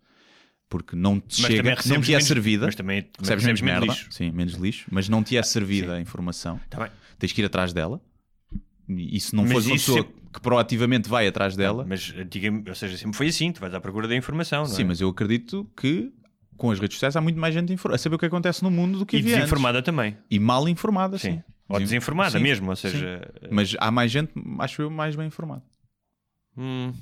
Porque 0.68 0.96
não 0.96 1.20
te 1.20 1.40
Mas 1.42 1.50
chega, 1.52 1.62
não 1.70 1.76
recebes 1.76 2.06
te 2.06 2.10
é 2.12 2.16
menos- 2.16 2.26
servida. 2.28 2.66
Mas 2.66 2.74
também 2.74 3.02
também 3.02 3.14
Recebes 3.20 3.44
menos 3.44 3.60
merda. 3.60 3.86
lixo. 3.86 4.08
Sim, 4.10 4.30
menos 4.32 4.54
lixo. 4.54 4.86
Mas 4.90 5.08
não 5.08 5.22
te 5.22 5.36
é 5.36 5.42
servida 5.44 5.92
sim. 5.92 5.98
a 5.98 6.00
informação. 6.00 6.60
Tá. 6.68 6.90
Tens 7.18 7.32
que 7.32 7.40
ir 7.40 7.44
atrás 7.44 7.72
dela. 7.72 8.00
E 8.88 9.18
se 9.20 9.34
não 9.34 9.44
Mas 9.44 9.52
fores 9.52 9.66
uma 9.66 9.74
pessoa 9.76 9.98
sempre- 10.02 10.14
que 10.32 10.40
proativamente 10.40 11.08
vai 11.08 11.26
atrás 11.26 11.56
dela, 11.56 11.84
Mas 11.88 12.12
ou 12.68 12.74
seja, 12.74 12.96
sempre 12.96 13.16
foi 13.16 13.28
assim, 13.28 13.50
tu 13.52 13.60
vais 13.60 13.72
à 13.74 13.80
procura 13.80 14.06
da 14.08 14.14
informação, 14.16 14.66
sim, 14.66 14.82
é? 14.82 14.84
mas 14.84 15.00
eu 15.00 15.08
acredito 15.08 15.68
que 15.76 16.12
com 16.56 16.70
as 16.70 16.78
redes 16.80 16.96
sociais 16.96 17.14
há 17.16 17.20
muito 17.20 17.38
mais 17.38 17.54
gente 17.54 17.74
a 17.90 17.98
saber 17.98 18.16
o 18.16 18.18
que 18.18 18.26
acontece 18.26 18.62
no 18.62 18.70
mundo 18.70 18.98
do 18.98 19.06
que 19.06 19.16
E 19.16 19.20
havia 19.20 19.32
antes. 19.32 19.40
desinformada 19.44 19.82
também. 19.82 20.16
E 20.30 20.38
mal 20.38 20.68
informada, 20.68 21.18
sim. 21.18 21.32
Sim. 21.32 21.42
Ou 21.68 21.78
Desin- 21.78 21.94
desinformada 21.96 22.30
sim, 22.38 22.42
mesmo, 22.42 22.70
ou 22.70 22.76
sim. 22.76 22.90
seja, 22.90 23.28
Mas 23.50 23.74
há 23.80 23.90
mais 23.90 24.10
gente, 24.10 24.30
acho 24.60 24.82
eu, 24.82 24.90
mais 24.90 25.16
bem 25.16 25.26
informada. 25.26 25.62
hum, 26.56 26.92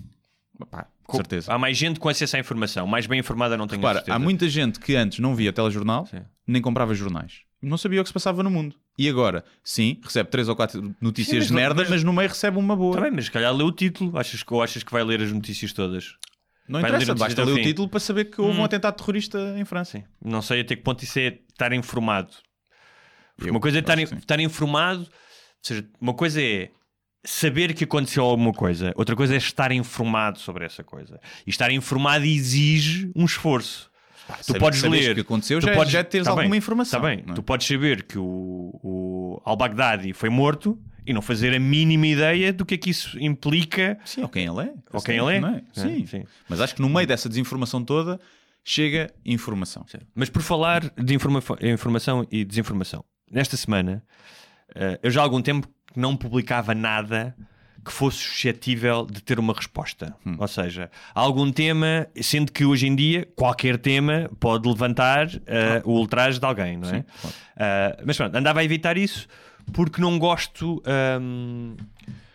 Pá, 0.71 0.85
com 1.05 1.13
co- 1.13 1.17
certeza. 1.19 1.53
há 1.53 1.59
mais 1.59 1.77
gente 1.77 2.01
com 2.01 2.09
acesso 2.09 2.37
à 2.37 2.39
informação, 2.39 2.87
mais 2.87 3.07
bem 3.07 3.19
informada 3.21 3.57
não 3.57 3.67
tenho 3.67 3.81
Repara, 3.81 3.99
certeza. 3.99 4.17
há 4.17 4.19
muita 4.19 4.49
gente 4.49 4.79
que 4.81 4.95
antes 4.97 5.19
não 5.19 5.35
via 5.35 5.53
telejornal, 5.53 6.07
Sim. 6.07 6.21
nem 6.47 6.63
comprava 6.63 6.95
jornais. 6.95 7.41
Não 7.61 7.77
sabia 7.79 8.01
o 8.01 8.05
que 8.05 8.09
se 8.09 8.15
passava 8.15 8.43
no 8.43 8.51
mundo. 8.51 8.77
E 8.99 9.09
agora, 9.09 9.45
sim, 9.63 9.99
recebe 10.03 10.31
três 10.31 10.49
ou 10.49 10.55
quatro 10.57 10.95
notícias 11.01 11.29
Sim, 11.31 11.37
mas 11.39 11.47
de 11.49 11.53
não- 11.53 11.61
merda, 11.61 11.81
mas- 11.83 11.91
mas... 11.91 12.05
no 12.05 12.13
meio 12.13 12.29
recebe 12.29 12.59
uma 12.59 12.77
boa. 12.77 13.01
Bem, 13.01 13.11
mas 13.11 13.25
se 13.27 13.31
calhar 13.31 13.55
lê 13.55 13.65
o 13.65 13.73
título, 13.73 14.17
achas 14.19 14.43
que, 14.43 14.55
ou 14.55 14.63
achas 14.63 14.83
que 14.83 14.93
vai 14.93 15.03
ler 15.03 15.21
as 15.23 15.33
notícias 15.33 15.73
todas? 15.73 16.15
Não 16.69 16.81
vai 16.81 16.91
interessa, 16.91 17.15
basta 17.15 17.45
ler 17.45 17.53
o 17.53 17.62
título 17.62 17.89
para 17.89 18.01
saber 18.01 18.25
que 18.27 18.41
houve 18.41 18.59
um 18.59 18.65
atentado 18.65 18.97
terrorista 18.97 19.39
em 19.59 19.65
França. 19.65 19.99
Sim. 19.99 20.05
Não 20.25 20.41
sei 20.43 20.61
até 20.61 20.75
que 20.77 20.83
ponto 20.83 21.03
isso 21.03 21.19
é 21.19 21.39
estar 21.51 21.73
informado. 21.73 22.29
Porque 23.37 23.51
Eu 23.51 23.55
uma 23.55 23.61
coisa 23.61 23.79
é 23.79 23.81
estar, 23.81 23.99
estar 23.99 24.41
informado, 24.41 25.01
ou 25.01 25.09
seja, 25.62 25.85
uma 26.01 26.15
coisa 26.15 26.41
é 26.43 26.71
saber 27.25 27.75
que 27.75 27.85
aconteceu 27.85 28.23
alguma 28.25 28.53
coisa, 28.53 28.93
outra 28.97 29.17
coisa 29.17 29.35
é 29.35 29.39
estar 29.39 29.73
informado 29.73 30.39
sobre 30.39 30.65
essa 30.65 30.85
coisa. 30.85 31.19
E 31.47 31.51
estar 31.51 31.71
informado 31.71 32.25
exige 32.25 33.11
um 33.17 33.25
esforço. 33.25 33.91
tu 34.39 34.45
saber- 34.45 34.59
podes 34.61 34.83
ler. 34.83 35.15
que 35.15 35.21
aconteceu 35.21 35.59
tu 35.61 35.67
já 35.67 35.73
é- 35.73 35.75
podes- 35.75 35.93
já 35.93 36.03
teres 36.05 36.25
tá 36.27 36.31
alguma 36.31 36.49
bem, 36.49 36.59
informação, 36.59 37.01
tá 37.01 37.07
bem. 37.09 37.25
é? 37.29 37.33
Tu 37.35 37.43
podes 37.43 37.67
saber 37.67 38.05
que 38.05 38.19
o, 38.19 38.81
o 38.83 39.43
al-Baghdadi 39.45 40.12
foi 40.15 40.31
morto 40.31 40.79
e 41.07 41.13
não 41.13 41.21
fazer 41.23 41.55
a 41.55 41.59
mínima 41.59 42.07
ideia 42.07 42.53
do 42.53 42.65
que 42.65 42.75
é 42.75 42.79
que 42.79 42.91
isso 42.91 43.19
implica 43.19 43.99
Sim, 44.05 44.23
ou 44.23 44.29
quem 44.29 44.47
ele 44.47 44.63
é. 44.69 44.73
ou 44.93 45.03
quem 45.03 45.19
ele 45.19 45.37
é. 45.37 45.41
Não 45.41 45.49
é? 45.49 45.63
Sim. 45.73 46.07
sim. 46.07 46.25
Mas 46.49 46.61
acho 46.61 46.75
que 46.75 46.83
no 46.83 46.89
meio 46.89 47.07
dessa 47.07 47.29
desinformação 47.29 47.85
toda 47.85 48.19
chega 48.65 49.11
informação. 49.25 49.85
Mas 50.15 50.31
por 50.31 50.43
falar 50.43 50.81
de 50.97 51.15
informa- 51.15 51.43
informação 51.63 52.27
e 52.31 52.45
desinformação, 52.45 53.05
nesta 53.31 53.57
semana 53.57 54.03
eh, 54.75 54.99
eu 55.03 55.11
já 55.11 55.21
há 55.21 55.25
algum 55.25 55.43
tempo 55.43 55.69
não 55.95 56.17
publicava 56.17 56.75
nada 56.75 57.37
que 57.85 57.93
fosse 57.93 58.17
suscetível 58.17 59.05
de 59.05 59.23
ter 59.23 59.39
uma 59.39 59.53
resposta. 59.53 60.17
Hum. 60.25 60.37
Ou 60.39 60.49
seja, 60.49 60.91
há 61.15 61.21
algum 61.21 61.53
tema, 61.53 62.07
sendo 62.23 62.51
que 62.51 62.65
hoje 62.65 62.87
em 62.87 62.97
dia 62.97 63.29
qualquer 63.37 63.77
tema 63.77 64.31
pode 64.41 64.67
levantar 64.67 65.29
eh, 65.47 65.83
o 65.85 65.93
ultraje 65.93 66.41
de 66.41 66.47
alguém, 66.47 66.79
não 66.79 66.89
é? 66.89 66.93
Sim, 66.99 67.05
claro. 67.21 67.37
Ah, 67.57 67.97
mas 68.07 68.17
pronto, 68.17 68.35
andava 68.35 68.61
a 68.61 68.65
evitar 68.65 68.97
isso 68.97 69.29
porque 69.73 70.01
não 70.01 70.19
gosto. 70.19 70.83
ahm, 70.87 71.77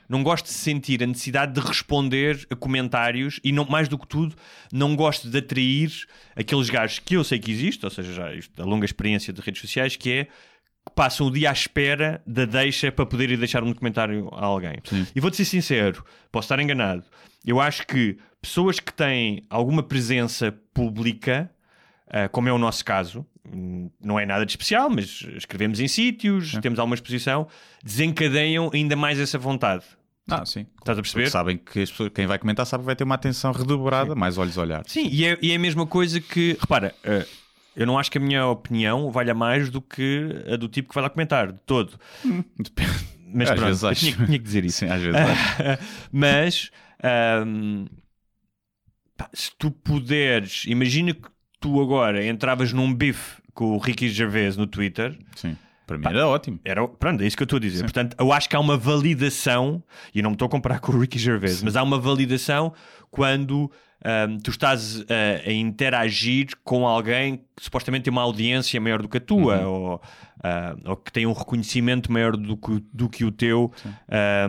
não 0.09 0.23
gosto 0.23 0.45
de 0.45 0.53
sentir 0.53 1.03
a 1.03 1.05
necessidade 1.05 1.53
de 1.53 1.59
responder 1.59 2.47
a 2.49 2.55
comentários 2.55 3.39
e 3.43 3.51
não, 3.51 3.63
mais 3.65 3.88
do 3.88 3.95
que 3.95 4.07
tudo, 4.07 4.36
não 4.73 4.95
gosto 4.95 5.30
de 5.30 5.38
atrair 5.38 5.91
aqueles 6.36 6.67
gajos 6.67 6.97
que 6.97 7.15
eu 7.15 7.23
sei 7.23 7.38
que 7.38 7.51
existe, 7.51 7.86
ou 7.86 7.91
seja, 7.91 8.11
já 8.11 8.34
isto, 8.34 8.59
a 8.59 8.65
longa 8.65 8.86
experiência 8.86 9.32
de 9.32 9.39
redes 9.39 9.61
sociais, 9.61 9.95
que 9.95 10.11
é 10.11 10.25
que 10.25 10.95
passam 10.95 11.27
o 11.27 11.32
dia 11.32 11.51
à 11.51 11.53
espera 11.53 12.23
da 12.25 12.45
deixa 12.45 12.91
para 12.91 13.05
poder 13.05 13.30
ir 13.30 13.38
deixar 13.38 13.63
um 13.63 13.71
comentário 13.71 14.27
a 14.34 14.45
alguém. 14.45 14.77
E 15.15 15.19
vou-te 15.19 15.38
ser 15.38 15.45
sincero, 15.45 16.03
posso 16.32 16.45
estar 16.45 16.59
enganado. 16.59 17.03
Eu 17.45 17.59
acho 17.61 17.86
que 17.86 18.17
pessoas 18.41 18.80
que 18.80 18.91
têm 18.91 19.45
alguma 19.47 19.84
presença 19.84 20.51
pública, 20.73 21.51
como 22.32 22.49
é 22.49 22.53
o 22.53 22.57
nosso 22.57 22.84
caso, 22.86 23.26
não 24.01 24.20
é 24.20 24.26
nada 24.26 24.45
de 24.45 24.51
especial, 24.51 24.89
mas 24.89 25.22
escrevemos 25.38 25.80
em 25.80 25.88
sítios, 25.88 26.53
temos 26.62 26.80
alguma 26.80 26.95
exposição, 26.95 27.47
desencadeiam 27.84 28.70
ainda 28.74 28.95
mais 28.95 29.20
essa 29.20 29.38
vontade. 29.38 29.84
Ah, 30.32 30.45
sim. 30.45 30.68
Estás 30.78 30.97
a 30.97 31.01
perceber? 31.01 31.24
Porque 31.24 31.32
sabem 31.32 31.57
que 31.57 31.80
as 31.82 31.89
pessoas, 31.89 32.12
quem 32.14 32.28
vai 32.28 32.38
comentar 32.38 32.64
sabe 32.66 32.84
que 32.84 32.86
vai 32.86 32.95
ter 32.95 33.03
uma 33.03 33.16
atenção 33.16 33.51
redobrada, 33.51 34.14
mais 34.14 34.38
olhos 34.38 34.57
olhar. 34.57 34.84
Sim, 34.86 35.07
e 35.12 35.26
é, 35.26 35.38
e 35.41 35.51
é 35.51 35.55
a 35.55 35.60
mesma 35.60 35.88
coisa 35.88 36.22
que. 36.22 36.55
Repara, 36.62 36.93
eh, 37.03 37.26
eu 37.76 37.88
não 37.88 37.97
acho 37.97 38.12
que 38.12 38.20
a 38.20 38.22
minha 38.22 38.45
opinião 38.45 39.10
valha 39.12 39.34
mais 39.34 39.72
do 39.72 39.82
que 39.82 40.43
a 40.51 40.55
do 40.55 40.68
tipo 40.68 40.89
que 40.89 40.93
vai 40.95 41.01
lá 41.03 41.10
comentar, 41.10 41.51
de 41.51 41.60
todo. 41.66 41.99
Depende. 42.60 43.07
Mas 43.34 43.49
Às 43.49 43.55
pronto, 43.55 43.68
vezes 43.70 43.84
acho. 43.84 43.99
tinha, 44.01 44.12
que- 44.18 44.26
tinha 44.26 44.38
que 44.38 44.43
dizer 44.43 44.66
isso. 44.66 44.78
Sim, 44.80 44.89
às 44.89 45.01
vezes 45.01 45.16
acho. 45.20 45.84
Mas 46.12 46.72
ahm, 47.03 47.86
pá, 49.18 49.30
se 49.34 49.51
tu 49.57 49.72
puderes, 49.72 50.64
imagina 50.68 51.14
que 51.14 51.28
tu 51.60 51.82
agora 51.82 52.26
entravas 52.26 52.74
num 52.74 52.93
bife 52.93 53.41
com 53.53 53.76
o 53.76 53.78
Ricky 53.78 54.10
Gervais 54.10 54.55
no 54.55 54.66
Twitter. 54.66 55.18
Sim. 55.36 55.57
Para 55.86 55.97
mim 55.97 56.05
era 56.05 56.28
ótimo. 56.28 56.60
Era, 56.64 56.88
pronto, 56.88 57.24
é 57.24 57.28
isso 57.28 57.36
que 57.36 57.41
eu 57.41 57.45
estou 57.45 57.57
a 57.57 57.60
dizer. 57.60 57.84
Portanto, 57.84 58.16
eu 58.20 58.32
acho 58.32 58.47
que 58.47 58.55
há 58.55 58.60
uma 58.60 58.78
validação, 58.78 59.84
e 60.14 60.22
não 60.22 60.30
me 60.30 60.36
estou 60.36 60.45
a 60.45 60.49
comparar 60.49 60.80
com 60.82 60.91
o 60.91 60.99
Ricky 60.99 61.18
Gervais, 61.18 61.64
mas 61.64 61.76
há 61.76 61.82
uma 61.84 61.97
validação 61.97 62.74
quando 63.10 63.72
ahm, 64.03 64.37
tu 64.37 64.51
estás 64.51 65.01
a, 65.01 65.49
a 65.49 65.51
interagir 65.51 66.47
com 66.63 66.87
alguém 66.87 67.37
que 67.55 67.63
supostamente 67.63 68.03
tem 68.03 68.11
uma 68.11 68.21
audiência 68.21 68.79
maior 68.79 69.01
do 69.01 69.09
que 69.09 69.17
a 69.17 69.21
tua, 69.21 69.59
ou, 69.65 70.01
ah, 70.43 70.75
ou 70.85 70.95
que 70.95 71.11
tem 71.11 71.25
um 71.25 71.33
reconhecimento 71.33 72.11
maior 72.11 72.37
do 72.37 72.55
que, 72.55 72.83
do 72.93 73.09
que 73.09 73.25
o 73.25 73.31
teu 73.31 73.71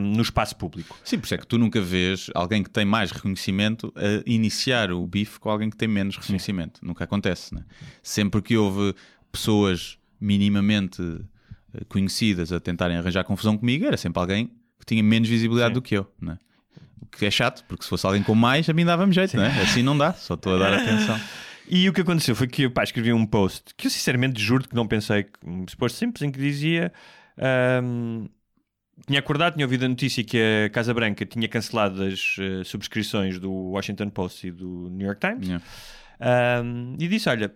no 0.00 0.22
espaço 0.22 0.54
público. 0.56 0.96
Sim, 1.04 1.18
por 1.18 1.24
isso 1.24 1.34
é 1.34 1.38
que 1.38 1.46
tu 1.46 1.58
nunca 1.58 1.80
vês 1.80 2.30
alguém 2.34 2.62
que 2.62 2.70
tem 2.70 2.84
mais 2.84 3.10
reconhecimento 3.10 3.92
a 3.96 4.22
iniciar 4.24 4.92
o 4.92 5.04
bife 5.06 5.40
com 5.40 5.50
alguém 5.50 5.68
que 5.68 5.76
tem 5.76 5.88
menos 5.88 6.16
reconhecimento. 6.16 6.80
Nunca 6.84 7.04
acontece, 7.04 7.54
né? 7.54 7.64
Sempre 8.02 8.40
que 8.42 8.56
houve 8.56 8.94
pessoas 9.32 9.98
minimamente 10.20 11.02
eh, 11.74 11.84
conhecidas 11.88 12.52
a 12.52 12.60
tentarem 12.60 12.96
arranjar 12.96 13.24
confusão 13.24 13.56
comigo, 13.56 13.86
era 13.86 13.96
sempre 13.96 14.20
alguém 14.20 14.50
que 14.78 14.86
tinha 14.86 15.02
menos 15.02 15.28
visibilidade 15.28 15.74
do 15.74 15.82
que 15.82 15.96
eu, 15.96 16.10
né? 16.20 16.38
Que 17.16 17.26
é 17.26 17.30
chato, 17.30 17.64
porque 17.68 17.84
se 17.84 17.88
fosse 17.90 18.06
alguém 18.06 18.22
com 18.22 18.34
mais, 18.34 18.68
a 18.68 18.72
mim 18.72 18.84
dava-me 18.84 19.12
jeito, 19.12 19.36
né? 19.36 19.48
Assim 19.62 19.82
não 19.82 19.96
dá, 19.96 20.12
só 20.12 20.34
estou 20.34 20.54
a 20.54 20.58
dar 20.58 20.74
atenção. 20.74 21.20
E 21.68 21.88
o 21.88 21.92
que 21.92 22.00
aconteceu 22.00 22.34
foi 22.34 22.46
que 22.48 22.68
pá, 22.68 22.82
escrevi 22.82 23.12
um 23.12 23.24
post 23.26 23.74
que 23.76 23.86
eu 23.86 23.90
sinceramente 23.90 24.42
juro 24.42 24.68
que 24.68 24.74
não 24.74 24.86
pensei, 24.88 25.26
um 25.44 25.64
post 25.78 25.98
simples 25.98 26.22
em 26.22 26.30
que 26.30 26.38
dizia. 26.38 26.92
ahm, 27.38 28.26
tinha 29.06 29.18
acordado, 29.18 29.54
tinha 29.54 29.64
ouvido 29.64 29.84
a 29.84 29.88
notícia 29.88 30.22
que 30.22 30.36
a 30.66 30.70
Casa 30.70 30.92
Branca 30.92 31.24
tinha 31.24 31.48
cancelado 31.48 32.02
as 32.02 32.36
eh, 32.38 32.62
subscrições 32.64 33.38
do 33.38 33.50
Washington 33.50 34.10
Post 34.10 34.46
e 34.46 34.50
do 34.50 34.88
New 34.90 35.06
York 35.06 35.20
Times 35.20 35.46
Yeah. 35.46 35.64
ahm, 36.20 36.96
e 36.98 37.08
disse: 37.08 37.28
Olha, 37.28 37.54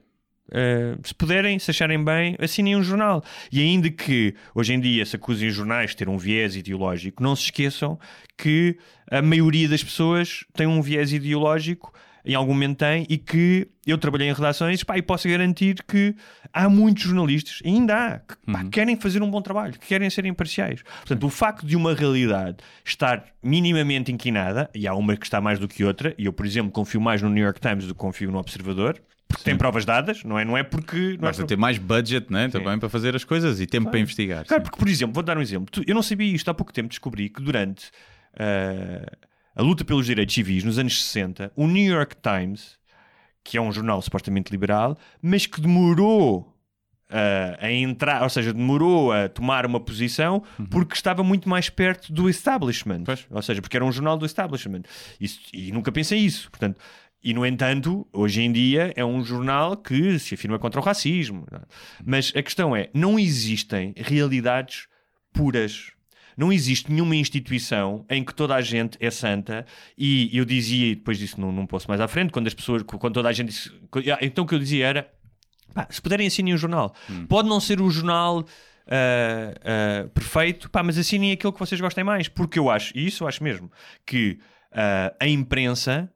Uh, 0.49 1.01
se 1.07 1.14
puderem, 1.14 1.59
se 1.59 1.70
acharem 1.70 2.03
bem, 2.05 2.36
assinem 2.38 2.76
um 2.76 2.82
jornal. 2.82 3.24
E 3.51 3.61
ainda 3.61 3.90
que 3.90 4.34
hoje 4.55 4.74
em 4.74 4.80
dia 4.80 5.05
se 5.07 5.16
acusem 5.16 5.49
os 5.49 5.55
jornais 5.55 5.90
de 5.90 5.97
ter 5.97 6.09
um 6.09 6.18
viés 6.18 6.55
ideológico, 6.55 7.22
não 7.22 7.34
se 7.34 7.45
esqueçam 7.45 7.99
que 8.36 8.76
a 9.11 9.22
maioria 9.22 9.68
das 9.68 9.82
pessoas 9.82 10.45
tem 10.55 10.66
um 10.66 10.82
viés 10.82 11.12
ideológico, 11.12 11.92
em 12.26 12.34
algum 12.34 12.53
momento 12.55 12.78
tem, 12.78 13.07
e 13.09 13.18
que 13.18 13.68
eu 13.86 13.99
trabalhei 13.99 14.28
em 14.28 14.32
redações 14.32 14.82
pá, 14.82 14.97
e 14.97 15.03
posso 15.03 15.28
garantir 15.28 15.82
que 15.86 16.14
há 16.53 16.68
muitos 16.68 17.03
jornalistas, 17.05 17.61
ainda 17.64 17.95
há, 17.97 18.18
que 18.18 18.34
pá, 18.51 18.62
Uhum. 18.62 18.70
querem 18.70 18.97
fazer 18.97 19.22
um 19.22 19.30
bom 19.30 19.42
trabalho, 19.42 19.72
que 19.74 19.86
querem 19.86 20.09
ser 20.09 20.24
imparciais. 20.24 20.82
Portanto, 20.82 21.24
o 21.26 21.30
facto 21.30 21.66
de 21.66 21.76
uma 21.76 21.95
realidade 21.95 22.59
estar 22.84 23.24
minimamente 23.42 24.11
inquinada, 24.12 24.70
e 24.74 24.86
há 24.86 24.95
uma 24.95 25.16
que 25.16 25.24
está 25.26 25.40
mais 25.40 25.59
do 25.59 25.68
que 25.68 25.84
outra, 25.84 26.14
e 26.16 26.24
eu, 26.26 26.32
por 26.32 26.47
exemplo, 26.47 26.70
confio 26.72 27.01
mais 27.01 27.20
no 27.20 27.28
New 27.28 27.45
York 27.45 27.61
Times 27.61 27.86
do 27.86 27.95
que 27.95 28.01
confio 28.01 28.30
no 28.30 28.38
Observador, 28.38 29.01
porque 29.35 29.45
tem 29.45 29.57
provas 29.57 29.85
dadas, 29.85 30.22
não 30.24 30.39
é, 30.39 30.45
não 30.45 30.57
é 30.57 30.62
porque. 30.62 30.97
Não 30.97 31.12
é 31.14 31.16
Basta 31.18 31.43
por- 31.43 31.49
ter 31.49 31.57
mais 31.57 31.78
budget 31.78 32.32
né, 32.32 32.49
também 32.49 32.78
para 32.78 32.89
fazer 32.89 33.14
as 33.14 33.24
coisas 33.24 33.61
e 33.61 33.66
tempo 33.66 33.91
para 33.91 34.01
investigar. 34.01 34.45
Claro, 34.47 34.62
sim. 34.62 34.64
porque, 34.70 34.78
por 34.78 34.89
exemplo, 34.89 35.14
vou 35.14 35.22
dar 35.22 35.37
um 35.39 35.43
exemplo. 35.43 35.82
Eu 35.87 35.95
não 35.95 36.03
sabia 36.03 36.32
isto 36.35 36.49
há 36.51 36.55
pouco 36.55 36.72
tempo, 36.72 36.89
descobri 36.89 37.28
que 37.28 37.43
durante 37.43 37.91
ah, 38.39 39.07
a 39.57 39.62
luta 39.62 39.85
pelos 39.85 40.07
direitos 40.07 40.35
civis 40.35 40.64
nos 40.64 40.78
anos 40.78 41.05
60, 41.05 41.53
o 41.55 41.66
New 41.66 41.93
York 41.93 42.16
Times, 42.22 42.78
que 43.43 43.57
é 43.57 43.61
um 43.61 43.70
jornal 43.72 44.01
supostamente 44.03 44.51
liberal, 44.51 44.97
mas 45.22 45.47
que 45.47 45.61
demorou 45.61 46.51
ah, 47.11 47.59
a 47.61 47.70
entrar, 47.70 48.22
ou 48.22 48.28
seja, 48.30 48.53
demorou 48.53 49.12
a 49.12 49.28
tomar 49.28 49.66
uma 49.66 49.78
posição 49.78 50.43
porque 50.70 50.95
estava 50.95 51.22
muito 51.22 51.49
mais 51.49 51.68
perto 51.68 52.12
do 52.12 52.28
establishment. 52.28 52.99
Uhum. 52.99 53.05
Pois. 53.05 53.26
Ou 53.30 53.43
seja, 53.43 53.61
porque 53.62 53.76
era 53.76 53.85
um 53.85 53.93
jornal 53.93 54.16
do 54.16 54.26
establishment. 54.26 54.82
Isso- 55.20 55.41
e 55.53 55.70
nunca 55.70 55.93
pensei 55.93 56.18
isso. 56.18 56.51
Portanto, 56.51 56.80
e 57.25 57.33
no 57.33 57.47
entanto, 57.47 58.07
hoje 58.12 58.43
em 58.43 58.53
dia 58.53 58.93
é 58.95 59.05
um 59.05 59.25
jornal 59.25 59.77
que 59.77 60.18
se 60.18 60.35
afirma 60.35 60.59
contra 60.59 60.79
o 60.79 60.85
racismo. 60.85 61.47
Mas 62.05 62.31
a 62.37 62.43
questão 62.43 62.77
é: 62.77 62.91
não 62.93 63.18
existem 63.18 63.95
realidades 63.97 64.87
puras. 65.33 65.93
Não 66.37 66.53
existe 66.53 66.91
nenhuma 66.93 67.14
instituição 67.14 68.05
em 68.11 68.25
que 68.25 68.35
toda 68.35 68.57
a 68.57 68.61
gente 68.61 68.99
é 69.01 69.09
santa 69.09 69.64
e 69.97 70.37
eu 70.37 70.45
dizia, 70.45 70.89
e 70.89 70.95
depois 70.97 71.16
disso 71.16 71.41
não, 71.41 71.53
não 71.53 71.64
posso 71.64 71.89
mais 71.89 72.01
à 72.01 72.09
frente, 72.09 72.33
quando 72.33 72.49
as 72.49 72.55
pessoas, 72.55 72.83
quando 72.83 73.14
toda 73.14 73.29
a 73.29 73.33
gente 73.33 73.49
disse, 73.49 73.72
então 74.20 74.45
o 74.45 74.47
que 74.47 74.55
eu 74.55 74.59
dizia 74.59 74.85
era 74.85 75.12
pá, 75.72 75.87
se 75.89 76.03
puderem 76.03 76.27
assinem 76.27 76.53
um 76.53 76.59
jornal. 76.59 76.93
Pode 77.29 77.49
não 77.49 77.61
ser 77.61 77.81
o 77.81 77.89
jornal 77.89 78.45
ah, 78.87 79.55
ah, 79.64 80.09
perfeito, 80.12 80.68
pá, 80.70 80.83
mas 80.83 80.99
assinem 80.99 81.33
aquilo 81.33 81.53
que 81.53 81.59
vocês 81.59 81.81
gostem 81.81 82.05
mais, 82.05 82.29
porque 82.29 82.59
eu 82.59 82.68
acho, 82.68 82.93
e 82.97 83.07
isso 83.07 83.25
eu 83.25 83.29
acho 83.29 83.43
mesmo, 83.43 83.70
que 84.05 84.39
ah, 84.72 85.14
a 85.20 85.29
imprensa 85.29 86.11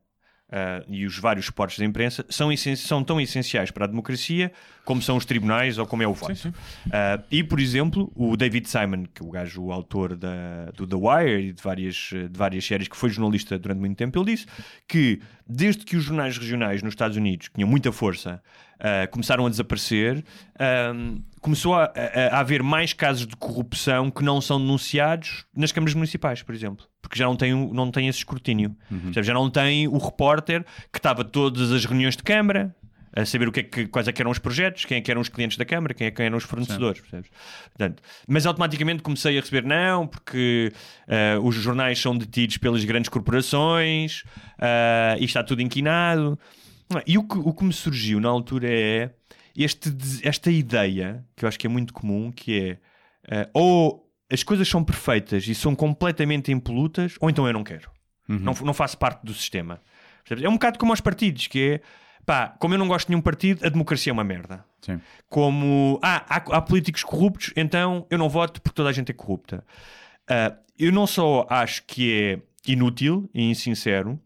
ah, 0.51 0.83
e 0.89 1.05
os 1.05 1.19
vários 1.19 1.47
suportes 1.47 1.79
da 1.79 1.85
imprensa 1.85 2.25
são, 2.29 2.49
são 2.77 3.05
tão 3.05 3.21
essenciais 3.21 3.71
para 3.71 3.85
a 3.85 3.89
democracia 3.89 4.51
como 4.85 5.03
são 5.03 5.19
os 5.19 5.27
tribunais 5.27 5.77
ou 5.77 5.87
como 5.87 6.03
é 6.03 6.07
o 6.09 6.15
voto. 6.15 6.33
Ah, 6.91 7.21
e, 7.31 7.45
por 7.45 7.61
exemplo, 7.61 8.11
o 8.15 8.37
David 8.37 8.69
Simon, 8.69 9.05
que 9.15 9.23
é 9.23 9.27
o 9.27 9.31
gajo, 9.31 9.63
o 9.63 9.73
autor 9.73 10.17
da, 10.17 10.71
do 10.75 10.87
The 10.87 10.97
Wire 10.97 11.49
e 11.49 11.53
de 11.53 11.63
várias, 11.63 11.95
de 12.11 12.31
várias 12.39 12.65
séries, 12.67 12.89
que 12.89 12.97
foi 12.97 13.11
jornalista 13.11 13.59
durante 13.59 13.79
muito 13.79 13.97
tempo, 13.97 14.19
ele 14.19 14.33
disse 14.33 14.47
que 14.89 15.21
desde 15.47 15.85
que 15.85 15.97
os 15.97 16.05
jornais 16.05 16.39
regionais 16.39 16.83
nos 16.83 16.93
Estados 16.93 17.17
Unidos, 17.19 17.49
que 17.49 17.55
tinham 17.57 17.69
muita 17.69 17.93
força, 17.93 18.43
ah, 18.81 19.07
começaram 19.11 19.45
a 19.45 19.51
desaparecer, 19.51 20.25
começou 21.41 21.75
a, 21.75 21.85
a- 21.85 22.37
a 22.37 22.41
haver 22.41 22.63
mais 22.63 22.93
casos 22.93 23.27
de 23.27 23.37
corrupção 23.37 24.11
que 24.11 24.23
não 24.25 24.41
são 24.41 24.59
denunciados 24.59 25.45
nas 25.55 25.73
câmaras 25.73 25.95
municipais, 25.95 26.43
por 26.43 26.55
exemplo. 26.55 26.87
Porque 27.09 27.19
já 27.19 27.25
não 27.25 27.37
tem, 27.37 27.55
não 27.73 27.91
tem 27.91 28.07
esse 28.07 28.19
escrutínio. 28.19 28.77
Percebes? 28.89 29.27
Já 29.27 29.35
não 29.35 29.51
tem 29.51 29.89
o 29.89 29.97
repórter 29.97 30.65
que 30.93 30.99
estava 30.99 31.25
todas 31.25 31.73
as 31.73 31.85
reuniões 31.87 32.17
de 32.17 32.23
Câmara 32.23 32.75
a 33.17 33.25
saber 33.25 33.49
o 33.49 33.53
que 33.53 33.61
é 33.61 33.63
que, 33.63 33.87
quais 33.87 34.07
é 34.07 34.13
que 34.13 34.21
eram 34.21 34.31
os 34.31 34.39
projetos, 34.39 34.85
quem 34.85 34.99
é 34.99 35.01
que 35.01 35.11
eram 35.11 35.21
os 35.21 35.29
clientes 35.29 35.57
da 35.57 35.65
Câmara, 35.65 35.95
quem 35.95 36.07
é 36.07 36.11
que 36.11 36.23
eram 36.23 36.37
os 36.37 36.45
fornecedores. 36.45 37.01
Portanto, 37.01 38.03
mas 38.29 38.47
automaticamente 38.47 39.03
comecei 39.03 39.39
a 39.39 39.41
receber 39.41 39.65
não, 39.65 40.07
porque 40.07 40.73
ah, 41.09 41.41
os 41.41 41.55
jornais 41.55 41.99
são 41.99 42.17
detidos 42.17 42.59
pelas 42.59 42.85
grandes 42.85 43.09
corporações 43.09 44.25
ah, 44.59 45.17
e 45.19 45.25
está 45.25 45.43
tudo 45.43 45.63
inquinado. 45.63 46.39
E 47.07 47.19
o 47.19 47.25
que, 47.25 47.39
o 47.39 47.53
que 47.53 47.65
me 47.65 47.73
surgiu 47.73 48.21
na 48.21 48.29
altura 48.29 48.69
é 48.71 49.11
este, 49.57 49.91
esta 50.23 50.51
ideia, 50.51 51.25
que 51.35 51.45
eu 51.45 51.49
acho 51.49 51.59
que 51.59 51.67
é 51.67 51.71
muito 51.71 51.93
comum, 51.93 52.31
que 52.31 52.61
é 52.61 52.79
ah, 53.31 53.49
ou 53.53 54.08
as 54.31 54.43
coisas 54.43 54.69
são 54.69 54.85
perfeitas 54.85 55.47
e 55.47 55.55
são 55.55 55.75
completamente 55.75 56.53
impolutas, 56.53 57.17
ou 57.21 57.31
então 57.31 57.47
eu 57.47 57.53
não 57.53 57.65
quero. 57.65 57.91
Não, 58.29 58.53
não 58.53 58.75
faço 58.75 58.99
parte 58.99 59.25
do 59.25 59.33
sistema. 59.33 59.81
É 60.43 60.49
um 60.49 60.53
bocado 60.53 60.79
como 60.79 60.93
aos 60.93 61.01
partidos, 61.01 61.47
que 61.47 61.73
é 61.73 61.81
pá, 62.27 62.49
como 62.59 62.75
eu 62.75 62.79
não 62.79 62.87
gosto 62.87 63.07
de 63.07 63.13
nenhum 63.13 63.23
partido, 63.23 63.65
a 63.65 63.71
democracia 63.71 64.11
é 64.11 64.13
uma 64.13 64.23
merda. 64.23 64.63
Sim. 64.83 65.01
Como 65.31 65.99
ah, 66.03 66.27
há, 66.29 66.37
há 66.37 66.61
políticos 66.61 67.03
corruptos, 67.03 67.55
então 67.57 68.07
eu 68.11 68.19
não 68.19 68.29
voto 68.29 68.61
porque 68.61 68.77
toda 68.77 68.91
a 68.91 68.93
gente 68.93 69.11
é 69.11 69.15
corrupta. 69.15 69.65
Ah, 70.29 70.55
eu 70.79 70.93
não 70.93 71.07
só 71.07 71.47
acho 71.49 71.83
que 71.87 72.43
é 72.67 72.71
inútil 72.71 73.31
e 73.33 73.51
insincero, 73.51 74.21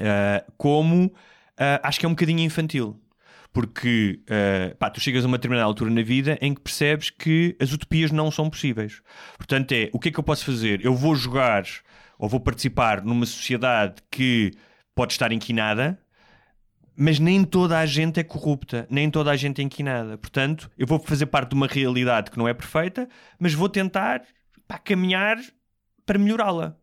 ah, 0.00 0.42
como 0.56 1.12
ah, 1.58 1.80
acho 1.82 2.00
que 2.00 2.06
é 2.06 2.08
um 2.08 2.12
bocadinho 2.12 2.40
infantil. 2.40 2.98
Porque 3.56 4.20
ah, 4.28 4.76
pá, 4.78 4.90
tu 4.90 5.00
chegas 5.00 5.24
a 5.24 5.26
uma 5.26 5.38
determinada 5.38 5.64
altura 5.64 5.90
na 5.90 6.02
vida 6.02 6.36
em 6.42 6.52
que 6.52 6.60
percebes 6.60 7.08
que 7.08 7.56
as 7.58 7.72
utopias 7.72 8.10
não 8.10 8.30
são 8.30 8.50
possíveis. 8.50 9.00
Portanto, 9.38 9.72
é 9.72 9.88
o 9.94 9.98
que 9.98 10.10
é 10.10 10.12
que 10.12 10.20
eu 10.20 10.22
posso 10.22 10.44
fazer? 10.44 10.84
Eu 10.84 10.94
vou 10.94 11.16
jogar 11.16 11.64
ou 12.18 12.28
vou 12.28 12.38
participar 12.38 13.02
numa 13.02 13.24
sociedade 13.24 13.94
que 14.10 14.52
pode 14.94 15.14
estar 15.14 15.32
inquinada, 15.32 15.98
mas 16.94 17.18
nem 17.18 17.44
toda 17.44 17.78
a 17.78 17.86
gente 17.86 18.20
é 18.20 18.22
corrupta, 18.22 18.86
nem 18.90 19.10
toda 19.10 19.30
a 19.30 19.36
gente 19.36 19.62
é 19.62 19.64
inquinada. 19.64 20.18
Portanto, 20.18 20.70
eu 20.76 20.86
vou 20.86 20.98
fazer 20.98 21.24
parte 21.24 21.48
de 21.48 21.54
uma 21.54 21.66
realidade 21.66 22.30
que 22.30 22.36
não 22.36 22.46
é 22.46 22.52
perfeita, 22.52 23.08
mas 23.38 23.54
vou 23.54 23.70
tentar 23.70 24.22
pá, 24.68 24.78
caminhar 24.78 25.38
para 26.04 26.18
melhorá-la. 26.18 26.76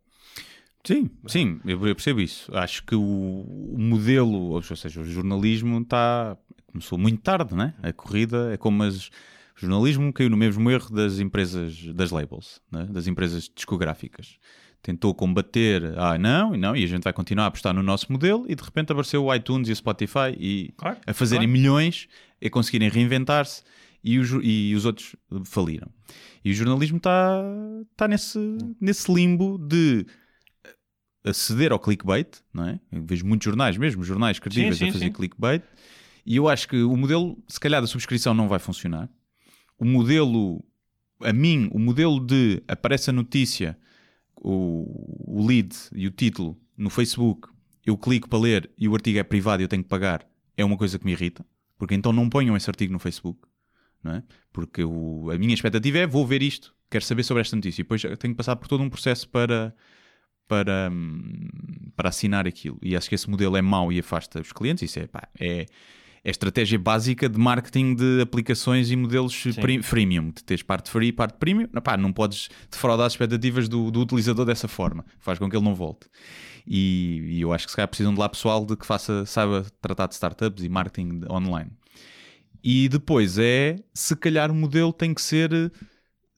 Sim, 0.83 1.07
sim, 1.27 1.61
eu 1.65 1.79
percebo 1.79 2.19
isso. 2.19 2.51
Acho 2.57 2.83
que 2.83 2.95
o 2.95 3.75
modelo, 3.77 4.49
ou 4.53 4.61
seja, 4.63 4.99
o 4.99 5.05
jornalismo 5.05 5.79
está 5.79 6.35
começou 6.73 6.97
muito 6.97 7.21
tarde, 7.21 7.55
né? 7.55 7.73
A 7.81 7.93
corrida 7.93 8.51
é 8.53 8.57
como 8.57 8.83
as, 8.83 9.07
o 9.07 9.11
jornalismo 9.55 10.11
caiu 10.11 10.29
no 10.29 10.35
mesmo 10.35 10.69
erro 10.69 10.89
das 10.93 11.19
empresas, 11.19 11.81
das 11.93 12.11
labels, 12.11 12.59
né? 12.71 12.85
das 12.89 13.07
empresas 13.07 13.49
discográficas. 13.55 14.37
Tentou 14.81 15.15
combater, 15.15 15.97
ah, 15.97 16.17
não, 16.17 16.53
e 16.53 16.57
não, 16.57 16.75
e 16.75 16.83
a 16.83 16.87
gente 16.87 17.03
vai 17.03 17.13
continuar 17.13 17.45
a 17.45 17.47
apostar 17.47 17.73
no 17.73 17.81
nosso 17.81 18.11
modelo, 18.11 18.45
e 18.49 18.55
de 18.55 18.61
repente 18.61 18.91
apareceu 18.91 19.23
o 19.23 19.33
iTunes 19.33 19.69
e 19.69 19.71
o 19.71 19.75
Spotify 19.75 20.35
e 20.37 20.73
Claro, 20.75 20.97
a 21.07 21.13
fazerem 21.13 21.47
claro. 21.47 21.53
milhões, 21.57 22.09
a 22.43 22.49
conseguirem 22.49 22.89
reinventar-se, 22.89 23.63
e, 24.03 24.19
os- 24.19 24.31
e 24.43 24.75
os 24.75 24.83
outros 24.83 25.15
faliram. 25.45 25.87
E 26.43 26.51
o 26.51 26.53
jornalismo 26.53 26.97
está 26.97 27.41
tá 27.95 28.07
nesse, 28.09 28.37
nesse 28.81 29.09
limbo 29.13 29.57
de 29.57 30.05
aceder 31.23 31.71
ao 31.71 31.79
clickbait, 31.79 32.27
não 32.53 32.67
é? 32.67 32.79
Eu 32.91 33.03
vejo 33.05 33.25
muitos 33.25 33.45
jornais, 33.45 33.77
mesmo 33.77 34.03
jornais 34.03 34.39
credíveis 34.39 34.77
Sim, 34.77 34.85
sim, 34.85 34.89
a 34.89 34.93
fazer 34.93 35.05
sim. 35.05 35.11
clickbait, 35.13 35.63
e 36.25 36.35
eu 36.35 36.47
acho 36.47 36.67
que 36.67 36.81
o 36.81 36.95
modelo, 36.95 37.37
se 37.47 37.59
calhar, 37.59 37.81
da 37.81 37.87
subscrição 37.87 38.33
não 38.33 38.47
vai 38.47 38.59
funcionar. 38.59 39.09
O 39.77 39.85
modelo, 39.85 40.63
a 41.21 41.33
mim, 41.33 41.69
o 41.71 41.79
modelo 41.79 42.19
de 42.19 42.61
aparece 42.67 43.09
a 43.09 43.13
notícia, 43.13 43.77
o, 44.35 45.39
o 45.39 45.45
lead 45.45 45.75
e 45.93 46.07
o 46.07 46.11
título 46.11 46.57
no 46.77 46.89
Facebook, 46.89 47.49
eu 47.85 47.97
clico 47.97 48.29
para 48.29 48.39
ler 48.39 48.71
e 48.77 48.87
o 48.87 48.93
artigo 48.95 49.19
é 49.19 49.23
privado 49.23 49.61
e 49.61 49.65
eu 49.65 49.67
tenho 49.67 49.83
que 49.83 49.89
pagar, 49.89 50.25
é 50.55 50.63
uma 50.63 50.77
coisa 50.77 50.97
que 50.97 51.05
me 51.05 51.11
irrita, 51.11 51.45
porque 51.77 51.93
então 51.95 52.13
não 52.13 52.29
ponham 52.29 52.55
esse 52.55 52.69
artigo 52.69 52.93
no 52.93 52.99
Facebook, 52.99 53.39
não 54.03 54.13
é? 54.15 54.23
Porque 54.51 54.83
o- 54.83 55.29
a 55.31 55.37
minha 55.37 55.53
expectativa 55.53 55.97
é 55.99 56.07
vou 56.07 56.25
ver 56.25 56.41
isto, 56.41 56.73
quero 56.89 57.03
saber 57.03 57.23
sobre 57.23 57.41
esta 57.41 57.55
notícia, 57.55 57.81
e 57.81 57.83
depois 57.83 58.01
tenho 58.01 58.33
que 58.33 58.35
passar 58.35 58.55
por 58.55 58.67
todo 58.67 58.81
um 58.83 58.89
processo 58.89 59.27
para 59.29 59.75
para, 60.47 60.89
hum, 60.91 61.47
para 61.95 62.09
assinar 62.09 62.45
aquilo. 62.45 62.77
E 62.81 62.95
acho 62.95 63.07
que 63.07 63.15
esse 63.15 63.29
modelo 63.29 63.55
é 63.55 63.61
mau 63.61 63.91
e 63.91 63.99
afasta 63.99 64.41
os 64.41 64.51
clientes. 64.51 64.83
Isso 64.83 64.99
é, 64.99 65.07
pá, 65.07 65.27
é, 65.39 65.65
é 66.23 66.29
estratégia 66.29 66.79
básica 66.79 67.27
de 67.27 67.37
marketing 67.37 67.95
de 67.95 68.21
aplicações 68.21 68.89
e 68.89 68.95
modelos 68.95 69.35
freemium. 69.83 70.31
De 70.31 70.43
teres 70.43 70.63
parte 70.63 70.89
free 70.89 71.07
e 71.07 71.11
parte 71.11 71.37
premium. 71.37 71.67
Não, 71.73 71.81
pá, 71.81 71.97
não 71.97 72.13
podes 72.13 72.49
defraudar 72.71 73.07
as 73.07 73.13
expectativas 73.13 73.67
do, 73.67 73.91
do 73.91 73.99
utilizador 74.01 74.45
dessa 74.45 74.67
forma. 74.67 75.05
Faz 75.19 75.37
com 75.37 75.49
que 75.49 75.55
ele 75.55 75.65
não 75.65 75.75
volte. 75.75 76.07
E, 76.65 77.37
e 77.37 77.41
eu 77.41 77.51
acho 77.51 77.65
que 77.65 77.71
se 77.71 77.75
calhar 77.75 77.89
precisam 77.89 78.13
de 78.13 78.19
lá 78.19 78.29
pessoal 78.29 78.65
de 78.65 78.77
que 78.77 78.85
faça, 78.85 79.25
saiba 79.25 79.65
tratar 79.81 80.07
de 80.07 80.13
startups 80.13 80.63
e 80.63 80.69
marketing 80.69 81.23
online. 81.29 81.71
E 82.63 82.87
depois 82.87 83.37
é, 83.37 83.75
se 83.93 84.15
calhar 84.15 84.49
o 84.49 84.55
modelo 84.55 84.93
tem 84.93 85.13
que 85.13 85.21
ser 85.21 85.51
eh, 85.51 85.69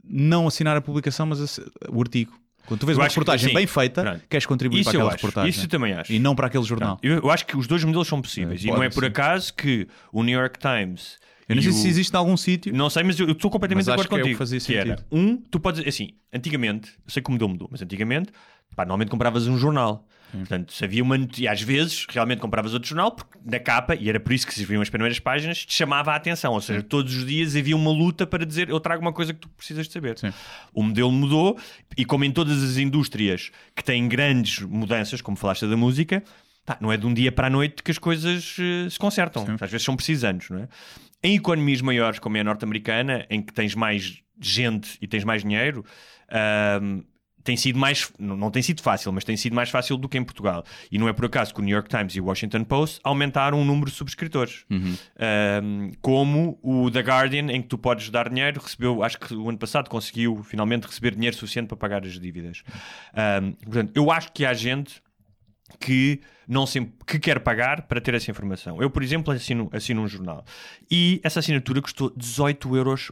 não 0.03 0.47
assinar 0.47 0.75
a 0.75 0.81
publicação, 0.81 1.27
mas 1.27 1.59
o 1.87 2.01
artigo. 2.01 2.33
Quando 2.65 2.79
tu 2.79 2.85
vês 2.85 2.97
Eu 2.97 3.01
uma 3.03 3.07
que- 3.07 3.13
reportagem 3.13 3.49
sim. 3.49 3.55
bem 3.55 3.67
feita, 3.67 4.01
Pronto. 4.01 4.21
queres 4.29 4.45
contribuir 4.45 4.81
Isso 4.81 4.89
para 4.89 4.97
aquela 4.99 5.09
acho. 5.09 5.17
reportagem. 5.17 5.49
Isso 5.49 5.65
eu 5.65 5.69
também 5.69 5.93
acho. 5.93 6.11
E 6.11 6.19
não 6.19 6.35
para 6.35 6.47
aquele 6.47 6.63
jornal. 6.63 6.97
Eu, 7.03 7.17
eu 7.19 7.29
acho 7.31 7.45
que 7.45 7.55
os 7.57 7.67
dois 7.67 7.83
modelos 7.83 8.07
são 8.07 8.21
possíveis. 8.21 8.63
É, 8.63 8.67
e 8.67 8.71
não 8.71 8.81
é 8.83 8.89
por 8.89 9.03
sim. 9.03 9.09
acaso 9.09 9.53
que 9.53 9.87
o 10.11 10.23
New 10.23 10.37
York 10.39 10.57
Times. 10.59 11.17
Eu 11.47 11.55
não 11.55 11.61
sei 11.61 11.71
o- 11.71 11.75
se 11.75 11.87
existe 11.87 12.11
em 12.11 12.17
algum 12.17 12.35
sítio. 12.35 12.73
Não 12.73 12.89
sei, 12.89 13.03
mas 13.03 13.19
eu 13.19 13.29
estou 13.31 13.51
completamente 13.51 13.85
de 13.85 13.91
acordo 13.91 14.09
que 14.09 14.15
é 14.15 14.17
o 14.17 14.19
contigo. 14.21 14.35
que 14.35 14.39
fazia 14.39 14.59
que 14.59 14.75
era, 14.75 15.05
um, 15.11 15.37
tu 15.37 15.59
podes. 15.59 15.87
Assim, 15.87 16.09
antigamente, 16.33 16.89
eu 17.05 17.11
sei 17.11 17.21
que 17.21 17.29
o 17.29 17.31
modelo 17.33 17.49
mudou, 17.51 17.67
mas 17.71 17.81
antigamente, 17.83 18.31
pá, 18.75 18.83
normalmente 18.83 19.09
compravas 19.09 19.45
um 19.47 19.57
jornal. 19.57 20.07
Portanto, 20.31 20.73
se 20.73 20.83
havia 20.83 21.01
uma 21.01 21.17
notícia, 21.17 21.51
às 21.51 21.61
vezes 21.61 22.05
realmente 22.09 22.39
compravas 22.39 22.73
outro 22.73 22.89
jornal, 22.89 23.11
porque 23.11 23.37
na 23.43 23.59
capa, 23.59 23.95
e 23.95 24.09
era 24.09 24.19
por 24.19 24.33
isso 24.33 24.45
que 24.45 24.53
se 24.53 24.65
viam 24.65 24.81
as 24.81 24.89
primeiras 24.89 25.19
páginas, 25.19 25.65
te 25.65 25.73
chamava 25.73 26.11
a 26.11 26.15
atenção. 26.15 26.53
Ou 26.53 26.61
seja, 26.61 26.83
todos 26.83 27.15
os 27.15 27.25
dias 27.25 27.55
havia 27.55 27.75
uma 27.75 27.91
luta 27.91 28.27
para 28.27 28.45
dizer 28.45 28.69
eu 28.69 28.79
trago 28.79 29.01
uma 29.01 29.13
coisa 29.13 29.33
que 29.33 29.39
tu 29.39 29.49
precisas 29.49 29.87
de 29.87 29.93
saber. 29.93 30.17
Sim. 30.17 30.33
O 30.73 30.83
modelo 30.83 31.11
mudou, 31.11 31.57
e 31.97 32.03
como 32.03 32.23
em 32.25 32.31
todas 32.31 32.61
as 32.63 32.77
indústrias 32.77 33.51
que 33.75 33.83
têm 33.83 34.07
grandes 34.07 34.59
mudanças, 34.59 35.21
como 35.21 35.37
falaste 35.37 35.67
da 35.67 35.77
música, 35.77 36.23
pá, 36.65 36.77
não 36.81 36.91
é 36.91 36.97
de 36.97 37.05
um 37.05 37.13
dia 37.13 37.31
para 37.31 37.47
a 37.47 37.49
noite 37.49 37.81
que 37.83 37.91
as 37.91 37.97
coisas 37.97 38.57
eh, 38.59 38.89
se 38.89 38.99
consertam. 38.99 39.45
Às 39.59 39.71
vezes 39.71 39.83
são 39.83 39.95
precisos 39.95 40.23
anos, 40.23 40.49
não 40.49 40.59
é? 40.59 40.67
Em 41.23 41.35
economias 41.35 41.81
maiores, 41.81 42.19
como 42.19 42.37
é 42.37 42.41
a 42.41 42.43
norte-americana, 42.43 43.25
em 43.29 43.41
que 43.41 43.53
tens 43.53 43.73
mais 43.73 44.21
gente 44.39 44.97
e 45.01 45.07
tens 45.07 45.23
mais 45.23 45.41
dinheiro, 45.41 45.83
ahm, 46.29 47.01
tem 47.45 47.55
sido 47.55 47.77
mais, 47.77 48.11
não 48.19 48.35
não 48.35 48.51
tem 48.51 48.61
sido 48.61 48.81
fácil, 48.81 49.13
mas 49.13 49.23
tem 49.23 49.37
sido 49.37 49.55
mais 49.55 49.69
fácil 49.69 49.97
do 49.97 50.09
que 50.09 50.17
em 50.17 50.23
Portugal. 50.23 50.65
E 50.91 50.97
não 50.97 51.07
é 51.07 51.13
por 51.13 51.25
acaso 51.25 51.53
que 51.53 51.59
o 51.61 51.63
New 51.63 51.73
York 51.73 51.87
Times 51.87 52.15
e 52.15 52.19
o 52.19 52.25
Washington 52.25 52.63
Post 52.63 52.99
aumentaram 53.03 53.61
o 53.61 53.63
número 53.63 53.89
de 53.89 53.95
subscritores. 53.95 54.65
Um, 55.63 55.91
como 56.01 56.59
o 56.61 56.89
The 56.89 57.01
Guardian, 57.01 57.51
em 57.51 57.61
que 57.61 57.67
tu 57.67 57.77
podes 57.77 58.09
dar 58.09 58.29
dinheiro, 58.29 58.59
recebeu, 58.59 59.03
acho 59.03 59.19
que 59.19 59.33
o 59.33 59.47
ano 59.47 59.57
passado 59.57 59.89
conseguiu 59.89 60.43
finalmente 60.43 60.87
receber 60.87 61.13
dinheiro 61.13 61.35
suficiente 61.37 61.67
para 61.67 61.77
pagar 61.77 62.03
as 62.03 62.19
dívidas. 62.19 62.63
Um, 63.13 63.51
portanto, 63.51 63.91
eu 63.95 64.11
acho 64.11 64.31
que 64.31 64.43
há 64.43 64.53
gente 64.53 65.01
que 65.79 66.21
não 66.47 66.65
sempre, 66.65 66.93
que 67.05 67.19
quer 67.19 67.39
pagar 67.39 67.83
para 67.83 68.01
ter 68.01 68.13
essa 68.13 68.29
informação. 68.29 68.81
Eu, 68.81 68.89
por 68.89 69.03
exemplo, 69.03 69.33
assino, 69.33 69.69
assino 69.71 70.01
um 70.01 70.07
jornal 70.07 70.43
e 70.89 71.19
essa 71.23 71.39
assinatura 71.39 71.81
custou 71.81 72.11
18 72.15 72.75
euros 72.75 73.11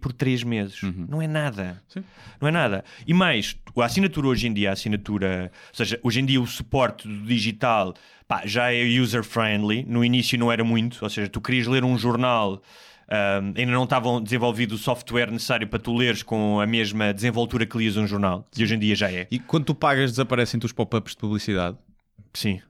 por 0.00 0.12
3 0.12 0.44
meses. 0.44 0.80
Não 1.08 1.20
é 1.20 1.26
nada. 1.26 1.82
Sim. 1.88 2.04
Não 2.40 2.48
é 2.48 2.50
nada. 2.50 2.84
E 3.06 3.12
mais, 3.12 3.56
a 3.76 3.84
assinatura 3.84 4.28
hoje 4.28 4.46
em 4.46 4.52
dia, 4.52 4.70
a 4.70 4.72
assinatura, 4.74 5.50
ou 5.70 5.76
seja, 5.76 5.98
hoje 6.02 6.20
em 6.20 6.24
dia 6.26 6.40
o 6.40 6.46
suporte 6.46 7.08
do 7.08 7.26
digital 7.26 7.94
pá, 8.28 8.42
já 8.44 8.72
é 8.72 8.82
user-friendly. 8.84 9.84
No 9.88 10.04
início 10.04 10.38
não 10.38 10.50
era 10.52 10.62
muito, 10.62 10.98
ou 11.02 11.10
seja, 11.10 11.28
tu 11.28 11.40
querias 11.40 11.66
ler 11.66 11.84
um 11.84 11.98
jornal. 11.98 12.62
ahm, 13.08 13.52
ainda 13.56 13.72
não 13.72 13.84
estavam 13.84 14.22
desenvolvido 14.22 14.72
o 14.72 14.78
software 14.78 15.30
necessário 15.30 15.66
para 15.68 15.78
tu 15.78 15.94
leres 15.94 16.22
com 16.22 16.60
a 16.60 16.66
mesma 16.66 17.12
desenvoltura 17.12 17.66
que 17.66 17.76
lias 17.76 17.96
um 17.96 18.06
jornal. 18.06 18.46
E 18.56 18.62
hoje 18.62 18.74
em 18.74 18.78
dia 18.78 18.94
já 18.94 19.10
é. 19.10 19.26
E 19.30 19.38
quando 19.38 19.64
tu 19.66 19.74
pagas, 19.74 20.12
desaparecem-te 20.12 20.64
os 20.66 20.72
pop-ups 20.72 21.12
de 21.12 21.18
publicidade. 21.18 21.76
Sim. 22.32 22.60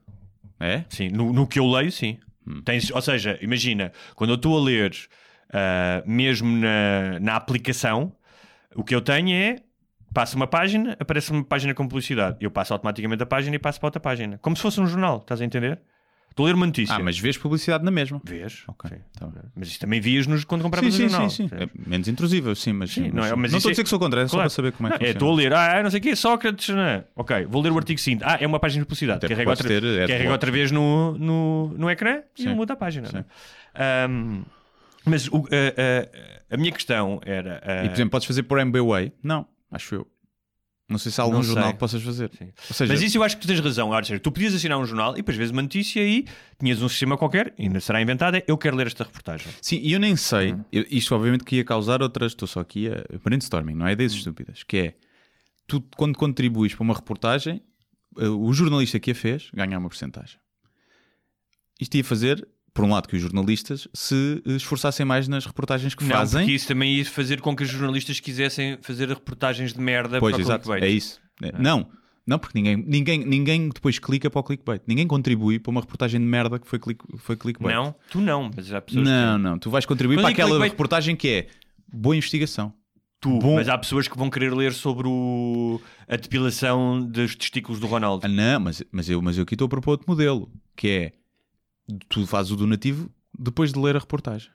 É? 0.59 0.83
Sim, 0.89 1.09
no, 1.09 1.31
no 1.33 1.47
que 1.47 1.59
eu 1.59 1.69
leio, 1.69 1.91
sim. 1.91 2.17
Tens, 2.65 2.91
ou 2.91 3.01
seja, 3.01 3.37
imagina, 3.41 3.91
quando 4.15 4.31
eu 4.31 4.35
estou 4.35 4.57
a 4.57 4.61
ler, 4.61 4.93
ah, 5.53 6.03
mesmo 6.05 6.49
na, 6.57 7.19
na 7.19 7.35
aplicação, 7.35 8.11
o 8.75 8.83
que 8.83 8.93
eu 8.95 9.01
tenho 9.01 9.29
é. 9.35 9.57
Passo 10.13 10.35
uma 10.35 10.45
página, 10.45 10.95
aparece 10.99 11.31
uma 11.31 11.43
página 11.43 11.73
com 11.73 11.87
publicidade. 11.87 12.37
Eu 12.39 12.51
passo 12.51 12.71
automaticamente 12.71 13.23
a 13.23 13.25
página 13.25 13.55
e 13.55 13.59
passo 13.59 13.79
para 13.79 13.87
outra 13.87 13.99
página. 13.99 14.37
Como 14.43 14.55
se 14.55 14.61
fosse 14.61 14.79
um 14.79 14.85
jornal, 14.85 15.17
estás 15.17 15.41
a 15.41 15.45
entender? 15.45 15.79
Estou 16.29 16.45
a 16.45 16.49
ler 16.49 16.55
uma 16.55 16.67
notícia. 16.67 16.95
Ah, 16.95 16.99
mas 16.99 17.17
vês 17.17 17.35
publicidade 17.35 17.83
na 17.83 17.89
mesma. 17.89 18.21
Vês? 18.23 18.63
Ok, 18.67 18.91
Sim. 18.91 19.03
tá. 19.19 19.27
Mas 19.55 19.69
isso 19.69 19.79
também 19.79 19.99
vias 19.99 20.27
nos, 20.27 20.43
quando 20.43 20.61
compravas 20.61 20.93
Sim, 20.93 21.05
o 21.05 21.05
sim, 21.05 21.09
jornal. 21.09 21.29
sim, 21.31 21.43
sim. 21.43 21.49
percebes? 21.49 21.75
É 21.83 21.89
menos 21.89 22.07
intrusivo, 22.07 22.55
sim, 22.55 22.73
mas, 22.73 22.91
Sim, 22.91 23.09
não 23.11 23.25
é- 23.25 23.35
mas 23.35 23.51
não 23.51 23.57
estou 23.57 23.69
a 23.69 23.71
dizer 23.71 23.81
é- 23.81 23.83
que 23.83 23.89
sou 23.89 23.97
contra, 23.97 24.21
é 24.21 24.27
só 24.27 24.33
Claro. 24.37 24.43
para 24.43 24.49
saber 24.55 24.71
como 24.73 24.87
é 24.87 24.91
que 24.91 24.93
Não, 24.93 24.99
funciona. 24.99 25.15
Estou 25.15 25.31
a 25.31 25.35
ler, 25.35 25.53
ah, 25.53 25.81
não 25.83 25.89
sei 25.89 25.99
o 25.99 26.03
quê, 26.03 26.15
Sócrates, 26.15 26.69
não 26.69 26.81
é? 26.81 27.05
Ok, 27.15 27.45
vou 27.45 27.61
ler 27.63 27.71
o 27.71 27.77
artigo 27.77 27.99
seguinte. 27.99 28.23
Ah, 28.23 28.37
é 28.39 28.45
uma 28.45 28.59
página 28.59 28.81
de 28.83 28.87
publicidade. 28.87 29.17
Até 29.17 29.29
Carrega 29.29 29.49
outra, 29.49 29.67
ter 29.67 30.07
carrega 30.07 30.31
outra 30.31 30.51
vez 30.51 30.71
no, 30.71 31.17
no, 31.17 31.69
no 31.77 31.89
ecrã 31.89 32.21
e 32.37 32.43
Sim. 32.43 32.53
muda 32.55 32.73
a 32.73 32.75
página. 32.75 33.07
Sim. 33.07 33.13
não 33.17 33.19
é? 33.21 34.05
Ahm, 34.05 34.43
mas 35.05 35.27
o- 35.27 35.45
a, 35.51 36.51
a- 36.51 36.55
a 36.55 36.57
minha 36.57 36.71
questão 36.71 37.19
era. 37.25 37.61
ah, 37.65 37.85
E, 37.85 37.89
por 37.89 37.95
exemplo, 37.95 38.11
podes 38.11 38.27
fazer 38.27 38.43
por 38.43 38.59
MBWay? 38.59 39.11
Não, 39.23 39.47
acho 39.71 39.95
eu. 39.95 40.07
Não 40.89 40.99
sei 40.99 41.11
se 41.11 41.19
há 41.19 41.23
algum 41.23 41.37
Não 41.37 41.43
jornal 41.43 41.63
sei. 41.65 41.73
que 41.73 41.79
possas 41.79 42.03
fazer. 42.03 42.29
Seja, 42.71 42.91
Mas 42.93 43.01
isso 43.01 43.17
eu 43.17 43.23
acho 43.23 43.37
que 43.37 43.41
tu 43.41 43.47
tens 43.47 43.59
razão. 43.61 43.89
Seja, 44.03 44.19
tu 44.19 44.31
podias 44.31 44.53
assinar 44.53 44.77
um 44.77 44.85
jornal 44.85 45.13
e 45.13 45.17
depois 45.17 45.35
vês 45.37 45.49
uma 45.49 45.61
notícia 45.61 46.01
e 46.05 46.25
tinhas 46.59 46.81
um 46.81 46.89
sistema 46.89 47.17
qualquer, 47.17 47.53
ainda 47.57 47.79
será 47.79 48.01
inventado, 48.01 48.35
é 48.35 48.43
eu 48.47 48.57
quero 48.57 48.75
ler 48.75 48.87
esta 48.87 49.03
reportagem. 49.05 49.47
Sim, 49.61 49.79
e 49.81 49.93
eu 49.93 49.99
nem 49.99 50.15
sei, 50.15 50.53
Hum. 50.53 50.63
eu- 50.71 50.85
isto 50.91 51.15
obviamente 51.15 51.45
que 51.45 51.55
ia 51.55 51.63
causar 51.63 52.01
outras, 52.03 52.33
estou 52.33 52.47
só 52.47 52.59
aqui 52.59 52.89
a 52.89 53.03
brainstorming, 53.23 53.73
não 53.73 53.87
é? 53.87 53.93
Ideias 53.93 54.11
estúpidas, 54.11 54.61
que 54.63 54.77
é, 54.77 54.93
tu 55.65 55.81
quando 55.95 56.17
contribuis 56.17 56.75
para 56.75 56.83
uma 56.83 56.93
reportagem, 56.93 57.63
eh, 58.19 58.27
o 58.27 58.51
jornalista 58.53 58.99
que 58.99 59.11
a 59.11 59.15
fez 59.15 59.49
ganha 59.53 59.79
uma 59.79 59.87
porcentagem. 59.89 60.37
Isto 61.79 61.95
ia 61.95 62.03
fazer, 62.03 62.47
por 62.73 62.83
um 62.85 62.89
lado, 62.91 63.07
que 63.07 63.15
os 63.15 63.21
jornalistas 63.21 63.87
se 63.93 64.41
eh, 64.45 64.51
esforçassem 64.55 65.05
mais 65.05 65.27
nas 65.27 65.45
reportagens 65.45 65.93
que 65.93 66.03
Não, 66.03 66.15
fazem. 66.15 66.41
porque 66.41 66.53
isso 66.55 66.67
também 66.67 66.95
ia 66.95 67.05
fazer 67.05 67.39
com 67.41 67.55
que 67.55 67.63
os 67.63 67.69
jornalistas 67.69 68.19
quisessem 68.19 68.77
fazer 68.81 69.07
reportagens 69.09 69.73
de 69.73 69.79
merda 69.79 70.19
Pois, 70.19 70.33
para 70.33 70.39
o 70.39 70.45
exato, 70.45 70.63
clickbait. 70.65 70.83
é 70.91 70.95
isso. 70.95 71.19
É, 71.41 71.51
Não, 71.61 71.87
não, 72.25 72.39
porque 72.39 72.57
ninguém, 72.57 72.77
ninguém, 72.77 73.25
ninguém 73.25 73.69
depois 73.69 73.99
clica 73.99 74.29
para 74.29 74.39
o 74.39 74.43
clickbait. 74.43 74.81
Ninguém 74.87 75.05
contribui 75.05 75.59
para 75.59 75.69
uma 75.69 75.81
reportagem 75.81 76.19
de 76.19 76.25
merda 76.25 76.57
que 76.57 76.67
foi, 76.67 76.79
click, 76.79 77.03
foi 77.17 77.35
clickbait. 77.35 77.75
Não, 77.75 77.93
tu 78.09 78.19
não, 78.21 78.49
mas 78.55 78.73
há 78.73 78.81
pessoas 78.81 79.07
Não, 79.07 79.37
que... 79.37 79.43
não, 79.43 79.59
tu 79.59 79.69
vais 79.69 79.85
contribuir 79.85 80.15
Quando 80.15 80.23
para 80.23 80.31
aquela 80.31 80.49
clickbait- 80.49 80.71
reportagem 80.71 81.15
que 81.15 81.27
é 81.29 81.47
boa 81.91 82.15
investigação. 82.15 82.73
Tu, 83.19 83.29
Bom- 83.39 83.55
mas 83.55 83.69
há 83.69 83.77
pessoas 83.77 84.07
que 84.07 84.17
vão 84.17 84.29
querer 84.29 84.53
ler 84.53 84.73
sobre 84.73 85.07
o... 85.07 85.79
a 86.09 86.15
depilação 86.17 87.01
dos 87.05 87.35
testículos 87.35 87.79
do 87.79 87.87
Ronaldo. 87.87 88.25
Ah, 88.25 88.29
não, 88.29 88.59
mas, 88.59 88.83
mas, 88.91 89.09
eu, 89.09 89.21
mas 89.21 89.37
eu 89.37 89.43
aqui 89.43 89.53
estou 89.55 89.65
a 89.67 89.69
propor 89.69 89.91
outro 89.91 90.05
modelo, 90.09 90.51
que 90.75 90.87
é 90.89 91.11
tu 92.09 92.25
fazes 92.25 92.51
o 92.51 92.55
donativo 92.55 93.11
depois 93.37 93.73
de 93.73 93.79
ler 93.79 93.95
a 93.95 93.99
reportagem. 93.99 94.51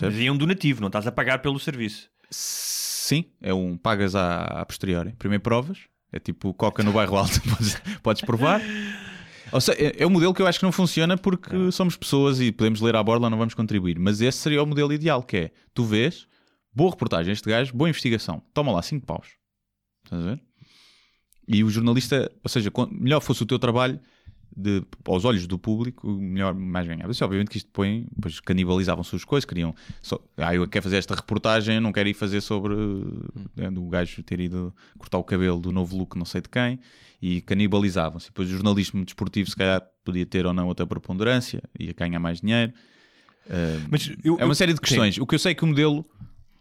Mas 0.00 0.14
aí 0.14 0.26
é 0.26 0.32
um 0.32 0.36
donativo, 0.36 0.80
não 0.80 0.88
estás 0.88 1.06
a 1.06 1.12
pagar 1.12 1.40
pelo 1.40 1.58
serviço. 1.58 2.10
Sim, 2.30 3.26
é 3.42 3.52
um 3.52 3.76
pagas 3.76 4.14
à, 4.14 4.44
à 4.44 4.64
posteriori. 4.64 5.12
Primeiro 5.18 5.42
provas, 5.42 5.80
é 6.10 6.18
tipo 6.18 6.54
coca 6.54 6.82
no 6.82 6.92
bairro 6.92 7.16
alto, 7.16 7.40
podes, 7.44 7.74
podes 8.02 8.22
provar. 8.22 8.62
Ou 9.52 9.60
seja, 9.60 9.78
é, 9.78 10.02
é 10.02 10.06
um 10.06 10.10
modelo 10.10 10.32
que 10.32 10.40
eu 10.40 10.46
acho 10.46 10.58
que 10.58 10.64
não 10.64 10.72
funciona 10.72 11.18
porque 11.18 11.70
somos 11.70 11.94
pessoas 11.94 12.40
e 12.40 12.50
podemos 12.50 12.80
ler 12.80 12.96
à 12.96 13.02
borla, 13.02 13.28
não 13.28 13.36
vamos 13.36 13.52
contribuir. 13.52 13.98
Mas 13.98 14.22
esse 14.22 14.38
seria 14.38 14.62
o 14.62 14.66
modelo 14.66 14.92
ideal, 14.94 15.22
que 15.22 15.36
é 15.36 15.50
tu 15.74 15.84
vês, 15.84 16.26
boa 16.72 16.90
reportagem 16.90 17.32
este 17.32 17.48
gajo, 17.48 17.74
boa 17.74 17.90
investigação, 17.90 18.42
toma 18.54 18.72
lá 18.72 18.80
5 18.80 19.04
paus. 19.04 19.28
Estás 20.04 20.22
a 20.22 20.30
ver? 20.30 20.42
E 21.46 21.62
o 21.62 21.68
jornalista, 21.68 22.32
ou 22.42 22.48
seja, 22.48 22.72
melhor 22.90 23.20
fosse 23.20 23.42
o 23.42 23.46
teu 23.46 23.58
trabalho 23.58 24.00
de, 24.56 24.82
aos 25.06 25.24
olhos 25.24 25.46
do 25.46 25.58
público, 25.58 26.06
melhor 26.10 26.54
mais 26.54 26.86
ganhava. 26.86 27.10
Isso, 27.10 27.24
obviamente 27.24 27.50
que 27.50 27.56
isto 27.58 27.70
põe, 27.72 28.06
depois 28.14 28.38
canibalizavam 28.40 29.02
suas 29.04 29.24
coisas, 29.24 29.44
queriam 29.44 29.74
só, 30.00 30.18
ah, 30.36 30.54
eu 30.54 30.66
quero 30.68 30.82
fazer 30.82 30.96
esta 30.96 31.14
reportagem, 31.14 31.80
não 31.80 31.92
quero 31.92 32.08
ir 32.08 32.14
fazer 32.14 32.40
sobre 32.40 32.74
eh, 33.56 33.70
do 33.70 33.82
gajo 33.88 34.22
ter 34.22 34.40
ido 34.40 34.74
cortar 34.98 35.18
o 35.18 35.24
cabelo 35.24 35.58
do 35.60 35.72
novo 35.72 35.96
look 35.96 36.16
não 36.16 36.24
sei 36.24 36.40
de 36.40 36.48
quem 36.48 36.78
e 37.20 37.40
canibalizavam-se. 37.40 38.26
Depois 38.28 38.48
o 38.48 38.52
jornalismo 38.52 39.04
desportivo 39.04 39.48
se 39.48 39.56
calhar 39.56 39.80
podia 40.04 40.26
ter 40.26 40.44
ou 40.46 40.52
não 40.52 40.66
outra 40.66 40.86
preponderância, 40.86 41.62
ia 41.78 41.92
ganhar 41.92 42.18
mais 42.20 42.40
dinheiro. 42.40 42.72
Mas 43.90 44.12
eu- 44.24 44.36
É 44.38 44.44
uma 44.44 44.52
eu- 44.52 44.54
série 44.54 44.72
de 44.72 44.78
sim. 44.78 44.82
questões. 44.84 45.18
O 45.18 45.26
que 45.26 45.34
eu 45.34 45.38
sei 45.38 45.52
é 45.52 45.54
que 45.54 45.64
o 45.64 45.66
modelo 45.66 46.04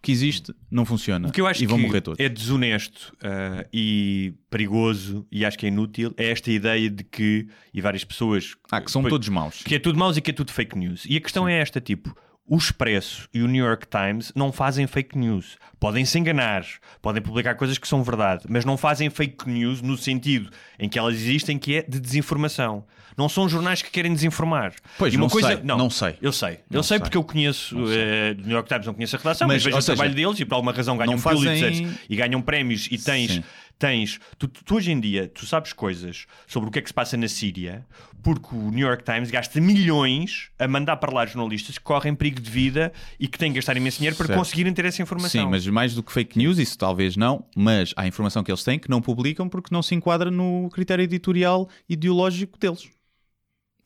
que 0.02 0.12
existe 0.12 0.54
não 0.70 0.84
funciona 0.86 1.28
O 1.28 1.32
que 1.32 1.39
eu 1.39 1.45
acho 1.47 1.64
e 1.64 1.68
vão 1.68 1.78
que 1.78 1.86
morrer 1.86 2.02
todos. 2.02 2.20
é 2.20 2.28
desonesto 2.28 3.16
ah, 3.24 3.66
e 3.72 4.34
perigoso 4.49 5.26
e 5.32 5.45
acho 5.45 5.58
que 5.58 5.66
é 5.66 5.70
inútil 5.70 6.14
é 6.18 6.30
esta 6.32 6.52
ideia 6.52 6.89
de 6.89 7.04
que, 7.04 7.47
e 7.74 7.82
várias 7.82 8.04
pessoas 8.04 8.56
Ah, 8.72 8.82
que 8.82 8.91
são 8.91 9.02
Pois- 9.02 9.12
todos 9.12 9.30
maus. 9.30 9.62
que 9.64 9.76
é 9.76 9.80
tudo 9.80 9.97
maus 9.99 10.18
e 10.18 10.22
que 10.22 10.32
é 10.32 10.34
tudo 10.34 10.52
fake 10.52 10.78
news. 10.78 11.06
E 11.08 11.18
a 11.18 11.22
questão 11.22 11.47
é 11.47 11.60
esta, 11.60 11.80
tipo, 11.80 12.16
o 12.54 12.58
Expresso 12.58 13.30
e 13.34 13.41
o 13.41 13.47
New 13.47 13.64
York 13.66 13.88
Times 13.88 14.34
não 14.36 14.52
fazem 14.52 14.86
fake 14.86 15.18
news. 15.18 15.58
Podem 15.80 16.04
se 16.04 16.20
enganar, 16.20 16.66
podem 17.02 17.22
publicar 17.22 17.56
coisas 17.56 17.78
que 17.78 17.88
são 17.88 18.04
verdade, 18.04 18.43
mas 18.49 18.66
não 18.66 18.76
fazem 18.76 19.10
fake 19.10 19.49
news 19.49 19.82
no 19.82 19.97
sentido 19.97 20.49
em 20.78 20.89
que 20.89 20.99
elas 20.99 21.16
existem, 21.16 21.58
que 21.58 21.78
é 21.78 21.82
de 21.82 21.97
desinformação. 21.97 22.84
Não 23.18 23.30
são 23.30 23.47
jornais 23.47 23.82
que 23.82 23.89
querem 23.89 24.14
desinformar. 24.14 24.74
Pois, 24.97 25.14
E 25.14 25.18
uma 25.18 25.24
não 25.24 25.30
coisa, 25.30 25.47
sei, 25.47 25.60
não 25.64 25.89
sei. 25.89 26.16
Eu 26.22 26.32
sei. 26.34 26.60
Não 26.70 26.80
eu 26.80 26.84
sei, 26.84 26.97
sei. 26.97 26.99
porque 26.99 27.18
eu 27.18 27.24
conheço 27.24 27.76
eh, 27.89 28.34
do 28.34 28.43
New 28.43 28.52
York 28.54 28.68
Times, 28.68 28.86
não 28.86 28.93
conheço 28.93 29.16
a 29.16 29.20
redação, 29.20 29.47
mas, 29.47 29.56
Mas, 29.56 29.64
vejo 29.64 29.78
o 29.78 29.82
seja, 29.82 29.95
trabalho 29.95 30.14
deles 30.16 30.39
e 30.39 30.45
por 30.45 30.56
alguma 30.56 30.74
razão 30.74 30.97
ganham 30.97 31.14
não 31.14 31.20
fazem- 31.20 31.43
Pulitzers 31.45 31.99
e 32.10 32.16
ganham 32.18 32.41
prémios 32.41 32.88
e 32.91 32.97
tens 32.97 33.32
Sim. 33.32 33.43
Tens. 33.82 34.19
Tu, 34.38 34.47
tu 34.47 34.75
hoje 34.75 34.91
em 34.91 34.99
dia, 34.99 35.27
tu 35.27 35.45
sabes 35.45 35.73
coisas 35.73 36.25
sobre 36.47 36.69
o 36.69 36.71
que 36.71 36.79
é 36.79 36.82
que 36.82 36.88
se 36.88 36.93
passa 36.93 37.17
na 37.17 37.27
Síria, 37.27 37.86
porque 38.23 38.55
o 38.55 38.69
New 38.69 38.88
York 38.88 39.03
Times 39.03 39.32
gasta 39.32 39.59
milhões 39.59 40.51
a 40.59 40.67
mandar 40.67 40.97
para 40.97 41.11
lá 41.11 41.25
jornalistas 41.25 41.77
que 41.79 41.84
correm 41.84 42.13
perigo 42.13 42.39
de 42.39 42.49
vida 42.49 42.93
e 43.19 43.27
que 43.27 43.38
têm 43.38 43.51
que 43.51 43.55
gastar 43.57 43.75
imenso 43.75 43.97
dinheiro 43.97 44.15
para 44.15 44.27
Certo. 44.27 44.38
conseguirem 44.38 44.71
ter 44.73 44.86
essa 44.86 45.01
informação. 45.01 45.45
Sim, 45.45 45.49
mas 45.49 45.65
mais 45.67 45.95
do 45.95 46.03
que 46.03 46.11
fake 46.11 46.38
news, 46.38 46.59
isso 46.59 46.77
talvez 46.77 47.17
não, 47.17 47.43
mas 47.55 47.93
há 47.97 48.05
informação 48.05 48.43
que 48.43 48.51
eles 48.51 48.63
têm 48.63 48.77
que 48.77 48.89
não 48.89 49.01
publicam 49.01 49.49
porque 49.49 49.73
não 49.73 49.82
se 49.82 49.95
enquadra 49.95 50.29
no 50.29 50.69
critério 50.71 51.03
editorial 51.03 51.67
ideológico 51.89 52.59
deles. 52.59 52.84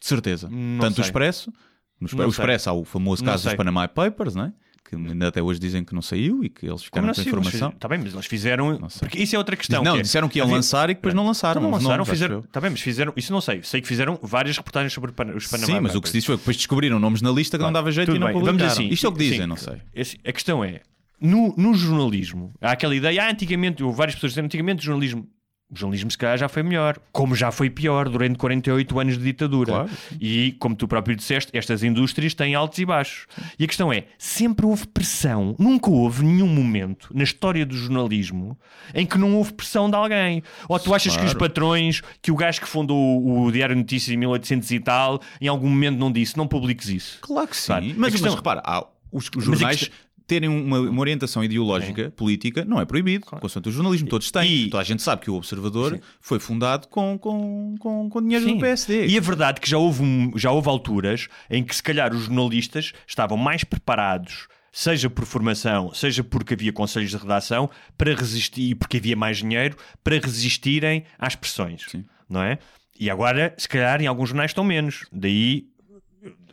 De 0.02 0.06
certeza. 0.08 0.50
Não 0.52 0.80
Tanto 0.82 0.96
sei. 0.96 1.04
o 1.04 1.06
Expresso, 1.06 1.54
no 2.00 2.26
o 2.26 2.30
Expresso 2.30 2.70
há 2.70 2.74
o 2.74 2.84
famoso 2.84 3.24
Não 3.24 3.32
caso 3.32 3.46
dos. 3.46 3.56
Panama 3.56 3.88
Papers, 3.88 4.36
não 4.36 4.46
é? 4.46 4.54
Que 4.88 4.96
ainda 4.96 5.28
até 5.28 5.42
hoje 5.42 5.60
dizem 5.60 5.84
que 5.84 5.94
não 5.96 6.02
saiu 6.02 6.44
e 6.44 6.50
que 6.50 6.66
eles 6.68 6.84
ficaram 6.84 7.12
com 7.12 7.20
a 7.20 7.24
informação. 7.24 7.70
Está 7.70 7.88
bem, 7.88 7.98
mas 7.98 8.14
eles 8.14 8.26
fizeram. 8.28 8.78
Porque 9.00 9.20
isso 9.20 9.36
é 9.36 9.38
outra 9.40 9.56
questão. 9.56 9.84
não, 9.84 9.94
que 9.94 10.00
é- 10.00 10.02
disseram 10.04 10.30
que 10.30 10.38
iam 10.38 10.46
havia- 10.46 10.56
lançar 10.58 10.90
e 10.90 10.94
depois 10.94 11.14
não 11.16 11.26
lançaram. 11.26 11.60
Então 11.60 11.72
não 11.72 11.78
lançaram, 11.78 11.98
nomes, 11.98 12.10
fizeram. 12.10 12.40
Está 12.40 12.62
bem, 12.62 12.70
mas 12.70 12.82
fizeram. 12.82 13.14
Isso 13.16 13.34
não 13.34 13.42
sei. 13.42 13.62
Sei 13.64 13.82
que 13.82 13.88
fizeram 13.88 14.20
várias 14.22 14.56
reportagens 14.56 14.94
sobre 14.94 15.10
os 15.12 15.48
Panama 15.48 15.66
Sim, 15.66 15.80
mas 15.80 15.96
o 15.96 16.02
que 16.02 16.08
se 16.10 16.14
disse 16.14 16.28
foi 16.28 16.36
que 16.36 16.42
depois 16.42 16.56
descobriram 16.58 17.00
nomes 17.00 17.22
na 17.22 17.32
lista 17.32 17.58
que 17.58 17.64
não 17.64 17.74
dava 17.74 17.92
jeito 17.92 18.08
Tudo 18.08 18.18
e 18.18 18.20
não 18.20 18.28
bem, 18.28 18.34
publicaram. 18.34 18.60
vamos 18.60 18.74
assim. 18.74 18.88
Isto 18.90 19.08
é 19.08 19.10
o 19.10 19.12
que 19.12 19.20
dizem, 19.20 19.42
sim, 19.42 19.46
não 19.48 19.56
sei. 19.58 19.78
a 20.24 20.32
questão 20.32 20.64
é, 20.64 20.82
no, 21.20 21.54
no 21.58 21.74
jornalismo, 21.74 22.54
há 22.62 22.72
aquela 22.72 22.96
ideia, 22.96 23.24
ah, 23.24 23.32
antigamente, 23.32 23.84
houve 23.84 23.98
várias 23.98 24.16
pessoas 24.16 24.34
dizendo, 24.34 24.46
antigamente 24.46 24.82
o 24.82 24.86
jornalismo 24.86 25.28
O 25.68 25.76
jornalismo, 25.76 26.12
se 26.12 26.18
calhar, 26.18 26.38
já 26.38 26.48
foi 26.48 26.62
melhor, 26.62 27.00
como 27.12 27.36
já 27.36 27.52
foi 27.52 27.72
pior 27.72 28.08
durante 28.08 28.38
48 28.38 29.00
anos 29.00 29.18
de 29.18 29.24
ditadura. 29.24 29.72
Claro. 29.74 29.90
E, 30.22 30.52
como 30.60 30.76
tu 30.76 30.88
próprio 30.88 31.16
disseste, 31.16 31.50
estas 31.58 31.82
indústrias 31.84 32.36
têm 32.36 32.54
altos 32.54 32.78
e 32.78 32.86
baixos. 32.86 33.26
E 33.58 33.64
a 33.64 33.68
questão 33.68 33.92
é: 33.92 34.06
sempre 34.16 34.64
houve 34.64 34.86
pressão, 34.86 35.56
nunca 35.58 35.90
houve 35.90 36.24
nenhum 36.24 36.48
momento 36.48 37.10
na 37.16 37.24
história 37.24 37.66
do 37.66 37.76
jornalismo 37.76 38.56
em 38.94 39.08
que 39.08 39.18
não 39.18 39.36
houve 39.36 39.54
pressão 39.54 39.90
de 39.90 39.96
alguém. 39.96 40.44
Ou 40.70 40.80
tu 40.80 40.94
achas 40.94 41.14
que 41.18 41.24
os 41.26 41.34
Claro. 41.34 41.40
patrões, 41.40 42.02
que 42.22 42.32
o 42.32 42.36
gajo 42.36 42.62
que 42.62 42.68
fundou 42.68 43.26
o, 43.46 43.52
Diário 43.52 43.74
de 43.76 43.82
Notícias 43.82 44.14
em 44.14 44.18
1800 44.18 44.70
e 44.70 44.80
tal, 44.80 45.20
em 45.42 45.48
algum 45.48 45.68
momento 45.68 45.98
não 45.98 46.12
disse, 46.12 46.38
não 46.38 46.48
publiques 46.48 46.90
isso. 46.90 47.18
Claro 47.22 47.48
que 47.48 47.58
sim. 47.58 47.66
Claro. 47.68 47.86
Mas, 47.98 48.08
A 48.10 48.12
questão- 48.12 48.30
mas 48.30 48.36
repara, 48.36 48.62
há- 48.64 48.86
os, 49.12 49.30
os 49.36 49.44
jornais 49.46 49.90
terem 50.28 50.50
uma, 50.50 50.80
uma 50.80 51.00
orientação 51.02 51.44
ideológica, 51.44 52.12
política, 52.16 52.66
não 52.66 52.80
é 52.82 52.86
proibido. 52.86 53.26
Consoante 53.26 53.70
o 53.70 53.72
jornalismo, 53.72 54.08
todos 54.10 54.32
têm. 54.32 54.52
E- 54.52 54.70
Toda 54.70 54.82
a 54.82 54.86
gente 54.86 55.02
sabe 55.04 55.22
que 55.22 55.30
o 55.32 55.36
Observador 55.36 56.00
foi 56.20 56.40
fundado 56.40 56.88
com, 56.88 57.18
com, 57.18 57.76
com, 57.80 58.10
com 58.10 58.22
dinheiro 58.22 58.46
Sim. 58.46 58.56
do 58.56 58.60
PSD. 58.60 59.08
E 59.08 59.18
a 59.18 59.22
verdade 59.22 59.60
é 59.60 59.62
que 59.62 59.70
já 59.70 59.78
houve, 59.78 60.02
um- 60.04 60.32
já 60.36 60.52
houve 60.52 60.68
alturas 60.70 61.28
em 61.50 61.64
que, 61.64 61.76
se 61.76 61.84
calhar, 61.84 62.14
os 62.14 62.24
jornalistas 62.26 62.92
estavam 63.08 63.38
mais 63.38 63.64
preparados, 63.64 64.48
seja 64.72 65.10
por 65.10 65.26
formação, 65.26 65.94
seja 65.94 66.24
porque 66.24 66.54
havia 66.54 66.74
conselhos 66.74 67.12
de 67.12 67.18
redação, 67.18 67.70
para 67.98 68.14
resistir, 68.16 68.76
porque 68.76 68.98
havia 68.98 69.16
mais 69.16 69.38
dinheiro, 69.38 69.78
para 70.04 70.20
resistirem 70.20 71.04
às 71.20 71.36
pressões. 71.36 71.84
Sim. 71.88 72.04
Não 72.30 72.42
é? 72.42 72.58
E 73.00 73.10
agora, 73.10 73.54
se 73.58 73.70
calhar, 73.70 74.02
em 74.02 74.08
alguns 74.08 74.30
jornais 74.30 74.52
estão 74.52 74.64
menos. 74.64 75.06
Daí. 75.12 75.66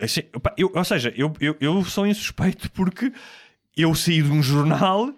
assim, 0.00 0.22
opa, 0.34 0.52
eu- 0.58 0.70
ou 0.74 0.84
seja, 0.84 1.12
eu, 1.16 1.32
eu, 1.40 1.56
eu 1.60 1.84
sou 1.84 2.06
insuspeito 2.06 2.70
porque 2.72 3.10
eu 3.76 3.94
saí 3.94 4.22
de 4.22 4.30
um 4.30 4.42
jornal. 4.42 5.12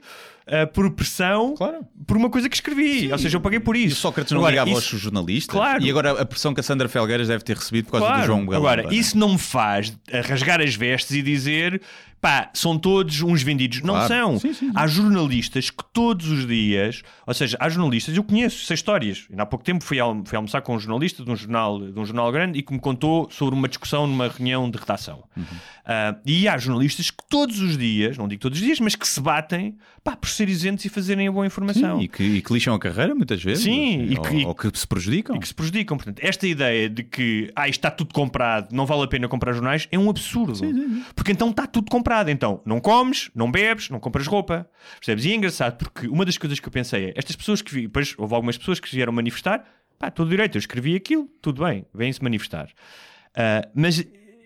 Ah, 0.47 0.67
por 0.67 0.91
pressão, 0.93 1.55
Claro. 1.57 1.79
por 2.07 2.17
uma 2.17 2.29
coisa 2.31 2.49
que 2.49 2.55
escrevi, 2.57 3.11
ou 3.13 3.19
seja, 3.19 3.37
eu 3.37 3.41
paguei 3.41 3.61
por 3.61 3.77
E 3.77 3.85
o 3.85 3.87
isso. 3.87 4.01
Sócrates 4.01 4.33
não 4.33 4.41
Agora, 4.41 4.51
ligava 4.53 4.71
isso- 4.71 4.95
aos 4.95 5.03
jornalistas. 5.03 5.55
Claro. 5.57 5.83
E 5.83 5.91
agora 5.91 6.21
a 6.23 6.25
pressão 6.25 6.53
que 6.55 6.61
a 6.61 6.63
Sandra 6.63 6.89
Felgueiras 6.89 7.29
deve 7.29 7.43
ter 7.45 7.57
recebido 7.57 7.87
por 7.87 7.99
causa 8.01 8.21
do 8.21 8.27
João 8.27 8.47
Galamba. 8.47 8.57
Agora, 8.57 8.95
isso 8.95 9.17
não 9.19 9.33
me 9.33 9.39
faz 9.39 9.97
rasgar 10.29 10.61
as 10.61 10.75
vestes 10.75 11.13
e 11.17 11.23
dizer 11.23 11.81
pá, 12.21 12.49
são 12.55 12.79
todos 12.79 13.21
uns 13.21 13.43
vendidos. 13.43 13.83
Não 13.83 13.93
Claro. 13.93 14.09
são. 14.09 14.39
Sim, 14.41 14.55
sim, 14.55 14.69
sim. 14.69 14.73
Há 14.75 14.87
jornalistas 14.87 15.69
que 15.69 15.85
todos 15.93 16.27
os 16.31 16.47
dias, 16.47 17.03
ou 17.27 17.35
seja, 17.35 17.55
há 17.61 17.69
jornalistas, 17.69 18.17
eu 18.17 18.25
conheço, 18.25 18.65
sei 18.65 18.73
histórias. 18.77 19.27
Ainda 19.29 19.43
há 19.43 19.47
pouco 19.47 19.63
tempo 19.63 19.85
fui, 19.85 20.01
al- 20.01 20.23
fui 20.25 20.35
almoçar 20.35 20.63
com 20.63 20.75
um 20.75 20.79
jornalista 20.79 21.23
de 21.23 21.31
um 21.31 21.37
jornal, 21.37 21.79
de 21.79 21.99
um 22.01 22.03
jornal 22.07 22.33
grande 22.33 22.59
e 22.59 22.63
que 22.63 22.73
me 22.73 22.81
contou 22.81 23.29
sobre 23.31 23.55
uma 23.55 23.69
discussão 23.69 24.07
numa 24.07 24.29
reunião 24.29 24.71
de 24.71 24.79
redação. 24.79 25.23
Uhum. 25.37 25.45
Ah, 25.85 26.17
e 26.25 26.49
há 26.49 26.57
jornalistas 26.57 27.11
que 27.11 27.23
todos 27.29 27.61
os 27.61 27.77
dias, 27.77 28.17
não 28.17 28.27
digo 28.27 28.41
todos 28.41 28.59
os 28.59 28.65
dias, 28.65 28.81
mas 28.81 28.95
que 28.95 29.07
se 29.07 29.21
batem 29.21 29.77
pá, 30.03 30.17
por 30.17 30.31
ser 30.35 30.49
isentos 30.49 30.85
e 30.85 30.89
fazerem 30.89 31.29
a 31.29 31.33
boa 31.33 31.47
informação. 31.47 31.99
Sim, 31.99 32.05
e, 32.05 32.09
que, 32.09 32.23
e 32.23 32.43
que 32.43 32.53
lixam 32.53 32.75
a 32.75 32.79
carreira 32.79 33.15
muitas 33.15 33.43
vezes. 33.43 33.65
Sim, 33.65 34.05
e 34.07 34.17
ou, 34.19 34.23
que- 34.23 34.45
ou 34.47 34.55
que 34.55 34.79
se 34.79 34.87
prejudicam. 34.87 35.37
e 35.37 35.39
que 35.41 35.49
se 35.49 35.55
prejudicam. 35.55 35.97
Portanto, 35.97 36.19
esta 36.23 36.47
ideia 36.47 36.89
de 36.91 37.03
que 37.03 37.51
ah, 37.57 37.69
isto 37.69 37.79
está 37.79 37.91
tudo 37.91 38.13
comprado, 38.13 38.73
não 38.75 38.87
vale 38.87 39.03
a 39.05 39.07
pena 39.07 39.29
comprar 39.29 39.53
jornais, 39.53 39.89
é 39.91 39.99
um 39.99 40.11
absurdo. 40.11 40.55
Porque 41.15 41.33
então 41.33 41.51
está 41.51 41.67
tudo 41.67 41.91
comprado. 41.91 42.29
Então, 42.31 42.61
não 42.67 42.81
comes, 42.81 43.31
não 43.35 43.51
bebes, 43.51 43.91
não 43.91 43.99
compras 44.01 44.27
roupa. 44.27 44.69
Percebes? 44.99 45.25
E 45.25 45.33
é 45.33 45.35
engraçado 45.35 45.77
porque 45.79 46.07
uma 46.09 46.25
das 46.25 46.37
coisas 46.39 46.59
que 46.61 46.67
eu 46.69 46.73
pensei 46.73 47.07
é 47.07 47.13
estas 47.17 47.37
pessoas 47.37 47.63
que 47.63 47.75
vi, 47.75 47.83
depois 47.83 48.15
houve 48.19 48.35
algumas 48.35 48.59
pessoas 48.59 48.81
que 48.81 48.91
vieram 48.95 49.13
manifestar, 49.13 49.65
pá, 49.99 50.11
todo 50.11 50.29
direito, 50.31 50.57
eu 50.57 50.59
escrevi 50.61 50.95
aquilo, 50.97 51.29
tudo 51.41 51.65
bem, 51.65 51.85
vêm-se 51.95 52.23
manifestar. 52.23 52.69
Ah, 53.37 53.67
mas 53.75 54.05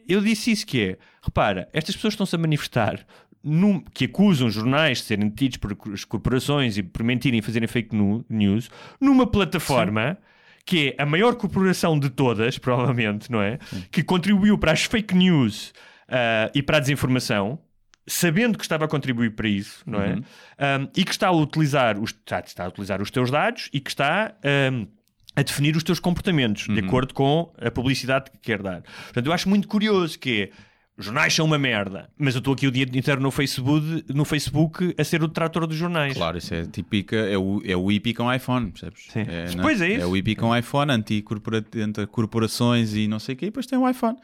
eu 0.09 0.21
disse 0.21 0.51
isso 0.51 0.67
que 0.67 0.81
é, 0.83 0.99
repara, 1.23 1.69
estas 1.73 1.95
pessoas 1.95 2.15
estão-se 2.15 2.35
a 2.35 2.39
manifestar 2.39 3.05
num- 3.43 3.81
que 3.81 4.05
acusam 4.07 4.51
jornais 4.51 4.99
de 4.99 5.05
serem 5.05 5.29
detidos 5.29 5.57
por 5.59 5.77
as 5.93 6.05
corporações 6.05 6.77
e 6.77 6.83
por 6.83 7.03
mentirem 7.03 7.39
e 7.39 7.43
fazerem 7.43 7.69
fake 7.69 7.95
news 8.29 8.71
numa 9.01 9.27
plataforma 9.27 10.19
que 10.65 10.95
é 10.99 11.03
a 11.03 11.07
maior 11.07 11.35
corporação 11.37 11.99
de 11.99 12.11
todas, 12.11 12.59
provavelmente, 12.61 13.33
não 13.33 13.41
é? 13.41 13.59
Que 13.91 14.03
contribuiu 14.03 14.59
para 14.59 14.73
as 14.73 14.85
fake 14.85 15.15
news 15.15 15.73
ah, 16.09 16.51
e 16.55 16.63
para 16.63 16.77
a 16.77 16.81
desinformação, 16.81 17.59
sabendo 18.07 18.59
que 18.59 18.65
estava 18.65 18.85
a 18.85 18.89
contribuir 18.89 19.31
para 19.35 19.49
isso, 19.49 19.83
não 19.87 19.99
é? 20.01 20.17
Ah, 20.59 20.87
e 20.95 21.05
que 21.05 21.11
está 21.11 21.29
a 21.29 21.33
utilizar 21.33 21.99
os, 21.99 22.11
está, 22.11 22.41
está 22.41 22.65
a 22.67 22.69
utilizar 22.69 23.01
os 23.01 23.11
teus 23.11 23.31
dados 23.31 23.71
e 23.73 23.81
que 23.81 23.89
está 23.89 24.35
ah, 24.45 24.87
a 25.35 25.43
definir 25.43 25.75
os 25.77 25.83
teus 25.85 26.01
comportamentos 26.01 26.67
de 26.67 26.81
acordo 26.81 27.15
com 27.15 27.51
a 27.59 27.71
publicidade 27.71 28.31
que 28.31 28.39
quer 28.39 28.61
dar. 28.61 28.83
Portanto, 28.83 29.25
eu 29.27 29.33
acho 29.33 29.49
muito 29.49 29.69
curioso 29.69 30.19
que 30.19 30.43
é. 30.43 30.68
Os 30.99 31.05
jornais 31.05 31.33
são 31.33 31.47
uma 31.47 31.59
merda, 31.59 32.11
mas 32.19 32.35
eu 32.35 32.41
estou 32.41 32.55
aqui 32.55 32.67
o 32.67 32.73
dia 32.73 32.83
inteiro 32.83 33.21
no 33.21 33.31
Facebook, 33.31 34.05
no 34.13 34.25
Facebook 34.25 34.93
a 34.99 35.05
ser 35.05 35.23
o 35.23 35.29
detrator 35.29 35.65
dos 35.65 35.77
jornais. 35.77 36.15
Claro, 36.15 36.37
isso 36.37 36.53
é 36.53 36.67
típica, 36.67 37.15
é 37.15 37.39
o, 37.39 37.63
é 37.65 37.77
o 37.77 37.91
IP 37.93 38.15
com 38.15 38.33
iPhone, 38.35 38.73
percebes? 38.73 39.05
Sim. 39.09 39.21
É, 39.21 39.47
Pois 39.63 39.81
é 39.81 39.91
isso. 39.91 40.03
É 40.03 40.07
o 40.07 40.17
IP 40.17 40.35
com 40.35 40.55
iPhone, 40.57 40.91
anti-corporações 40.93 42.95
e 42.95 43.07
não 43.07 43.21
sei 43.21 43.35
o 43.35 43.39
quê, 43.39 43.47
e 43.47 43.51
depois 43.51 43.67
tem 43.67 43.79
o 43.79 43.89
iPhone. 43.89 44.19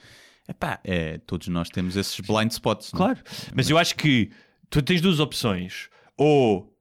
Epá, 0.48 0.80
é, 0.84 1.18
todos 1.18 1.46
nós 1.48 1.70
temos 1.70 1.96
esses 1.96 2.18
blind 2.20 2.50
spots. 2.50 2.92
não 2.92 3.10
é? 3.10 3.14
Claro. 3.14 3.20
Mas 3.54 3.70
eu 3.70 3.78
acho 3.78 3.94
que 3.94 4.30
tu 4.68 4.82
tens 4.82 5.00
duas 5.00 5.20
opções. 5.20 5.88
Ou 6.18 6.76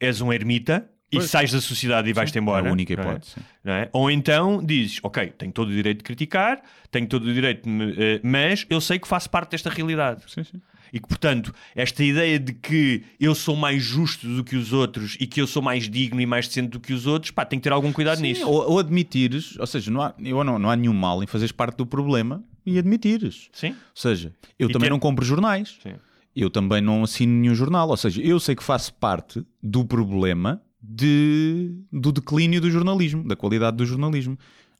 és 0.00 0.20
um 0.20 0.32
ermita 0.32 0.90
e 1.10 1.18
Pois. 1.18 1.30
sais 1.30 1.52
da 1.52 1.60
sociedade 1.60 2.08
e 2.10 2.12
vais-te 2.12 2.38
embora. 2.38 2.66
É 2.66 2.68
a 2.68 2.72
única 2.72 2.94
não 2.96 3.02
é? 3.02 3.06
hipótese. 3.06 3.34
Não 3.64 3.72
é? 3.72 3.88
Ou 3.92 4.10
então 4.10 4.64
dizes, 4.64 4.98
ok, 5.02 5.28
tenho 5.38 5.52
todo 5.52 5.68
o 5.68 5.72
direito 5.72 5.98
de 5.98 6.04
criticar, 6.04 6.60
tenho 6.90 7.06
todo 7.06 7.24
o 7.26 7.32
direito, 7.32 7.62
de 7.68 7.94
eh, 8.02 8.20
mas 8.22 8.66
eu 8.68 8.80
sei 8.80 8.98
que 8.98 9.06
faço 9.06 9.30
parte 9.30 9.52
desta 9.52 9.70
realidade. 9.70 10.22
Sim, 10.26 10.42
sim. 10.44 10.60
E 10.92 11.00
que, 11.00 11.08
portanto, 11.08 11.52
esta 11.74 12.02
ideia 12.02 12.38
de 12.38 12.52
que 12.52 13.02
eu 13.20 13.34
sou 13.34 13.56
mais 13.56 13.82
justo 13.82 14.26
do 14.26 14.44
que 14.44 14.56
os 14.56 14.72
outros 14.72 15.16
e 15.20 15.26
que 15.26 15.40
eu 15.40 15.46
sou 15.46 15.60
mais 15.60 15.88
digno 15.90 16.20
e 16.20 16.26
mais 16.26 16.46
decente 16.46 16.68
do 16.68 16.80
que 16.80 16.92
os 16.92 17.06
outros, 17.06 17.30
pá, 17.32 17.44
tem 17.44 17.58
que 17.58 17.64
ter 17.64 17.72
algum 17.72 17.92
cuidado 17.92 18.18
Sim, 18.18 18.22
nisso. 18.24 18.48
Ou, 18.48 18.70
ou 18.70 18.78
admitires, 18.78 19.56
ou 19.58 19.66
seja, 19.66 19.90
não 19.90 20.00
há, 20.00 20.14
eu 20.22 20.42
não, 20.44 20.58
não 20.60 20.70
há 20.70 20.76
nenhum 20.76 20.94
mal 20.94 21.22
em 21.22 21.26
fazeres 21.26 21.50
parte 21.52 21.76
do 21.76 21.84
problema 21.86 22.42
e 22.64 22.78
admitires. 22.78 23.48
Sim? 23.52 23.70
Ou 23.70 23.74
seja, 23.94 24.32
eu 24.58 24.68
E 24.70 24.72
também 24.72 24.86
ter- 24.86 24.90
não 24.92 24.98
compro 25.00 25.24
jornais. 25.24 25.76
Sim. 25.82 25.94
Eu 26.34 26.50
também 26.50 26.80
não 26.80 27.02
assino 27.02 27.32
nenhum 27.32 27.54
jornal. 27.54 27.88
Ou 27.88 27.96
seja, 27.96 28.20
eu 28.22 28.38
sei 28.38 28.54
que 28.54 28.62
faço 28.62 28.94
parte 28.94 29.42
do 29.62 29.84
problema 29.84 30.62
de, 30.88 31.74
do 31.92 32.12
declínio 32.12 32.60
do 32.60 32.70
jornalismo, 32.70 33.26
da 33.26 33.34
qualidade 33.34 33.76
do 33.76 33.84
jornalismo. 33.86 34.38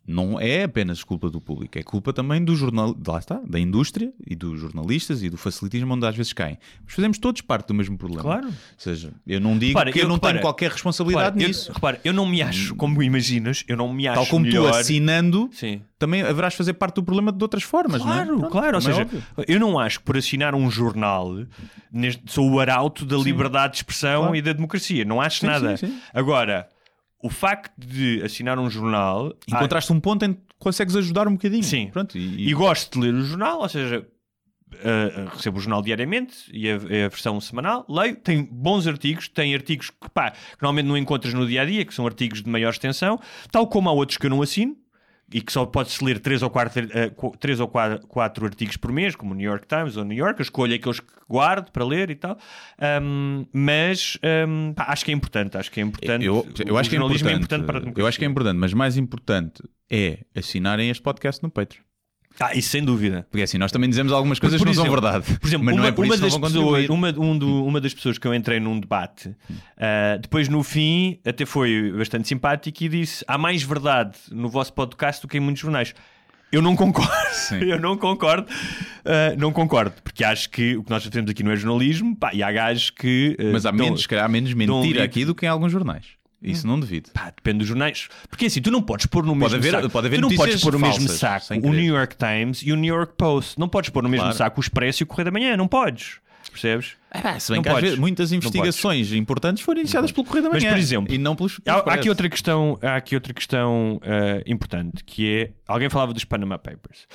Não 0.09 0.41
é 0.41 0.63
apenas 0.63 1.03
culpa 1.03 1.29
do 1.29 1.41
público, 1.41 1.77
é 1.79 1.83
culpa 1.83 2.13
também 2.13 2.45
do 2.45 2.55
jornal, 2.55 2.97
lá 3.07 3.19
está, 3.19 3.41
da 3.45 3.59
indústria 3.59 4.13
e 4.27 4.37
dos 4.37 4.61
jornalistas 4.61 5.23
e 5.23 5.29
do 5.29 5.37
facilitismo 5.37 5.95
onde 5.95 6.07
às 6.07 6.15
vezes 6.17 6.33
caem. 6.33 6.57
Mas 6.85 6.95
fazemos 6.95 7.19
todos 7.19 7.41
parte 7.43 7.69
do 7.69 7.75
mesmo 7.75 7.99
problema. 7.99 8.23
Claro. 8.23 8.47
Ou 8.47 8.53
seja, 8.79 9.13
eu 9.27 9.41
não 9.41 9.59
digo 9.59 9.71
Repara, 9.73 9.91
que 9.93 9.99
eu, 9.99 10.03
eu- 10.03 10.09
não 10.09 10.15
repara, 10.15 10.35
tenho 10.35 10.43
qualquer 10.43 10.71
responsabilidade 10.71 11.27
Repara, 11.31 11.43
eu, 11.45 11.49
nisso. 11.49 11.73
repara, 11.73 12.01
eu 12.05 12.13
não 12.13 12.25
me 12.25 12.41
acho, 12.41 12.75
como 12.77 13.03
imaginas, 13.03 13.65
eu 13.67 13.77
não 13.77 13.93
me 13.93 14.07
acho 14.07 14.21
Tal 14.21 14.27
como 14.27 14.45
melhor... 14.47 14.71
tu 14.71 14.77
assinando, 14.77 15.51
Sim. 15.53 15.83
também 15.99 16.23
haverás 16.23 16.55
fazer 16.55 16.75
parte 16.75 16.95
do 16.97 17.03
problema 17.03 17.33
de 17.33 17.43
outras 17.43 17.65
formas, 17.65 18.01
não 18.05 18.13
é? 18.13 18.15
Claro, 18.25 18.39
Pronto, 18.39 18.53
claro. 18.53 18.73
Ou 18.77 18.79
é 18.79 18.81
seja, 18.83 19.03
óbvio. 19.03 19.23
eu 19.49 19.59
não 19.59 19.77
acho 19.79 19.99
que 19.99 20.05
por 20.05 20.17
assinar 20.17 20.55
um 20.55 20.71
jornal 20.71 21.35
neste- 21.93 22.23
sou 22.27 22.49
o 22.49 22.61
arauto 22.61 23.05
da 23.05 23.17
liberdade 23.17 23.73
de 23.73 23.77
expressão 23.79 24.21
Claro. 24.23 24.37
e 24.37 24.43
da 24.43 24.53
democracia. 24.53 25.05
Não 25.05 25.21
acho 25.21 25.41
Sim, 25.41 25.47
nada. 25.47 25.77
sim, 25.77 25.87
sim. 25.89 25.99
Agora, 26.15 26.69
o 27.27 27.31
facto 27.31 27.73
de 27.79 28.23
assinar 28.25 28.59
um 28.59 28.71
jornal. 28.71 29.33
ah, 29.53 29.57
Encontraste 29.57 29.93
um 29.93 30.01
ponto 30.01 30.25
em 30.25 30.35
que 30.35 30.41
consegues 30.59 30.97
ajudar 30.97 31.29
um 31.29 31.33
bocadinho. 31.33 31.63
Sim. 31.65 31.89
Pronto, 31.93 32.17
e, 32.17 32.49
e 32.49 32.55
gosto 32.55 32.99
de 32.99 33.07
ler 33.07 33.15
o 33.15 33.23
jornal, 33.23 33.61
ou 33.61 33.69
seja. 33.69 34.07
ah, 34.85 35.31
recebo 35.35 35.59
o 35.59 35.61
jornal 35.61 35.83
diariamente 35.83 36.35
e 36.53 36.69
a, 36.71 36.77
a 36.77 36.79
versão 37.09 37.41
semanal, 37.41 37.85
leio, 37.89 38.17
tem 38.17 38.43
bons 38.45 38.87
artigos, 38.87 39.29
tem 39.29 39.55
artigos 39.55 39.91
que, 39.91 40.11
pá, 40.13 40.31
que 40.33 40.63
normalmente 40.63 40.87
não 40.87 40.97
encontras 40.97 41.33
no 41.35 41.47
dia 41.47 41.63
a 41.63 41.65
dia, 41.65 41.85
que 41.85 41.95
são 41.95 42.07
artigos 42.07 42.43
de 42.43 42.51
maior 42.51 42.71
extensão, 42.71 43.19
tal 43.51 43.67
como 43.67 43.89
há 43.89 43.93
outros 43.93 44.19
que 44.19 44.27
eu 44.27 44.31
não 44.31 44.43
assino, 44.43 44.77
e 45.33 45.41
que 45.41 45.53
só 45.53 45.67
pode-se 45.67 46.05
ler 46.05 46.21
3 46.21 46.43
ou 46.43 46.51
4 46.51 46.83
três 47.39 47.59
ou 47.59 47.69
quatro, 47.69 48.07
quatro 48.07 48.47
artigos 48.47 48.77
por 48.77 48.93
mês, 48.93 49.17
como 49.17 49.33
o 49.33 49.35
New 49.35 49.49
York 49.49 49.67
Times 49.67 49.97
ou 49.97 50.05
New 50.05 50.17
York, 50.17 50.39
eu 50.39 50.45
escolho 50.45 50.75
aqueles 50.75 51.01
que 51.01 51.07
guardo 51.29 51.71
para 51.71 51.85
ler 51.85 52.11
e 52.11 52.15
tal. 52.15 52.39
Ahm, 52.79 53.45
mas 53.53 54.19
ahm, 54.23 54.73
pá, 54.73 54.87
acho 54.89 55.05
que 55.05 55.11
é 55.11 55.15
importante, 55.15 55.57
acho 55.57 55.71
que 55.71 55.81
é 55.81 55.83
importante. 55.83 56.25
eu, 56.25 56.47
eu 56.65 56.79
acho 56.79 56.89
que 56.89 56.97
é 56.97 56.99
jornalismo 56.99 57.31
importante, 57.31 57.65
para 57.65 57.79
a 57.79 57.81
democracia. 57.81 58.03
eu 58.03 58.07
acho 58.07 58.19
que 58.19 58.25
é 58.25 58.29
importante, 58.29 58.59
mas 58.59 58.73
mais 58.73 58.97
importante 58.97 59.63
é 59.91 60.21
assinarem 60.35 60.91
este 60.91 61.03
podcast 61.03 61.43
no 61.43 61.51
Patreon. 61.51 61.86
Ah, 62.41 62.55
isso 62.55 62.69
sem 62.71 62.85
dúvida. 62.85 63.27
Porque 63.31 63.43
assim, 63.43 63.59
nós 63.59 63.73
também 63.73 63.89
dizemos 63.89 64.13
algumas 64.13 64.39
coisas 64.39 64.59
por 64.59 64.65
que 64.65 64.71
não 64.71 64.75
são 64.75 64.85
exemplo- 64.85 65.01
verdade. 65.01 65.39
Por 65.39 65.47
exemplo, 65.47 65.65
mas 65.65 65.75
uma, 65.75 65.81
não 65.83 65.89
é 65.89 65.93
por 65.93 66.05
uma 66.05 66.17
das 66.17 66.37
pessoas, 66.37 66.89
uma, 66.89 67.09
um 67.19 67.39
do- 67.39 67.65
uma 67.65 67.81
das 67.81 67.95
pessoas 67.95 68.19
que 68.19 68.27
eu 68.27 68.35
entrei 68.35 68.61
num 68.61 68.79
debate, 68.79 69.35
ah, 69.79 70.19
depois 70.21 70.49
no 70.49 70.63
fim, 70.63 71.19
até 71.27 71.47
foi 71.47 71.93
bastante 71.97 72.29
simpático 72.29 72.85
e 72.85 72.89
disse: 72.89 73.25
há 73.27 73.39
mais 73.39 73.63
verdade 73.63 74.17
no 74.31 74.49
vosso 74.49 74.73
podcast 74.73 75.23
do 75.23 75.29
que 75.29 75.37
em 75.37 75.41
muitos 75.41 75.63
jornais. 75.63 75.95
Eu 76.53 76.63
não 76.63 76.77
concordo, 76.77 77.11
Sim. 77.33 77.59
eu 77.65 77.79
não 77.81 77.97
concordo, 77.97 78.47
ah, 79.05 79.35
não 79.37 79.53
concordo, 79.53 79.95
porque 80.05 80.23
acho 80.23 80.49
que 80.49 80.77
o 80.77 80.85
que 80.85 80.91
nós 80.91 81.05
fazemos 81.05 81.29
aqui 81.31 81.43
não 81.43 81.51
é 81.51 81.57
jornalismo, 81.57 82.15
pá, 82.17 82.31
e 82.33 82.43
há 82.43 82.53
gajos 82.53 82.91
que. 82.91 83.37
ah, 83.39 83.43
Mas 83.53 83.67
há 83.67 83.71
dão- 83.71 83.79
menos, 83.85 84.03
se 84.03 84.09
calhar, 84.09 84.25
há 84.25 84.29
menos 84.29 84.51
dão 84.51 84.59
mentira 84.59 84.83
livre. 84.83 85.03
aqui 85.03 85.25
do 85.25 85.35
que 85.35 85.45
em 85.45 85.49
alguns 85.49 85.73
jornais. 85.73 86.05
Isso 86.51 86.67
não 86.67 86.79
devido. 86.81 87.11
Pá, 87.13 87.27
depende 87.35 87.59
dos 87.59 87.69
jornais. 87.69 88.09
Porque 88.29 88.47
assim, 88.47 88.61
tu 88.63 88.71
não 88.71 88.81
podes 88.83 89.07
pôr 89.07 89.25
no 89.25 89.35
mesmo 89.35 89.57
haver- 89.57 89.73
saco. 89.73 89.91
pode 89.91 90.07
haver 90.07 90.17
tu 90.17 90.23
não 90.23 90.35
podes 90.37 90.61
pôr 90.63 90.73
no 90.73 90.79
mesmo 90.79 91.09
saco 91.09 91.55
o. 91.55 91.73
New 91.73 91.95
York 91.95 92.17
Times 92.17 92.63
e 92.63 92.73
o 92.73 92.77
New 92.77 92.95
York 92.95 93.15
Post. 93.17 93.59
Não 93.59 93.69
podes 93.69 93.91
pôr 93.91 94.03
no 94.03 94.09
mesmo 94.09 94.25
Claro. 94.25 94.37
saco 94.39 94.61
o 94.61 94.63
Expresso 94.63 95.03
e 95.03 95.05
o 95.05 95.07
Correio 95.07 95.25
da 95.27 95.31
Manhã. 95.31 95.57
Não 95.57 95.67
podes. 95.69 96.19
percebes? 96.51 96.93
Ah, 97.11 97.39
se 97.39 97.51
bem 97.53 97.57
Não 97.59 97.63
que 97.65 97.69
podes. 97.69 97.99
muitas 97.99 98.33
investigações 98.33 99.13
importantes 99.13 99.63
foram 99.63 99.81
iniciadas 99.81 100.11
pelo 100.13 100.25
Correio 100.25 100.45
da 100.45 100.51
Mas, 100.51 100.63
Manhã. 100.63 100.73
por 100.75 100.79
exemplo, 100.81 101.13
e 101.15 101.19
não 101.19 101.35
pelos. 101.37 101.57
Há, 101.57 101.59
pelos 101.59 101.69
há 101.77 101.81
aqui 101.81 101.89
Expresso. 101.91 102.09
outra 102.09 102.29
questão, 102.31 102.79
há 102.83 102.97
aqui 102.97 103.15
outra 103.15 103.35
questão 103.35 104.01
eh, 104.03 104.43
importante 104.47 105.05
que 105.05 105.29
é 105.37 105.51
alguém 105.69 105.91
falava 105.91 106.15
dos 106.15 106.25
Panama 106.25 106.57
Papers. 106.59 107.07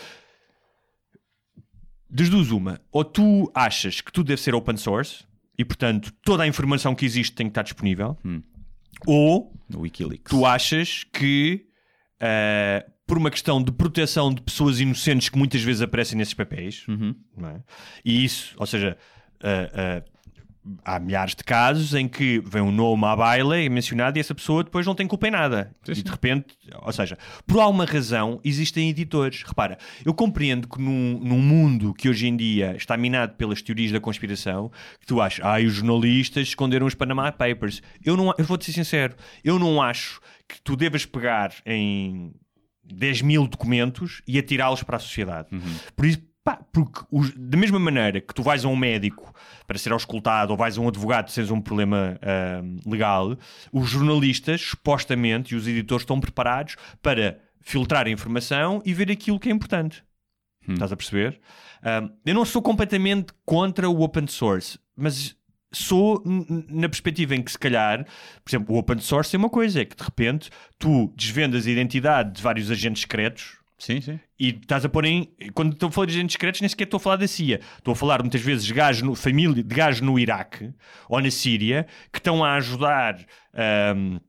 Das 2.10 2.30
duas, 2.30 2.52
uma, 2.52 2.80
ou 2.92 3.04
tu 3.06 3.50
achas 3.56 4.02
que 4.02 4.12
tudo 4.12 4.28
deve 4.28 4.42
ser 4.42 4.54
open 4.54 4.76
source 4.76 5.24
e 5.58 5.64
portanto 5.64 6.12
toda 6.24 6.44
a 6.44 6.48
informação 6.48 6.94
que 6.94 7.06
existe 7.06 7.34
tem 7.34 7.48
que 7.48 7.52
estar 7.52 7.62
disponível, 7.64 8.18
Hum. 8.26 8.42
Ou 9.08 9.54
Wikileaks. 9.74 10.30
tu 10.30 10.46
achas 10.46 11.04
que 11.14 11.66
eh, 12.20 12.86
por 13.08 13.18
uma 13.18 13.30
questão 13.32 13.62
de 13.62 13.72
proteção 13.72 14.34
de 14.34 14.42
pessoas 14.42 14.80
inocentes 14.80 15.28
que 15.30 15.38
muitas 15.38 15.62
vezes 15.62 15.82
aparecem 15.82 16.18
nesses 16.18 16.34
papéis, 16.34 16.86
Uhum. 16.88 17.14
é? 17.44 17.62
E 18.06 18.24
isso, 18.24 18.54
ou 18.58 18.66
seja, 18.66 18.98
ah, 19.44 19.70
ah, 19.74 20.04
há 20.86 21.00
milhares 21.00 21.36
de 21.36 21.44
casos 21.44 21.94
em 21.94 22.08
que 22.08 22.40
vem 22.46 22.62
um 22.62 22.72
nome 22.72 23.06
à 23.06 23.16
baila 23.16 23.60
é 23.60 23.68
mencionado 23.68 24.18
e 24.18 24.22
essa 24.22 24.36
pessoa 24.36 24.64
depois 24.64 24.86
não 24.86 24.94
tem 24.94 25.08
culpa 25.08 25.28
em 25.28 25.32
nada. 25.32 25.76
Sim, 25.84 25.94
E 25.94 26.04
de 26.04 26.12
repente, 26.12 26.56
ou 26.82 26.92
seja, 26.92 27.18
por 27.48 27.60
alguma 27.60 27.86
razão 27.86 28.40
existem 28.44 28.90
editores. 28.90 29.44
Repara, 29.44 29.78
eu 30.06 30.14
compreendo 30.14 30.68
que 30.68 30.80
num, 30.80 31.20
num 31.20 31.40
mundo 31.40 31.94
que 31.94 32.08
hoje 32.08 32.28
em 32.28 32.36
dia 32.36 32.76
está 32.76 32.96
minado 32.96 33.34
pelas 33.36 33.62
teorias 33.62 33.92
da 33.92 34.00
conspiração, 34.00 34.72
que 35.00 35.08
tu 35.08 35.20
achas, 35.20 35.44
ah, 35.44 35.60
os 35.60 35.74
jornalistas 35.74 36.48
esconderam 36.48 36.86
os 36.86 36.96
Panama 36.96 37.32
Papers. 37.32 37.82
Eu, 38.04 38.16
não, 38.16 38.34
eu 38.38 38.46
vou-te 38.46 38.66
ser 38.66 38.74
sincero, 38.74 39.16
eu 39.44 39.58
não 39.58 39.82
acho 39.82 40.22
que 40.48 40.62
tu 40.62 40.76
devas 40.76 41.06
pegar 41.06 41.54
em 41.66 42.34
10 42.84 43.22
mil 43.22 43.48
documentos 43.48 44.22
e 44.28 44.38
atirá-los 44.38 44.84
para 44.84 44.98
a 44.98 45.00
sociedade. 45.00 45.48
Por 45.96 46.06
isso, 46.06 46.20
pá, 46.44 46.58
porque 46.74 47.02
os- 47.12 47.34
da 47.36 47.58
mesma 47.58 47.80
maneira 47.80 48.20
que 48.20 48.34
tu 48.34 48.42
vais 48.44 48.66
a 48.66 48.68
um 48.68 48.76
médico 48.76 49.34
para 49.68 49.78
ser 49.78 49.92
auscultado 49.94 50.52
ou 50.52 50.58
vais 50.58 50.78
a 50.78 50.82
um 50.82 50.88
advogado 50.88 51.30
se 51.30 51.36
tens 51.36 51.52
um 51.52 51.62
problema 51.62 52.18
ahm, 52.22 52.78
legal, 52.86 53.38
os 53.72 53.90
jornalistas, 53.90 54.62
supostamente, 54.62 55.54
e 55.54 55.58
os 55.58 55.68
editores 55.68 56.04
estão 56.04 56.20
preparados 56.20 56.76
para 57.02 57.40
filtrar 57.62 58.08
a 58.08 58.10
informação 58.10 58.82
e 58.86 58.94
ver 58.94 59.12
aquilo 59.12 59.40
que 59.40 59.50
é 59.50 59.52
importante. 59.52 60.04
Estás 60.68 60.92
a 60.92 60.96
perceber? 60.98 61.40
Ahm, 61.84 62.10
eu 62.26 62.34
não 62.36 62.46
sou 62.46 62.62
completamente 62.62 63.34
contra 63.46 63.90
o 63.90 64.02
open 64.02 64.28
source, 64.28 64.78
mas 64.96 65.36
sou 65.74 66.22
na 66.68 66.90
perspectiva 66.90 67.34
em 67.36 67.42
que 67.42 67.52
se 67.52 67.58
calhar, 67.58 68.04
por 68.44 68.50
exemplo, 68.50 68.76
o 68.76 68.78
open 68.78 69.00
source 69.00 69.36
é 69.36 69.40
uma 69.40 69.50
coisa, 69.50 69.82
é 69.82 69.86
que 69.86 69.96
de 69.96 70.04
repente 70.04 70.50
tu 70.78 71.14
desvendas 71.16 71.66
a 71.66 71.70
identidade 71.72 72.34
de 72.34 72.42
vários 72.42 72.70
agentes 72.70 73.04
secretos 73.04 73.61
Sim, 73.82 74.00
sim. 74.00 74.20
e 74.40 74.50
estás 74.50 74.86
a 74.86 74.90
pôr 74.90 75.06
em. 75.06 75.34
Quando 75.56 75.74
estou 75.74 75.90
a 75.90 75.92
falar 75.92 76.06
de 76.06 76.14
agentes 76.14 76.34
secretos, 76.34 76.62
nem 76.62 76.70
sequer 76.70 76.84
estou 76.84 76.98
a 76.98 77.00
falar 77.00 77.16
da 77.16 77.28
CIA. 77.28 77.60
Estou 77.80 77.94
a 77.94 77.96
falar 77.96 78.22
muitas 78.22 78.40
vezes 78.40 78.64
de 78.64 78.76
gajos 78.76 79.02
no, 79.02 79.16
família, 79.16 79.64
de 79.64 79.76
gajos 79.76 80.02
no 80.02 80.20
Iraque 80.20 80.72
ou 81.10 81.20
na 81.20 81.32
Síria 81.32 81.88
que 82.14 82.20
estão 82.20 82.44
a 82.44 82.54
ajudar. 82.54 83.26
ahm, 83.56 84.20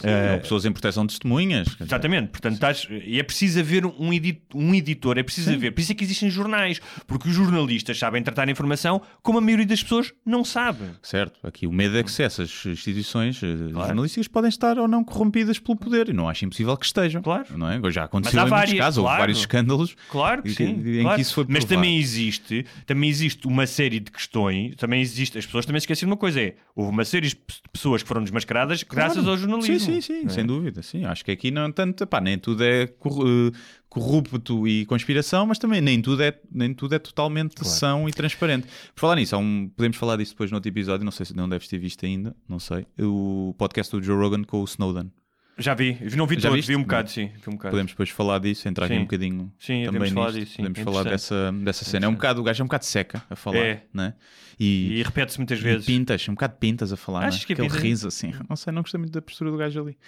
Sim, 0.00 0.08
ou 0.34 0.40
pessoas 0.40 0.64
em 0.64 0.70
proteção 0.72 1.04
de 1.04 1.12
testemunhas. 1.14 1.66
Exatamente, 1.80 2.28
portanto, 2.28 2.54
estás, 2.54 2.86
e 2.90 3.18
é 3.18 3.22
preciso 3.22 3.58
haver 3.60 3.84
um, 3.84 4.12
edit- 4.12 4.42
um 4.54 4.74
editor, 4.74 5.18
é 5.18 5.22
preciso 5.22 5.52
haver, 5.52 5.72
por 5.72 5.80
isso 5.80 5.90
é 5.92 5.94
que 5.94 6.04
existem 6.04 6.30
jornais, 6.30 6.80
porque 7.06 7.28
os 7.28 7.34
jornalistas 7.34 7.98
sabem 7.98 8.22
tratar 8.22 8.46
a 8.48 8.50
informação 8.50 9.02
como 9.22 9.38
a 9.38 9.40
maioria 9.40 9.66
das 9.66 9.82
pessoas 9.82 10.12
não 10.24 10.44
sabe. 10.44 10.78
Certo, 11.02 11.38
aqui 11.46 11.66
o 11.66 11.72
medo 11.72 11.98
é 11.98 12.02
que 12.04 12.12
se 12.12 12.22
essas 12.22 12.64
instituições 12.66 13.40
eh, 13.42 13.46
jornalísticas 13.72 14.28
podem 14.28 14.48
estar 14.48 14.78
ou 14.78 14.86
não 14.86 15.02
corrompidas 15.02 15.58
pelo 15.58 15.76
poder 15.76 16.08
e 16.08 16.12
não 16.12 16.28
acho 16.28 16.44
impossível 16.44 16.76
que 16.76 16.86
estejam. 16.86 17.20
Claro. 17.22 17.46
Não 17.56 17.68
é? 17.70 17.80
Já 17.90 18.04
aconteceu 18.04 18.38
em 18.38 18.42
muitos 18.42 18.50
várias, 18.58 18.78
casos, 18.78 18.98
houve 18.98 19.06
claro. 19.08 19.20
vários 19.20 19.38
escândalos 19.38 19.96
Claro 20.10 20.42
que 20.42 20.50
sim. 20.50 20.64
em 20.64 21.00
claro. 21.02 21.16
que 21.16 21.22
isso 21.22 21.34
foi 21.34 21.44
Mas 21.48 21.64
provado. 21.64 21.74
também 21.74 21.98
existe, 21.98 22.64
também 22.86 23.10
existe 23.10 23.46
uma 23.46 23.66
série 23.66 23.98
de 24.00 24.10
questões, 24.10 24.76
também 24.76 25.00
existe, 25.00 25.38
as 25.38 25.44
pessoas 25.46 25.66
também 25.66 25.80
se 25.80 25.84
esquecem 25.84 26.06
de 26.06 26.12
uma 26.12 26.16
coisa, 26.16 26.40
é, 26.40 26.54
houve 26.76 26.90
uma 26.92 27.04
série 27.04 27.28
de 27.28 27.36
pessoas 27.72 28.02
que 28.02 28.08
foram 28.08 28.22
desmascaradas 28.22 28.82
graças 28.84 29.14
Claro. 29.14 29.30
ao 29.30 29.36
jornalismo. 29.36 29.78
Sim, 29.80 29.84
sim, 29.84 29.87
sim, 30.00 30.22
não 30.22 30.30
é? 30.30 30.34
sem 30.34 30.46
dúvida. 30.46 30.82
Sim, 30.82 31.04
acho 31.04 31.24
que 31.24 31.30
aqui 31.30 31.50
não 31.50 31.70
tanto, 31.72 32.06
pá, 32.06 32.20
nem 32.20 32.38
tudo 32.38 32.62
é 32.62 32.82
eh, 32.84 33.52
corrupto 33.88 34.66
e 34.68 34.84
conspiração, 34.86 35.46
mas 35.46 35.58
também 35.58 35.80
nem 35.80 36.00
tudo 36.00 36.22
é, 36.22 36.38
nem 36.50 36.72
tudo 36.74 36.94
é 36.94 36.98
totalmente 36.98 37.66
são 37.66 38.08
e 38.08 38.12
transparente. 38.12 38.66
Por 38.94 39.00
falar 39.00 39.16
nisso, 39.16 39.36
um, 39.36 39.68
podemos 39.76 39.96
falar 39.96 40.16
disso 40.16 40.32
depois 40.32 40.50
no 40.50 40.56
outro 40.56 40.68
episódio, 40.68 41.04
não 41.04 41.12
sei 41.12 41.26
se 41.26 41.36
não 41.36 41.48
deves 41.48 41.68
ter 41.68 41.78
visto 41.78 42.04
ainda, 42.04 42.34
não 42.48 42.58
sei, 42.58 42.86
o 42.98 43.54
podcast 43.58 43.94
do 43.94 44.02
Joe 44.02 44.16
Rogan 44.16 44.44
com 44.44 44.60
o 44.60 44.64
Snowden. 44.64 45.10
Já 45.58 45.74
vi, 45.74 45.98
não 46.16 46.26
vi 46.26 46.36
Já 46.36 46.42
todos, 46.42 46.56
viste? 46.56 46.68
vi 46.68 46.76
um 46.76 46.82
bocado, 46.82 47.10
sim, 47.10 47.26
vi 47.34 47.48
um 47.48 47.52
bocado. 47.52 47.72
Podemos 47.72 47.92
depois 47.92 48.10
falar 48.10 48.38
disso, 48.38 48.68
entrar 48.68 48.84
aqui 48.86 48.94
Sim. 48.94 49.00
um 49.00 49.04
bocadinho 49.04 49.52
Sim, 49.58 49.84
também 49.86 50.00
podemos 50.00 50.12
falar 50.12 50.30
disso, 50.32 50.52
sim. 50.52 50.56
Podemos 50.58 50.78
É 50.78 50.84
falar 50.84 51.02
dessa, 51.04 51.52
dessa 51.64 51.84
cena. 51.84 52.06
É 52.06 52.08
um 52.08 52.12
bocado, 52.14 52.40
o 52.40 52.44
gajo 52.44 52.62
é 52.62 52.64
um 52.64 52.66
bocado 52.68 52.84
seca 52.84 53.22
a 53.28 53.34
falar, 53.34 53.56
É. 53.58 53.82
né? 53.92 54.14
E, 54.60 54.98
E 54.98 55.02
repete-se 55.02 55.38
muitas 55.38 55.58
vezes. 55.60 55.84
pintas, 55.86 56.28
um 56.28 56.34
bocado 56.34 56.54
pintas 56.58 56.92
a 56.92 56.96
falar, 56.96 57.24
Achas 57.26 57.40
né? 57.40 57.46
que 57.46 57.52
é 57.60 57.66
Aquele 57.66 57.82
riso 57.82 58.06
assim. 58.08 58.32
Não 58.48 58.54
sei, 58.56 58.72
não 58.72 58.82
gostei 58.82 58.98
muito 58.98 59.12
da 59.12 59.20
postura 59.20 59.50
do 59.50 59.56
gajo 59.56 59.80
ali. 59.82 59.98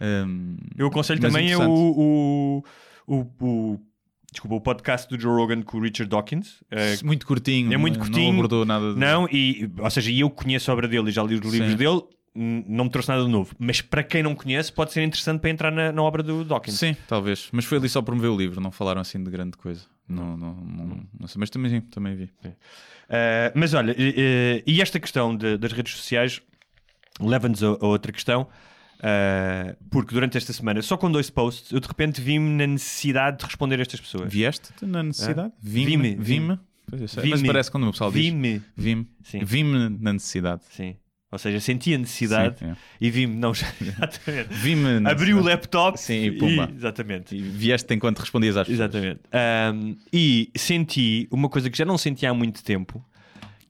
Um, 0.00 0.56
Eu 0.76 0.86
aconselho 0.86 1.20
também 1.20 1.50
é 1.52 1.58
o, 1.58 1.62
o, 1.68 2.64
o, 3.06 3.16
o- 3.40 3.80
desculpa, 4.32 4.54
o 4.56 4.60
podcast 4.60 5.08
do 5.08 5.20
Joe 5.20 5.34
Rogan 5.34 5.60
com 5.62 5.78
o 5.78 5.80
Richard 5.82 6.08
Dawkins. 6.08 6.62
eh, 6.70 6.96
muito 7.04 7.26
curtinho, 7.26 7.72
é 7.72 7.76
muito 7.76 7.98
curtinho. 7.98 8.26
Não 8.28 8.32
abordou 8.34 8.64
nada 8.64 8.94
de... 8.94 8.98
Não, 8.98 9.28
e, 9.30 9.68
ou 9.78 9.90
seja, 9.90 10.10
eu 10.12 10.30
conheço 10.30 10.70
a 10.70 10.74
obra 10.74 10.86
dele 10.88 11.08
e 11.08 11.12
já 11.12 11.22
li 11.22 11.34
os 11.34 11.40
livros 11.40 11.70
Sim. 11.72 11.76
dele, 11.76 12.00
não 12.34 12.84
me 12.84 12.90
trouxe 12.90 13.08
nada 13.08 13.24
de 13.24 13.28
novo. 13.30 13.54
Mas 13.58 13.80
para 13.80 14.02
quem 14.02 14.22
não 14.22 14.34
conhece, 14.34 14.72
pode 14.72 14.92
ser 14.92 15.02
interessante 15.02 15.40
para 15.40 15.50
entrar 15.50 15.70
na, 15.72 15.90
na 15.92 16.02
obra 16.02 16.22
do 16.22 16.44
Dawkins. 16.44 16.78
Sim, 16.78 16.96
talvez. 17.08 17.48
Mas 17.52 17.64
foi 17.64 17.78
ali 17.78 17.88
só 17.88 18.00
promover 18.02 18.30
o 18.30 18.36
livro, 18.36 18.60
não 18.60 18.70
falaram 18.70 19.00
assim 19.00 19.22
de 19.22 19.30
grande 19.30 19.56
coisa. 19.56 19.82
Não, 20.08 20.36
não, 20.36 20.54
não, 20.54 21.02
não 21.18 21.26
sei, 21.28 21.38
mas 21.38 21.50
também, 21.50 21.80
também 21.82 22.14
vi. 22.16 22.24
Uh, 22.24 22.50
mas 23.54 23.74
olha, 23.74 23.92
eh, 23.92 24.14
eh, 24.16 24.62
e 24.66 24.80
esta 24.82 24.98
questão 25.00 25.36
de- 25.36 25.56
das 25.56 25.72
redes 25.72 25.94
sociais 25.96 26.40
leva-nos 27.20 27.62
a, 27.62 27.66
a 27.68 27.86
outra 27.86 28.10
questão, 28.12 28.42
uh, 28.42 29.76
porque 29.90 30.14
durante 30.14 30.36
esta 30.36 30.52
semana, 30.52 30.82
só 30.82 30.96
com 30.96 31.10
dois 31.10 31.30
posts, 31.30 31.72
eu 31.72 31.80
de 31.80 31.86
repente 31.88 32.20
vi-me 32.20 32.48
na 32.50 32.66
necessidade 32.66 33.38
de 33.38 33.44
responder 33.44 33.78
a 33.78 33.82
estas 33.82 34.00
pessoas. 34.00 34.32
Vieste 34.32 34.70
na 34.82 35.02
necessidade? 35.02 35.52
Vime? 35.60 36.58
Pois 36.88 37.02
eu 37.02 37.08
sei, 37.08 37.22
Vi-me. 37.22 37.34
Mas 37.38 37.46
parece 37.46 37.70
quando 37.70 37.88
o 37.88 37.92
pessoal 37.92 38.10
diz. 38.12 38.20
Sim. 39.24 39.44
Vime 39.44 39.98
na 40.00 40.12
necessidade. 40.12 40.62
sim. 40.70 40.96
Ou 41.32 41.38
seja, 41.38 41.60
senti 41.60 41.94
a 41.94 41.98
necessidade 41.98 42.58
Sim, 42.58 42.70
é. 42.70 42.76
e 43.00 43.08
vi-me, 43.10 43.36
não, 43.36 43.52
exatamente. 43.80 44.48
Vime 44.50 45.08
Abri 45.08 45.32
o 45.32 45.40
laptop 45.40 45.96
Sim, 46.00 46.24
e 46.24 46.32
pumba. 46.32 46.68
exatamente. 46.76 47.36
E 47.36 47.40
vieste 47.40 47.94
enquanto 47.94 48.18
respondias 48.18 48.56
às 48.56 48.66
pessoas. 48.66 48.90
Exatamente. 48.92 49.20
Um, 49.72 49.96
e 50.12 50.50
senti 50.56 51.28
uma 51.30 51.48
coisa 51.48 51.70
que 51.70 51.78
já 51.78 51.84
não 51.84 51.96
senti 51.96 52.26
há 52.26 52.34
muito 52.34 52.64
tempo, 52.64 53.04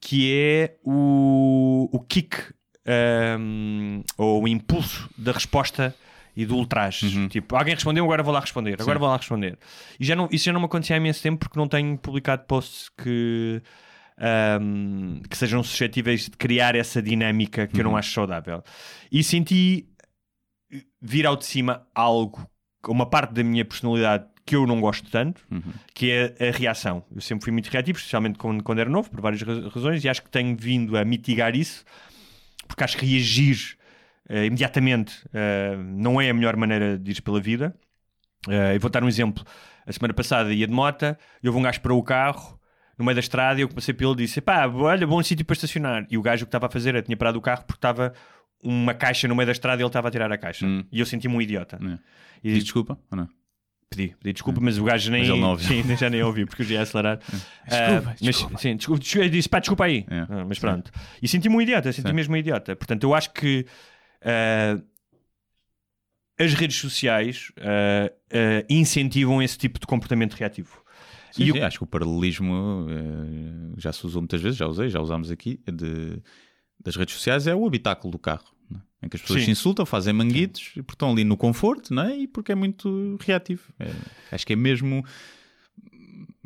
que 0.00 0.32
é 0.32 0.76
o, 0.82 1.88
o 1.92 2.00
kick 2.00 2.34
um, 3.38 4.02
ou 4.16 4.44
o 4.44 4.48
impulso 4.48 5.08
da 5.16 5.32
resposta 5.32 5.94
e 6.36 6.46
do 6.46 6.56
ultraje. 6.56 7.28
Tipo, 7.28 7.56
alguém 7.56 7.74
respondeu, 7.74 8.04
agora 8.04 8.22
vou 8.22 8.32
lá 8.32 8.40
responder, 8.40 8.74
agora 8.80 8.86
Uhum. 8.90 8.94
Sim. 8.94 8.98
vou 9.00 9.08
lá 9.10 9.16
responder. 9.16 9.58
E 9.98 10.04
já 10.04 10.16
não, 10.16 10.28
isso 10.32 10.44
já 10.46 10.52
não 10.52 10.60
me 10.60 10.66
acontecia 10.66 10.96
há 10.96 10.98
imenso 10.98 11.22
tempo 11.22 11.40
porque 11.40 11.58
não 11.58 11.68
tenho 11.68 11.98
publicado 11.98 12.44
posts 12.46 12.88
que. 13.02 13.60
Um, 14.60 15.20
que 15.28 15.36
sejam 15.36 15.62
suscetíveis 15.62 16.24
de 16.24 16.30
criar 16.36 16.74
essa 16.74 17.00
dinâmica 17.02 17.66
que 17.66 17.80
eu 17.80 17.84
Uhum. 17.84 17.92
não 17.92 17.96
acho 17.96 18.12
saudável. 18.12 18.62
E 19.10 19.22
senti 19.24 19.86
vir 21.00 21.26
ao 21.26 21.36
de 21.36 21.44
cima 21.44 21.86
algo, 21.94 22.46
uma 22.86 23.06
parte 23.06 23.32
da 23.34 23.42
minha 23.42 23.64
personalidade 23.64 24.26
que 24.44 24.56
eu 24.56 24.66
não 24.66 24.80
gosto 24.80 25.08
tanto, 25.10 25.44
Uhum. 25.50 25.62
que 25.94 26.10
é 26.10 26.48
a 26.48 26.52
reação. 26.56 27.04
Eu 27.14 27.20
sempre 27.20 27.44
fui 27.44 27.52
muito 27.52 27.68
reativo, 27.68 27.98
especialmente 27.98 28.38
quando, 28.38 28.62
quando 28.64 28.78
era 28.80 28.90
novo, 28.90 29.10
por 29.10 29.20
várias 29.20 29.42
ra- 29.42 29.68
razões, 29.68 30.04
e 30.04 30.08
acho 30.08 30.22
que 30.22 30.30
tenho 30.30 30.56
vindo 30.56 30.96
a 30.96 31.04
mitigar 31.04 31.54
isso, 31.54 31.84
porque 32.66 32.82
acho 32.84 32.96
que 32.96 33.06
reagir 33.06 33.76
eh, 34.28 34.46
imediatamente 34.46 35.24
eh, 35.32 35.76
não 35.76 36.20
é 36.20 36.30
a 36.30 36.34
melhor 36.34 36.56
maneira 36.56 36.98
de 36.98 37.10
ir 37.12 37.20
pela 37.22 37.40
vida. 37.40 37.74
Eh, 38.48 38.76
eu 38.76 38.80
vou 38.80 38.90
dar 38.90 39.02
um 39.04 39.08
exemplo. 39.08 39.44
A 39.86 39.92
semana 39.92 40.14
passada 40.14 40.52
ia 40.52 40.66
de 40.66 40.72
mota, 40.72 41.18
e 41.42 41.48
houve 41.48 41.58
um 41.58 41.62
gajo 41.62 41.80
para 41.80 41.92
o 41.94 42.02
carro, 42.02 42.58
no 43.00 43.04
meio 43.06 43.16
da 43.16 43.20
estrada, 43.20 43.58
e 43.58 43.62
eu 43.62 43.68
passei 43.68 43.92
pelo 43.92 44.12
e 44.12 44.16
disse: 44.16 44.40
pá, 44.40 44.66
olha, 44.68 45.06
bom 45.06 45.22
sítio 45.22 45.44
para 45.44 45.54
estacionar. 45.54 46.06
E 46.10 46.16
o 46.16 46.22
gajo 46.22 46.44
o 46.44 46.46
que 46.46 46.48
estava 46.48 46.66
a 46.66 46.70
fazer 46.70 46.90
era 46.90 47.02
tinha 47.02 47.16
parado 47.16 47.38
o 47.38 47.42
carro 47.42 47.64
porque 47.64 47.78
estava 47.78 48.12
uma 48.62 48.94
caixa 48.94 49.26
no 49.26 49.34
meio 49.34 49.46
da 49.46 49.52
estrada 49.52 49.80
e 49.80 49.82
ele 49.82 49.88
estava 49.88 50.08
a 50.08 50.10
tirar 50.10 50.30
a 50.30 50.38
caixa. 50.38 50.66
Hum. 50.66 50.84
E 50.92 51.00
eu 51.00 51.06
senti-me 51.06 51.34
um 51.34 51.40
idiota. 51.42 51.78
É. 51.82 51.98
E 52.44 52.54
Diz 52.54 52.64
desculpa 52.64 52.98
ou 53.10 53.16
não? 53.16 53.28
pedi, 53.88 54.14
pedi 54.20 54.32
desculpa, 54.34 54.60
mas 54.62 54.78
o 54.78 54.84
gajo 54.84 55.10
nem, 55.10 55.22
Mas 55.22 55.30
ele 55.30 55.40
não 55.40 55.50
ouviu. 55.50 55.66
Sim, 55.82 55.96
já 55.96 56.08
nem 56.08 56.22
ouviu 56.22 56.46
porque 56.46 56.62
eu 56.62 56.66
já 56.66 56.74
ia 56.74 56.82
acelerar. 56.82 57.18
Desculpa, 57.18 57.48
Ah, 57.68 58.02
mas, 58.04 58.20
desculpa. 58.20 58.58
Sim, 58.58 58.76
desculpa, 58.76 59.00
desculpa, 59.02 59.26
eu 59.26 59.30
disse, 59.30 59.48
pá, 59.48 59.58
desculpa 59.58 59.84
aí. 59.84 60.06
É. 60.08 60.20
Ah, 60.28 60.44
mas 60.46 60.58
pronto. 60.60 60.92
E 61.20 61.26
senti-me 61.26 61.56
um 61.56 61.60
idiota, 61.60 61.92
senti 61.92 62.06
Sim. 62.08 62.14
mesmo 62.14 62.34
um 62.34 62.36
idiota. 62.36 62.76
Portanto, 62.76 63.02
eu 63.02 63.14
acho 63.14 63.32
que 63.32 63.66
ah, 64.22 64.78
as 66.38 66.54
redes 66.54 66.76
sociais 66.76 67.50
incentivam 68.68 69.42
esse 69.42 69.58
tipo 69.58 69.78
de 69.80 69.86
comportamento 69.86 70.34
reativo. 70.34 70.82
Sim, 71.32 71.42
E 71.44 71.52
sim, 71.52 71.58
eu- 71.58 71.64
acho 71.66 71.78
que 71.78 71.84
o 71.84 71.86
paralelismo 71.86 72.86
eh, 72.90 73.74
já 73.78 73.92
se 73.92 74.04
usou 74.06 74.20
muitas 74.22 74.40
vezes, 74.40 74.58
já 74.58 74.66
usei, 74.66 74.88
já 74.88 75.00
usámos 75.00 75.30
aqui, 75.30 75.60
de, 75.66 76.20
das 76.82 76.96
redes 76.96 77.14
sociais 77.14 77.46
é 77.46 77.54
o 77.54 77.66
habitáculo 77.66 78.10
do 78.12 78.18
carro. 78.18 78.44
né? 78.70 78.80
Em 79.02 79.08
que 79.08 79.16
as 79.16 79.22
pessoas 79.22 79.40
Sim. 79.40 79.46
se 79.46 79.50
insultam, 79.52 79.84
fazem 79.86 80.12
manguitos, 80.12 80.68
porque 80.74 80.92
estão 80.94 81.10
ali 81.12 81.24
no 81.24 81.36
conforto 81.36 81.92
não 81.94 82.02
é? 82.04 82.16
e 82.16 82.26
porque 82.28 82.52
é 82.52 82.54
muito 82.54 83.16
reativo. 83.20 83.62
É, 83.78 83.90
acho 84.32 84.46
que 84.46 84.52
é 84.52 84.56
mesmo. 84.56 85.04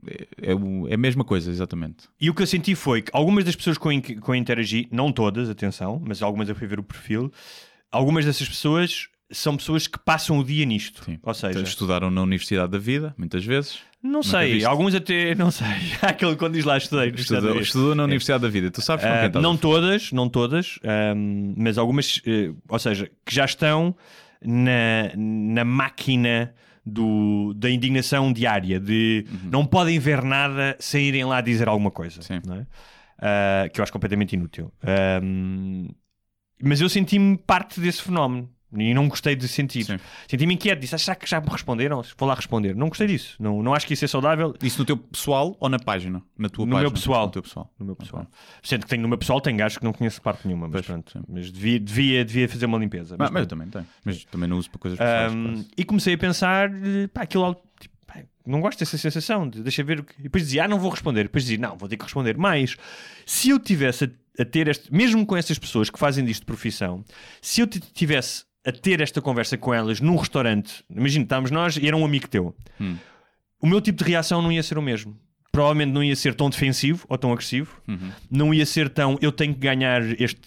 é, 0.07 0.51
é 0.51 0.55
o- 0.55 0.89
é 0.89 0.95
a 0.95 0.99
mesma 0.99 1.24
coisa, 1.24 1.51
exatamente. 1.51 2.09
E 2.20 2.28
o 2.30 2.35
que 2.35 2.43
eu 2.43 2.47
senti 2.47 2.74
foi 2.74 3.03
que 3.03 3.11
algumas 3.12 3.45
das 3.45 3.57
pessoas 3.57 3.78
com 3.78 3.89
quem 4.01 4.18
com 4.18 4.35
interagi, 4.35 4.87
não 4.91 5.11
todas, 5.12 5.49
atenção, 5.49 6.01
mas 6.05 6.22
algumas 6.22 6.49
eu 6.49 6.55
fui 6.55 6.66
ver 6.66 6.78
o 6.78 6.82
perfil, 6.82 7.32
algumas 7.91 8.24
dessas 8.24 8.49
pessoas 8.49 9.09
são 9.30 9.57
pessoas 9.57 9.87
que 9.87 9.99
passam 9.99 10.39
o 10.39 10.45
dia 10.45 10.64
nisto. 10.64 11.03
Sim. 11.05 11.18
Ou 11.22 11.35
seja, 11.35 11.61
Estudaram 11.62 12.11
na 12.11 12.22
Universidade 12.22 12.70
da 12.70 12.78
Vida, 12.78 13.14
muitas 13.16 13.45
vezes. 13.45 13.78
Não 14.05 14.22
sei, 14.22 14.52
viste? 14.55 14.66
alguns 14.66 14.94
até, 14.94 15.34
não 15.36 15.50
sei. 15.50 15.66
Aquele 16.02 16.36
quando 16.36 16.52
diz 16.55 16.64
lá 16.64 16.76
estudei. 16.76 17.09
Estudou, 17.09 17.59
estudou 17.59 17.94
na 17.94 18.05
Universidade 18.05 18.42
da 18.42 18.48
Vida. 18.48 18.70
Tu 18.70 18.82
sabes 18.82 19.05
com 19.05 19.11
Ah, 19.11 19.28
quem 19.30 19.42
não 19.42 19.57
todas, 19.57 20.12
não 20.12 20.28
todas, 20.28 20.78
ahm, 20.84 21.55
mas 21.57 21.78
algumas, 21.78 22.20
eh, 22.26 22.52
ou 22.68 22.78
seja, 22.78 23.11
que 23.24 23.34
já 23.34 23.44
estão 23.44 23.96
na, 24.44 25.11
na 25.16 25.64
máquina 25.64 26.55
do, 26.84 27.55
da 27.55 27.70
indignação 27.70 28.32
diária, 28.32 28.78
de 28.78 29.24
não 29.50 29.64
podem 29.64 29.98
ver 29.98 30.22
nada 30.22 30.76
sem 30.78 31.07
irem 31.07 31.24
lá 31.24 31.40
dizer 31.40 31.66
alguma 31.66 31.90
coisa, 31.90 32.20
é? 32.30 32.66
Ah, 33.18 33.68
que 33.72 33.80
eu 33.80 33.82
acho 33.82 33.92
completamente 33.92 34.34
inútil. 34.34 34.70
Ahm, 34.82 35.88
mas 36.62 36.80
eu 36.80 36.88
senti-me 36.88 37.36
parte 37.38 37.80
desse 37.80 38.02
fenómeno. 38.02 38.50
E 38.77 38.93
não 38.95 39.09
gostei 39.09 39.37
de 39.37 39.47
sentir. 39.49 39.85
Senti-me 40.29 40.55
inquieto. 40.55 40.81
Disse, 40.81 40.95
"Ah, 40.95 40.99
será 40.99 41.14
que 41.14 41.29
já 41.29 41.41
me 41.41 41.49
responderam? 41.49 42.03
Vou 42.18 42.29
lá 42.29 42.35
responder. 42.35 42.75
Não 42.75 42.89
gostei 42.89 43.07
disso. 43.07 43.37
Não, 43.39 43.62
não 43.62 43.72
acho 43.75 43.87
que 43.87 43.95
isso 43.95 44.05
é 44.05 44.09
saudável. 44.09 44.55
Isso 44.62 44.79
no 44.79 44.85
teu 44.85 44.97
pessoal 44.97 45.57
ou 45.61 45.68
na 45.68 45.79
página? 45.79 46.22
Na 46.37 46.49
tua 46.49 46.64
No 46.66 46.72
página? 46.72 46.83
meu 46.89 46.93
pessoal. 46.93 47.27
No 47.27 47.33
teu 47.33 47.43
pessoal. 47.43 47.70
no 47.79 47.87
meu 47.87 47.97
pessoal. 47.97 48.27
Sendo 48.62 48.83
que 48.83 48.89
tenho 48.89 49.03
no 49.03 49.09
meu 49.09 49.18
pessoal, 49.18 49.41
tenho 49.41 49.57
gajos 49.57 49.79
que 49.79 49.85
não 49.85 49.93
conheço 49.93 50.20
parte 50.20 50.47
nenhuma, 50.47 50.66
mas 50.66 50.72
Pois, 50.72 50.87
pronto. 50.87 51.12
sim. 51.12 51.20
Mas 51.29 51.51
devia, 51.53 51.79
devia, 51.81 52.25
devia 52.25 52.49
fazer 52.49 52.66
uma 52.66 52.79
limpeza. 52.79 53.16
Mas, 53.18 53.29
Mas 53.29 53.31
mas 53.33 53.43
eu 53.43 53.47
também 53.47 53.68
tenho. 53.68 53.87
Mas 54.05 54.25
também 54.25 54.49
não 54.49 54.59
uso 54.59 54.70
para 54.70 54.79
coisas 54.81 54.99
pessoais. 54.99 55.33
Quase. 55.33 55.68
e 55.77 55.85
comecei 55.85 56.14
a 56.14 56.18
pensar, 56.18 56.70
pá, 57.12 57.22
aquilo 57.22 57.55
tipo, 57.81 57.95
não 58.47 58.61
gosto 58.61 58.79
dessa 58.79 58.99
sensação 58.99 59.49
de 59.49 59.62
deixa 59.62 59.83
ver 59.83 60.01
o 60.01 60.05
que. 60.05 60.14
E 60.18 60.22
depois 60.25 60.45
dizia, 60.45 60.64
ah, 60.64 60.68
não 60.68 60.79
vou 60.79 60.91
responder. 60.91 61.22
Depois 61.25 61.45
dizia, 61.45 61.59
não, 61.59 61.77
vou 61.79 61.89
ter 61.89 61.97
que 61.97 62.03
responder. 62.05 62.37
Mas 62.37 62.77
se 63.25 63.49
eu 63.49 63.59
tivesse 63.59 64.05
a, 64.05 64.43
a 64.43 64.45
ter 64.45 64.68
este, 64.68 64.93
mesmo 64.93 65.25
com 65.25 65.35
essas 65.37 65.59
pessoas 65.59 65.89
que 65.89 65.99
fazem 65.99 66.25
disto 66.25 66.41
de 66.41 66.47
profissão, 66.47 67.03
se 67.41 67.61
eu 67.62 67.66
tivesse 67.66 68.45
a 68.67 68.73
ter 68.73 69.01
esta 69.01 69.21
conversa 69.21 69.57
com 69.59 69.73
elas 69.75 70.01
num 70.01 70.17
restaurante, 70.17 70.85
imagina, 70.91 71.25
estávamos 71.25 71.51
nós 71.51 71.77
e 71.77 71.87
era 71.87 71.97
um 71.97 72.05
amigo 72.05 72.29
teu, 72.29 72.55
Hum. 72.81 72.97
o 73.61 73.67
meu 73.67 73.81
tipo 73.81 74.03
de 74.03 74.11
reação 74.11 74.41
não 74.43 74.51
ia 74.53 74.62
ser 74.62 74.79
o 74.79 74.83
mesmo. 74.83 75.17
Provavelmente 75.53 75.93
não 75.93 76.03
ia 76.03 76.17
ser 76.17 76.35
tão 76.35 76.51
defensivo 76.51 77.07
ou 77.09 77.17
tão 77.17 77.31
agressivo, 77.33 77.81
Uhum. 77.87 78.11
não 78.29 78.53
ia 78.53 78.67
ser 78.67 78.89
tão 78.89 79.17
eu 79.23 79.31
tenho 79.31 79.55
que 79.55 79.61
ganhar 79.61 80.03
este, 80.21 80.41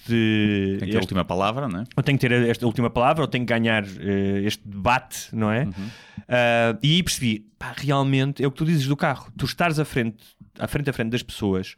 Tem 0.79 0.79
que 0.79 0.91
ter 0.91 0.97
a 0.97 0.99
última 0.99 1.23
palavra, 1.23 1.65
não 1.69 1.79
é? 1.79 1.83
eu 1.95 2.03
tenho 2.03 2.17
que 2.19 2.27
ter 2.27 2.49
esta 2.49 2.65
última 2.65 2.89
palavra, 2.89 3.23
eu 3.23 3.27
tenho 3.27 3.45
que 3.45 3.53
ganhar 3.53 3.85
eh, 3.85 4.41
este 4.43 4.67
debate, 4.67 5.29
não 5.33 5.49
é? 5.49 5.63
Uhum. 5.63 5.89
Ah, 6.27 6.77
e 6.83 6.95
aí 6.95 7.03
percebi, 7.03 7.45
pá, 7.57 7.73
realmente 7.77 8.43
é 8.43 8.47
o 8.47 8.51
que 8.51 8.57
tu 8.57 8.65
dizes 8.65 8.85
do 8.85 8.97
carro, 8.97 9.31
tu 9.37 9.45
estares 9.45 9.79
à 9.79 9.85
frente, 9.85 10.17
à 10.59 10.67
frente 10.67 10.89
a 10.89 10.93
frente 10.93 11.11
das 11.11 11.23
pessoas, 11.23 11.75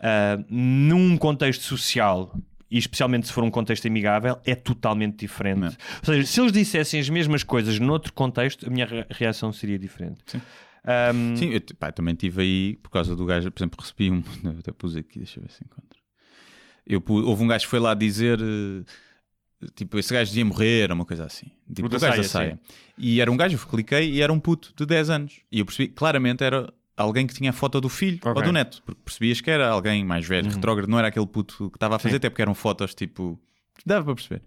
ah, 0.00 0.42
num 0.50 1.16
contexto 1.16 1.62
social. 1.62 2.36
E 2.74 2.78
especialmente 2.78 3.26
se 3.28 3.32
for 3.32 3.44
um 3.44 3.50
contexto 3.50 3.86
amigável, 3.86 4.38
é 4.44 4.54
totalmente 4.54 5.18
diferente. 5.18 5.60
Não. 5.60 5.68
Ou 5.68 6.04
seja, 6.04 6.26
se 6.26 6.40
eles 6.40 6.50
dissessem 6.52 6.98
as 6.98 7.08
mesmas 7.08 7.42
coisas 7.44 7.78
noutro 7.78 8.12
contexsto, 8.12 8.66
a 8.66 8.70
minha 8.70 8.84
re- 8.84 9.06
reação 9.10 9.52
seria 9.52 9.78
diferente. 9.78 10.18
Sim. 10.26 10.40
Ahm, 10.84 11.36
Sim, 11.36 11.50
eu 11.50 11.60
pá, 11.78 11.92
também 11.92 12.14
tive 12.14 12.42
aí, 12.42 12.76
por 12.82 12.90
causa 12.90 13.14
do 13.14 13.24
gajo, 13.24 13.50
por 13.50 13.60
exemplo, 13.60 13.78
recebi 13.80 14.10
um. 14.10 14.22
eu 14.44 14.58
Até 14.58 14.72
pus 14.72 14.96
aqui, 14.96 15.18
deixa 15.18 15.38
eu 15.38 15.44
ver 15.44 15.50
se 15.52 15.62
encontro. 15.64 15.98
Eu 16.86 17.02
houve 17.26 17.42
um 17.44 17.46
gajo 17.46 17.64
que 17.64 17.70
foi 17.70 17.78
lá 17.80 17.94
dizer. 17.94 18.38
eh, 18.40 18.82
Tipo, 19.74 19.98
esse 19.98 20.12
gajo 20.12 20.30
devia 20.30 20.44
morrer, 20.44 20.90
ou 20.90 20.96
uma 20.96 21.06
coisa 21.06 21.24
assim. 21.24 21.46
Tipo, 21.74 21.86
O 21.86 21.90
gajo 21.90 22.00
da 22.04 22.10
saia, 22.12 22.22
saia. 22.24 22.60
E 22.98 23.18
era 23.20 23.32
um 23.32 23.36
gajo, 23.36 23.56
eu 23.56 23.66
cliquei 23.66 24.10
e 24.12 24.20
era 24.20 24.30
um 24.30 24.38
puto 24.38 24.74
de 24.76 24.84
10 24.84 25.08
anos. 25.08 25.40
E 25.50 25.60
eu 25.60 25.64
percebi, 25.64 25.88
claramente 25.88 26.44
era 26.44 26.70
alguém 26.96 27.26
que 27.26 27.34
tinha 27.34 27.50
a 27.50 27.52
foto 27.52 27.80
do 27.80 27.88
filho 27.88 28.18
Ok. 28.24 28.32
ou 28.36 28.42
do 28.42 28.52
neto. 28.52 28.82
Porque 28.84 29.00
percebias 29.04 29.40
que 29.40 29.50
era 29.50 29.68
alguém 29.68 30.04
mais 30.04 30.26
velho, 30.26 30.50
retrógrado, 30.50 30.88
não 30.88 30.98
era 30.98 31.08
aquele 31.08 31.26
puto 31.26 31.70
que 31.70 31.76
estava 31.76 31.96
a 31.96 31.98
fazer, 31.98 32.12
Sim. 32.12 32.16
até 32.18 32.30
porque 32.30 32.42
eram 32.42 32.54
fotos 32.54 32.94
tipo. 32.94 33.38
Dava 33.84 34.04
para 34.04 34.14
perceber. 34.14 34.42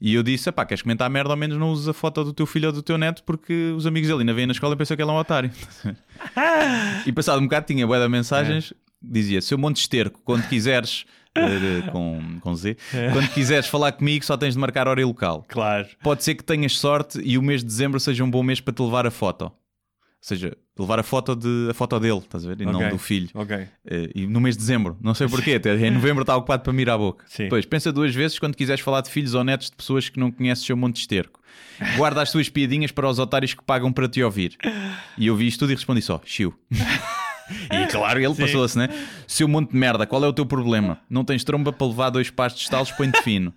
E 0.00 0.14
eu 0.14 0.22
disse: 0.22 0.50
pá, 0.50 0.64
queres 0.64 0.80
comentar 0.82 1.10
merda? 1.10 1.30
Ao 1.30 1.36
menos 1.36 1.58
não 1.58 1.70
uses 1.70 1.86
a 1.86 1.92
foto 1.92 2.24
do 2.24 2.32
teu 2.32 2.46
filho 2.46 2.68
ou 2.68 2.72
do 2.72 2.82
teu 2.82 2.96
neto, 2.96 3.22
porque 3.24 3.72
os 3.76 3.86
amigos 3.86 4.08
dele 4.08 4.20
ainda 4.20 4.32
vêm 4.32 4.46
na 4.46 4.52
escola 4.52 4.74
e 4.74 4.76
pensam 4.76 4.96
que 4.96 5.02
ele 5.02 5.10
é 5.10 5.14
um 5.14 5.18
otário. 5.18 5.50
e 7.06 7.12
passado 7.12 7.38
um 7.40 7.44
bocado 7.44 7.66
tinha 7.66 7.86
de 7.86 8.08
mensagens, 8.08 8.72
dizia: 9.02 9.40
seu 9.42 9.58
monte 9.58 9.76
esterco, 9.76 10.20
quando 10.24 10.46
quiseres. 10.48 11.04
eh, 11.34 11.88
com, 11.92 12.38
com 12.40 12.54
Z, 12.56 12.76
quando 13.12 13.28
quiseres 13.28 13.66
falar 13.68 13.92
comigo, 13.92 14.24
só 14.24 14.36
tens 14.36 14.54
de 14.54 14.58
marcar 14.60 14.88
hora 14.88 15.00
e 15.00 15.04
local. 15.04 15.44
Claro. 15.48 15.86
Pode 16.02 16.24
ser 16.24 16.34
que 16.34 16.42
tenhas 16.42 16.76
sorte 16.78 17.20
e 17.22 17.38
o 17.38 17.42
mês 17.42 17.60
de 17.60 17.66
dezembro 17.66 18.00
seja 18.00 18.24
um 18.24 18.30
bom 18.30 18.42
mês 18.42 18.60
para 18.60 18.74
te 18.74 18.82
levar 18.82 19.06
a 19.06 19.10
foto. 19.12 19.52
Ou 20.22 20.26
seja, 20.28 20.54
levar 20.78 20.98
a 21.00 21.02
foto, 21.02 21.34
de, 21.34 21.68
a 21.70 21.74
foto 21.74 21.98
dele, 21.98 22.18
estás 22.18 22.44
a 22.44 22.48
ver? 22.48 22.60
E 22.60 22.66
Ok. 22.66 22.72
não 22.80 22.90
do 22.90 22.98
filho. 22.98 23.30
Ok. 23.32 23.56
Eh, 23.86 24.10
E 24.14 24.26
no 24.26 24.38
mês 24.38 24.54
de 24.54 24.60
dezembro, 24.60 24.98
não 25.00 25.14
sei 25.14 25.26
porquê, 25.26 25.54
até 25.56 25.74
em 25.74 25.90
novembro 25.90 26.22
está 26.22 26.36
ocupado 26.36 26.62
para 26.62 26.72
mirar 26.74 26.94
a 26.96 26.98
boca. 26.98 27.24
Sim. 27.26 27.44
Depois, 27.44 27.64
pensa 27.64 27.90
duas 27.90 28.14
vezes 28.14 28.38
quando 28.38 28.54
quiseres 28.54 28.82
falar 28.82 29.00
de 29.00 29.08
filhos 29.10 29.32
ou 29.32 29.42
netos 29.42 29.70
de 29.70 29.76
pessoas 29.76 30.10
que 30.10 30.20
não 30.20 30.30
conheces 30.30 30.64
seu 30.66 30.76
monte 30.76 30.96
de 30.96 31.00
esterco. 31.00 31.40
Guarda 31.96 32.20
as 32.20 32.30
tuas 32.30 32.50
piadinhas 32.50 32.92
para 32.92 33.08
os 33.08 33.18
otários 33.18 33.54
que 33.54 33.64
pagam 33.64 33.90
para 33.90 34.06
te 34.06 34.22
ouvir. 34.22 34.58
E 35.16 35.26
eu 35.26 35.34
vi 35.34 35.46
isto 35.46 35.60
tudo 35.60 35.72
e 35.72 35.74
respondi 35.74 36.02
só, 36.02 36.20
chiu. 36.24 36.54
E 37.72 37.86
claro, 37.88 38.20
ele 38.20 38.34
passou-se, 38.34 38.78
né? 38.78 38.88
Seu 39.26 39.48
monte 39.48 39.72
de 39.72 39.76
merda, 39.76 40.06
qual 40.06 40.24
é 40.24 40.28
o 40.28 40.32
teu 40.32 40.46
problema? 40.46 41.00
Não 41.10 41.24
tens 41.24 41.42
tromba 41.42 41.72
para 41.72 41.86
levar 41.86 42.10
dois 42.10 42.30
pares 42.30 42.54
de 42.54 42.62
estalos, 42.62 42.92
põe-te 42.92 43.20
fino. 43.22 43.52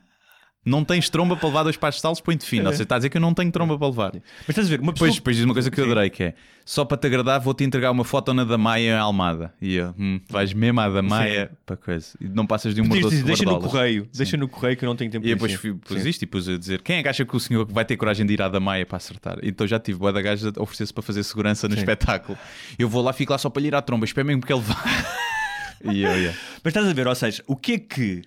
Não 0.65 0.83
tens 0.83 1.09
tromba 1.09 1.35
para 1.35 1.47
levar 1.47 1.63
dois 1.63 1.75
pares 1.75 1.95
de 1.95 1.99
estalos, 1.99 2.21
põe-te 2.21 2.45
fino. 2.45 2.65
Ou 2.65 2.71
seja, 2.71 2.83
está 2.83 2.95
a 2.95 2.99
dizer 2.99 3.09
que 3.09 3.17
eu 3.17 3.21
não 3.21 3.33
tenho 3.33 3.51
tromba 3.51 3.77
para 3.77 3.87
levar. 3.87 4.13
Mas 4.13 4.49
estás 4.49 4.67
a 4.67 4.69
ver, 4.69 4.79
uma 4.79 4.93
pessoa. 4.93 5.07
Depois, 5.07 5.15
depois 5.15 5.35
diz 5.35 5.45
uma 5.45 5.53
coisa 5.53 5.69
que 5.69 5.79
eu 5.79 5.85
adorei, 5.85 6.09
que 6.09 6.23
é 6.23 6.33
só 6.65 6.85
para 6.85 6.97
te 6.97 7.07
agradar 7.07 7.39
vou-te 7.41 7.63
entregar 7.63 7.91
uma 7.91 8.03
foto 8.03 8.33
na 8.33 8.43
Damaia 8.43 8.91
em 8.91 8.97
Almada. 8.97 9.53
E 9.61 9.75
eu, 9.75 9.93
hum, 9.97 10.19
vais 10.29 10.53
mesmo 10.53 10.79
à 10.79 10.89
Damaia 10.89 11.51
para 11.65 11.75
coisa. 11.75 12.07
E 12.19 12.27
não 12.27 12.45
passas 12.45 12.73
de 12.73 12.81
um 12.81 12.85
mordoço 12.85 13.09
dizer, 13.09 13.21
de 13.21 13.27
deixa 13.27 13.45
no 13.45 13.59
correio, 13.59 14.07
deixa 14.13 14.37
no 14.37 14.47
correio 14.47 14.77
que 14.77 14.85
eu 14.85 14.89
não 14.89 14.95
tenho 14.95 15.11
tempo 15.11 15.25
E 15.25 15.33
depois 15.33 15.53
fui, 15.53 15.73
pus 15.73 16.01
Sim. 16.01 16.09
isto 16.09 16.21
e 16.21 16.25
pus 16.25 16.47
a 16.47 16.57
dizer 16.57 16.81
quem 16.81 16.97
é 16.97 17.03
que 17.03 17.09
acha 17.09 17.25
que 17.25 17.35
o 17.35 17.39
senhor 17.39 17.65
vai 17.65 17.83
ter 17.83 17.97
coragem 17.97 18.25
de 18.25 18.33
ir 18.33 18.41
à 18.41 18.47
Damaia 18.47 18.85
para 18.85 18.97
acertar? 18.97 19.37
Então 19.43 19.67
já 19.67 19.79
tive 19.79 19.99
boa 19.99 20.13
da 20.13 20.21
gaja 20.21 20.51
oferecer-se 20.57 20.93
para 20.93 21.03
fazer 21.03 21.23
segurança 21.23 21.67
no 21.67 21.73
Sim. 21.73 21.81
espetáculo. 21.81 22.37
Eu 22.79 22.87
vou 22.87 23.01
lá, 23.01 23.11
fico 23.11 23.31
lá 23.31 23.37
só 23.37 23.49
para 23.49 23.61
lhe 23.61 23.67
ir 23.67 23.75
à 23.75 23.81
tromba, 23.81 24.05
espero 24.05 24.25
mesmo 24.25 24.41
que 24.41 24.53
ele 24.53 24.61
vá. 24.61 24.81
e 25.83 26.03
eu, 26.03 26.11
yeah. 26.11 26.37
Mas 26.63 26.71
estás 26.71 26.87
a 26.87 26.93
ver, 26.93 27.07
ou 27.07 27.15
seja, 27.15 27.43
o 27.45 27.55
que 27.55 27.73
é 27.73 27.79
que 27.79 28.21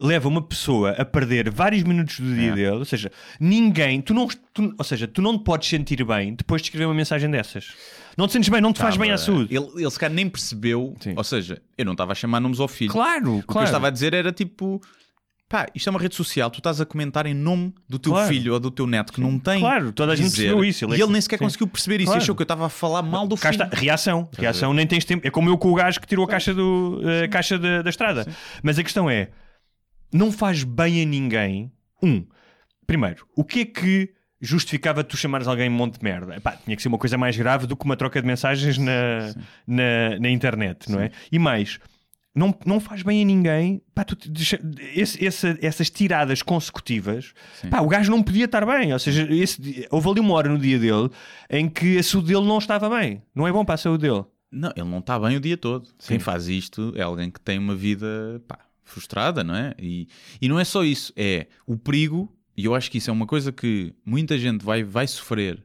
leva 0.00 0.28
uma 0.28 0.42
pessoa 0.42 0.90
a 0.92 1.04
perder 1.04 1.50
vários 1.50 1.82
minutos 1.84 2.18
do 2.20 2.34
dia 2.34 2.50
É. 2.50 2.54
dele? 2.54 2.76
Ou 2.76 2.84
seja, 2.84 3.10
ninguém, 3.38 4.00
tu 4.00 4.12
não, 4.12 4.26
tu- 4.52 4.74
ou 4.76 4.84
seja, 4.84 5.06
tu 5.06 5.22
não 5.22 5.38
te 5.38 5.44
podes 5.44 5.68
sentir 5.68 6.04
bem 6.04 6.34
depois 6.34 6.60
de 6.62 6.66
escrever 6.66 6.86
uma 6.86 6.94
mensagem 6.94 7.30
dessas. 7.30 7.72
Não 8.16 8.26
te 8.26 8.32
sentes 8.32 8.48
bem, 8.48 8.60
não 8.60 8.72
te 8.72 8.78
faz 8.80 8.96
bem 8.96 9.10
à 9.10 9.18
saúde. 9.18 9.54
Ele, 9.54 9.66
ele 9.76 9.90
se 9.90 9.98
calhar 9.98 10.14
nem 10.14 10.28
percebeu, 10.28 10.94
Sim. 11.00 11.14
ou 11.16 11.24
seja, 11.24 11.60
eu 11.76 11.84
não 11.84 11.92
estava 11.92 12.12
a 12.12 12.14
chamar 12.14 12.40
nomes 12.40 12.60
ao 12.60 12.68
filho. 12.68 12.90
Claro, 12.92 13.38
O 13.38 13.42
que 13.42 13.56
eu 13.56 13.62
estava 13.62 13.88
a 13.88 13.90
dizer 13.90 14.14
era 14.14 14.30
tipo. 14.32 14.80
Pá, 15.46 15.66
isto 15.74 15.88
é 15.88 15.90
uma 15.90 16.00
rede 16.00 16.14
social, 16.14 16.50
tu 16.50 16.58
estás 16.58 16.80
a 16.80 16.86
comentar 16.86 17.26
em 17.26 17.34
nome 17.34 17.72
do 17.88 17.98
teu 17.98 18.12
Claro. 18.12 18.28
filho 18.28 18.54
ou 18.54 18.58
do 18.58 18.70
teu 18.70 18.86
neto 18.86 19.12
que 19.12 19.20
não 19.20 19.38
tem. 19.38 19.60
Claro, 19.60 19.92
toda 19.92 20.12
a 20.12 20.16
gente 20.16 20.26
dizer. 20.30 20.44
percebeu 20.44 20.64
isso, 20.64 20.84
ele 20.84 20.92
é 20.92 20.96
e 20.96 20.98
ele 21.00 21.06
que- 21.06 21.12
nem 21.12 21.20
sequer 21.20 21.38
sim. 21.38 21.44
conseguiu 21.44 21.66
perceber 21.68 21.96
isso. 21.96 22.06
Claro. 22.06 22.22
Achou 22.22 22.34
que 22.34 22.40
eu 22.42 22.44
estava 22.44 22.66
a 22.66 22.68
falar 22.68 23.02
mal 23.02 23.28
do 23.28 23.36
Cá 23.36 23.52
filho. 23.52 23.62
está, 23.64 23.76
reação. 23.76 24.28
Reação 24.36 24.72
nem 24.72 24.86
tens 24.86 25.04
tempo. 25.04 25.24
É 25.26 25.30
como 25.30 25.50
eu 25.50 25.58
com 25.58 25.70
o 25.70 25.74
gajo 25.74 26.00
que 26.00 26.06
tirou 26.06 26.24
a 26.24 26.28
caixa, 26.28 26.54
do, 26.54 27.00
a 27.24 27.28
caixa 27.28 27.58
da, 27.58 27.82
da 27.82 27.90
estrada. 27.90 28.26
Mas 28.62 28.78
a 28.78 28.82
questão 28.82 29.08
é: 29.08 29.28
não 30.14 30.30
faz 30.32 30.62
bem 30.64 31.02
a 31.02 31.04
ninguém. 31.04 31.70
Um, 32.02 32.24
primeiro, 32.86 33.26
o 33.36 33.44
que 33.44 33.60
é 33.60 33.64
que 33.64 34.14
justificava 34.40 35.02
tu 35.02 35.16
chamares 35.16 35.46
alguém 35.48 35.68
monte 35.70 35.98
de 35.98 36.04
merda? 36.04 36.36
Epá, 36.36 36.52
tinha 36.52 36.76
que 36.76 36.82
ser 36.82 36.88
uma 36.88 36.98
coisa 36.98 37.16
mais 37.18 37.36
grave 37.36 37.66
do 37.66 37.76
que 37.76 37.84
uma 37.84 37.96
troca 37.96 38.20
de 38.20 38.26
mensagens 38.26 38.78
na, 38.78 39.34
na, 39.66 40.18
na 40.20 40.30
internet, 40.30 40.90
não 40.90 41.00
é? 41.00 41.10
E 41.32 41.38
mais. 41.38 41.78
Não, 42.36 42.52
não 42.66 42.80
faz 42.80 43.02
bem 43.02 43.22
a 43.22 43.24
ninguém 43.24 43.80
pá, 43.94 44.02
tu, 44.04 44.16
deixa- 44.28 44.58
esse- 44.94 45.24
essa- 45.24 45.56
essas 45.62 45.88
tiradas 45.88 46.42
consecutivas. 46.42 47.32
Sim. 47.60 47.68
Pá, 47.70 47.80
o 47.80 47.86
gajo 47.88 48.10
não 48.10 48.22
podia 48.24 48.46
estar 48.46 48.66
bem. 48.66 48.92
Ou 48.92 48.98
seja, 48.98 49.26
esse 49.32 49.86
houve 49.90 50.08
ali 50.10 50.20
uma 50.20 50.34
hora 50.34 50.48
no 50.48 50.58
dia 50.58 50.78
dele 50.78 51.10
em 51.48 51.68
que 51.68 51.96
a 51.96 52.02
saúde 52.02 52.28
dele 52.34 52.44
não 52.46 52.58
estava 52.58 52.90
bem. 52.90 53.22
Não 53.34 53.46
é 53.46 53.52
bom 53.52 53.64
para 53.64 53.76
a 53.76 53.78
saúde 53.78 54.08
dele. 54.08 54.24
Não, 54.50 54.72
ele 54.76 54.88
não 54.88 54.98
está 54.98 55.16
bem 55.18 55.36
o 55.36 55.40
dia 55.40 55.56
todo. 55.56 55.88
Quem 56.06 56.18
faz 56.18 56.48
isto 56.48 56.92
é 56.96 57.02
alguém 57.02 57.30
que 57.30 57.40
tem 57.40 57.56
uma 57.58 57.74
vida 57.76 58.42
pá, 58.48 58.58
frustrada, 58.84 59.42
não 59.42 59.54
é? 59.54 59.74
E, 59.78 60.08
e 60.40 60.48
não 60.48 60.58
é 60.58 60.64
só 60.64 60.84
isso, 60.84 61.12
é 61.16 61.46
o 61.66 61.76
perigo, 61.76 62.32
e 62.56 62.64
eu 62.66 62.74
acho 62.74 62.90
que 62.90 62.98
isso 62.98 63.10
é 63.10 63.12
uma 63.12 63.26
coisa 63.26 63.50
que 63.50 63.94
muita 64.04 64.38
gente 64.38 64.64
vai, 64.64 64.84
vai 64.84 65.06
sofrer 65.06 65.64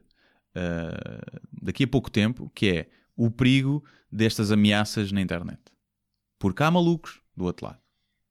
ah, 0.54 1.20
daqui 1.62 1.84
a 1.84 1.88
pouco 1.88 2.10
tempo, 2.10 2.50
que 2.54 2.68
é 2.68 2.88
o 3.16 3.30
perigo 3.30 3.84
destas 4.10 4.50
ameaças 4.50 5.12
na 5.12 5.20
internet. 5.20 5.60
Porque 6.38 6.62
há 6.62 6.70
malucos 6.70 7.20
do 7.36 7.44
outro 7.44 7.66
lado. 7.66 7.78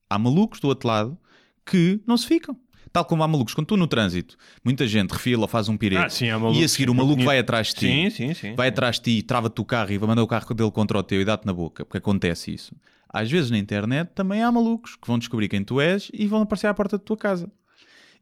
Há 0.10 0.18
malucos 0.18 0.60
do 0.60 0.68
outro 0.68 0.88
lado 0.88 1.18
que 1.66 2.02
não 2.06 2.18
se 2.18 2.28
ficam. 2.28 2.58
Tal 2.92 3.06
como 3.06 3.22
há 3.22 3.28
malucos, 3.28 3.54
quando 3.54 3.68
tu 3.68 3.78
no 3.78 3.86
trânsito, 3.86 4.36
muita 4.66 4.88
gente 4.88 5.12
refila 5.12 5.48
faz 5.48 5.70
um 5.70 5.78
pirete 5.78 6.06
Ah, 6.06 6.10
sim, 6.10 6.26
e 6.26 6.64
a 6.64 6.68
seguir 6.68 6.90
o 6.90 6.96
maluco 6.96 7.24
vai 7.24 7.38
atrás 7.38 7.68
de 7.68 7.76
ti 7.76 8.12
sim, 8.12 8.34
sim. 8.34 8.56
vai 8.56 8.70
atrás 8.70 8.96
de 8.96 9.04
ti, 9.04 9.22
trava-te 9.22 9.62
o 9.62 9.66
carro 9.66 9.92
e 9.92 9.98
vai 10.00 10.10
mandar 10.10 10.24
o 10.24 10.28
carro 10.28 10.56
dele 10.56 10.72
contra 10.72 10.98
o 10.98 11.04
teu 11.04 11.22
e 11.22 11.26
dá-te 11.26 11.46
na 11.46 11.54
boca, 11.54 11.86
porque 11.86 12.00
acontece 12.00 12.52
isso. 12.52 12.76
Às 13.12 13.30
vezes 13.30 13.50
na 13.50 13.58
internet 13.58 14.12
também 14.14 14.44
há 14.44 14.52
malucos 14.52 14.96
que 14.96 15.08
vão 15.08 15.18
descobrir 15.18 15.50
quem 15.50 15.64
tu 15.64 15.82
és 15.82 16.10
e 16.14 16.28
vão 16.28 16.42
aparecer 16.42 16.68
à 16.68 16.74
porta 16.74 16.98
da 16.98 17.04
tua 17.04 17.18
casa. 17.18 17.52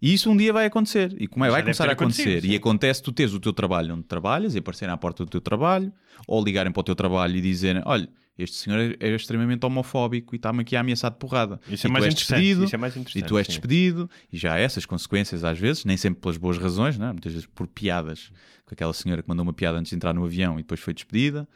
E 0.01 0.13
isso 0.13 0.29
um 0.29 0.37
dia 0.37 0.53
vai 0.53 0.65
acontecer. 0.65 1.15
E 1.19 1.27
como 1.27 1.43
é? 1.43 1.47
Já 1.47 1.53
Vai 1.53 1.61
começar 1.63 1.89
a 1.89 1.93
acontecer. 1.93 2.45
E 2.45 2.55
acontece 2.55 3.01
tu 3.01 3.11
teres 3.11 3.33
o 3.33 3.39
teu 3.39 3.51
trabalho 3.51 3.95
onde 3.95 4.03
trabalhas 4.03 4.53
e 4.55 4.59
aparecerem 4.59 4.93
à 4.93 4.97
porta 4.97 5.25
do 5.25 5.29
teu 5.29 5.41
trabalho, 5.41 5.91
ou 6.27 6.43
ligarem 6.43 6.71
para 6.71 6.81
o 6.81 6.83
teu 6.83 6.95
trabalho 6.95 7.35
e 7.35 7.41
dizerem: 7.41 7.81
olha, 7.83 8.07
este 8.37 8.55
senhor 8.57 8.79
é- 8.79 8.95
é 8.99 9.15
extremamente 9.15 9.65
homofóbico 9.65 10.35
e 10.35 10.37
está-me 10.37 10.61
aqui 10.61 10.75
a 10.75 10.81
ameaçar 10.81 11.09
de 11.09 11.17
porrada. 11.17 11.59
Isso 11.67 11.87
e 11.87 11.89
é 11.89 11.91
mais 11.91 12.03
tu 12.03 12.07
és 12.07 12.13
interessante, 12.13 12.39
despedido, 12.39 12.65
isso 12.65 12.75
é 12.75 12.77
mais 12.77 12.95
e 12.95 12.99
interessante, 12.99 13.27
tu 13.27 13.37
és 13.39 13.47
sim. 13.47 13.51
despedido, 13.53 14.09
e 14.31 14.37
já 14.37 14.53
há 14.53 14.59
essas 14.59 14.85
consequências 14.85 15.43
às 15.43 15.57
vezes, 15.57 15.83
nem 15.83 15.97
sempre 15.97 16.21
pelas 16.21 16.37
boas 16.37 16.59
razões, 16.59 16.97
não 16.99 17.07
é? 17.07 17.11
muitas 17.11 17.33
vezes 17.33 17.47
por 17.47 17.65
piadas, 17.65 18.31
com 18.65 18.75
aquela 18.75 18.93
senhora 18.93 19.23
que 19.23 19.27
mandou 19.27 19.41
uma 19.41 19.53
piada 19.53 19.79
antes 19.79 19.89
de 19.89 19.95
entrar 19.95 20.13
no 20.13 20.23
avião 20.23 20.59
e 20.59 20.61
depois 20.61 20.79
foi 20.79 20.93
despedida, 20.93 21.49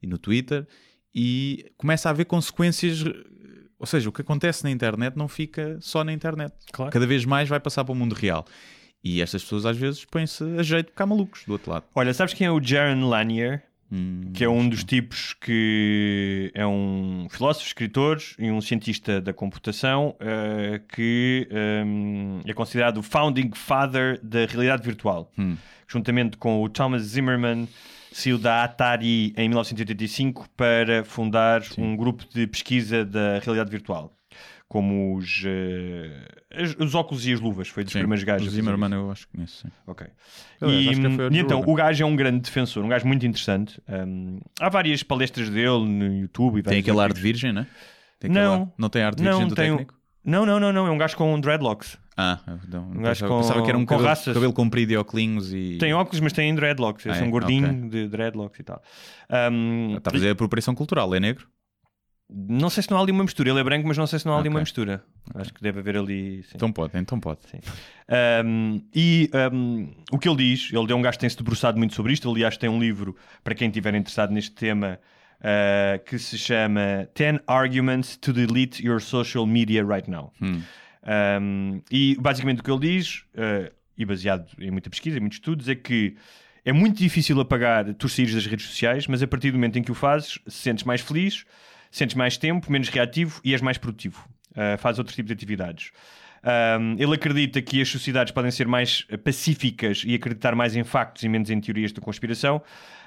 e 0.00 0.06
no 0.06 0.16
Twitter, 0.16 0.66
e 1.14 1.72
começa 1.76 2.08
a 2.08 2.10
haver 2.10 2.24
consequências. 2.26 3.04
Ou 3.78 3.86
seja, 3.86 4.08
o 4.08 4.12
que 4.12 4.20
acontece 4.20 4.62
na 4.62 4.70
internet 4.70 5.16
não 5.16 5.26
fica 5.28 5.78
só 5.80 6.04
na 6.04 6.12
internet. 6.12 6.52
Claro. 6.72 6.92
Cada 6.92 7.06
vez 7.06 7.24
mais 7.24 7.48
vai 7.48 7.58
passar 7.58 7.82
para 7.84 7.92
o 7.92 7.96
mundo 7.96 8.14
real. 8.14 8.44
E 9.02 9.22
estas 9.22 9.42
pessoas 9.42 9.64
às 9.64 9.76
vezes 9.76 10.04
põem-se 10.04 10.44
a 10.58 10.62
jeito 10.62 10.88
porque 10.88 11.02
há 11.02 11.06
malucos 11.06 11.44
do 11.46 11.52
outro 11.52 11.70
lado. 11.70 11.84
Olha, 11.94 12.12
sabes 12.12 12.34
quem 12.34 12.46
é 12.46 12.50
o 12.50 12.62
Jaron 12.62 13.08
Lanier? 13.08 13.62
Hum, 13.90 14.30
Que 14.34 14.44
é 14.44 14.48
um 14.48 14.68
dos 14.68 14.84
tipos 14.84 15.34
que 15.40 16.50
é 16.54 16.64
um 16.66 17.26
filósofo, 17.30 17.66
escritor 17.66 18.18
e 18.38 18.50
um 18.50 18.60
cientista 18.60 19.20
da 19.20 19.32
computação 19.32 20.14
eh, 20.20 20.80
que 20.94 21.48
hum, 21.84 22.40
é 22.44 22.52
considerado 22.52 22.98
o 22.98 23.02
founding 23.02 23.50
father 23.54 24.20
da 24.22 24.44
realidade 24.44 24.82
virtual. 24.84 25.32
Hum. 25.38 25.56
Juntamente 25.88 26.36
com 26.36 26.62
o 26.62 26.68
Thomas 26.68 27.02
Zimmerman, 27.02 27.66
saiu 28.12 28.38
da 28.38 28.64
Atari 28.64 29.32
em 29.36 29.48
1985 29.48 30.48
para 30.56 31.04
fundar 31.04 31.62
um 31.78 31.96
grupo 31.96 32.24
de 32.32 32.46
pesquisa 32.46 33.04
da 33.04 33.38
realidade 33.40 33.70
virtual. 33.70 34.16
Como 34.68 35.16
os, 35.16 35.42
as- 36.54 36.76
os 36.78 36.94
óculos 36.94 37.26
e 37.26 37.32
as 37.32 37.40
luvas, 37.40 37.68
foi 37.68 37.82
dos 37.82 37.92
sim, 37.92 37.98
primeiros 37.98 38.22
gajos. 38.22 38.46
o 38.46 38.50
Zimmerman 38.50 38.92
eu 38.92 39.10
acho 39.10 39.26
que 39.26 39.34
conheço. 39.36 39.62
Sim. 39.66 39.72
Ok. 39.86 40.06
E, 40.62 40.90
e 41.32 41.38
então, 41.38 41.60
o 41.66 41.74
gajo 41.74 42.02
é 42.02 42.06
um 42.06 42.14
grande 42.14 42.40
defensor, 42.40 42.84
um 42.84 42.88
gajo 42.88 43.04
muito 43.06 43.26
interessante. 43.26 43.80
Um, 43.88 44.38
há 44.60 44.68
várias 44.68 45.02
palestras 45.02 45.48
dele 45.50 45.84
no 45.86 46.14
YouTube. 46.20 46.60
e 46.60 46.62
Tem 46.62 46.78
aquele 46.78 47.00
ar 47.00 47.12
de 47.12 47.20
virgem, 47.20 47.52
né? 47.52 47.66
Tem 48.20 48.30
Não. 48.30 48.62
ar- 48.62 48.68
não 48.78 48.88
tem 48.88 49.02
ar 49.02 49.14
de 49.14 49.22
Não, 49.24 49.30
virgem 49.32 49.48
do 49.48 49.54
tem 49.56 49.70
técnico? 49.70 49.94
Não, 50.24 50.44
não, 50.44 50.60
não, 50.60 50.72
não. 50.72 50.86
É 50.86 50.90
um 50.90 50.98
gajo 50.98 51.16
com 51.16 51.38
dreadlocks. 51.40 51.96
Ah, 52.16 52.38
não, 52.68 52.90
Um 52.90 53.02
gajo 53.02 53.22
pensava, 53.24 53.36
pensava 53.40 53.58
com- 53.60 53.64
que 53.64 53.70
era 53.70 53.78
um 53.78 53.80
com 53.82 53.86
cabelo, 53.86 54.08
raças. 54.08 54.34
cabelo 54.34 54.52
comprido 54.52 54.92
e 54.92 54.96
óculos 54.96 55.52
e. 55.54 55.78
Tem 55.78 55.94
óculos, 55.94 56.20
mas 56.20 56.32
tem 56.34 56.54
dreadlocks. 56.54 57.06
É 57.06 57.10
Ah, 57.12 57.22
um 57.22 57.26
é? 57.26 57.30
gordinho 57.30 57.68
Ok. 57.68 57.88
de 57.88 58.08
dreadlocks 58.08 58.60
e 58.60 58.62
tal. 58.62 58.82
Um, 59.50 59.96
Está 59.96 60.10
a 60.10 60.12
fazer 60.12 60.30
apropriação 60.30 60.74
cultural, 60.74 61.14
é 61.14 61.20
negro? 61.20 61.46
não 62.32 62.70
sei 62.70 62.80
se 62.84 62.90
não 62.92 62.98
há 62.98 63.00
ali 63.00 63.10
uma 63.10 63.24
mistura. 63.24 63.50
Ele 63.50 63.58
é 63.58 63.64
branco, 63.64 63.88
mas 63.88 63.98
não 63.98 64.06
sei 64.06 64.18
se 64.20 64.26
não 64.26 64.34
há 64.34 64.36
ali 64.36 64.42
Ok. 64.48 64.50
uma 64.54 64.60
mistura. 64.60 65.02
Acho 65.34 65.52
que 65.52 65.60
deve 65.62 65.80
haver 65.80 65.96
ali. 65.96 66.42
sim. 66.44 66.52
Então 66.54 66.70
pode, 66.70 66.96
então 66.96 67.18
pode. 67.18 67.40
Um, 68.44 68.80
e 68.94 69.28
um, 69.52 69.88
o 70.12 70.18
que 70.18 70.28
ele 70.28 70.36
diz, 70.36 70.70
ele 70.72 70.92
é 70.92 70.94
um 70.94 71.02
gajo 71.02 71.16
que 71.16 71.20
tem-se 71.22 71.36
debruçado 71.36 71.76
muito 71.78 71.94
sobre 71.94 72.12
isto. 72.12 72.30
Aliás, 72.30 72.56
tem 72.56 72.68
um 72.70 72.78
livro 72.78 73.16
para 73.42 73.54
quem 73.54 73.66
estiver 73.68 73.94
interessado 73.96 74.30
neste 74.32 74.52
tema 74.52 74.98
uh, 75.40 76.02
que 76.04 76.18
se 76.18 76.38
chama 76.38 77.08
10 77.14 77.40
Arguments 77.46 78.16
to 78.16 78.32
Delete 78.32 78.84
Your 78.84 79.00
Social 79.00 79.46
Media 79.46 79.84
Right 79.84 80.10
Now. 80.10 80.32
Hum. 80.40 80.62
Um, 81.02 81.82
e 81.90 82.16
basicamente 82.20 82.60
o 82.60 82.62
que 82.62 82.70
ele 82.70 82.96
diz, 82.96 83.24
uh, 83.34 83.72
e 83.96 84.04
baseado 84.04 84.46
em 84.58 84.70
muita 84.70 84.90
pesquisa 84.90 85.16
e 85.16 85.20
muitos 85.20 85.36
estudos, 85.36 85.68
é 85.68 85.74
que 85.74 86.16
é 86.64 86.72
muito 86.72 86.98
difícil 86.98 87.40
apagar 87.40 87.94
tu 87.94 88.08
saíres 88.08 88.34
das 88.34 88.46
redes 88.46 88.66
sociais, 88.66 89.06
mas 89.06 89.22
a 89.22 89.26
partir 89.26 89.50
do 89.50 89.54
momento 89.54 89.78
em 89.78 89.82
que 89.82 89.90
o 89.90 89.94
fazes, 89.94 90.38
sentes 90.46 90.84
mais 90.84 91.00
feliz, 91.00 91.44
sentes 91.90 92.14
mais 92.14 92.36
tempo, 92.36 92.70
menos 92.70 92.88
reativo 92.88 93.40
e 93.42 93.54
és 93.54 93.62
mais 93.62 93.78
produtivo. 93.78 94.28
Uh, 94.50 94.76
faz 94.78 94.98
outro 94.98 95.14
tipo 95.14 95.26
de 95.26 95.32
atividades. 95.32 95.90
Um, 96.42 96.96
ele 96.98 97.14
acredita 97.14 97.60
que 97.60 97.82
as 97.82 97.88
sociedades 97.88 98.32
podem 98.32 98.50
ser 98.50 98.66
mais 98.66 99.06
pacíficas 99.22 100.02
e 100.06 100.14
acreditar 100.14 100.54
mais 100.54 100.74
em 100.74 100.82
factos 100.82 101.22
e 101.22 101.28
menos 101.28 101.50
em 101.50 101.60
teorias 101.60 101.92
da 101.92 102.00
conspiração 102.00 102.62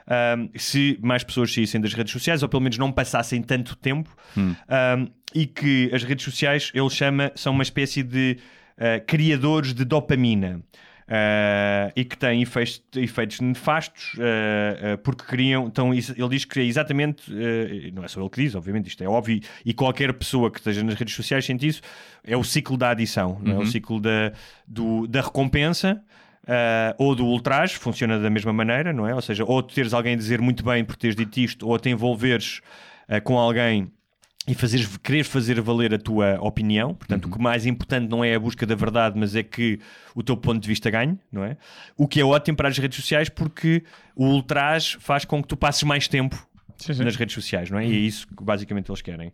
um, 0.07 0.49
se 0.55 0.99
mais 1.01 1.23
pessoas 1.23 1.53
saíssem 1.53 1.81
das 1.81 1.93
redes 1.93 2.11
sociais 2.11 2.43
ou 2.43 2.49
pelo 2.49 2.61
menos 2.61 2.77
não 2.77 2.91
passassem 2.91 3.41
tanto 3.41 3.75
tempo 3.75 4.15
um, 4.37 5.07
e 5.33 5.45
que 5.45 5.89
as 5.93 6.03
redes 6.03 6.25
sociais 6.25 6.71
ele 6.73 6.89
chama 6.89 7.31
são 7.35 7.53
uma 7.53 7.63
espécie 7.63 8.03
de 8.03 8.37
uh, 8.77 9.03
criadores 9.07 9.73
de 9.73 9.83
dopamina. 9.83 10.61
Uh, 11.03 11.91
e 11.95 12.05
que 12.05 12.17
têm 12.17 12.41
efeitos, 12.41 12.81
efeitos 12.95 13.39
nefastos 13.41 14.13
uh, 14.13 14.93
uh, 14.93 14.97
porque 14.99 15.23
criam. 15.25 15.67
Então, 15.67 15.93
ele 15.93 16.29
diz 16.29 16.45
que 16.45 16.59
é 16.59 16.63
exatamente. 16.63 17.29
não 17.93 18.03
é 18.03 18.07
só 18.07 18.21
ele 18.21 18.29
que 18.29 18.41
diz, 18.41 18.55
obviamente, 18.55 18.87
isto 18.87 19.03
é 19.03 19.07
óbvio, 19.07 19.41
e 19.65 19.73
qualquer 19.73 20.13
pessoa 20.13 20.49
que 20.49 20.59
esteja 20.59 20.83
nas 20.83 20.95
redes 20.95 21.13
sociais 21.13 21.45
sente 21.45 21.67
isso. 21.67 21.81
É 22.23 22.37
o 22.37 22.43
ciclo 22.43 22.77
da 22.77 22.91
adição, 22.91 23.37
não 23.41 23.57
é? 23.57 23.63
o 23.63 23.65
ciclo 23.65 23.99
da, 23.99 24.31
do- 24.67 25.05
da 25.07 25.21
recompensa. 25.21 26.01
ou 26.97 27.15
do 27.15 27.25
ultraje, 27.25 27.75
funciona 27.75 28.17
da 28.19 28.29
mesma 28.29 28.53
maneira, 28.53 28.93
não 28.93 29.07
é? 29.07 29.13
Ou 29.13 29.21
seja, 29.21 29.43
ou 29.45 29.61
teres 29.61 29.93
alguém 29.93 30.13
a 30.13 30.17
dizer 30.17 30.39
muito 30.41 30.63
bem 30.63 30.83
por 30.85 30.95
teres 30.95 31.15
dito 31.15 31.37
isto, 31.39 31.67
ou 31.67 31.77
te 31.77 31.89
envolveres 31.89 32.61
com 33.23 33.37
alguém 33.37 33.91
e 34.47 34.53
fazeres, 34.53 34.97
querer 34.97 35.23
fazer 35.23 35.59
valer 35.61 35.93
a 35.93 35.97
tua 35.97 36.37
opinião. 36.41 36.93
Portanto, 36.93 37.25
o 37.25 37.31
que 37.31 37.39
mais 37.39 37.65
importante 37.65 38.09
não 38.09 38.23
é 38.23 38.35
a 38.35 38.39
busca 38.39 38.65
da 38.65 38.75
verdade, 38.75 39.17
mas 39.17 39.35
é 39.35 39.43
que 39.43 39.79
o 40.13 40.21
teu 40.21 40.35
ponto 40.35 40.61
de 40.61 40.67
vista 40.67 40.89
ganhe, 40.89 41.17
não 41.31 41.43
é? 41.43 41.57
O 41.97 42.07
que 42.07 42.19
é 42.19 42.25
ótimo 42.25 42.57
para 42.57 42.67
as 42.67 42.77
redes 42.77 42.97
sociais 42.97 43.29
porque 43.29 43.83
o 44.15 44.25
ultraje 44.25 44.97
faz 44.99 45.23
com 45.23 45.41
que 45.41 45.47
tu 45.47 45.55
passes 45.55 45.83
mais 45.83 46.07
tempo 46.07 46.35
nas 46.97 47.15
redes 47.15 47.33
sociais, 47.33 47.69
não 47.69 47.79
é? 47.79 47.87
E 47.87 47.93
é 47.93 47.97
isso 47.99 48.27
que 48.27 48.43
basicamente 48.43 48.89
eles 48.89 49.01
querem. 49.01 49.33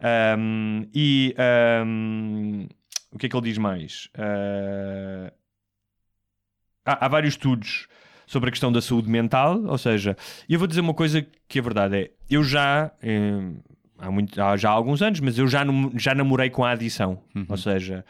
Ahm, 0.00 0.86
e 0.94 1.34
ahm, 1.38 2.66
o 3.10 3.18
que 3.18 3.26
é 3.26 3.28
que 3.28 3.36
ele 3.36 3.44
diz 3.44 3.58
mais? 3.58 4.08
Ah, 4.14 5.32
há, 6.84 7.06
há 7.06 7.08
vários 7.08 7.34
estudos 7.34 7.88
sobre 8.26 8.48
a 8.48 8.52
questão 8.52 8.70
da 8.70 8.80
saúde 8.80 9.08
mental, 9.08 9.60
ou 9.64 9.78
seja, 9.78 10.16
eu 10.48 10.58
vou 10.58 10.68
dizer 10.68 10.80
uma 10.80 10.94
coisa 10.94 11.26
que 11.48 11.58
a 11.58 11.62
verdade 11.62 11.96
é, 11.96 12.10
eu 12.30 12.44
já 12.44 12.92
eh, 13.02 13.40
há, 14.00 14.10
muito, 14.10 14.40
há 14.40 14.56
já 14.56 14.70
há 14.70 14.72
alguns 14.72 15.02
anos, 15.02 15.20
mas 15.20 15.38
eu 15.38 15.46
já, 15.46 15.64
já 15.96 16.14
namorei 16.14 16.50
com 16.50 16.64
a 16.64 16.70
adição, 16.72 17.18
ou 17.48 17.56
seja, 17.56 18.04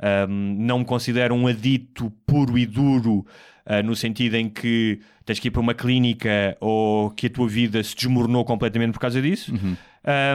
ahm, 0.00 0.56
não 0.58 0.80
me 0.80 0.84
considero 0.84 1.34
um 1.34 1.46
adito 1.46 2.12
puro 2.26 2.58
e 2.58 2.66
duro 2.66 3.26
ah, 3.68 3.82
no 3.82 3.96
sentido 3.96 4.36
em 4.36 4.48
que 4.48 5.00
tens 5.24 5.40
que 5.40 5.48
ir 5.48 5.50
para 5.50 5.60
uma 5.60 5.74
clínica 5.74 6.56
ou 6.60 7.10
que 7.10 7.26
a 7.26 7.30
tua 7.30 7.48
vida 7.48 7.82
se 7.82 7.96
desmoronou 7.96 8.44
completamente 8.44 8.92
por 8.92 9.00
causa 9.00 9.20
disso. 9.20 9.52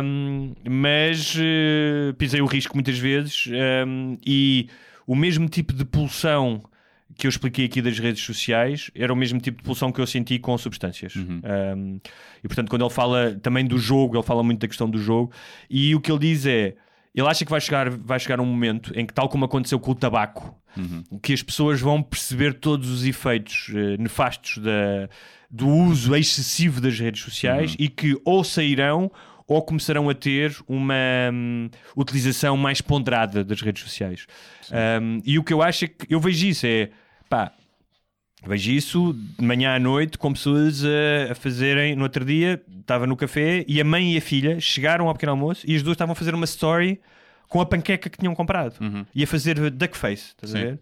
Um, 0.03 0.53
mas 0.69 1.33
eh, 1.39 2.13
pisei 2.17 2.41
o 2.41 2.45
risco 2.45 2.75
muitas 2.75 2.99
vezes 2.99 3.47
um, 3.87 4.17
e 4.25 4.67
o 5.07 5.15
mesmo 5.15 5.47
tipo 5.47 5.71
de 5.71 5.85
pulsão 5.85 6.61
que 7.17 7.27
eu 7.27 7.29
expliquei 7.29 7.65
aqui 7.65 7.81
das 7.81 7.97
redes 7.99 8.23
sociais 8.23 8.91
era 8.95 9.11
o 9.11 9.15
mesmo 9.15 9.39
tipo 9.39 9.57
de 9.57 9.63
pulsão 9.63 9.91
que 9.91 9.99
eu 9.99 10.07
senti 10.07 10.39
com 10.39 10.57
substâncias. 10.57 11.15
Um, 11.15 11.99
e 12.43 12.47
portanto, 12.47 12.69
quando 12.69 12.83
ele 12.83 12.93
fala 12.93 13.37
também 13.41 13.65
do 13.65 13.77
jogo, 13.77 14.15
ele 14.15 14.23
fala 14.23 14.43
muito 14.43 14.59
da 14.61 14.67
questão 14.67 14.89
do 14.89 14.97
jogo, 14.97 15.31
e 15.69 15.95
o 15.95 16.01
que 16.01 16.11
ele 16.11 16.19
diz 16.19 16.45
é. 16.45 16.75
Ele 17.13 17.27
acha 17.27 17.43
que 17.43 17.51
vai 17.51 17.59
chegar, 17.59 17.89
vai 17.89 18.17
chegar 18.17 18.39
um 18.39 18.45
momento 18.45 18.97
em 18.97 19.05
que, 19.05 19.13
tal 19.13 19.27
como 19.27 19.43
aconteceu 19.43 19.77
com 19.77 19.91
o 19.91 19.95
tabaco, 19.95 20.55
que 21.21 21.33
as 21.33 21.43
pessoas 21.43 21.81
vão 21.81 22.01
perceber 22.01 22.53
todos 22.53 22.89
os 22.89 23.03
efeitos 23.03 23.69
eh, 23.75 23.97
nefastos 23.97 24.59
da, 24.59 25.09
do 25.49 25.67
uso 25.67 26.15
excessivo 26.15 26.79
das 26.79 26.97
redes 26.97 27.21
sociais 27.21 27.75
e 27.77 27.89
que 27.89 28.17
ou 28.23 28.43
sairão 28.43 29.11
ou 29.51 29.61
começarão 29.61 30.09
a 30.09 30.15
ter 30.15 30.55
uma 30.67 30.95
hum, 31.33 31.69
utilização 31.95 32.55
mais 32.55 32.79
ponderada 32.79 33.43
das 33.43 33.61
redes 33.61 33.83
sociais. 33.83 34.25
Um, 34.71 35.21
e 35.25 35.37
o 35.37 35.43
que 35.43 35.53
eu 35.53 35.61
acho 35.61 35.85
é 35.85 35.87
que 35.87 36.13
eu 36.13 36.19
vejo 36.19 36.47
isso 36.47 36.65
é 36.65 36.89
pá, 37.29 37.51
vejo 38.45 38.71
isso 38.71 39.13
de 39.37 39.45
manhã 39.45 39.75
à 39.75 39.79
noite 39.79 40.17
com 40.17 40.31
pessoas 40.31 40.83
a, 40.85 41.31
a 41.31 41.35
fazerem 41.35 41.95
no 41.95 42.03
outro 42.03 42.23
dia, 42.23 42.61
estava 42.79 43.05
no 43.05 43.17
café 43.17 43.65
e 43.67 43.81
a 43.81 43.83
mãe 43.83 44.13
e 44.13 44.17
a 44.17 44.21
filha 44.21 44.59
chegaram 44.59 45.07
ao 45.07 45.13
pequeno 45.13 45.33
almoço 45.33 45.65
e 45.67 45.75
as 45.75 45.83
duas 45.83 45.95
estavam 45.95 46.13
a 46.13 46.15
fazer 46.15 46.33
uma 46.33 46.45
story 46.45 47.01
com 47.49 47.59
a 47.59 47.65
panqueca 47.65 48.09
que 48.09 48.17
tinham 48.17 48.33
comprado 48.33 48.75
e 49.13 49.23
a 49.23 49.27
fazer 49.27 49.69
duckface, 49.69 50.29
estás 50.29 50.55
a 50.55 50.57
Sim. 50.57 50.63
ver? 50.65 50.79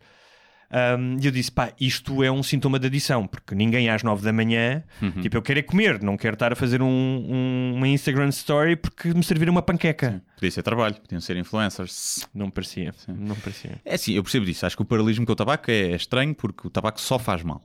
Um, 0.72 1.18
E 1.20 1.26
eu 1.26 1.32
disse, 1.32 1.52
pá, 1.52 1.74
isto 1.80 2.24
é 2.24 2.32
um 2.32 2.44
sintoma 2.44 2.78
de 2.78 2.86
adição, 2.88 3.26
porque 3.26 3.56
ninguém 3.56 3.90
às 3.90 4.04
9 4.04 4.24
da 4.24 4.32
manhã, 4.32 4.84
tipo, 5.22 5.36
eu 5.38 5.42
quero 5.42 5.60
é 5.60 5.64
comer, 5.64 6.02
não 6.04 6.16
quero 6.16 6.36
estar 6.36 6.54
a 6.54 6.56
fazer 6.56 6.82
um, 6.82 6.86
um- 6.88 7.74
uma 7.76 7.88
Instagram 7.88 8.30
story 8.30 8.76
porque 8.76 9.12
me 9.14 9.24
serviram 9.24 9.52
uma 9.52 9.62
panqueca. 9.64 10.22
Podia 10.36 10.52
ser 10.52 10.62
trabalho, 10.62 10.96
podiam 11.02 11.20
ser 11.20 11.38
influencers. 11.38 12.28
Não 12.34 12.50
parecia, 12.52 12.94
não 13.08 13.36
me 13.36 13.42
parecia. 13.42 13.82
É 13.84 13.96
assim, 13.96 14.14
eu 14.14 14.22
percebo 14.24 14.46
disso. 14.46 14.66
Acho 14.66 14.76
que 14.76 14.82
o 14.84 14.86
paralelismo 14.86 15.26
com 15.26 15.32
o 15.32 15.36
tabaco 15.36 15.72
é 15.72 15.96
estranho 15.96 16.36
porque 16.36 16.68
o 16.68 16.70
tabaco 16.70 17.02
só 17.02 17.18
faz 17.18 17.42
mal. 17.42 17.62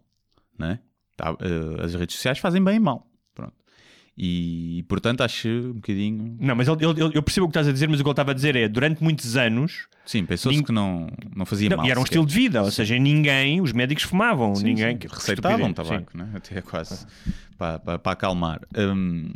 Não 0.59 0.69
é? 0.69 0.79
Eh, 1.21 1.85
As 1.85 1.95
redes 1.95 2.17
sociais 2.17 2.39
fazem 2.39 2.63
bem 2.65 2.77
e 2.77 2.81
mal. 2.81 3.07
E, 4.17 4.85
portanto 4.89 5.23
acho 5.23 5.49
um 5.49 5.73
bocadinho. 5.75 6.37
Não, 6.39 6.55
mas 6.55 6.69
ele- 6.69 6.85
ele- 6.85 7.11
eu 7.17 7.23
percebo 7.23 7.47
o 7.47 7.49
que 7.49 7.53
estás 7.53 7.67
a 7.67 7.73
dizer, 7.73 7.89
mas 7.89 7.99
o 7.99 8.03
que 8.05 8.09
ele 8.09 8.13
estava 8.13 8.31
a 8.31 8.35
dizer 8.35 8.55
é, 8.55 8.69
durante 8.69 9.03
muitos 9.03 9.37
anos, 9.37 9.89
Sim, 10.07 10.25
pensou-se 10.25 10.57
Nin- 10.59 10.65
que 10.65 10.71
não, 10.71 11.09
não 11.35 11.45
fazia 11.45 11.69
não, 11.69 11.79
mal. 11.79 11.87
e 11.87 11.91
era 11.91 11.99
um 11.99 12.05
sequer. 12.05 12.19
estilo 12.21 12.27
de 12.27 12.35
vida, 12.35 12.63
ou 12.63 12.71
seja, 12.71 12.97
ninguém, 12.97 13.61
os 13.61 13.73
médicos 13.73 14.05
fumavam, 14.05 14.55
Sim, 14.55 14.67
ninguém... 14.67 14.97
sim. 15.01 15.09
Receitavam 15.11 15.73
tabaco, 15.73 16.17
né? 16.17 16.31
até 16.35 16.63
quase 16.63 17.05
para, 17.59 17.81
para, 17.81 17.99
para 17.99 18.13
acalmar. 18.13 18.61
Hum, 18.77 19.33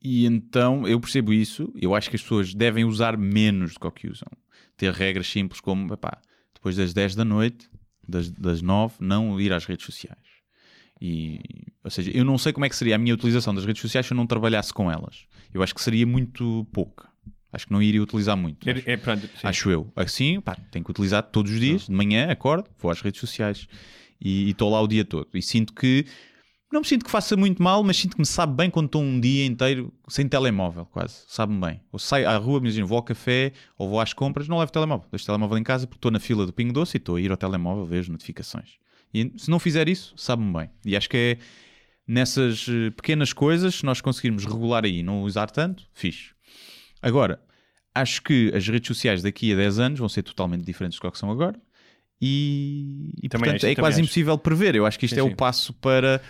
e 0.00 0.24
então 0.26 0.86
eu 0.86 1.00
percebo 1.00 1.32
isso. 1.32 1.72
Eu 1.74 1.94
acho 1.96 2.08
que 2.08 2.14
as 2.16 2.22
pessoas 2.22 2.54
devem 2.54 2.84
usar 2.84 3.16
menos 3.18 3.74
do 3.74 3.80
que 3.80 3.86
o 3.88 3.90
que 3.90 4.08
usam. 4.08 4.28
Ter 4.76 4.92
regras 4.92 5.26
simples 5.26 5.60
como, 5.60 5.92
epá, 5.92 6.18
depois 6.54 6.76
das 6.76 6.94
10 6.94 7.16
da 7.16 7.24
noite, 7.24 7.68
das, 8.06 8.30
das 8.30 8.62
9, 8.62 8.94
não 9.00 9.40
ir 9.40 9.52
às 9.52 9.64
redes 9.64 9.84
sociais. 9.84 10.27
E, 11.00 11.40
ou 11.84 11.90
seja, 11.90 12.10
eu 12.12 12.24
não 12.24 12.36
sei 12.36 12.52
como 12.52 12.66
é 12.66 12.68
que 12.68 12.76
seria 12.76 12.96
a 12.96 12.98
minha 12.98 13.14
utilização 13.14 13.54
das 13.54 13.64
redes 13.64 13.80
sociais 13.80 14.06
se 14.06 14.12
eu 14.12 14.16
não 14.16 14.26
trabalhasse 14.26 14.72
com 14.72 14.90
elas. 14.90 15.26
Eu 15.52 15.62
acho 15.62 15.74
que 15.74 15.80
seria 15.80 16.06
muito 16.06 16.66
pouca. 16.72 17.08
Acho 17.52 17.66
que 17.66 17.72
não 17.72 17.80
iria 17.80 18.02
utilizar 18.02 18.36
muito. 18.36 18.68
É, 18.68 18.72
acho, 18.72 18.90
é, 18.90 18.96
pronto, 18.96 19.30
acho 19.42 19.70
eu. 19.70 19.92
Assim, 19.96 20.40
pá, 20.40 20.56
tenho 20.70 20.84
que 20.84 20.90
utilizar 20.90 21.22
todos 21.22 21.52
os 21.52 21.60
dias. 21.60 21.86
De 21.86 21.92
manhã, 21.92 22.30
acordo, 22.30 22.68
vou 22.78 22.90
às 22.90 23.00
redes 23.00 23.20
sociais 23.20 23.66
e 24.20 24.50
estou 24.50 24.70
lá 24.70 24.80
o 24.80 24.86
dia 24.86 25.04
todo. 25.04 25.28
E 25.32 25.40
sinto 25.40 25.72
que 25.72 26.04
não 26.70 26.80
me 26.80 26.86
sinto 26.86 27.06
que 27.06 27.10
faça 27.10 27.34
muito 27.34 27.62
mal, 27.62 27.82
mas 27.82 27.96
sinto 27.96 28.16
que 28.16 28.20
me 28.20 28.26
sabe 28.26 28.54
bem 28.54 28.68
quando 28.68 28.86
estou 28.86 29.02
um 29.02 29.18
dia 29.18 29.46
inteiro 29.46 29.90
sem 30.06 30.28
telemóvel, 30.28 30.84
quase. 30.84 31.24
Sabe-me 31.26 31.58
bem. 31.58 31.80
Ou 31.90 31.98
saio 31.98 32.28
à 32.28 32.36
rua, 32.36 32.58
imagina, 32.58 32.86
vou 32.86 32.96
ao 32.96 33.02
café 33.02 33.52
ou 33.78 33.88
vou 33.88 34.00
às 34.00 34.12
compras, 34.12 34.46
não 34.46 34.58
levo 34.58 34.70
telemóvel. 34.70 35.06
Deixo 35.10 35.24
o 35.24 35.26
telemóvel 35.26 35.56
em 35.56 35.62
casa 35.62 35.86
porque 35.86 35.98
estou 35.98 36.10
na 36.10 36.20
fila 36.20 36.44
do 36.44 36.52
Pingo 36.52 36.74
Doce 36.74 36.96
e 36.96 36.98
estou 36.98 37.16
a 37.16 37.20
ir 37.20 37.30
ao 37.30 37.38
telemóvel 37.38 37.86
ver 37.86 38.00
as 38.00 38.08
notificações. 38.08 38.76
E 39.12 39.32
se 39.36 39.50
não 39.50 39.58
fizer 39.58 39.88
isso, 39.88 40.14
sabe-me 40.16 40.52
bem. 40.52 40.70
E 40.84 40.96
acho 40.96 41.08
que 41.08 41.16
é 41.16 41.38
nessas 42.06 42.66
eh, 42.68 42.90
pequenas 42.90 43.32
coisas, 43.32 43.76
se 43.76 43.84
nós 43.84 44.00
conseguirmos 44.00 44.44
regular 44.44 44.84
aí 44.84 44.98
e 44.98 45.02
não 45.02 45.22
usar 45.22 45.50
tanto, 45.50 45.86
fixe. 45.92 46.30
Agora, 47.02 47.40
acho 47.94 48.22
que 48.22 48.50
as 48.54 48.66
redes 48.66 48.88
sociais 48.88 49.22
daqui 49.22 49.52
a 49.52 49.56
10 49.56 49.78
anos 49.78 49.98
vão 49.98 50.08
ser 50.08 50.22
totalmente 50.22 50.64
diferentes 50.64 50.98
do 50.98 51.10
que 51.10 51.18
são 51.18 51.30
agora. 51.30 51.60
E, 52.20 53.12
e, 53.22 53.28
Também 53.28 53.50
portanto 53.50 53.64
acho, 53.64 53.66
é 53.66 53.74
quase 53.74 53.94
acho. 53.94 54.04
impossível 54.04 54.36
prever. 54.38 54.74
Eu 54.74 54.84
acho 54.86 54.98
que 54.98 55.06
isto 55.06 55.14
Sim, 55.14 55.20
é 55.20 55.24
sim. 55.24 55.30
o 55.30 55.36
passo 55.36 55.72
para 55.74 56.20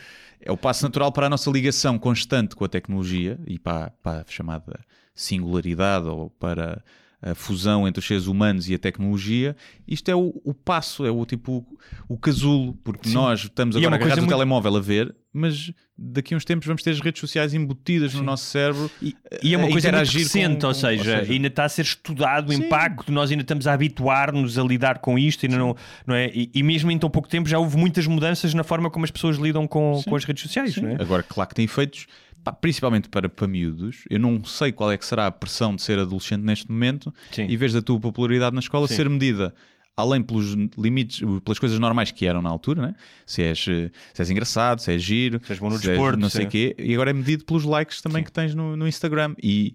é 0.40 0.52
o 0.52 0.56
passo 0.56 0.84
natural 0.84 1.10
para 1.10 1.26
a 1.26 1.30
nossa 1.30 1.50
ligação 1.50 1.98
constante 1.98 2.55
com 2.55 2.64
a 2.64 2.68
tecnologia 2.68 3.38
e 3.46 3.59
para, 3.59 3.90
para 4.02 4.20
a 4.20 4.24
chamada 4.28 4.78
singularidade 5.14 6.06
ou 6.06 6.30
para 6.30 6.82
a 7.20 7.35
fusão 7.35 7.86
entre 7.89 7.99
os 8.01 8.07
seres 8.07 8.27
humanos 8.27 8.69
e 8.69 8.74
a 8.74 8.78
tecnologia. 8.78 9.57
Isto 9.86 10.09
é 10.11 10.15
o, 10.15 10.40
o 10.45 10.55
passo, 10.55 11.05
é 11.05 11.11
o 11.11 11.24
tipo 11.27 11.66
o 12.09 12.16
casulo, 12.16 12.74
porque 12.85 13.09
Sim. 13.09 13.15
nós 13.15 13.40
estamos 13.40 13.74
é 13.74 13.78
agora 13.81 13.93
coisa 13.99 14.05
agarrados 14.15 14.24
muito- 14.24 14.31
telemóvel 14.36 14.77
a 14.77 14.81
ver, 14.81 15.15
mas 15.32 15.73
daqui 15.97 16.32
a 16.32 16.36
uns 16.36 16.45
tempos 16.45 16.66
vamos 16.66 16.81
ter 16.82 16.90
as 16.90 17.01
redes 17.01 17.20
sociais 17.20 17.55
embutidas 17.55 18.15
no 18.15 18.23
nosso 18.23 18.45
cérebro 18.45 18.89
E, 19.03 19.16
e 19.43 19.53
é 19.53 19.59
uma 19.59 19.69
coisa 19.69 19.90
muito 19.90 20.11
recente, 20.12 20.61
com- 20.61 20.66
ou, 20.69 20.73
com- 20.73 20.74
seja, 20.74 21.19
ainda 21.28 21.49
está 21.49 21.65
a 21.65 21.69
ser 21.69 21.82
estudado 21.82 22.51
o 22.51 22.53
Sim. 22.55 22.66
impacto, 22.66 23.11
nós 23.11 23.31
ainda 23.32 23.43
estamos 23.43 23.66
a 23.66 23.73
habituar-nos 23.73 24.57
a 24.57 24.62
lidar 24.62 24.99
com 25.01 25.19
isto, 25.19 25.45
ainda 25.45 25.59
não, 25.59 25.74
não 26.07 26.15
é? 26.15 26.28
E, 26.32 26.51
e 26.55 26.62
mesmo 26.62 26.89
em 26.90 26.99
tão 26.99 27.11
pouco 27.11 27.28
tempo 27.28 27.49
já 27.49 27.59
houve 27.59 27.77
muitas 27.77 28.07
mudanças 28.07 28.55
na 28.55 28.62
forma 28.62 28.90
como 28.90 29.05
as 29.05 29.11
pessoas 29.11 29.36
lidam 29.39 29.66
com, 29.66 30.01
com 30.07 30.15
as 30.15 30.24
redes 30.24 30.43
sociais, 30.45 30.77
não 30.77 30.90
é? 30.90 30.97
Agora, 31.03 31.23
claro 31.24 31.49
que 31.49 31.57
tem 31.57 31.65
efeitos, 31.65 32.07
pá, 32.44 32.52
principalmente 32.52 33.09
para, 33.09 33.28
para 33.28 33.47
miúdos. 33.47 34.05
Eu 34.09 34.19
não 34.20 34.44
sei 34.44 34.73
qual 34.73 34.90
é 34.93 34.97
que 34.97 35.05
será 35.06 35.27
a 35.27 35.31
pressão 35.31 35.74
de 35.77 35.82
ser 35.82 35.98
adolescente 35.98 36.43
neste 36.43 36.70
momento 36.70 37.12
Sim. 37.31 37.47
e 37.48 37.56
vês 37.56 37.74
a 37.77 37.82
tua 37.82 37.98
popularidade 38.01 38.55
na 38.55 38.60
escola 38.60 38.86
Sim. 38.89 38.94
ser 38.97 39.09
medida. 39.10 39.55
Além 39.97 40.23
pelos 40.23 40.55
limites, 40.78 41.20
pelas 41.44 41.59
coisas 41.59 41.77
normais 41.81 42.12
que 42.12 42.24
eram 42.24 42.40
na 42.40 42.48
altura, 42.48 42.82
né? 42.82 42.94
se, 43.27 43.43
és, 43.43 43.59
se 43.59 43.90
és 44.16 44.31
engraçado, 44.31 44.81
se 44.81 44.93
és 44.93 45.02
giro, 45.02 45.40
Se 45.44 45.52
és 45.52 45.59
bom 45.59 45.69
no 45.70 45.73
se 45.77 45.82
és 45.89 45.89
desporto, 45.89 46.20
não 46.20 46.28
sei 46.31 46.47
o 46.47 46.48
quê, 46.48 46.77
e 46.78 46.94
agora 46.94 47.10
é 47.10 47.12
medido 47.12 47.44
pelos 47.44 47.65
likes 47.65 48.01
também 48.01 48.20
Sim. 48.20 48.24
que 48.27 48.32
tens 48.32 48.55
no, 48.55 48.77
no 48.77 48.86
Instagram. 48.86 49.35
E 49.43 49.74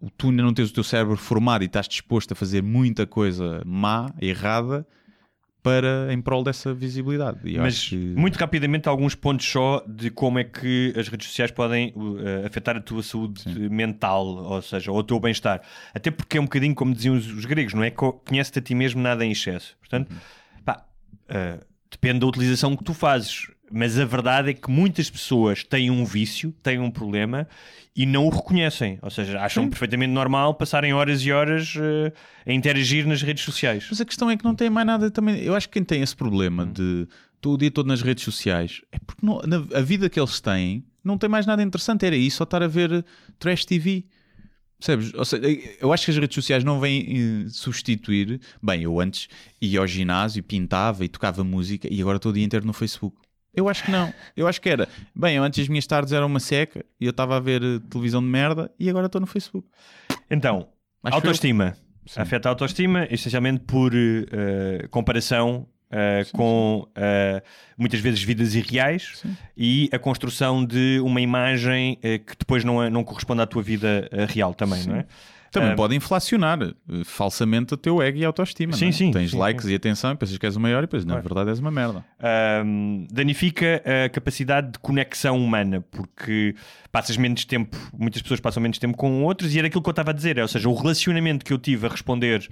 o- 0.00 0.08
tu 0.10 0.28
ainda 0.30 0.44
não 0.44 0.54
tens 0.54 0.70
o 0.70 0.72
teu 0.72 0.84
cérebro 0.84 1.16
formado 1.16 1.62
e 1.62 1.66
estás 1.66 1.88
disposto 1.88 2.30
a 2.32 2.34
fazer 2.36 2.62
muita 2.62 3.04
coisa 3.04 3.60
má, 3.66 4.14
errada, 4.20 4.86
para 5.62 6.12
em 6.12 6.20
prol 6.20 6.42
dessa 6.42 6.74
visibilidade. 6.74 7.38
E 7.44 7.56
Mas 7.56 7.88
que- 7.88 7.96
muito 7.96 8.36
rapidamente 8.36 8.88
alguns 8.88 9.14
pontos 9.14 9.46
só 9.46 9.84
de 9.86 10.10
como 10.10 10.38
é 10.38 10.44
que 10.44 10.92
as 10.96 11.06
redes 11.08 11.28
sociais 11.28 11.50
podem 11.52 11.92
uh, 11.94 12.44
afetar 12.46 12.76
a 12.76 12.80
tua 12.80 13.02
saúde 13.02 13.44
mental, 13.70 14.26
ou 14.26 14.60
seja, 14.60 14.90
ou 14.90 14.98
o 14.98 15.02
teu 15.04 15.20
bem-estar. 15.20 15.60
Até 15.94 16.10
porque 16.10 16.36
é 16.36 16.40
um 16.40 16.44
bocadinho 16.44 16.74
como 16.74 16.92
diziam 16.94 17.14
os, 17.14 17.26
os 17.30 17.44
gregos, 17.44 17.74
não 17.74 17.84
é? 17.84 17.90
Co- 17.90 18.12
Conhece-te 18.12 18.58
a 18.58 18.62
ti 18.62 18.74
mesmo 18.74 19.00
nada 19.00 19.24
em 19.24 19.30
excesso. 19.30 19.76
Portanto, 19.78 20.10
Uhum. 20.10 20.16
pá, 20.64 20.84
uh, 21.30 21.64
depende 21.90 22.18
da 22.20 22.26
utilização 22.26 22.76
que 22.76 22.82
tu 22.82 22.92
fazes. 22.92 23.46
Mas 23.72 23.98
a 23.98 24.04
verdade 24.04 24.50
é 24.50 24.54
que 24.54 24.70
muitas 24.70 25.08
pessoas 25.08 25.64
têm 25.64 25.90
um 25.90 26.04
vício, 26.04 26.52
têm 26.62 26.78
um 26.78 26.90
problema 26.90 27.48
e 27.96 28.04
não 28.04 28.26
o 28.26 28.28
reconhecem. 28.28 28.98
Ou 29.00 29.10
seja, 29.10 29.40
acham 29.40 29.68
perfeitamente 29.68 30.12
normal 30.12 30.54
passarem 30.54 30.92
horas 30.92 31.22
e 31.24 31.32
horas 31.32 31.74
uh, 31.76 32.12
a 32.46 32.52
interagir 32.52 33.06
nas 33.06 33.22
redes 33.22 33.44
sociais. 33.44 33.86
Mas 33.90 34.00
a 34.00 34.04
questão 34.04 34.30
é 34.30 34.36
que 34.36 34.44
não 34.44 34.54
tem 34.54 34.68
mais 34.68 34.86
nada 34.86 35.10
também. 35.10 35.42
Eu 35.42 35.54
acho 35.54 35.68
que 35.68 35.74
quem 35.74 35.84
tem 35.84 36.02
esse 36.02 36.14
problema 36.14 36.66
de 36.66 37.08
estou 37.36 37.54
o 37.54 37.58
dia 37.58 37.70
todo 37.70 37.86
nas 37.86 38.02
redes 38.02 38.22
sociais 38.24 38.82
é 38.92 38.98
porque 38.98 39.24
não- 39.24 39.40
na, 39.46 39.56
a 39.76 39.80
vida 39.80 40.08
que 40.10 40.20
eles 40.20 40.38
têm 40.40 40.84
não 41.02 41.16
tem 41.18 41.28
mais 41.28 41.46
nada 41.46 41.62
interessante. 41.62 42.04
Era 42.06 42.14
isso, 42.16 42.36
só 42.36 42.44
estar 42.44 42.62
a 42.62 42.68
ver 42.68 42.92
eh, 42.92 43.04
trash 43.38 43.64
TV. 43.64 44.04
Percebes? 44.78 45.14
Ou 45.14 45.24
seja, 45.24 45.42
eu 45.80 45.92
acho 45.92 46.04
que 46.04 46.10
as 46.10 46.16
redes 46.16 46.34
sociais 46.34 46.62
não 46.64 46.78
vêm 46.80 47.44
eh, 47.46 47.48
substituir. 47.48 48.40
Bem, 48.62 48.82
eu 48.82 49.00
antes 49.00 49.28
ia 49.60 49.80
ao 49.80 49.86
ginásio, 49.86 50.42
pintava 50.42 51.04
e 51.04 51.08
tocava 51.08 51.42
música 51.42 51.88
e 51.90 52.00
agora 52.00 52.16
estou 52.16 52.30
o 52.30 52.34
dia 52.34 52.44
inteiro 52.44 52.66
no 52.66 52.72
Facebook. 52.72 53.16
Eu 53.54 53.68
acho 53.68 53.84
que 53.84 53.90
não. 53.90 54.12
Eu 54.36 54.48
acho 54.48 54.60
que 54.60 54.68
era. 54.68 54.88
Bem, 55.14 55.36
eu 55.36 55.42
antes 55.44 55.60
as 55.60 55.68
minhas 55.68 55.86
tardes 55.86 56.12
eram 56.12 56.26
uma 56.26 56.40
seca 56.40 56.84
e 57.00 57.04
eu 57.04 57.10
estava 57.10 57.36
a 57.36 57.40
ver 57.40 57.62
eh, 57.62 57.78
televisão 57.90 58.20
de 58.22 58.28
merda 58.28 58.70
e 58.78 58.88
agora 58.88 59.06
estou 59.06 59.20
no 59.20 59.26
Facebook. 59.26 59.66
Então, 60.30 60.68
Acho 61.04 61.16
autoestima. 61.16 61.76
Sim. 62.06 62.20
Afeta 62.20 62.48
a 62.48 62.52
autoestima, 62.52 63.06
essencialmente 63.10 63.60
por 63.60 63.92
eh, 63.94 64.86
comparação 64.90 65.68
eh, 65.90 66.24
com 66.32 66.88
eh, 66.96 67.42
muitas 67.76 68.00
vezes 68.00 68.22
vidas 68.22 68.54
irreais 68.54 69.10
Sim. 69.16 69.36
e 69.56 69.88
a 69.92 69.98
construção 69.98 70.64
de 70.64 70.98
uma 71.04 71.20
imagem 71.20 71.98
eh, 72.02 72.18
que 72.18 72.34
depois 72.38 72.64
não, 72.64 72.82
é- 72.82 72.88
não 72.88 73.04
corresponde 73.04 73.42
à 73.42 73.46
tua 73.46 73.62
vida 73.62 74.08
real 74.28 74.54
também, 74.54 74.84
não 74.86 74.96
é? 74.96 75.06
Também 75.52 75.72
Ah, 75.72 75.74
pode 75.76 75.94
inflacionar 75.94 76.58
eh, 76.62 76.72
falsamente 77.04 77.74
o 77.74 77.76
teu 77.76 78.00
ego 78.02 78.16
e 78.18 78.24
a 78.24 78.26
autoestima. 78.26 78.72
Sim, 78.72 78.88
é? 78.88 78.92
sim, 78.92 79.10
Tens 79.12 79.30
sim, 79.32 79.36
likes 79.38 79.66
e 79.66 79.74
atenção 79.74 80.12
e 80.12 80.16
pensas 80.16 80.36
que 80.38 80.46
és 80.46 80.56
o 80.56 80.60
maior 80.60 80.78
e 80.78 80.86
depois, 80.86 81.04
na 81.04 81.12
Claro. 81.12 81.28
verdade, 81.28 81.50
és 81.50 81.58
uma 81.58 81.70
merda. 81.70 82.02
Ahm, 82.18 83.06
danifica 83.12 83.82
a 83.84 84.08
capacidade 84.08 84.72
de 84.72 84.78
conexão 84.78 85.36
humana, 85.38 85.84
porque 85.90 86.54
passas 86.90 87.16
menos 87.18 87.44
tempo, 87.44 87.76
muitas 87.96 88.22
pessoas 88.22 88.40
passam 88.40 88.62
menos 88.62 88.78
tempo 88.78 88.96
com 88.96 89.22
outros, 89.24 89.54
e 89.54 89.58
era 89.58 89.68
aquilo 89.68 89.82
que 89.82 89.88
eu 89.88 89.92
estava 89.92 90.10
a 90.10 90.14
dizer, 90.14 90.38
é, 90.38 90.42
ou 90.42 90.48
seja, 90.48 90.68
o 90.68 90.74
relacionamento 90.74 91.44
que 91.44 91.52
eu 91.52 91.58
tive 91.58 91.86
a 91.86 91.90
responder 91.90 92.48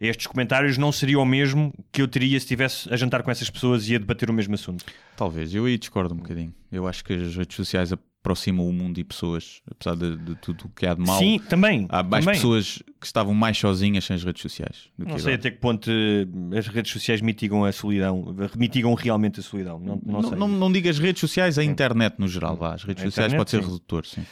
a 0.00 0.06
estes 0.06 0.26
comentários 0.28 0.76
não 0.78 0.92
seria 0.92 1.18
o 1.18 1.24
mesmo 1.24 1.72
que 1.90 2.02
eu 2.02 2.08
teria 2.08 2.38
se 2.38 2.44
estivesse 2.44 2.92
a 2.92 2.96
jantar 2.96 3.22
com 3.22 3.30
essas 3.30 3.48
pessoas 3.50 3.88
e 3.88 3.94
a 3.96 3.98
debater 3.98 4.30
o 4.30 4.32
mesmo 4.32 4.54
assunto. 4.54 4.84
Talvez, 5.16 5.54
eu 5.54 5.64
aí 5.64 5.76
discordo 5.78 6.14
um 6.14 6.18
bocadinho. 6.18 6.52
Eu 6.70 6.86
acho 6.86 7.04
que 7.04 7.12
as 7.14 7.34
redes 7.36 7.56
sociais 7.56 7.92
aproximam 8.24 8.66
o 8.66 8.72
mundo 8.72 8.98
e 8.98 9.04
pessoas, 9.04 9.60
apesar 9.70 9.94
de, 9.96 10.16
de 10.16 10.34
tudo 10.36 10.64
o 10.64 10.68
que 10.70 10.86
há 10.86 10.94
de 10.94 11.02
mal. 11.02 11.18
Sim, 11.18 11.38
também. 11.46 11.86
Há 11.90 12.02
mais 12.02 12.24
também. 12.24 12.38
pessoas 12.40 12.82
que 12.98 13.04
estavam 13.06 13.34
mais 13.34 13.58
sozinhas 13.58 14.02
sem 14.06 14.16
as 14.16 14.24
redes 14.24 14.40
sociais. 14.40 14.88
Não 14.96 15.18
sei 15.18 15.34
agora. 15.34 15.34
até 15.34 15.50
que 15.50 15.58
ponto 15.58 15.90
eh, 15.90 16.58
as 16.58 16.66
redes 16.66 16.90
sociais 16.90 17.20
mitigam 17.20 17.66
a 17.66 17.70
solidão, 17.72 18.34
mitigam 18.56 18.94
realmente 18.94 19.40
a 19.40 19.42
solidão. 19.42 19.78
Não, 19.78 20.00
não, 20.02 20.22
Não, 20.22 20.30
não, 20.30 20.48
não 20.48 20.72
diga 20.72 20.88
as 20.88 20.98
redes 20.98 21.20
sociais, 21.20 21.58
a 21.58 21.64
internet 21.64 22.14
no 22.18 22.26
geral. 22.26 22.56
Vá. 22.56 22.72
As 22.74 22.82
redes 22.82 23.04
A 23.04 23.06
sociais 23.08 23.32
internet, 23.34 23.38
pode 23.38 23.50
ser 23.50 23.58
sim. 23.62 23.66
redutor, 23.70 24.06
sim. 24.06 24.24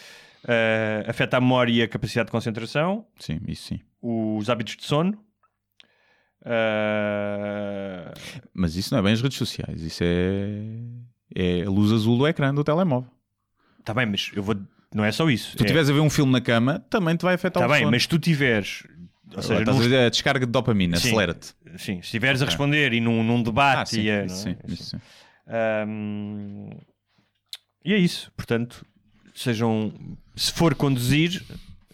Eh, 0.48 1.04
afeta 1.06 1.36
a 1.36 1.40
memória 1.40 1.70
e 1.72 1.82
a 1.82 1.88
capacidade 1.88 2.26
de 2.28 2.32
concentração, 2.32 3.04
Sim, 3.18 3.40
isso 3.46 3.68
sim. 3.68 3.80
os 4.00 4.48
hábitos 4.48 4.74
de 4.78 4.84
sono. 4.84 5.16
Eh, 6.44 8.12
Mas 8.54 8.74
isso 8.76 8.92
não 8.94 9.00
é 9.00 9.02
bem 9.02 9.12
as 9.12 9.20
redes 9.20 9.36
sociais, 9.38 9.82
isso 9.82 10.02
é, 10.02 10.62
é 11.34 11.62
a 11.66 11.70
luz 11.70 11.92
azul 11.92 12.16
do 12.18 12.26
ecrã 12.26 12.54
do 12.54 12.64
telemóvel. 12.64 13.10
Tá 13.84 13.92
bem, 13.94 14.06
mas 14.06 14.30
eu 14.34 14.42
vou. 14.42 14.56
Não 14.94 15.04
é 15.04 15.10
só 15.12 15.28
isso. 15.30 15.50
Se 15.52 15.56
tu 15.56 15.62
É- 15.62 15.66
estiveres 15.66 15.88
a 15.90 15.92
ver 15.92 16.00
um 16.00 16.10
filme 16.10 16.30
na 16.32 16.40
cama, 16.40 16.78
também 16.90 17.16
te 17.16 17.22
vai 17.22 17.34
afetar 17.34 17.62
Tá 17.62 17.66
o 17.66 17.70
bem, 17.70 17.80
sono. 17.80 17.90
mas 17.90 18.02
se 18.02 18.08
tu 18.08 18.18
tiveres. 18.18 18.84
Ou 19.34 19.40
seja, 19.42 19.60
estás 19.60 19.78
num- 19.88 20.06
a 20.06 20.08
descarga 20.10 20.44
de 20.44 20.52
dopamina, 20.52 20.96
acelera-te. 20.98 21.54
sim, 21.78 21.94
se 21.96 22.00
estiveres 22.00 22.42
a 22.42 22.44
responder 22.44 22.92
e 22.92 23.00
num, 23.00 23.22
num 23.24 23.42
debate. 23.42 23.78
Ah, 23.80 23.86
sim, 23.86 24.02
e, 24.02 24.10
a- 24.10 24.24
isso 24.26 24.34
não 24.34 24.42
sim, 24.42 24.50
é? 24.68 24.72
isso 24.72 24.84
sim. 24.90 25.00
E 27.84 27.92
é 27.92 27.98
isso. 27.98 28.30
Portanto, 28.36 28.84
sejam. 29.34 29.92
Se 30.36 30.52
for 30.52 30.74
conduzir, 30.74 31.42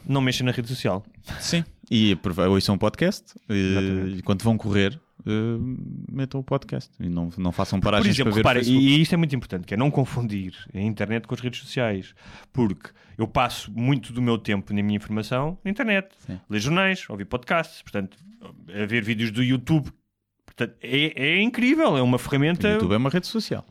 não 0.07 0.21
mexa 0.21 0.45
na 0.45 0.51
rede 0.53 0.69
social. 0.69 1.05
Sim. 1.41 1.65
E 1.91 2.17
ouçam 2.51 2.75
um 2.75 2.79
podcast 2.79 3.35
e, 3.49 4.17
e 4.19 4.23
quando 4.23 4.43
vão 4.43 4.59
correr, 4.59 4.99
eh, 5.27 6.11
metam 6.11 6.41
o 6.41 6.45
podcast 6.45 6.91
e 7.01 7.09
não, 7.09 7.31
não 7.37 7.53
façam 7.53 7.81
Por 7.81 7.87
paragens 7.87 8.15
exemplo, 8.15 8.33
para 8.33 8.61
ver 8.61 8.61
o 8.61 8.63
repara, 8.63 8.81
e, 8.81 9.01
isto 9.03 9.15
é 9.15 9.17
muito 9.17 9.35
importante, 9.35 9.67
que 9.67 9.75
é 9.75 9.77
não 9.77 9.91
confundir 9.91 10.55
a 10.73 10.81
internet 10.81 11.27
com 11.27 11.35
as 11.35 11.41
redes 11.41 11.61
sociais. 11.61 12.15
Porque 12.53 12.91
eu 13.17 13.27
passo 13.27 13.71
muito 13.73 14.13
do 14.13 14.23
meu 14.23 14.39
tempo 14.39 14.73
na 14.73 14.83
minha 14.83 14.97
informação 14.97 15.59
na 15.65 15.71
internet. 15.71 16.09
Sim. 16.27 16.41
Ler 16.49 16.61
jornais, 16.61 17.05
ouvir 17.09 17.25
podcasts, 17.25 17.83
portanto, 17.83 18.17
a 18.69 18.87
ver 18.87 19.03
vídeos 19.03 19.31
do 19.31 19.43
YouTube. 19.43 19.91
Portanto, 20.45 20.77
é, 20.83 21.13
é 21.15 21.41
incrível, 21.41 21.97
é 21.97 22.03
uma 22.03 22.17
O 22.17 22.19
ferramenta. 22.19 22.69
YouTube 22.69 22.95
é 22.95 22.97
uma 22.97 23.11
rede 23.11 23.27
social. 23.27 23.65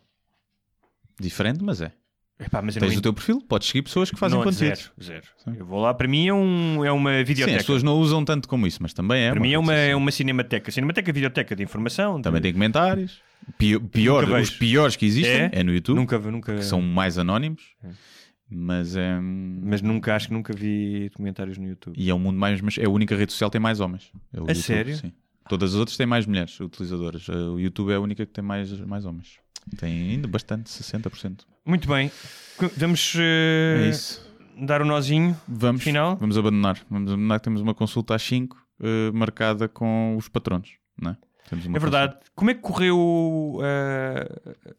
Diferente, 1.19 1.63
mas 1.63 1.81
é. 1.81 1.91
Epá, 2.39 2.61
mas 2.61 2.75
Tens 2.75 2.91
não 2.93 2.99
o 2.99 3.01
teu 3.01 3.13
perfil, 3.13 3.41
podes 3.41 3.67
seguir 3.67 3.81
pessoas 3.81 4.11
que 4.11 4.19
fazem 4.19 4.37
não, 4.37 4.43
conteúdo. 4.45 4.75
Zero, 4.75 4.91
zero. 5.03 5.25
Sim. 5.43 5.55
Eu 5.57 5.65
vou 5.65 5.81
lá, 5.81 5.91
para 5.91 6.07
mim 6.07 6.27
é, 6.27 6.33
um, 6.33 6.85
é 6.85 6.91
uma 6.91 7.17
Sim, 7.19 7.23
videoteca. 7.23 7.57
as 7.57 7.63
pessoas 7.63 7.81
não 7.81 7.93
usam 7.95 8.23
tanto 8.23 8.47
como 8.47 8.67
isso, 8.67 8.77
mas 8.79 8.93
também 8.93 9.23
é. 9.23 9.31
para 9.31 9.39
mim 9.39 9.51
é 9.53 9.57
uma, 9.57 9.73
é 9.73 9.77
social. 9.85 9.97
uma 9.99 10.11
cinemateca. 10.11 10.71
Cinemateca, 10.71 11.11
videoteca 11.11 11.55
de 11.55 11.63
informação. 11.63 12.21
Também 12.21 12.39
de... 12.39 12.43
tem 12.43 12.53
comentários. 12.53 13.19
Pior, 13.57 13.79
pior- 13.79 14.23
os 14.25 14.29
vejo. 14.49 14.59
piores 14.59 14.95
que 14.95 15.05
existem 15.07 15.33
É? 15.33 15.49
é, 15.51 15.63
no 15.63 15.73
YouTube, 15.73 15.95
Nunca, 15.97 16.19
nunca, 16.19 16.61
são 16.61 16.79
mais 16.81 17.17
anónimos, 17.17 17.63
mas 18.49 18.95
é. 18.95 19.19
mas 19.19 19.81
nunca, 19.81 20.15
acho 20.15 20.27
que 20.27 20.33
nunca 20.33 20.53
vi 20.53 21.09
comentários 21.15 21.57
no 21.57 21.67
YouTube. 21.67 21.95
E 21.97 22.09
é 22.09 22.13
o 22.13 22.19
mundo 22.19 22.37
mais. 22.37 22.61
Mas 22.61 22.77
é 22.77 22.85
a 22.85 22.89
única 22.89 23.15
rede 23.15 23.31
social 23.31 23.49
que 23.49 23.53
tem 23.53 23.61
mais 23.61 23.79
homens. 23.79 24.11
É 24.33 24.51
A 24.51 24.55
sério? 24.55 24.95
Sim. 24.95 25.11
Todas 25.49 25.71
as 25.73 25.79
outras 25.79 25.95
têm 25.97 26.05
mais 26.05 26.25
mulheres 26.25 26.59
utilizadoras. 26.59 27.27
Uh, 27.29 27.53
O 27.53 27.59
YouTube 27.59 27.91
é 27.91 27.95
a 27.95 27.99
única 27.99 28.25
que 28.25 28.31
tem 28.33 28.43
mais, 28.43 28.71
mais 28.81 29.05
homens. 29.05 29.39
Tem 29.75 30.11
ainda 30.11 30.27
bastante, 30.27 30.69
60%. 30.69 31.41
Muito 31.65 31.87
bem. 31.87 32.11
Vamos 32.77 33.13
eh, 33.17 33.91
É 33.91 34.65
dar 34.65 34.81
o 34.81 34.85
nozinho 34.85 35.39
Vamos, 35.47 35.83
final. 35.83 36.15
vamos 36.15 36.37
abandonar. 36.37 36.79
Vamos 36.89 37.11
abandonar 37.11 37.39
que 37.39 37.43
temos 37.43 37.61
uma 37.61 37.73
consulta 37.75 38.15
às 38.15 38.21
5 38.23 38.55
uh, 38.79 39.13
marcada 39.13 39.67
com 39.67 40.15
os 40.17 40.27
patronos. 40.29 40.71
Não 40.99 41.11
é? 41.11 41.17
É 41.51 41.79
verdade. 41.79 42.15
Como 42.35 42.51
é 42.51 42.53
que 42.53 42.61
correu 42.61 43.59
eh, 43.63 44.27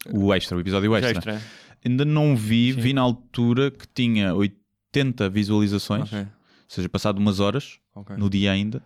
consulta. 0.03 0.17
O 0.25 0.33
extra, 0.33 0.57
o 0.57 0.59
episódio 0.59 0.95
extra. 0.95 1.11
extra? 1.35 1.41
Ainda 1.83 2.05
não 2.05 2.35
vi, 2.35 2.73
Sim. 2.73 2.79
vi 2.81 2.93
na 2.93 3.01
altura 3.01 3.71
que 3.71 3.87
tinha 3.87 4.35
80 4.35 5.29
visualizações, 5.29 6.03
Ok, 6.03 6.19
ou 6.19 6.27
seja, 6.67 6.89
passado 6.89 7.17
umas 7.17 7.39
horas, 7.39 7.79
ok. 7.95 8.15
no 8.17 8.29
dia 8.29 8.51
ainda, 8.51 8.83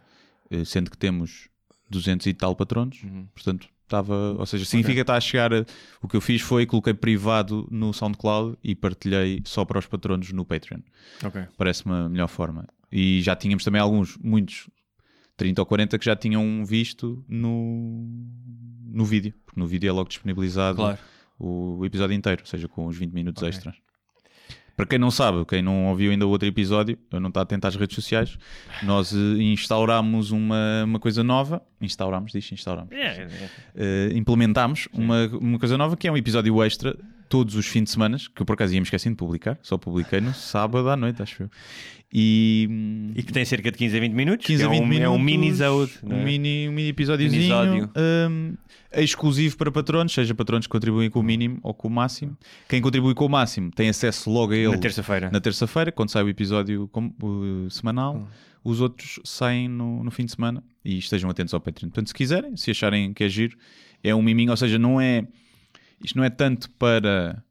eh, 0.50 0.64
sendo 0.64 0.90
que 0.92 0.98
temos 0.98 1.50
200 1.90 2.26
e 2.28 2.34
tal 2.34 2.56
patronos. 2.56 3.02
Uhum. 3.04 3.28
Portanto, 3.34 3.68
estava, 3.84 4.34
ou 4.38 4.46
seja, 4.46 4.66
significa 4.66 4.96
que 4.96 5.02
está 5.02 5.16
a 5.16 5.22
chegar. 5.22 5.52
o 6.02 6.08
que 6.08 6.16
eu 6.16 6.22
fiz 6.22 6.42
foi 6.42 6.66
coloquei 6.66 6.94
privado 6.94 7.68
no 7.72 7.94
SoundCloud 7.94 8.58
e 8.64 8.74
partilhei 8.76 9.42
só 9.46 9.64
para 9.66 9.80
os 9.80 9.86
patronos 9.86 10.32
no 10.32 10.46
Patreon. 10.46 10.80
Ok. 11.24 11.44
Parece-me 11.58 11.94
a 11.94 12.10
melhor 12.10 12.28
forma. 12.28 12.68
E 12.92 13.22
já 13.22 13.36
tínhamos 13.36 13.64
também 13.64 13.82
alguns, 13.82 14.18
muitos, 14.18 14.70
30 15.38 15.62
ou 15.62 15.66
40 15.66 15.98
que 16.00 16.06
já 16.06 16.16
tinham 16.16 16.64
visto 16.66 17.24
no, 17.28 18.08
no 18.86 19.04
vídeo, 19.06 19.34
porque 19.46 19.60
no 19.60 19.66
vídeo 19.68 19.90
é 19.90 19.92
logo 19.92 20.10
disponibilizado 20.10 20.76
Claro. 20.78 21.00
o 21.40 21.84
episódio 21.86 22.14
inteiro, 22.16 22.42
ou 22.42 22.48
seja, 22.48 22.68
com 22.68 22.86
os 22.86 22.96
20 22.98 23.12
minutos 23.12 23.42
Ok. 23.42 23.50
extras. 23.50 23.76
Para 24.76 24.88
quem 24.88 24.98
não 24.98 25.12
sabe, 25.12 25.46
quem 25.46 25.62
não 25.62 25.86
ouviu 25.88 26.12
ainda 26.12 26.26
o 26.26 26.30
outro 26.30 26.48
episódio, 26.48 26.98
eu 27.12 27.20
não 27.20 27.30
está 27.30 27.42
atento 27.42 27.68
às 27.68 27.76
redes 27.76 27.96
sociais, 27.96 28.38
nós 28.82 29.14
eh, 29.14 29.42
instaurámos 29.44 30.32
uma, 30.32 30.84
uma 30.84 31.00
coisa 31.00 31.24
nova. 31.24 31.62
Instaurámos, 31.80 32.32
diz 32.32 32.52
instaurámos. 32.52 32.92
É, 32.92 33.22
é. 33.22 33.50
Eh, 33.76 34.10
implementámos 34.16 34.88
uma, 34.92 35.28
uma 35.28 35.60
coisa 35.60 35.78
nova 35.78 35.96
que 35.96 36.08
é 36.08 36.12
um 36.12 36.18
episódio 36.18 36.64
extra 36.64 36.98
todos 37.34 37.56
os 37.56 37.66
fins 37.66 37.86
de 37.86 37.90
semana, 37.90 38.16
que 38.18 38.40
eu 38.42 38.46
por 38.46 38.54
acaso 38.54 38.74
ia 38.76 38.80
me 38.80 38.84
esquecendo 38.86 39.16
de 39.16 39.18
publicar, 39.18 39.58
só 39.64 39.76
publiquei 39.76 40.22
no 40.22 40.34
sábado 40.36 40.88
à 40.88 40.96
noite, 40.96 41.20
acho 41.20 41.44
eu. 41.44 41.50
E, 42.14 42.68
hum, 42.70 43.12
E 43.16 43.24
que 43.24 43.34
tem 43.34 43.44
cerca 43.44 43.72
de 43.72 43.78
15 43.80 43.98
a 43.98 44.00
20 44.00 44.14
minutos. 44.14 44.46
15 44.46 44.60
que 44.62 44.68
a 44.68 44.70
20 44.70 44.80
é 44.80 44.84
um, 44.84 44.88
minutos. 44.88 45.06
É 45.06 45.10
um 45.10 45.20
mini-zode. 45.20 45.92
não 46.04 46.18
Um 46.18 46.20
é? 46.20 46.24
mini, 46.26 46.70
um 46.70 46.72
mini 46.72 46.90
episódiozinho. 46.90 47.90
Hum, 48.30 48.54
exclusivo 48.96 49.58
para 49.58 49.72
patronos, 49.72 50.14
seja 50.14 50.36
patronos 50.36 50.68
que 50.68 50.72
contribuem 50.72 51.10
com 51.10 51.20
o 51.22 51.24
mínimo 51.24 51.58
ou 51.64 51.74
com 51.74 51.88
o 51.88 51.92
máximo. 51.92 52.38
Quem 52.70 52.80
contribui 52.82 53.16
com 53.16 53.26
o 53.26 53.30
máximo 53.30 53.72
tem 53.72 53.90
acesso 53.90 54.30
logo 54.30 54.54
a 54.54 54.56
ele 54.56 54.68
Na 54.70 54.78
terça-feira. 54.78 55.32
na 55.32 55.42
terça-feira, 55.42 55.92
quando 55.92 56.10
sai 56.12 56.22
o 56.24 56.30
episódio 56.30 56.88
com- 56.90 57.12
o 57.22 57.68
semanal. 57.72 58.28
Os 58.64 58.80
outros 58.80 59.20
saem 59.26 59.68
no, 59.68 60.04
no 60.04 60.12
fim 60.12 60.24
de 60.24 60.32
semana 60.32 60.64
e 60.86 60.98
estejam 61.00 61.30
atentos 61.30 61.54
ao 61.54 61.60
Patreon. 61.60 61.90
Portanto, 61.90 62.08
se 62.08 62.14
quiserem, 62.14 62.56
se 62.56 62.70
acharem 62.72 63.12
que 63.12 63.24
é 63.24 63.28
giro, 63.28 63.58
é 64.04 64.14
um 64.16 64.22
miminho, 64.22 64.52
ou 64.52 64.58
seja, 64.58 64.78
não 64.80 65.02
é. 65.02 65.26
Isto 66.04 66.18
não 66.18 66.24
é 66.24 66.30
tanto 66.30 66.70
para. 66.72 67.44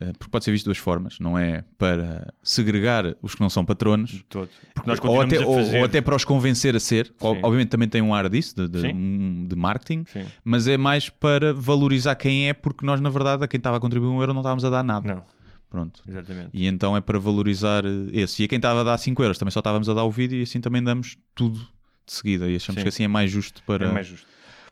eh, 0.00 0.12
Porque 0.18 0.30
pode 0.30 0.44
ser 0.44 0.50
visto 0.52 0.64
de 0.64 0.68
duas 0.68 0.78
formas, 0.78 1.18
não 1.18 1.36
é 1.38 1.62
para 1.76 2.32
segregar 2.42 3.14
os 3.20 3.34
que 3.34 3.40
não 3.40 3.50
são 3.50 3.64
patronos, 3.64 4.24
Todo. 4.28 4.48
Porque 4.74 4.88
nós 4.88 4.98
ou 5.02 5.20
até, 5.20 5.36
fazer. 5.44 5.78
ou 5.78 5.84
até 5.84 6.00
para 6.00 6.16
os 6.16 6.24
convencer 6.24 6.74
a 6.76 6.80
ser. 6.80 7.06
Sim. 7.06 7.12
Obviamente 7.42 7.68
também 7.68 7.88
tem 7.88 8.00
um 8.02 8.14
ar 8.14 8.28
disso, 8.28 8.54
de, 8.54 8.68
de, 8.68 8.86
um- 8.88 9.46
de 9.48 9.54
marketing, 9.56 10.04
Sim. 10.10 10.24
mas 10.44 10.66
é 10.66 10.76
mais 10.78 11.08
para 11.08 11.52
valorizar 11.52 12.14
quem 12.14 12.48
é, 12.48 12.52
porque 12.54 12.84
nós, 12.86 13.00
na 13.00 13.10
verdade, 13.10 13.44
a 13.44 13.48
quem 13.48 13.58
estava 13.58 13.76
a 13.76 13.80
contribuir 13.80 14.08
um 14.10 14.20
euro 14.20 14.32
não 14.32 14.40
estávamos 14.40 14.64
a 14.64 14.70
dar 14.70 14.82
nada. 14.82 15.14
Não, 15.14 15.22
Pronto. 15.68 16.02
exatamente. 16.08 16.48
E 16.52 16.66
então 16.66 16.96
é 16.96 17.00
para 17.00 17.18
valorizar 17.18 17.84
eh, 17.84 17.88
esse. 18.12 18.42
E 18.42 18.44
a 18.44 18.48
quem 18.48 18.56
estava 18.56 18.80
a 18.80 18.84
dar 18.84 18.98
5 18.98 19.22
euros 19.22 19.38
também 19.38 19.52
só 19.52 19.60
estávamos 19.60 19.88
a 19.88 19.94
dar 19.94 20.04
o 20.04 20.10
vídeo 20.10 20.38
e 20.38 20.42
assim 20.42 20.60
também 20.60 20.82
damos 20.82 21.16
tudo 21.34 21.58
de 21.58 22.12
seguida. 22.12 22.48
E 22.50 22.56
achamos 22.56 22.80
Sim. 22.80 22.82
que 22.84 22.88
assim 22.88 23.04
é 23.04 23.08
mais 23.08 23.30
justo 23.30 23.62
para. 23.64 23.86
É 23.86 23.92
mais 23.92 24.06
justo. 24.06 24.26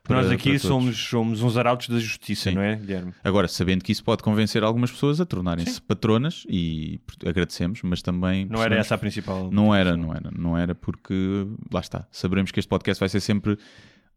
Para- 0.08 0.22
nós 0.22 0.30
aqui 0.32 0.58
somos, 0.58 0.96
somos 0.98 1.42
uns 1.42 1.56
arautos 1.56 1.88
da 1.88 1.98
justiça, 1.98 2.50
Sim. 2.50 2.56
não 2.56 2.62
é, 2.62 2.74
Guilherme? 2.76 3.12
Agora, 3.22 3.46
sabendo 3.46 3.84
que 3.84 3.92
isso 3.92 4.02
pode 4.02 4.22
convencer 4.22 4.64
algumas 4.64 4.90
pessoas 4.90 5.20
a 5.20 5.26
tornarem-se 5.26 5.80
patronas 5.80 6.44
e 6.48 7.00
agradecemos, 7.24 7.80
mas 7.82 8.02
também. 8.02 8.46
Não 8.46 8.62
era 8.62 8.76
essa 8.76 8.94
a 8.94 8.98
principal. 8.98 9.50
Não 9.52 9.74
era, 9.74 9.96
não 9.96 10.12
era, 10.12 10.30
não 10.36 10.58
era 10.58 10.74
porque 10.74 11.46
lá 11.72 11.80
está. 11.80 12.06
Saberemos 12.10 12.50
que 12.50 12.58
este 12.58 12.68
podcast 12.68 12.98
vai 12.98 13.08
ser 13.08 13.20
sempre. 13.20 13.56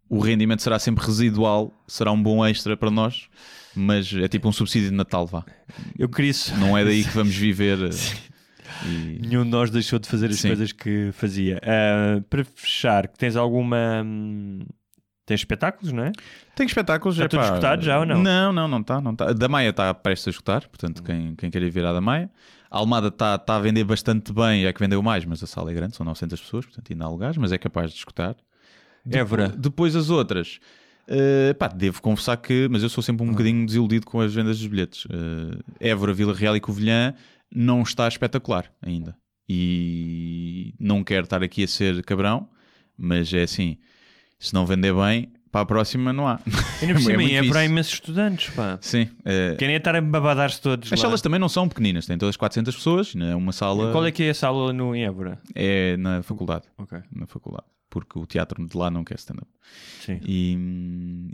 O 0.09 0.19
rendimento 0.19 0.61
será 0.61 0.77
sempre 0.79 1.05
residual, 1.05 1.71
será 1.87 2.11
um 2.11 2.21
bom 2.21 2.45
extra 2.45 2.75
para 2.75 2.91
nós, 2.91 3.29
mas 3.73 4.13
é 4.13 4.27
tipo 4.27 4.47
um 4.49 4.51
subsídio 4.51 4.89
de 4.89 4.95
Natal, 4.95 5.25
vá. 5.25 5.45
Eu 5.97 6.09
queria 6.09 6.31
isso. 6.31 6.53
Não 6.57 6.77
é 6.77 6.83
daí 6.83 7.03
que 7.05 7.11
vamos 7.15 7.33
viver. 7.33 7.77
eh, 7.81 7.89
e- 8.87 9.19
Nenhum 9.21 9.43
de 9.45 9.49
nós 9.49 9.69
deixou 9.69 9.99
de 9.99 10.09
fazer 10.09 10.29
as 10.29 10.35
Sim. 10.39 10.49
coisas 10.49 10.71
que 10.73 11.11
fazia. 11.13 11.61
Ah, 11.63 12.21
para 12.29 12.43
fechar, 12.43 13.07
que 13.07 13.17
tens 13.17 13.35
alguma. 13.37 14.05
Hum, 15.21 15.25
Tens 15.25 15.39
espetáculos, 15.41 15.91
não 15.93 16.03
é? 16.03 16.11
Tem 16.55 16.65
espetáculos 16.65 17.15
Está 17.17 17.27
tudo 17.29 17.39
epá, 17.39 17.47
esgotado 17.49 17.81
já 17.83 17.99
ou 17.99 18.05
não? 18.05 18.21
Não, 18.21 18.51
não, 18.51 18.67
não 18.67 18.79
está. 18.81 18.99
Não 18.99 19.15
tá. 19.15 19.31
Da 19.33 19.47
Maia 19.47 19.69
está 19.69 19.93
prestes 19.93 20.27
a 20.27 20.31
esgotar, 20.31 20.67
portanto, 20.67 21.03
quem, 21.03 21.35
quem 21.35 21.49
quer 21.51 21.61
ir 21.61 21.69
ver 21.69 21.85
a 21.85 21.93
da 21.93 22.01
Maia. 22.01 22.29
A 22.69 22.77
Almada 22.77 23.07
está 23.09 23.37
tá 23.37 23.55
a 23.57 23.59
vender 23.59 23.83
bastante 23.83 24.31
bem, 24.33 24.65
é 24.65 24.71
que 24.73 24.79
vendeu 24.79 25.01
mais, 25.03 25.25
mas 25.25 25.43
a 25.43 25.47
sala 25.47 25.71
é 25.71 25.73
grande, 25.73 25.95
são 25.95 26.05
900 26.05 26.39
pessoas, 26.39 26.65
portanto, 26.65 26.91
ainda 26.91 27.05
há 27.05 27.09
lugares, 27.09 27.37
mas 27.37 27.51
é 27.51 27.57
capaz 27.57 27.91
de 27.91 27.97
esgotar. 27.97 28.35
Évora. 29.09 29.49
Depois 29.49 29.95
as 29.95 30.09
outras. 30.09 30.59
eh, 31.07 31.53
pá, 31.55 31.67
devo 31.67 32.01
confessar 32.01 32.37
que, 32.37 32.67
mas 32.71 32.81
eu 32.83 32.89
sou 32.89 33.03
sempre 33.03 33.25
um 33.25 33.29
Ah. 33.29 33.31
bocadinho 33.31 33.65
desiludido 33.65 34.05
com 34.05 34.21
as 34.21 34.33
vendas 34.33 34.57
dos 34.59 34.67
bilhetes. 34.67 35.05
Eh, 35.79 35.89
Évora, 35.89 36.13
Vila 36.13 36.33
Real 36.33 36.55
e 36.55 36.59
Covilhã 36.61 37.13
não 37.53 37.81
está 37.81 38.07
espetacular 38.07 38.71
ainda. 38.81 39.15
E 39.49 40.73
não 40.79 41.03
quero 41.03 41.25
estar 41.25 41.43
aqui 41.43 41.63
a 41.63 41.67
ser 41.67 42.01
cabrão, 42.05 42.47
mas 42.97 43.33
é 43.33 43.43
assim: 43.43 43.77
se 44.41 44.53
não 44.53 44.65
vender 44.65 44.93
bem, 44.93 45.31
para 45.51 45.61
a 45.61 45.65
próxima 45.65 46.11
não 46.13 46.27
há. 46.27 46.39
Ainda 46.81 46.93
por 46.93 46.99
É 47.11 47.17
cima, 47.17 47.23
Évora 47.23 47.59
há 47.59 47.63
isso. 47.63 47.71
imensos 47.71 47.93
estudantes, 47.93 48.53
pá. 48.53 48.77
Sim. 48.81 49.07
eh, 49.25 49.55
Querem 49.59 49.75
estar 49.75 49.95
a 49.95 50.01
babadar-se 50.01 50.61
todos. 50.61 50.91
as 50.91 50.97
lá. 50.99 51.05
salas 51.05 51.21
também 51.21 51.39
não 51.39 51.47
são 51.49 51.67
pequeninas, 51.69 52.05
têm 52.05 52.17
todas 52.17 52.35
400 52.37 52.75
pessoas, 52.75 53.13
não 53.15 53.25
é 53.27 53.35
uma 53.35 53.51
sala. 53.51 53.91
Qual 53.91 54.05
é 54.05 54.11
que 54.11 54.23
é 54.23 54.29
a 54.29 54.33
sala 54.33 54.73
no, 54.73 54.95
em 54.95 55.03
Évora? 55.05 55.37
É 55.55 55.95
na 55.97 56.21
faculdade. 56.23 56.63
Ok. 56.77 56.97
Na 57.15 57.27
faculdade. 57.27 57.65
Porque 57.91 58.17
o 58.17 58.25
teatro 58.25 58.65
de 58.65 58.75
lá 58.77 58.89
não 58.89 59.03
quer 59.03 59.15
stand-up. 59.15 59.51
Sim. 59.99 60.19
E 60.25 60.53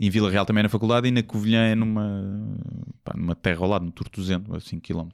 em 0.00 0.10
Vila 0.10 0.28
Real 0.28 0.44
também 0.44 0.60
é 0.60 0.64
na 0.64 0.68
faculdade 0.68 1.06
e 1.06 1.10
na 1.12 1.22
Covilhã 1.22 1.62
é 1.62 1.74
numa, 1.76 2.58
pá, 3.04 3.14
numa 3.16 3.34
terra 3.36 3.60
ao 3.60 3.68
lado, 3.68 3.84
no 3.84 3.92
Tortuzento, 3.92 4.54
a 4.54 4.60
5 4.60 4.82
km, 4.82 5.08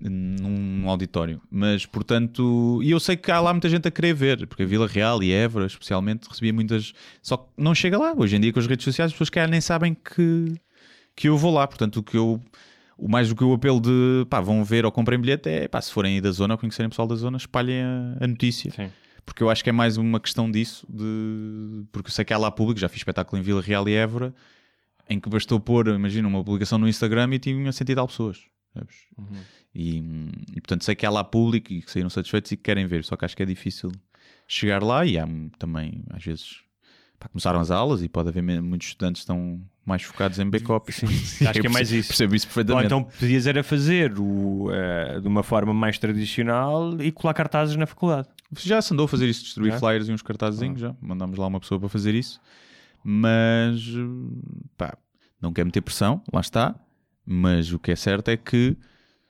num 0.00 0.88
auditório. 0.88 1.42
Mas, 1.50 1.84
portanto, 1.84 2.80
e 2.80 2.92
eu 2.92 3.00
sei 3.00 3.16
que 3.16 3.30
há 3.30 3.40
lá 3.40 3.52
muita 3.52 3.68
gente 3.68 3.88
a 3.88 3.90
querer 3.90 4.14
ver, 4.14 4.46
porque 4.46 4.62
a 4.62 4.66
Vila 4.66 4.86
Real 4.86 5.20
e 5.20 5.32
Évora, 5.32 5.66
especialmente, 5.66 6.28
recebia 6.28 6.52
muitas. 6.52 6.92
Só 7.20 7.36
que 7.36 7.48
não 7.56 7.74
chega 7.74 7.98
lá. 7.98 8.14
Hoje 8.16 8.36
em 8.36 8.40
dia, 8.40 8.52
com 8.52 8.60
as 8.60 8.66
redes 8.66 8.84
sociais, 8.84 9.08
as 9.08 9.12
pessoas 9.12 9.30
calhar 9.30 9.50
nem 9.50 9.60
sabem 9.60 9.94
que, 9.94 10.54
que 11.16 11.28
eu 11.28 11.36
vou 11.36 11.52
lá. 11.52 11.66
Portanto, 11.66 11.98
o 11.98 12.02
que 12.02 12.16
eu. 12.16 12.40
O 12.96 13.08
mais 13.08 13.28
do 13.28 13.34
que 13.34 13.42
o 13.42 13.52
apelo 13.52 13.80
de 13.80 14.24
pá, 14.30 14.40
vão 14.40 14.62
ver 14.62 14.84
ou 14.84 14.92
comprem 14.92 15.18
bilhete 15.18 15.48
é 15.48 15.66
pá, 15.66 15.80
se 15.80 15.90
forem 15.90 16.14
aí 16.14 16.20
da 16.20 16.30
zona 16.30 16.54
ou 16.54 16.58
conhecerem 16.58 16.88
pessoal 16.88 17.08
da 17.08 17.16
zona, 17.16 17.36
espalhem 17.36 17.82
a, 17.82 18.18
a 18.20 18.26
notícia 18.28 18.70
Sim. 18.70 18.90
Porque 19.24 19.42
eu 19.42 19.50
acho 19.50 19.62
que 19.62 19.70
é 19.70 19.72
mais 19.72 19.96
uma 19.96 20.20
questão 20.20 20.50
disso, 20.50 20.86
de... 20.88 21.84
porque 21.92 22.08
eu 22.08 22.12
sei 22.12 22.24
que 22.24 22.32
há 22.32 22.38
lá 22.38 22.50
público, 22.50 22.80
já 22.80 22.88
fiz 22.88 22.98
espetáculo 22.98 23.40
em 23.40 23.44
Vila 23.44 23.62
Real 23.62 23.88
e 23.88 23.94
Évora, 23.94 24.34
em 25.08 25.20
que 25.20 25.28
bastou 25.28 25.60
pôr, 25.60 25.88
imagina, 25.88 26.26
uma 26.26 26.42
publicação 26.42 26.78
no 26.78 26.88
Instagram 26.88 27.34
e 27.34 27.38
tinha 27.38 27.72
cento 27.72 27.90
e 27.90 27.94
tal 27.94 28.06
pessoas. 28.06 28.40
Uhum. 29.18 29.40
E, 29.74 29.98
e, 30.54 30.60
portanto 30.60 30.84
sei 30.84 30.94
que 30.94 31.04
há 31.04 31.10
lá 31.10 31.22
público 31.22 31.72
e 31.72 31.82
que 31.82 31.90
saíram 31.90 32.08
satisfeitos 32.08 32.50
e 32.52 32.56
que 32.56 32.62
querem 32.62 32.86
ver, 32.86 33.04
só 33.04 33.16
que 33.16 33.24
acho 33.24 33.36
que 33.36 33.42
é 33.42 33.46
difícil 33.46 33.92
chegar 34.46 34.82
lá 34.82 35.04
e 35.04 35.18
há 35.18 35.26
também, 35.58 36.04
às 36.10 36.24
vezes, 36.24 36.60
pá, 37.18 37.28
começaram 37.28 37.60
as 37.60 37.70
aulas 37.70 38.02
e 38.02 38.08
pode 38.08 38.28
haver 38.28 38.42
muitos 38.42 38.88
estudantes 38.88 39.20
que 39.20 39.24
estão 39.24 39.60
mais 39.84 40.02
focados 40.02 40.38
em 40.38 40.48
backup. 40.48 40.90
Acho 40.92 41.60
que 41.60 41.66
é 41.66 41.70
mais 41.70 41.90
isso. 41.90 42.08
Percebo 42.08 42.34
isso 42.34 42.46
Ou 42.46 42.54
perfeitamente. 42.54 42.86
então 42.86 43.04
podias 43.04 43.46
era 43.46 43.64
fazer 43.64 44.18
o, 44.18 44.70
eh, 44.72 45.20
de 45.20 45.26
uma 45.26 45.42
forma 45.42 45.74
mais 45.74 45.98
tradicional 45.98 47.00
e 47.00 47.10
colar 47.10 47.34
cartazes 47.34 47.74
na 47.76 47.86
faculdade. 47.86 48.28
Já 48.58 48.82
se 48.82 48.92
andou 48.92 49.04
a 49.04 49.08
fazer 49.08 49.28
isso, 49.28 49.42
distribuir 49.44 49.74
É? 49.74 49.78
flyers 49.78 50.08
e 50.08 50.12
uns 50.12 50.22
cartazinhos 50.22 50.80
já. 50.80 50.94
Mandámos 51.00 51.38
lá 51.38 51.46
uma 51.46 51.60
pessoa 51.60 51.78
para 51.80 51.88
fazer 51.88 52.14
isso. 52.14 52.40
Mas, 53.04 53.82
pá, 54.76 54.96
não 55.40 55.52
quer 55.52 55.64
meter 55.64 55.80
pressão, 55.80 56.22
lá 56.32 56.40
está. 56.40 56.74
Mas 57.24 57.72
o 57.72 57.78
que 57.78 57.92
é 57.92 57.96
certo 57.96 58.28
é 58.28 58.36
que 58.36 58.76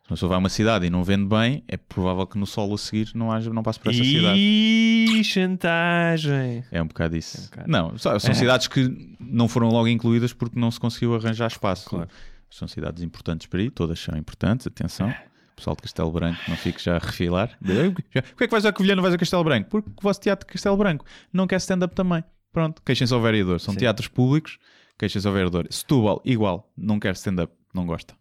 se 0.03 0.11
uma 0.11 0.16
pessoa 0.16 0.28
vai 0.31 0.36
a 0.36 0.39
uma 0.39 0.49
cidade 0.49 0.86
e 0.86 0.90
não 0.90 1.05
vende 1.05 1.27
bem, 1.27 1.62
é 1.69 1.77
provável 1.77 2.27
que 2.27 2.36
no 2.39 2.47
solo 2.47 2.74
a 2.74 2.78
seguir 2.78 3.11
não, 3.15 3.31
haja, 3.31 3.53
não 3.53 3.62
passe 3.62 3.78
por 3.78 3.90
essa 3.93 4.03
cidade. 4.03 4.39
E 4.39 5.23
chantagem. 5.24 6.65
É 6.70 6.82
um 6.82 6.86
bocado 6.86 7.16
isso. 7.16 7.36
É 7.36 7.40
um 7.40 7.44
bocado. 7.44 7.70
Não, 7.70 7.99
são 7.99 8.15
É. 8.15 8.35
cidades 8.35 8.66
que 8.66 9.16
não 9.20 9.47
foram 9.49 9.69
logo 9.69 9.89
incluídas 9.89 10.32
porque 10.32 10.59
não 10.59 10.70
se 10.70 10.81
conseguiu 10.81 11.15
arranjar 11.15 11.47
espaço. 11.49 11.89
Claro. 11.89 12.09
São 12.51 12.66
cidades 12.69 13.03
importantes 13.03 13.47
para 13.47 13.62
ir, 13.62 13.70
todas 13.70 13.99
são 13.99 14.16
importantes, 14.19 14.66
atenção. 14.66 15.09
O 15.09 15.15
pessoal 15.62 15.76
de 15.76 15.82
Castelo 15.82 16.10
Branco 16.10 16.40
não 16.48 16.56
fique 16.56 16.82
já 16.82 16.97
a 16.97 16.98
refilar. 16.98 17.56
Porquê 17.60 18.44
é 18.44 18.47
que 18.47 18.51
vais 18.51 18.66
a 18.66 18.72
Covilhã 18.72 18.97
não 18.97 19.02
vais 19.02 19.14
a 19.14 19.18
Castelo 19.18 19.44
Branco? 19.44 19.70
Porque 19.70 19.89
o 19.90 20.02
vosso 20.02 20.20
teatro 20.20 20.47
de 20.47 20.52
Castelo 20.52 20.76
Branco 20.76 21.05
não 21.32 21.47
quer 21.47 21.56
stand-up 21.56 21.94
também. 21.94 22.24
Pronto, 22.52 22.82
queixem-se 22.84 23.14
ao 23.14 23.20
vereador. 23.22 23.60
São 23.60 23.72
Sim. 23.72 23.80
teatros 23.80 24.09
públicos, 24.09 24.59
queixem-se 24.98 25.26
ao 25.26 25.32
vereador. 25.32 25.66
Setúbal, 25.70 26.20
igual, 26.24 26.70
não 26.76 26.98
quer 26.98 27.14
stand-up, 27.14 27.52
não 27.72 27.86
gosta. 27.86 28.14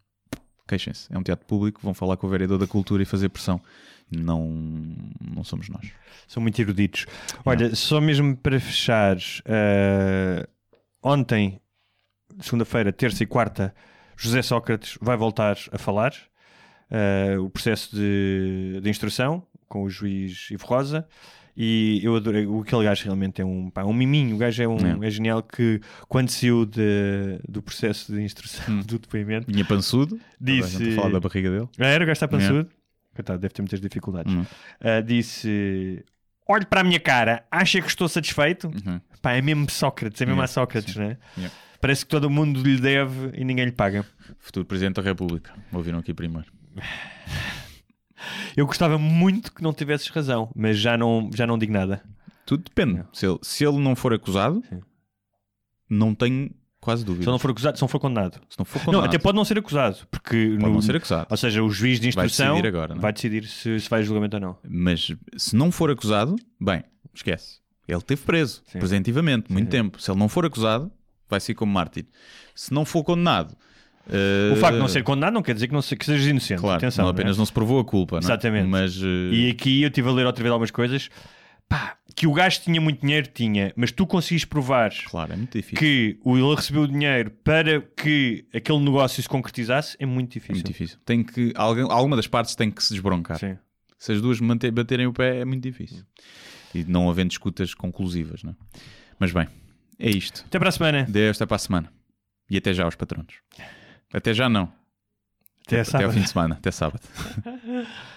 queixem-se. 0.68 1.12
É 1.12 1.18
um 1.18 1.22
teatro 1.22 1.44
público, 1.46 1.80
vão 1.82 1.92
falar 1.92 2.16
com 2.16 2.26
o 2.26 2.30
vereador 2.30 2.58
da 2.58 2.66
cultura 2.66 3.02
e 3.02 3.06
fazer 3.06 3.28
pressão. 3.28 3.60
Não, 4.10 4.46
não 5.20 5.42
somos 5.42 5.68
nós. 5.68 5.90
São 6.28 6.42
muito 6.42 6.60
eruditos. 6.60 7.06
Olha, 7.44 7.74
só 7.74 8.00
mesmo 8.00 8.36
para 8.36 8.60
fechar, 8.60 9.16
eh, 9.44 10.46
ontem, 11.02 11.60
segunda-feira, 12.40 12.92
terça 12.92 13.22
e 13.22 13.26
quarta, 13.26 13.74
José 14.16 14.42
Sócrates 14.42 14.96
vai 15.00 15.16
voltar 15.16 15.56
a 15.72 15.78
falar. 15.78 16.12
Eh, 16.92 17.38
o 17.38 17.48
processo 17.48 17.96
de, 17.96 18.78
de 18.82 18.90
instrução 18.90 19.42
com 19.66 19.82
o 19.82 19.88
juiz 19.88 20.50
Ivo 20.50 20.66
Rosa. 20.66 21.08
E 21.56 22.00
eu 22.02 22.16
adorei, 22.16 22.46
aquele 22.60 22.84
gajo 22.84 23.04
realmente 23.04 23.40
é 23.40 23.44
um, 23.44 23.70
pá, 23.70 23.84
um 23.84 23.92
miminho. 23.92 24.36
O 24.36 24.38
gajo 24.38 24.62
é, 24.62 24.68
um, 24.68 25.02
é. 25.02 25.10
genial 25.10 25.42
que, 25.42 25.80
quando 26.08 26.30
saiu 26.30 26.64
de, 26.64 27.38
do 27.48 27.62
processo 27.62 28.12
de 28.12 28.22
instrução 28.22 28.80
do 28.80 28.98
depoimento, 28.98 29.50
Vinha 29.50 29.64
pançudo. 29.64 30.18
disse. 30.40 30.92
falar 30.92 31.10
da 31.10 31.20
barriga 31.20 31.50
dele. 31.50 31.68
Ah, 31.78 31.86
era 31.86 32.04
o 32.04 32.06
gajo 32.06 32.12
está 32.12 32.28
pançudo. 32.28 32.68
Coitado, 33.14 33.38
deve 33.38 33.52
ter 33.52 33.62
muitas 33.62 33.80
dificuldades. 33.80 34.32
Hum. 34.32 34.44
Ah, 34.80 35.00
disse: 35.00 36.04
Olhe 36.48 36.66
para 36.66 36.80
a 36.80 36.84
minha 36.84 37.00
cara, 37.00 37.44
acha 37.50 37.80
que 37.80 37.88
estou 37.88 38.08
satisfeito? 38.08 38.68
Uhum. 38.68 39.00
Pá, 39.20 39.32
é 39.32 39.42
mesmo 39.42 39.70
Sócrates, 39.70 40.20
é 40.20 40.26
mesmo 40.26 40.40
Yeah, 40.40 40.44
a 40.44 40.48
Sócrates, 40.48 40.94
sim. 40.94 41.00
né? 41.00 41.18
Yeah. 41.36 41.54
Parece 41.80 42.04
que 42.04 42.10
todo 42.10 42.30
mundo 42.30 42.62
lhe 42.62 42.80
deve 42.80 43.30
e 43.34 43.44
ninguém 43.44 43.66
lhe 43.66 43.72
paga. 43.72 44.06
Futuro 44.38 44.64
Presidente 44.64 44.96
da 44.96 45.02
República. 45.02 45.52
Ouviram 45.72 45.98
aqui 45.98 46.14
primeiro. 46.14 46.46
Eu 48.56 48.66
gostava 48.66 48.98
muito 48.98 49.52
que 49.52 49.62
não 49.62 49.72
tivesses 49.72 50.08
razão, 50.08 50.50
mas 50.54 50.78
já 50.78 50.96
não, 50.96 51.30
já 51.34 51.46
não 51.46 51.58
digo 51.58 51.72
nada. 51.72 52.02
Tudo 52.46 52.64
depende. 52.64 53.02
Se, 53.12 53.26
ele, 53.26 53.38
se 53.42 53.64
ele 53.64 53.78
não 53.78 53.96
for 53.96 54.12
acusado, 54.12 54.62
Sim. 54.68 54.80
não 55.88 56.14
tenho 56.14 56.50
quase 56.80 57.04
dúvida. 57.04 57.24
Se 57.24 57.28
ele 57.28 57.32
não 57.32 57.38
for 57.38 57.50
acusado, 57.50 57.76
se 57.78 57.82
não 57.82 57.88
for 57.88 57.98
condenado. 57.98 58.40
Se 58.48 58.58
não 58.58 58.64
for 58.64 58.78
Não, 58.80 58.84
condenado, 58.86 59.06
até 59.08 59.18
pode 59.18 59.36
não 59.36 59.44
ser 59.44 59.58
acusado, 59.58 60.06
porque 60.10 60.48
pode 60.50 60.62
no- 60.62 60.74
não 60.74 60.82
ser 60.82 60.96
acusado. 60.96 61.26
ou 61.30 61.36
seja, 61.36 61.62
o 61.62 61.70
juiz 61.70 61.98
de 61.98 62.10
Vai 62.10 62.26
instrução 62.26 62.54
decidir 62.54 62.68
agora, 62.68 62.94
não 62.94 62.98
é? 62.98 63.02
vai 63.02 63.12
decidir 63.12 63.46
se, 63.46 63.80
se 63.80 63.88
vai 63.88 64.00
a 64.00 64.02
julgamento 64.02 64.36
ou 64.36 64.40
não. 64.40 64.58
Mas 64.68 65.10
se 65.36 65.56
não 65.56 65.72
for 65.72 65.90
acusado, 65.90 66.36
bem, 66.60 66.84
esquece. 67.14 67.60
Ele 67.88 67.98
esteve 67.98 68.22
preso, 68.22 68.62
Sim. 68.66 68.78
presentivamente, 68.78 69.50
muito 69.52 69.66
sim. 69.66 69.70
tempo. 69.70 70.00
Se 70.00 70.10
ele 70.10 70.18
não 70.18 70.28
for 70.28 70.44
acusado, 70.46 70.90
vai 71.28 71.40
ser 71.40 71.54
como 71.54 71.72
mártir. 71.72 72.06
Se 72.54 72.72
não 72.72 72.84
for 72.84 73.02
condenado, 73.02 73.56
O 74.52 74.56
facto 74.56 74.74
de 74.74 74.80
não 74.80 74.88
ser 74.88 75.02
condenado 75.04 75.32
não 75.34 75.42
quer 75.42 75.54
dizer 75.54 75.68
que, 75.68 75.72
não 75.74 75.82
se, 75.82 75.94
que 75.96 76.04
sejas 76.04 76.26
inocente. 76.26 76.58
Claro, 76.60 76.76
Atenção, 76.78 77.04
não 77.04 77.10
apenas 77.10 77.36
né? 77.36 77.38
não 77.40 77.46
se 77.46 77.52
provou 77.52 77.78
a 77.80 77.84
culpa, 77.84 78.16
não 78.16 78.22
é? 78.22 78.24
Exatamente. 78.24 78.68
Mas 78.68 78.96
eh, 78.96 79.34
E 79.34 79.50
aqui 79.50 79.82
eu 79.82 79.88
estive 79.88 80.08
a 80.08 80.12
ler 80.12 80.26
outra 80.26 80.42
vez 80.42 80.50
algumas 80.52 80.70
coisas. 80.70 81.08
Pá, 81.68 81.96
que 82.14 82.26
o 82.26 82.32
gajo 82.34 82.60
tinha 82.60 82.80
muito 82.80 83.00
dinheiro, 83.00 83.28
tinha, 83.32 83.72
mas 83.74 83.90
tu 83.90 84.06
conseguis 84.06 84.44
provar 84.44 84.90
claro, 85.06 85.32
é 85.32 85.36
muito 85.36 85.56
difícil. 85.56 85.78
que 85.78 86.18
o- 86.22 86.36
ele 86.36 86.54
recebeu 86.54 86.82
o 86.82 86.88
dinheiro 86.88 87.30
para 87.42 87.80
que 87.80 88.44
aquele 88.54 88.78
negócio 88.80 89.22
se 89.22 89.28
concretizasse, 89.28 89.96
é 89.98 90.04
muito 90.04 90.32
É 90.32 90.34
difícil. 90.34 90.54
muito 90.56 90.66
difícil. 90.66 90.98
Tem 91.06 91.22
que, 91.24 91.52
alguém- 91.56 91.86
alguma 91.88 92.14
das 92.16 92.26
partes 92.26 92.54
tem 92.54 92.70
que 92.70 92.82
se 92.84 92.92
desbroncar. 92.92 93.38
Sim. 93.38 93.56
Se 93.98 94.12
as 94.12 94.20
duas 94.20 94.38
manter, 94.40 94.70
baterem 94.70 95.06
o 95.06 95.12
pé, 95.14 95.38
é 95.40 95.44
muito 95.46 95.62
difícil. 95.62 96.02
E 96.74 96.84
não 96.84 97.08
havendo 97.08 97.30
escutas 97.30 97.72
conclusivas, 97.72 98.42
não 98.42 98.50
é? 98.50 98.54
Mas 99.18 99.32
bem, 99.32 99.46
é 99.98 100.10
isto. 100.10 100.44
Até 100.46 100.58
para 100.58 100.68
a 100.68 100.72
semana. 100.72 101.04
De 101.08 101.20
esta 101.30 101.46
para 101.46 101.56
a 101.56 101.58
semana. 101.58 101.90
E 102.50 102.56
até 102.58 102.74
já 102.74 102.84
aos 102.84 102.96
patronos. 102.96 103.34
Até 104.12 104.34
já 104.34 104.48
não. 104.48 104.68
Até, 105.66 105.80
Até 105.80 106.04
ao 106.04 106.12
fim 106.12 106.20
de 106.20 106.28
semana. 106.28 106.56
Até 106.56 106.70
sábado. 106.70 107.00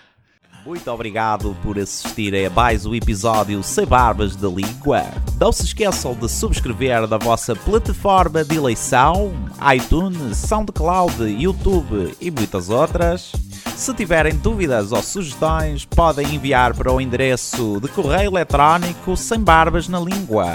Muito 0.66 0.90
obrigado 0.90 1.56
por 1.62 1.78
assistirem 1.78 2.48
a 2.48 2.50
mais 2.50 2.88
um 2.88 2.96
episódio 2.96 3.62
Sem 3.62 3.86
Barbas 3.86 4.36
da 4.36 4.48
Língua. 4.48 5.04
Não 5.40 5.52
se 5.52 5.64
esqueçam 5.64 6.16
de 6.16 6.28
subscrever 6.28 7.08
na 7.08 7.20
vossa 7.20 7.56
plataforma 7.56 8.44
de 8.44 8.56
eleição, 8.56 9.32
iTunes, 9.76 10.38
SoundCloud, 10.38 11.24
YouTube 11.24 12.18
e 12.20 12.32
muitas 12.32 12.72
outras. 12.72 13.32
Se 13.76 13.94
tiverem 13.94 14.36
dúvidas 14.38 14.92
ou 14.92 15.04
sugestões, 15.04 15.86
podem 15.86 16.34
enviar 16.34 16.74
para 16.74 16.92
o 16.92 17.00
endereço 17.00 17.80
de 17.80 17.88
correio 17.90 18.32
eletrónico 18.32 19.16
sem 19.16 19.40
barbas 19.40 19.88
na 19.88 20.00
língua, 20.00 20.50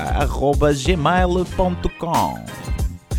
gmail.com. 0.84 2.34